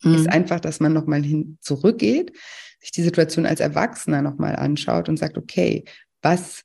mhm. 0.02 0.14
ist 0.14 0.28
einfach, 0.28 0.60
dass 0.60 0.80
man 0.80 0.92
nochmal 0.92 1.22
hin 1.22 1.58
zurückgeht, 1.60 2.32
sich 2.80 2.92
die 2.92 3.02
Situation 3.02 3.46
als 3.46 3.60
Erwachsener 3.60 4.22
nochmal 4.22 4.56
anschaut 4.56 5.08
und 5.08 5.18
sagt, 5.18 5.36
okay, 5.38 5.84
was 6.22 6.64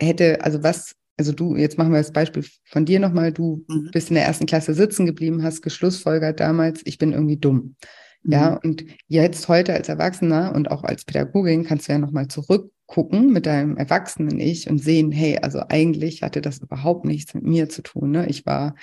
hätte, 0.00 0.42
also 0.44 0.62
was 0.62 0.96
also 1.16 1.32
du, 1.32 1.56
jetzt 1.56 1.78
machen 1.78 1.92
wir 1.92 1.98
das 1.98 2.12
Beispiel 2.12 2.44
von 2.64 2.84
dir 2.84 2.98
nochmal, 2.98 3.32
du 3.32 3.64
mhm. 3.68 3.90
bist 3.92 4.08
in 4.08 4.16
der 4.16 4.24
ersten 4.24 4.46
Klasse 4.46 4.74
sitzen 4.74 5.06
geblieben, 5.06 5.42
hast 5.42 5.62
geschlussfolgert 5.62 6.40
damals, 6.40 6.82
ich 6.84 6.98
bin 6.98 7.12
irgendwie 7.12 7.36
dumm. 7.36 7.76
Mhm. 8.24 8.32
Ja, 8.32 8.54
und 8.62 8.84
jetzt 9.06 9.48
heute 9.48 9.74
als 9.74 9.88
Erwachsener 9.88 10.52
und 10.54 10.70
auch 10.70 10.82
als 10.82 11.04
Pädagogin 11.04 11.64
kannst 11.64 11.88
du 11.88 11.92
ja 11.92 11.98
nochmal 11.98 12.28
zurückgucken 12.28 13.32
mit 13.32 13.46
deinem 13.46 13.76
erwachsenen 13.76 14.40
Ich 14.40 14.68
und 14.68 14.78
sehen, 14.78 15.12
hey, 15.12 15.38
also 15.38 15.60
eigentlich 15.68 16.22
hatte 16.22 16.40
das 16.40 16.58
überhaupt 16.58 17.04
nichts 17.04 17.34
mit 17.34 17.44
mir 17.44 17.68
zu 17.68 17.82
tun. 17.82 18.10
Ne? 18.10 18.26
Ich 18.28 18.46
war 18.46 18.74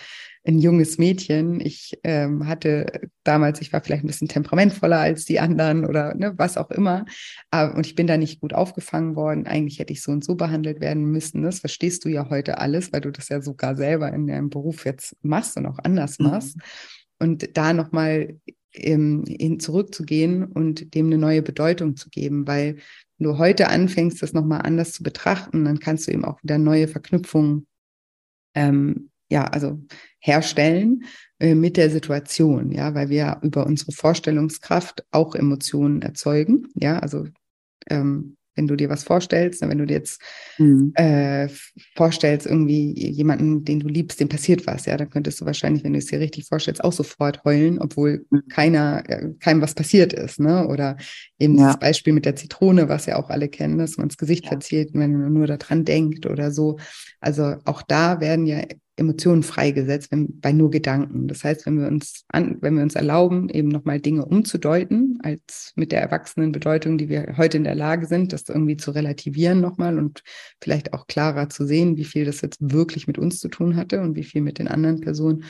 ein 0.44 0.60
junges 0.60 0.98
Mädchen. 0.98 1.60
Ich 1.60 2.00
ähm, 2.04 2.48
hatte 2.48 3.10
damals, 3.24 3.62
ich 3.62 3.72
war 3.74 3.82
vielleicht 3.82 4.04
ein 4.04 4.08
bisschen 4.08 4.28
temperamentvoller 4.28 5.00
als 5.00 5.26
die 5.26 5.40
anderen 5.40 5.86
oder 5.86 6.16
ne, 6.16 6.34
was 6.38 6.58
auch 6.58 6.72
immer. 6.72 7.06
Aber, 7.52 7.76
und 7.76 7.86
ich 7.86 7.96
bin 7.96 8.08
da 8.08 8.18
nicht 8.18 8.42
gut 8.42 8.54
aufgefangen 8.54 9.16
worden. 9.16 9.46
Eigentlich 9.46 9.80
hätte 9.80 9.94
ich 9.94 10.02
so 10.02 10.12
und 10.12 10.24
so 10.24 10.36
behandelt 10.36 10.82
werden 10.82 11.06
müssen. 11.06 11.44
Das 11.44 11.60
verstehst 11.60 12.06
du 12.06 12.10
ja 12.10 12.30
heute 12.30 12.58
alles, 12.58 12.92
weil 12.92 13.02
du 13.02 13.12
das 13.12 13.30
ja 13.30 13.42
sogar 13.42 13.76
selber 13.76 14.12
in 14.12 14.28
deinem 14.28 14.50
Beruf 14.50 14.86
jetzt 14.86 15.16
machst 15.22 15.58
und 15.58 15.68
auch 15.68 15.78
anders 15.84 16.18
mhm. 16.18 16.28
machst. 16.28 16.58
Mhm. 16.58 16.62
Und 17.20 17.58
da 17.58 17.74
nochmal 17.74 18.40
ähm, 18.74 19.24
hin 19.28 19.60
zurückzugehen 19.60 20.46
und 20.46 20.94
dem 20.96 21.08
eine 21.08 21.18
neue 21.18 21.42
Bedeutung 21.42 21.96
zu 21.96 22.10
geben, 22.10 22.48
weil 22.48 22.78
wenn 23.18 23.28
du 23.28 23.38
heute 23.38 23.68
anfängst, 23.68 24.22
das 24.22 24.34
nochmal 24.34 24.62
anders 24.64 24.94
zu 24.94 25.04
betrachten, 25.04 25.66
dann 25.66 25.80
kannst 25.80 26.08
du 26.08 26.12
eben 26.12 26.26
auch 26.26 26.42
wieder 26.44 26.58
neue 26.58 26.88
Verknüpfungen 26.88 27.68
ähm, 28.56 29.12
ja, 29.30 29.46
also 29.46 29.80
herstellen 30.20 31.06
äh, 31.40 31.56
mit 31.56 31.78
der 31.78 31.90
Situation, 31.90 32.72
ja, 32.72 32.94
weil 32.94 33.10
wir 33.10 33.40
über 33.42 33.66
unsere 33.66 33.94
Vorstellungskraft 33.94 35.06
auch 35.12 35.36
Emotionen 35.36 36.02
erzeugen, 36.02 36.68
ja, 36.76 37.00
also 37.00 37.28
ähm, 37.90 38.36
wenn 38.56 38.68
du 38.68 38.76
dir 38.76 38.90
was 38.90 39.04
vorstellst, 39.04 39.62
ne, 39.62 39.70
wenn 39.70 39.78
du 39.78 39.86
dir 39.86 39.96
jetzt 39.96 40.22
mhm. 40.58 40.92
äh, 40.96 41.48
vorstellst, 41.96 42.46
irgendwie 42.46 42.94
jemanden, 42.94 43.64
den 43.64 43.80
du 43.80 43.88
liebst, 43.88 44.20
dem 44.20 44.30
passiert 44.30 44.68
was, 44.68 44.86
ja, 44.86 44.98
dann 44.98 45.10
könntest 45.10 45.42
du 45.42 45.46
wahrscheinlich, 45.46 45.84
wenn 45.84 45.94
du 45.94 46.00
es 46.00 46.08
dir 46.08 46.20
richtig 46.20 46.48
vorstellst, 46.48 46.84
auch 46.84 46.94
sofort 46.94 47.44
heulen, 47.44 47.80
obwohl 47.80 48.26
mhm. 48.30 48.48
keiner, 48.50 49.04
äh, 49.10 49.30
keinem 49.40 49.62
was 49.62 49.76
passiert 49.76 50.14
ist, 50.14 50.40
ne? 50.40 50.68
Oder 50.68 50.98
eben 51.40 51.58
ja. 51.58 51.68
das 51.68 51.80
Beispiel 51.80 52.14
mit 52.14 52.26
der 52.26 52.36
Zitrone, 52.36 52.90
was 52.90 53.06
ja 53.06 53.18
auch 53.18 53.30
alle 53.30 53.50
kennen, 53.50 53.78
dass 53.78 53.98
man 53.98 54.10
das 54.10 54.18
Gesicht 54.18 54.46
ja. 54.46 54.50
verzieht, 54.50 54.90
wenn 54.94 55.18
man 55.18 55.34
nur 55.34 55.48
daran 55.48 55.86
denkt 55.86 56.26
oder 56.26 56.52
so. 56.52 56.78
Also 57.20 57.56
auch 57.66 57.82
da 57.82 58.20
werden 58.20 58.46
ja 58.46 58.62
Emotionen 59.02 59.44
freigesetzt, 59.44 60.12
wenn, 60.12 60.40
bei 60.40 60.54
nur 60.54 60.72
Gedanken. 60.72 61.28
Das 61.28 61.44
heißt, 61.44 61.66
wenn 61.66 61.80
wir 61.80 61.88
uns 61.88 62.24
an, 62.30 62.58
wenn 62.62 62.76
wir 62.76 62.84
uns 62.84 62.96
erlauben, 62.96 63.50
eben 63.50 63.68
nochmal 63.68 64.00
Dinge 64.00 64.26
umzudeuten, 64.26 65.20
als 65.24 65.74
mit 65.76 65.92
der 65.92 66.02
erwachsenen 66.02 66.52
Bedeutung, 66.52 66.98
die 66.98 67.10
wir 67.10 67.36
heute 67.38 67.58
in 67.58 67.66
der 67.66 67.76
Lage 67.76 68.06
sind, 68.06 68.32
das 68.32 68.48
irgendwie 68.48 68.78
zu 68.78 68.92
relativieren 68.92 69.60
nochmal 69.60 69.98
und 69.98 70.24
vielleicht 70.62 70.94
auch 70.94 71.08
klarer 71.08 71.50
zu 71.50 71.66
sehen, 71.66 71.98
wie 71.98 72.06
viel 72.06 72.26
das 72.26 72.42
jetzt 72.42 72.60
wirklich 72.62 73.08
mit 73.08 73.18
uns 73.18 73.40
zu 73.40 73.50
tun 73.50 73.76
hatte 73.76 74.02
und 74.02 74.16
wie 74.16 74.24
viel 74.24 74.42
mit 74.42 74.58
den 74.58 74.70
anderen 74.70 75.02
Personen, 75.02 75.44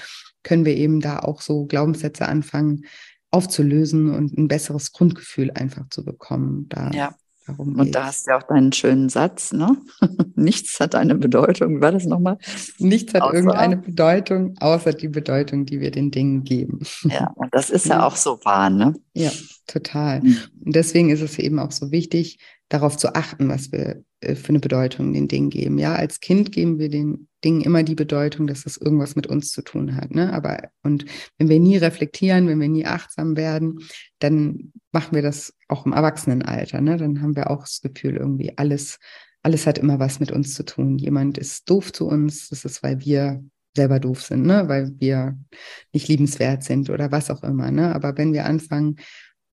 können 0.43 0.65
wir 0.65 0.75
eben 0.75 1.01
da 1.01 1.19
auch 1.19 1.41
so 1.41 1.65
Glaubenssätze 1.65 2.27
anfangen 2.27 2.85
aufzulösen 3.31 4.13
und 4.13 4.37
ein 4.37 4.47
besseres 4.49 4.91
Grundgefühl 4.91 5.51
einfach 5.51 5.87
zu 5.89 6.03
bekommen. 6.03 6.67
Da 6.67 6.91
ja. 6.91 7.15
Darum 7.51 7.79
und 7.79 7.95
da 7.95 8.05
hast 8.05 8.25
du 8.25 8.31
ja 8.31 8.37
auch 8.37 8.43
deinen 8.43 8.71
schönen 8.71 9.09
Satz, 9.09 9.51
ne? 9.53 9.77
Nichts 10.35 10.79
hat 10.79 10.95
eine 10.95 11.15
Bedeutung. 11.15 11.81
War 11.81 11.91
das 11.91 12.05
nochmal? 12.05 12.37
Nichts 12.79 13.13
hat 13.13 13.21
außer, 13.21 13.33
irgendeine 13.33 13.77
Bedeutung, 13.77 14.55
außer 14.59 14.93
die 14.93 15.07
Bedeutung, 15.07 15.65
die 15.65 15.79
wir 15.79 15.91
den 15.91 16.11
Dingen 16.11 16.43
geben. 16.43 16.79
Ja, 17.03 17.31
und 17.35 17.53
das 17.53 17.69
ist 17.69 17.87
ja, 17.87 17.99
ja 17.99 18.07
auch 18.07 18.15
so 18.15 18.39
wahr, 18.43 18.69
ne? 18.69 18.93
Ja, 19.13 19.31
total. 19.67 20.21
Mhm. 20.21 20.37
Und 20.65 20.75
deswegen 20.75 21.09
ist 21.09 21.21
es 21.21 21.37
eben 21.39 21.59
auch 21.59 21.71
so 21.71 21.91
wichtig, 21.91 22.39
darauf 22.69 22.97
zu 22.97 23.15
achten, 23.15 23.49
was 23.49 23.71
wir 23.71 24.03
für 24.21 24.49
eine 24.49 24.59
Bedeutung 24.59 25.13
den 25.13 25.27
Dingen 25.27 25.49
geben. 25.49 25.77
Ja, 25.77 25.95
als 25.95 26.19
Kind 26.19 26.51
geben 26.51 26.77
wir 26.77 26.89
den 26.89 27.27
Dingen 27.43 27.61
immer 27.61 27.83
die 27.83 27.95
Bedeutung, 27.95 28.45
dass 28.45 28.63
das 28.63 28.77
irgendwas 28.77 29.15
mit 29.15 29.25
uns 29.25 29.51
zu 29.51 29.63
tun 29.63 29.95
hat. 29.95 30.11
Ne? 30.11 30.31
Aber 30.31 30.69
und 30.83 31.05
wenn 31.37 31.49
wir 31.49 31.59
nie 31.59 31.77
reflektieren, 31.77 32.47
wenn 32.47 32.59
wir 32.59 32.69
nie 32.69 32.85
achtsam 32.85 33.35
werden, 33.35 33.79
dann 34.19 34.71
machen 34.91 35.15
wir 35.15 35.23
das 35.23 35.53
auch 35.67 35.85
im 35.85 35.93
Erwachsenenalter. 35.93 36.81
Ne? 36.81 36.97
Dann 36.97 37.21
haben 37.21 37.35
wir 37.35 37.49
auch 37.49 37.61
das 37.61 37.81
Gefühl, 37.81 38.17
irgendwie 38.17 38.57
alles, 38.57 38.99
alles 39.41 39.65
hat 39.65 39.79
immer 39.79 39.99
was 39.99 40.19
mit 40.19 40.31
uns 40.31 40.53
zu 40.53 40.63
tun. 40.63 40.99
Jemand 40.99 41.39
ist 41.39 41.67
doof 41.69 41.91
zu 41.91 42.07
uns, 42.07 42.49
das 42.49 42.63
ist, 42.63 42.83
weil 42.83 42.99
wir 42.99 43.43
selber 43.75 43.99
doof 43.99 44.21
sind, 44.21 44.45
ne? 44.45 44.67
weil 44.67 44.91
wir 44.99 45.37
nicht 45.93 46.07
liebenswert 46.09 46.63
sind 46.63 46.89
oder 46.89 47.11
was 47.11 47.31
auch 47.31 47.41
immer. 47.43 47.71
Ne? 47.71 47.95
Aber 47.95 48.17
wenn 48.17 48.33
wir 48.33 48.45
anfangen, 48.45 48.97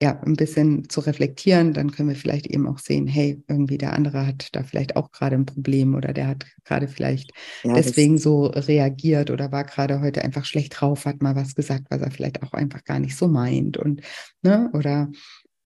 ja, 0.03 0.21
ein 0.23 0.35
bisschen 0.35 0.89
zu 0.89 1.01
reflektieren, 1.01 1.73
dann 1.73 1.91
können 1.91 2.09
wir 2.09 2.17
vielleicht 2.17 2.47
eben 2.47 2.67
auch 2.67 2.79
sehen, 2.79 3.07
hey, 3.07 3.43
irgendwie 3.49 3.79
der 3.79 3.93
andere 3.93 4.27
hat 4.27 4.49
da 4.53 4.63
vielleicht 4.63 4.97
auch 4.97 5.13
gerade 5.13 5.37
ein 5.37 5.47
Problem 5.47 5.95
oder 5.95 6.13
der 6.13 6.27
hat 6.27 6.45
gerade 6.65 6.89
vielleicht 6.89 7.31
ja, 7.63 7.75
deswegen 7.75 8.19
so 8.19 8.47
reagiert 8.47 9.31
oder 9.31 9.53
war 9.53 9.65
gerade 9.65 10.01
heute 10.01 10.23
einfach 10.23 10.45
schlecht 10.45 10.81
drauf, 10.81 11.07
hat 11.07 11.23
mal 11.23 11.37
was 11.37 11.55
gesagt, 11.55 11.87
was 11.91 12.03
er 12.03 12.11
vielleicht 12.11 12.43
auch 12.43 12.53
einfach 12.53 12.85
gar 12.85 12.99
nicht 12.99 13.17
so 13.17 13.29
meint 13.29 13.77
und 13.77 14.03
ne, 14.43 14.69
oder 14.73 15.11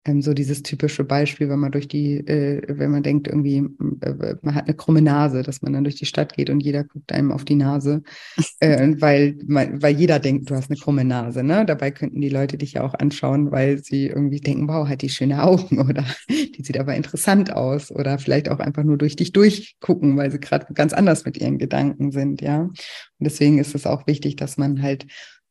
ähm, 0.08 0.22
so 0.22 0.32
dieses 0.32 0.62
typische 0.62 1.04
Beispiel, 1.04 1.48
wenn 1.48 1.58
man 1.58 1.72
durch 1.72 1.86
die, 1.86 2.16
äh, 2.26 2.62
wenn 2.66 2.90
man 2.90 3.02
denkt, 3.02 3.28
irgendwie, 3.28 3.58
äh, 4.00 4.36
man 4.42 4.54
hat 4.54 4.66
eine 4.66 4.74
krumme 4.74 5.02
Nase, 5.02 5.42
dass 5.42 5.60
man 5.62 5.74
dann 5.74 5.84
durch 5.84 5.96
die 5.96 6.06
Stadt 6.06 6.34
geht 6.34 6.50
und 6.50 6.60
jeder 6.60 6.84
guckt 6.84 7.12
einem 7.12 7.30
auf 7.30 7.44
die 7.44 7.54
Nase, 7.54 8.02
äh, 8.60 8.94
weil, 8.98 9.36
weil 9.46 9.96
jeder 9.96 10.18
denkt, 10.18 10.50
du 10.50 10.54
hast 10.54 10.70
eine 10.70 10.78
krumme 10.78 11.04
Nase. 11.04 11.42
Ne? 11.44 11.66
Dabei 11.66 11.90
könnten 11.90 12.20
die 12.20 12.30
Leute 12.30 12.56
dich 12.56 12.74
ja 12.74 12.82
auch 12.82 12.94
anschauen, 12.94 13.52
weil 13.52 13.78
sie 13.78 14.06
irgendwie 14.06 14.40
denken, 14.40 14.68
wow, 14.68 14.88
hat 14.88 15.02
die 15.02 15.10
schöne 15.10 15.42
Augen 15.42 15.78
oder 15.88 16.04
die 16.28 16.62
sieht 16.62 16.78
aber 16.78 16.94
interessant 16.94 17.52
aus 17.52 17.90
oder 17.90 18.18
vielleicht 18.18 18.48
auch 18.48 18.60
einfach 18.60 18.84
nur 18.84 18.96
durch 18.96 19.16
dich 19.16 19.32
durchgucken, 19.32 20.16
weil 20.16 20.30
sie 20.30 20.40
gerade 20.40 20.72
ganz 20.72 20.92
anders 20.92 21.24
mit 21.24 21.36
ihren 21.36 21.58
Gedanken 21.58 22.12
sind, 22.12 22.40
ja. 22.40 22.62
Und 22.62 22.74
deswegen 23.20 23.58
ist 23.58 23.74
es 23.74 23.86
auch 23.86 24.06
wichtig, 24.06 24.36
dass 24.36 24.56
man 24.56 24.80
halt 24.80 25.06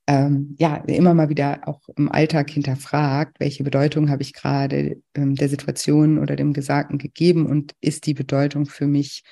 ähm, 0.07 0.55
ja, 0.57 0.77
immer 0.87 1.13
mal 1.13 1.27
wieder 1.29 1.67
auch 1.67 1.81
im 1.97 2.09
Alltag 2.09 2.49
hinterfragt, 2.49 3.39
welche 3.39 3.65
Bedeutung 3.65 4.09
habe 4.09 4.21
ich 4.21 4.33
gerade 4.33 5.01
ähm, 5.13 5.35
der 5.35 5.49
Situation 5.49 6.17
oder 6.17 6.37
dem 6.37 6.53
Gesagten 6.53 6.97
gegeben 6.97 7.45
und 7.45 7.73
ist 7.81 8.05
die 8.05 8.13
Bedeutung 8.13 8.65
für 8.65 8.87
mich, 8.87 9.23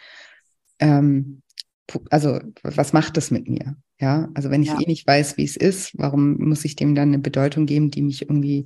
ähm, 0.80 1.42
also 2.10 2.40
was 2.62 2.92
macht 2.92 3.16
das 3.16 3.32
mit 3.32 3.48
mir? 3.48 3.78
Ja, 4.02 4.28
also 4.34 4.50
wenn 4.50 4.64
ich 4.64 4.70
ja. 4.70 4.80
eh 4.82 4.86
nicht 4.86 5.08
weiß, 5.08 5.38
wie 5.38 5.46
es 5.46 5.56
ist, 5.56 5.98
warum 5.98 6.36
muss 6.38 6.66
ich 6.66 6.76
dem 6.76 6.94
dann 6.94 7.10
eine 7.10 7.20
Bedeutung 7.20 7.66
geben, 7.66 7.90
die 7.92 8.02
mich 8.02 8.24
irgendwie 8.24 8.66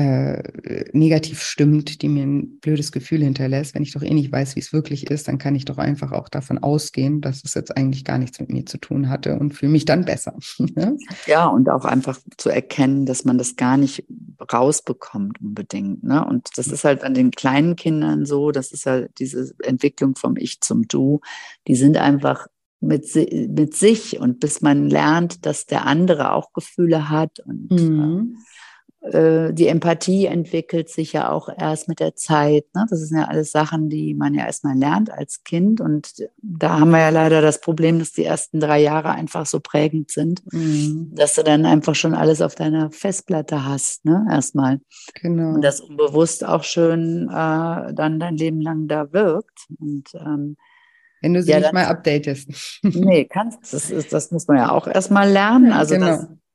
äh, 0.00 0.84
negativ 0.92 1.42
stimmt, 1.42 2.02
die 2.02 2.08
mir 2.08 2.24
ein 2.24 2.58
blödes 2.60 2.92
Gefühl 2.92 3.22
hinterlässt, 3.22 3.74
wenn 3.74 3.82
ich 3.82 3.92
doch 3.92 4.02
eh 4.02 4.14
nicht 4.14 4.32
weiß, 4.32 4.56
wie 4.56 4.60
es 4.60 4.72
wirklich 4.72 5.10
ist, 5.10 5.28
dann 5.28 5.38
kann 5.38 5.54
ich 5.54 5.64
doch 5.64 5.78
einfach 5.78 6.12
auch 6.12 6.28
davon 6.28 6.58
ausgehen, 6.58 7.20
dass 7.20 7.42
es 7.44 7.54
jetzt 7.54 7.76
eigentlich 7.76 8.04
gar 8.04 8.18
nichts 8.18 8.40
mit 8.40 8.50
mir 8.50 8.66
zu 8.66 8.78
tun 8.78 9.08
hatte 9.08 9.38
und 9.38 9.52
fühle 9.52 9.72
mich 9.72 9.84
dann 9.84 10.04
besser. 10.04 10.34
Ne? 10.76 10.96
ja, 11.26 11.46
und 11.46 11.68
auch 11.68 11.84
einfach 11.84 12.20
zu 12.36 12.48
erkennen, 12.48 13.04
dass 13.04 13.24
man 13.24 13.38
das 13.38 13.56
gar 13.56 13.76
nicht 13.76 14.04
rausbekommt 14.52 15.40
unbedingt. 15.40 16.04
Ne? 16.04 16.24
Und 16.24 16.48
das 16.56 16.68
ist 16.68 16.84
halt 16.84 17.02
an 17.02 17.14
den 17.14 17.32
kleinen 17.32 17.74
Kindern 17.74 18.24
so, 18.24 18.52
das 18.52 18.70
ist 18.70 18.84
ja 18.84 19.08
diese 19.18 19.52
Entwicklung 19.62 20.14
vom 20.14 20.36
Ich 20.36 20.60
zum 20.60 20.86
Du, 20.86 21.20
die 21.66 21.74
sind 21.74 21.96
einfach 21.96 22.46
mit, 22.80 23.04
mit 23.48 23.74
sich 23.74 24.20
und 24.20 24.38
bis 24.40 24.60
man 24.60 24.88
lernt, 24.88 25.44
dass 25.44 25.66
der 25.66 25.86
andere 25.86 26.32
auch 26.32 26.52
Gefühle 26.52 27.10
hat 27.10 27.40
und 27.40 27.70
mhm. 27.70 28.36
äh, 28.36 28.50
äh, 29.02 29.54
die 29.54 29.68
Empathie 29.68 30.26
entwickelt 30.26 30.90
sich 30.90 31.14
ja 31.14 31.30
auch 31.30 31.48
erst 31.48 31.88
mit 31.88 32.00
der 32.00 32.16
Zeit. 32.16 32.66
Ne? 32.74 32.86
Das 32.90 33.00
sind 33.00 33.16
ja 33.16 33.24
alles 33.24 33.50
Sachen, 33.50 33.88
die 33.88 34.14
man 34.14 34.34
ja 34.34 34.44
erstmal 34.44 34.76
lernt 34.76 35.10
als 35.10 35.42
Kind. 35.42 35.80
Und 35.80 36.12
da 36.36 36.80
haben 36.80 36.90
wir 36.90 36.98
ja 37.00 37.08
leider 37.08 37.40
das 37.40 37.62
Problem, 37.62 37.98
dass 37.98 38.12
die 38.12 38.24
ersten 38.24 38.60
drei 38.60 38.80
Jahre 38.80 39.10
einfach 39.10 39.46
so 39.46 39.60
prägend 39.60 40.10
sind, 40.10 40.42
mhm. 40.52 41.12
dass 41.14 41.34
du 41.34 41.42
dann 41.42 41.64
einfach 41.64 41.94
schon 41.94 42.14
alles 42.14 42.42
auf 42.42 42.54
deiner 42.54 42.90
Festplatte 42.90 43.64
hast, 43.64 44.04
ne? 44.04 44.26
erstmal. 44.30 44.80
Genau. 45.14 45.54
Und 45.54 45.62
das 45.62 45.80
unbewusst 45.80 46.44
auch 46.44 46.64
schön 46.64 47.28
äh, 47.28 47.94
dann 47.94 48.20
dein 48.20 48.36
Leben 48.36 48.60
lang 48.60 48.86
da 48.86 49.12
wirkt. 49.12 49.66
Und 49.78 50.08
ähm, 50.14 50.56
wenn 51.22 51.34
du 51.34 51.42
sie 51.42 51.52
ja, 51.52 51.60
nicht 51.60 51.72
mal 51.72 51.86
updatest. 51.86 52.50
nee, 52.82 53.24
kannst. 53.24 53.72
Das, 53.72 53.90
ist, 53.90 54.12
das 54.12 54.30
muss 54.30 54.46
man 54.46 54.58
ja 54.58 54.70
auch 54.70 54.86
erstmal 54.86 55.30
lernen. 55.30 55.72
Also 55.80 55.94
genau. 55.94 56.06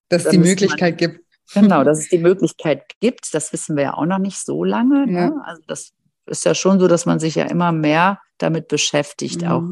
dass, 0.09 0.23
dass 0.23 0.31
die 0.31 0.37
Möglichkeit 0.37 0.97
gibt, 0.99 1.24
Genau, 1.53 1.83
dass 1.85 1.99
es 1.99 2.09
die 2.09 2.17
Möglichkeit 2.17 2.83
gibt, 2.99 3.33
das 3.33 3.53
wissen 3.53 3.75
wir 3.75 3.83
ja 3.83 3.93
auch 3.95 4.05
noch 4.05 4.19
nicht 4.19 4.37
so 4.37 4.63
lange. 4.63 5.05
Ne? 5.05 5.33
Ja. 5.35 5.41
Also 5.43 5.61
das 5.67 5.93
ist 6.25 6.45
ja 6.45 6.55
schon 6.55 6.79
so, 6.79 6.87
dass 6.87 7.05
man 7.05 7.19
sich 7.19 7.35
ja 7.35 7.45
immer 7.45 7.71
mehr 7.71 8.19
damit 8.37 8.67
beschäftigt, 8.67 9.41
mhm. 9.41 9.47
auch, 9.47 9.63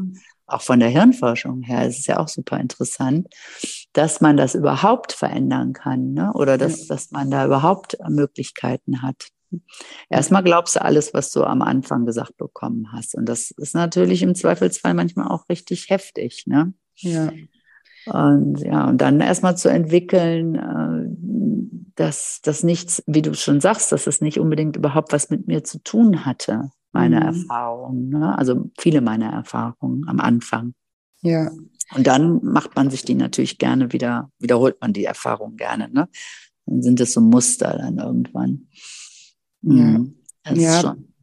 auch 0.46 0.62
von 0.62 0.80
der 0.80 0.88
Hirnforschung 0.88 1.62
her. 1.62 1.86
Es 1.86 1.98
ist 1.98 2.06
ja 2.06 2.18
auch 2.18 2.28
super 2.28 2.58
interessant, 2.58 3.28
dass 3.92 4.20
man 4.20 4.36
das 4.36 4.54
überhaupt 4.54 5.12
verändern 5.12 5.72
kann 5.72 6.12
ne? 6.12 6.32
oder 6.34 6.58
dass, 6.58 6.88
ja. 6.88 6.94
dass 6.94 7.10
man 7.10 7.30
da 7.30 7.44
überhaupt 7.44 7.96
Möglichkeiten 8.08 9.02
hat. 9.02 9.28
Erstmal 10.10 10.42
glaubst 10.42 10.76
du 10.76 10.82
alles, 10.82 11.14
was 11.14 11.30
du 11.30 11.44
am 11.44 11.62
Anfang 11.62 12.06
gesagt 12.06 12.36
bekommen 12.36 12.92
hast. 12.92 13.14
Und 13.14 13.28
das 13.28 13.50
ist 13.52 13.74
natürlich 13.74 14.22
im 14.22 14.34
Zweifelsfall 14.34 14.94
manchmal 14.94 15.28
auch 15.28 15.48
richtig 15.48 15.90
heftig. 15.90 16.44
Ne? 16.46 16.74
Ja. 16.96 17.30
Und 18.06 18.60
ja, 18.60 18.86
und 18.88 18.98
dann 18.98 19.20
erstmal 19.20 19.56
zu 19.56 19.68
entwickeln, 19.68 20.54
äh, 20.54 21.94
dass 21.94 22.40
das 22.42 22.62
nichts, 22.62 23.02
wie 23.06 23.22
du 23.22 23.34
schon 23.34 23.60
sagst, 23.60 23.92
dass 23.92 24.06
es 24.06 24.20
nicht 24.20 24.38
unbedingt 24.38 24.76
überhaupt 24.76 25.12
was 25.12 25.30
mit 25.30 25.46
mir 25.46 25.64
zu 25.64 25.82
tun 25.82 26.24
hatte, 26.24 26.70
meine 26.92 27.16
mhm. 27.16 27.26
Erfahrungen. 27.26 28.08
Ne? 28.08 28.36
Also 28.36 28.70
viele 28.78 29.00
meiner 29.00 29.32
Erfahrungen 29.32 30.06
am 30.08 30.20
Anfang. 30.20 30.74
Ja. 31.22 31.50
Und 31.94 32.06
dann 32.06 32.42
macht 32.42 32.76
man 32.76 32.90
sich 32.90 33.04
die 33.04 33.14
natürlich 33.14 33.58
gerne 33.58 33.92
wieder, 33.92 34.30
wiederholt 34.38 34.80
man 34.80 34.92
die 34.92 35.04
Erfahrungen 35.04 35.56
gerne. 35.56 35.88
Ne? 35.90 36.08
Dann 36.66 36.82
sind 36.82 37.00
es 37.00 37.12
so 37.12 37.20
Muster 37.20 37.78
dann 37.78 37.98
irgendwann. 37.98 38.68
Mhm. 39.62 40.16
Ja. 40.44 40.52
ja. 40.54 40.80
Schon. 40.80 41.13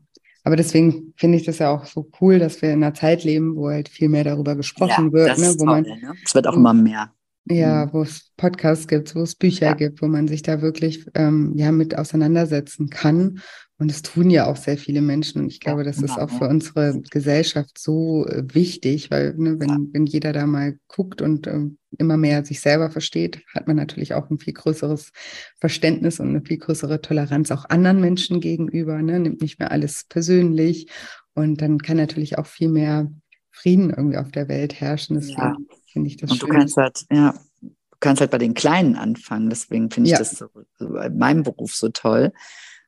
Aber 0.44 0.56
deswegen 0.56 1.14
finde 1.18 1.38
ich 1.38 1.46
das 1.46 1.60
ja 1.60 1.70
auch 1.70 1.86
so 1.86 2.10
cool, 2.20 2.40
dass 2.40 2.62
wir 2.62 2.72
in 2.72 2.84
einer 2.84 2.94
Zeit 2.94 3.24
leben, 3.24 3.56
wo 3.56 3.70
halt 3.70 3.90
viel 3.90 4.10
mehr 4.10 4.24
darüber 4.24 4.56
gesprochen 4.56 5.08
ja, 5.08 5.14
wird. 5.14 5.38
Ne? 5.38 5.54
Wo 5.58 5.66
toll, 5.66 5.66
man, 5.66 5.84
ne? 5.84 6.14
Es 6.26 6.34
wird 6.34 6.48
auch 6.48 6.56
immer 6.56 6.74
mehr. 6.74 7.14
Ja, 7.46 7.86
mhm. 7.86 7.94
wo 7.94 8.02
es 8.04 8.32
Podcasts 8.38 8.88
gibt, 8.88 9.16
wo 9.16 9.22
es 9.22 9.36
Bücher 9.36 9.68
ja. 9.68 9.74
gibt, 9.74 10.02
wo 10.02 10.08
man 10.08 10.28
sich 10.28 10.42
da 10.44 10.62
wirklich 10.62 11.06
ähm, 11.16 11.54
ja 11.56 11.72
mit 11.72 11.98
auseinandersetzen 11.98 12.90
kann. 12.90 13.40
Und 13.82 13.90
es 13.90 14.04
tun 14.04 14.30
ja 14.30 14.46
auch 14.46 14.58
sehr 14.58 14.78
viele 14.78 15.02
Menschen. 15.02 15.42
Und 15.42 15.48
ich 15.48 15.60
glaube, 15.60 15.84
das 15.84 16.04
ist 16.04 16.20
auch 16.20 16.30
für 16.30 16.48
unsere 16.48 17.02
Gesellschaft 17.10 17.80
so 17.80 18.28
äh, 18.28 18.44
wichtig, 18.54 19.10
weil 19.10 19.34
ne, 19.38 19.60
wenn, 19.60 19.90
wenn 19.92 20.06
jeder 20.06 20.34
da 20.34 20.46
mal 20.46 20.78
guckt 20.88 21.20
und 21.20 21.48
ähm, 21.48 21.80
immer 21.98 22.16
mehr 22.16 22.46
sich 22.46 22.60
selber 22.60 22.92
versteht, 22.92 23.42
hat 23.56 23.66
man 23.66 23.78
natürlich 23.78 24.14
auch 24.14 24.30
ein 24.30 24.38
viel 24.38 24.54
größeres 24.54 25.12
Verständnis 25.60 26.20
und 26.20 26.30
eine 26.30 26.44
viel 26.44 26.60
größere 26.60 27.02
Toleranz 27.02 27.50
auch 27.50 27.66
anderen 27.72 28.02
Menschen 28.02 28.40
gegenüber. 28.40 29.02
Ne? 29.02 29.20
Nimmt 29.20 29.42
nicht 29.42 29.58
mehr 29.58 29.72
alles 29.72 30.06
persönlich. 30.08 30.86
Und 31.34 31.60
dann 31.64 31.80
kann 31.80 31.98
natürlich 31.98 32.38
auch 32.38 32.46
viel 32.46 32.70
mehr 32.70 33.12
Frieden 33.50 33.90
irgendwie 33.90 34.20
auf 34.20 34.30
der 34.30 34.48
Welt 34.48 34.80
herrschen. 34.80 35.16
Deswegen 35.16 35.42
ja. 35.42 35.58
finde 35.92 36.08
ich 36.08 36.18
das 36.18 36.30
Und 36.30 36.38
schön. 36.38 36.50
du 36.50 36.56
kannst 36.56 36.78
halt, 36.78 37.06
ja, 37.12 37.34
du 37.62 37.98
kannst 38.00 38.22
halt 38.22 38.30
bei 38.30 38.38
den 38.38 38.54
Kleinen 38.54 38.96
anfangen. 38.96 39.50
Deswegen 39.50 39.90
finde 39.90 40.10
ich 40.10 40.12
ja. 40.12 40.20
das 40.20 40.38
so, 40.38 40.46
so 40.78 40.98
in 40.98 41.18
meinem 41.18 41.42
Beruf 41.42 41.74
so 41.74 41.90
toll 41.90 42.32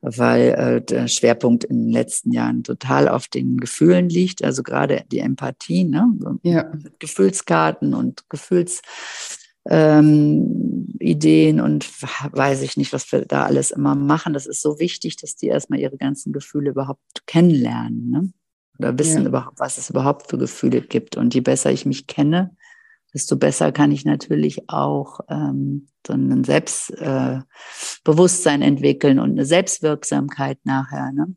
weil 0.03 0.49
äh, 0.49 0.81
der 0.81 1.07
Schwerpunkt 1.07 1.63
in 1.63 1.85
den 1.85 1.91
letzten 1.91 2.33
Jahren 2.33 2.63
total 2.63 3.07
auf 3.07 3.29
den 3.29 3.57
Gefühlen 3.57 4.09
liegt, 4.09 4.43
also 4.43 4.61
gerade 4.61 5.05
die 5.11 5.19
Empathie, 5.19 5.85
ne? 5.85 6.05
ja. 6.43 6.69
Gefühlskarten 6.99 7.93
und 7.93 8.29
Gefühlsideen 8.29 8.79
ähm, 11.57 11.63
und 11.63 11.89
weiß 12.35 12.63
ich 12.63 12.75
nicht, 12.75 12.91
was 12.91 13.09
wir 13.13 13.25
da 13.25 13.45
alles 13.45 13.71
immer 13.71 13.95
machen. 13.95 14.33
Das 14.33 14.45
ist 14.45 14.61
so 14.61 14.77
wichtig, 14.77 15.15
dass 15.15 15.37
die 15.37 15.47
erstmal 15.47 15.79
ihre 15.79 15.97
ganzen 15.97 16.33
Gefühle 16.33 16.71
überhaupt 16.71 17.25
kennenlernen 17.25 18.09
ne? 18.09 18.33
oder 18.79 18.99
wissen 18.99 19.21
ja. 19.21 19.29
überhaupt, 19.29 19.61
was 19.61 19.77
es 19.77 19.89
überhaupt 19.89 20.29
für 20.29 20.37
Gefühle 20.37 20.81
gibt. 20.81 21.15
Und 21.15 21.33
je 21.33 21.41
besser 21.41 21.71
ich 21.71 21.85
mich 21.85 22.07
kenne, 22.07 22.57
desto 23.13 23.37
besser 23.37 23.71
kann 23.71 23.91
ich 23.91 24.05
natürlich 24.05 24.69
auch 24.69 25.19
ähm, 25.29 25.87
so 26.05 26.13
ein 26.13 26.43
Selbstbewusstsein 26.43 28.61
äh, 28.61 28.67
entwickeln 28.67 29.19
und 29.19 29.31
eine 29.31 29.45
Selbstwirksamkeit 29.45 30.59
nachher. 30.63 31.11
Ne? 31.11 31.35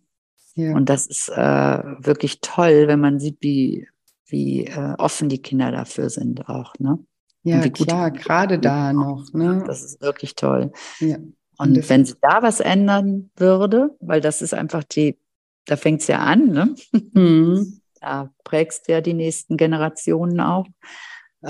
Ja. 0.55 0.74
Und 0.74 0.89
das 0.89 1.07
ist 1.07 1.29
äh, 1.29 1.83
wirklich 1.99 2.41
toll, 2.41 2.89
wenn 2.89 3.01
man 3.01 3.20
sieht, 3.20 3.39
wie, 3.41 3.87
wie 4.27 4.64
äh, 4.64 4.95
offen 4.99 5.29
die 5.29 5.43
Kinder 5.43 5.70
dafür 5.70 6.11
sind 6.11 6.49
auch. 6.49 6.74
Ne? 6.79 6.99
Ja, 7.43 7.61
klar, 7.68 8.11
gerade 8.11 8.59
da 8.59 8.93
noch. 8.93 9.33
Ne? 9.33 9.62
Das 9.66 9.85
ist 9.85 10.01
wirklich 10.01 10.35
toll. 10.35 10.72
Ja. 10.99 11.18
Und, 11.59 11.77
und 11.77 11.89
wenn 11.89 12.05
sich 12.05 12.16
da 12.20 12.43
was 12.43 12.61
ändern 12.61 13.31
würde, 13.37 13.97
weil 14.01 14.20
das 14.20 14.43
ist 14.43 14.53
einfach 14.53 14.83
die, 14.83 15.16
da 15.66 15.77
fängt 15.77 16.01
es 16.01 16.09
ja 16.09 16.18
an, 16.18 16.49
ne? 16.49 16.74
Mhm. 17.12 17.81
Da 18.01 18.31
prägst 18.45 18.89
du 18.89 18.93
ja 18.93 19.01
die 19.01 19.14
nächsten 19.14 19.57
Generationen 19.57 20.41
auch. 20.41 20.66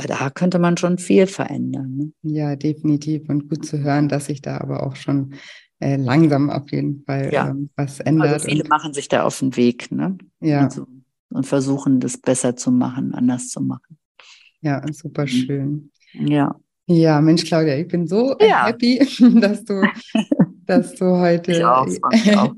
Da 0.07 0.31
könnte 0.31 0.59
man 0.59 0.77
schon 0.77 0.99
viel 0.99 1.27
verändern. 1.27 1.97
Ne? 1.97 2.13
Ja, 2.23 2.57
definitiv. 2.57 3.29
Und 3.29 3.49
gut 3.49 3.65
zu 3.65 3.79
hören, 3.79 4.09
dass 4.09 4.27
sich 4.27 4.43
da 4.43 4.59
aber 4.59 4.83
auch 4.83 4.97
schon 4.97 5.35
äh, 5.81 5.97
langsam 5.97 6.51
auf 6.51 6.71
jeden 6.71 7.05
Fall 7.05 7.31
ja. 7.33 7.49
ähm, 7.49 7.71
was 7.77 8.01
ändert. 8.01 8.33
Also 8.33 8.49
viele 8.49 8.65
machen 8.69 8.93
sich 8.93 9.09
da 9.09 9.25
auf 9.25 9.39
den 9.39 9.57
Weg, 9.57 9.91
ne? 9.91 10.17
Ja. 10.41 10.65
Und, 10.65 10.73
so, 10.73 10.87
und, 11.31 11.47
versuchen, 11.47 12.01
das 12.01 12.19
besser 12.19 12.57
zu 12.57 12.71
machen, 12.71 13.15
anders 13.15 13.49
zu 13.49 13.61
machen. 13.61 13.99
Ja, 14.61 14.83
super 14.93 15.23
mhm. 15.23 15.29
schön. 15.29 15.91
Ja. 16.13 16.57
Ja, 16.89 17.21
Mensch, 17.21 17.45
Claudia, 17.45 17.77
ich 17.77 17.89
bin 17.89 18.07
so 18.07 18.37
ja. 18.41 18.67
happy, 18.67 18.99
dass 19.41 19.65
du, 19.65 19.83
dass 20.67 20.95
du 20.95 21.05
heute, 21.17 21.69
auch. 21.71 21.87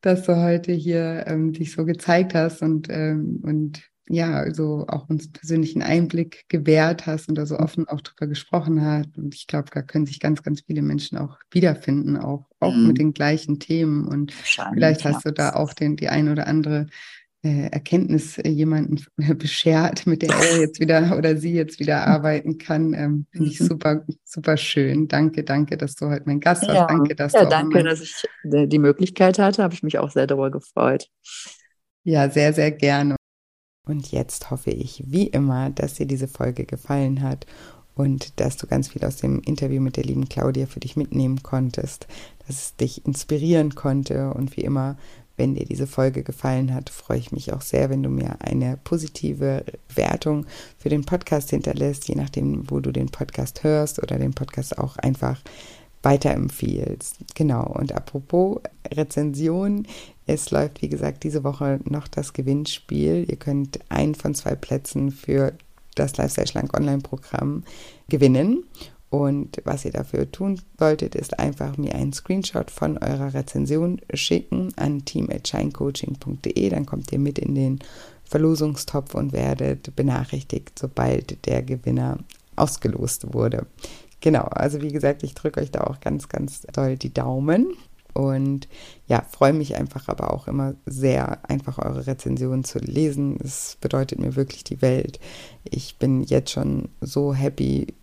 dass 0.00 0.24
du 0.24 0.36
heute 0.36 0.72
hier 0.72 1.24
ähm, 1.26 1.52
dich 1.52 1.72
so 1.72 1.84
gezeigt 1.84 2.34
hast 2.34 2.62
und, 2.62 2.88
ähm, 2.90 3.40
und 3.42 3.82
ja, 4.12 4.34
also 4.34 4.84
auch 4.88 5.08
uns 5.08 5.32
persönlichen 5.32 5.80
Einblick 5.80 6.44
gewährt 6.48 7.06
hast 7.06 7.30
und 7.30 7.34
da 7.36 7.46
so 7.46 7.58
offen 7.58 7.88
auch 7.88 8.02
drüber 8.02 8.26
gesprochen 8.26 8.84
hast. 8.84 9.16
Und 9.16 9.34
ich 9.34 9.46
glaube, 9.46 9.70
da 9.72 9.80
können 9.80 10.04
sich 10.04 10.20
ganz, 10.20 10.42
ganz 10.42 10.60
viele 10.60 10.82
Menschen 10.82 11.16
auch 11.16 11.38
wiederfinden, 11.50 12.18
auch, 12.18 12.46
auch 12.60 12.74
mhm. 12.74 12.88
mit 12.88 12.98
den 12.98 13.14
gleichen 13.14 13.58
Themen. 13.58 14.06
Und 14.06 14.32
vielleicht 14.32 15.06
hast 15.06 15.24
du 15.24 15.32
da 15.32 15.54
auch 15.54 15.72
den, 15.72 15.96
die 15.96 16.10
ein 16.10 16.28
oder 16.28 16.46
andere 16.46 16.88
äh, 17.42 17.68
Erkenntnis 17.68 18.36
äh, 18.36 18.50
jemanden 18.50 19.02
beschert, 19.38 20.06
mit 20.06 20.20
der 20.20 20.28
er 20.28 20.60
jetzt 20.60 20.78
wieder 20.78 21.16
oder 21.16 21.38
sie 21.38 21.54
jetzt 21.54 21.80
wieder 21.80 22.06
arbeiten 22.06 22.58
kann. 22.58 22.92
Ähm, 22.92 23.26
Finde 23.30 23.48
ich 23.48 23.60
mhm. 23.60 23.64
super, 23.64 24.04
super 24.24 24.58
schön. 24.58 25.08
Danke, 25.08 25.42
danke, 25.42 25.78
dass 25.78 25.94
du 25.94 26.10
heute 26.10 26.24
mein 26.26 26.40
Gast 26.40 26.68
warst. 26.68 26.74
Ja. 26.74 26.86
Danke, 26.86 27.14
dass 27.14 27.32
ja, 27.32 27.44
du 27.44 27.48
danke, 27.48 27.82
dass 27.82 28.02
ich 28.02 28.14
äh, 28.44 28.66
die 28.66 28.78
Möglichkeit 28.78 29.38
hatte. 29.38 29.62
Habe 29.62 29.72
ich 29.72 29.82
mich 29.82 29.98
auch 29.98 30.10
sehr 30.10 30.26
darüber 30.26 30.50
gefreut. 30.50 31.08
Ja, 32.04 32.28
sehr, 32.28 32.52
sehr 32.52 32.72
gerne. 32.72 33.16
Und 33.86 34.12
jetzt 34.12 34.50
hoffe 34.50 34.70
ich, 34.70 35.02
wie 35.06 35.26
immer, 35.26 35.70
dass 35.70 35.94
dir 35.94 36.06
diese 36.06 36.28
Folge 36.28 36.64
gefallen 36.64 37.20
hat 37.20 37.46
und 37.96 38.38
dass 38.38 38.56
du 38.56 38.68
ganz 38.68 38.88
viel 38.88 39.04
aus 39.04 39.16
dem 39.16 39.40
Interview 39.40 39.80
mit 39.82 39.96
der 39.96 40.04
lieben 40.04 40.28
Claudia 40.28 40.66
für 40.66 40.78
dich 40.78 40.96
mitnehmen 40.96 41.42
konntest, 41.42 42.06
dass 42.46 42.62
es 42.62 42.76
dich 42.76 43.04
inspirieren 43.04 43.74
konnte 43.74 44.32
und 44.34 44.56
wie 44.56 44.62
immer 44.62 44.96
wenn 45.36 45.54
dir 45.54 45.64
diese 45.64 45.86
Folge 45.86 46.22
gefallen 46.22 46.74
hat, 46.74 46.90
freue 46.90 47.18
ich 47.18 47.32
mich 47.32 47.52
auch 47.52 47.62
sehr, 47.62 47.90
wenn 47.90 48.02
du 48.02 48.10
mir 48.10 48.36
eine 48.40 48.78
positive 48.84 49.64
Wertung 49.92 50.46
für 50.78 50.90
den 50.90 51.04
Podcast 51.04 51.50
hinterlässt, 51.50 52.06
je 52.06 52.14
nachdem, 52.14 52.70
wo 52.70 52.80
du 52.80 52.92
den 52.92 53.08
Podcast 53.08 53.64
hörst 53.64 54.00
oder 54.00 54.18
den 54.18 54.34
Podcast 54.34 54.78
auch 54.78 54.96
einfach 54.98 55.40
weiterempfiehlst. 56.02 57.18
Genau, 57.34 57.64
und 57.64 57.92
apropos 57.92 58.60
Rezension, 58.92 59.86
es 60.26 60.50
läuft, 60.50 60.82
wie 60.82 60.88
gesagt, 60.88 61.24
diese 61.24 61.44
Woche 61.44 61.80
noch 61.84 62.08
das 62.08 62.32
Gewinnspiel. 62.32 63.26
Ihr 63.28 63.36
könnt 63.36 63.80
einen 63.88 64.14
von 64.14 64.34
zwei 64.34 64.54
Plätzen 64.54 65.10
für 65.10 65.52
das 65.94 66.16
Lifestyle 66.16 66.46
Schlank 66.46 66.76
Online-Programm 66.76 67.64
gewinnen. 68.08 68.64
Und 69.10 69.60
was 69.64 69.84
ihr 69.84 69.90
dafür 69.90 70.30
tun 70.30 70.58
solltet, 70.78 71.14
ist 71.14 71.38
einfach 71.38 71.76
mir 71.76 71.94
einen 71.94 72.14
Screenshot 72.14 72.70
von 72.70 72.96
eurer 72.96 73.34
Rezension 73.34 74.00
schicken 74.14 74.72
an 74.76 75.04
team.shinecoaching.de. 75.04 76.68
Dann 76.70 76.86
kommt 76.86 77.12
ihr 77.12 77.18
mit 77.18 77.38
in 77.38 77.54
den 77.54 77.78
Verlosungstopf 78.24 79.14
und 79.14 79.32
werdet 79.32 79.94
benachrichtigt, 79.96 80.78
sobald 80.78 81.44
der 81.44 81.62
Gewinner 81.62 82.20
ausgelost 82.56 83.34
wurde. 83.34 83.66
Genau, 84.22 84.44
also 84.44 84.80
wie 84.80 84.92
gesagt, 84.92 85.24
ich 85.24 85.34
drücke 85.34 85.60
euch 85.60 85.70
da 85.70 85.82
auch 85.82 86.00
ganz, 86.00 86.28
ganz 86.28 86.62
doll 86.72 86.96
die 86.96 87.12
Daumen. 87.12 87.74
Und 88.14 88.68
ja, 89.06 89.22
freue 89.30 89.52
mich 89.52 89.76
einfach 89.76 90.08
aber 90.08 90.32
auch 90.32 90.48
immer 90.48 90.74
sehr, 90.86 91.48
einfach 91.48 91.78
eure 91.78 92.06
Rezensionen 92.06 92.64
zu 92.64 92.78
lesen. 92.78 93.38
Es 93.42 93.76
bedeutet 93.80 94.18
mir 94.18 94.36
wirklich 94.36 94.64
die 94.64 94.82
Welt. 94.82 95.18
Ich 95.64 95.96
bin 95.96 96.22
jetzt 96.22 96.50
schon 96.50 96.88
so 97.00 97.34
happy 97.34 97.94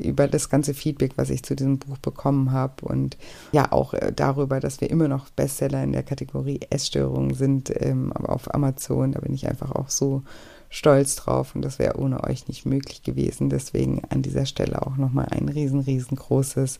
über 0.00 0.28
das 0.28 0.48
ganze 0.48 0.74
Feedback, 0.74 1.12
was 1.16 1.30
ich 1.30 1.42
zu 1.42 1.54
diesem 1.54 1.78
Buch 1.78 1.98
bekommen 1.98 2.52
habe 2.52 2.86
und 2.86 3.16
ja 3.52 3.70
auch 3.70 3.94
äh, 3.94 4.12
darüber, 4.14 4.60
dass 4.60 4.80
wir 4.80 4.90
immer 4.90 5.08
noch 5.08 5.28
Bestseller 5.30 5.82
in 5.84 5.92
der 5.92 6.02
Kategorie 6.02 6.60
Essstörungen 6.70 7.34
sind, 7.34 7.70
ähm, 7.82 8.12
auf 8.12 8.52
Amazon, 8.54 9.12
da 9.12 9.20
bin 9.20 9.34
ich 9.34 9.46
einfach 9.46 9.72
auch 9.72 9.90
so 9.90 10.22
stolz 10.70 11.16
drauf 11.16 11.54
und 11.54 11.62
das 11.62 11.78
wäre 11.78 11.98
ohne 11.98 12.24
euch 12.24 12.48
nicht 12.48 12.64
möglich 12.64 13.02
gewesen. 13.02 13.50
Deswegen 13.50 14.02
an 14.08 14.22
dieser 14.22 14.46
Stelle 14.46 14.80
auch 14.86 14.96
nochmal 14.96 15.26
ein 15.30 15.48
riesen, 15.48 15.80
riesengroßes 15.80 16.78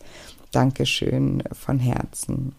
Dankeschön 0.51 1.43
von 1.51 1.79
Herzen. 1.79 2.55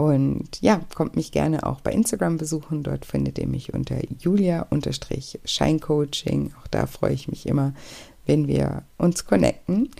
Und 0.00 0.60
ja, 0.62 0.80
kommt 0.94 1.14
mich 1.14 1.30
gerne 1.30 1.66
auch 1.66 1.82
bei 1.82 1.92
Instagram 1.92 2.38
besuchen. 2.38 2.82
Dort 2.82 3.04
findet 3.04 3.38
ihr 3.38 3.46
mich 3.46 3.74
unter 3.74 3.96
julia-scheincoaching. 4.18 6.54
Auch 6.58 6.66
da 6.68 6.86
freue 6.86 7.12
ich 7.12 7.28
mich 7.28 7.46
immer, 7.46 7.74
wenn 8.24 8.48
wir 8.48 8.84
uns 8.96 9.26
connecten. 9.26 9.90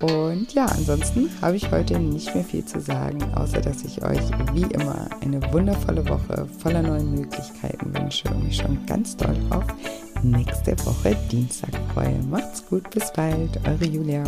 Und 0.00 0.54
ja, 0.54 0.64
ansonsten 0.64 1.28
habe 1.42 1.56
ich 1.56 1.70
heute 1.70 1.98
nicht 1.98 2.34
mehr 2.34 2.42
viel 2.42 2.64
zu 2.64 2.80
sagen, 2.80 3.22
außer 3.34 3.60
dass 3.60 3.84
ich 3.84 4.02
euch 4.02 4.30
wie 4.54 4.72
immer 4.72 5.10
eine 5.20 5.42
wundervolle 5.52 6.08
Woche 6.08 6.48
voller 6.60 6.80
neuen 6.80 7.14
Möglichkeiten 7.14 7.92
wünsche 7.94 8.30
und 8.30 8.44
mich 8.44 8.56
schon 8.56 8.86
ganz 8.86 9.14
doll 9.14 9.36
auf 9.50 9.66
nächste 10.22 10.74
Woche 10.86 11.14
Dienstag 11.30 11.78
freue. 11.92 12.18
Macht's 12.30 12.64
gut, 12.66 12.88
bis 12.88 13.12
bald, 13.12 13.60
eure 13.68 13.84
Julia. 13.84 14.24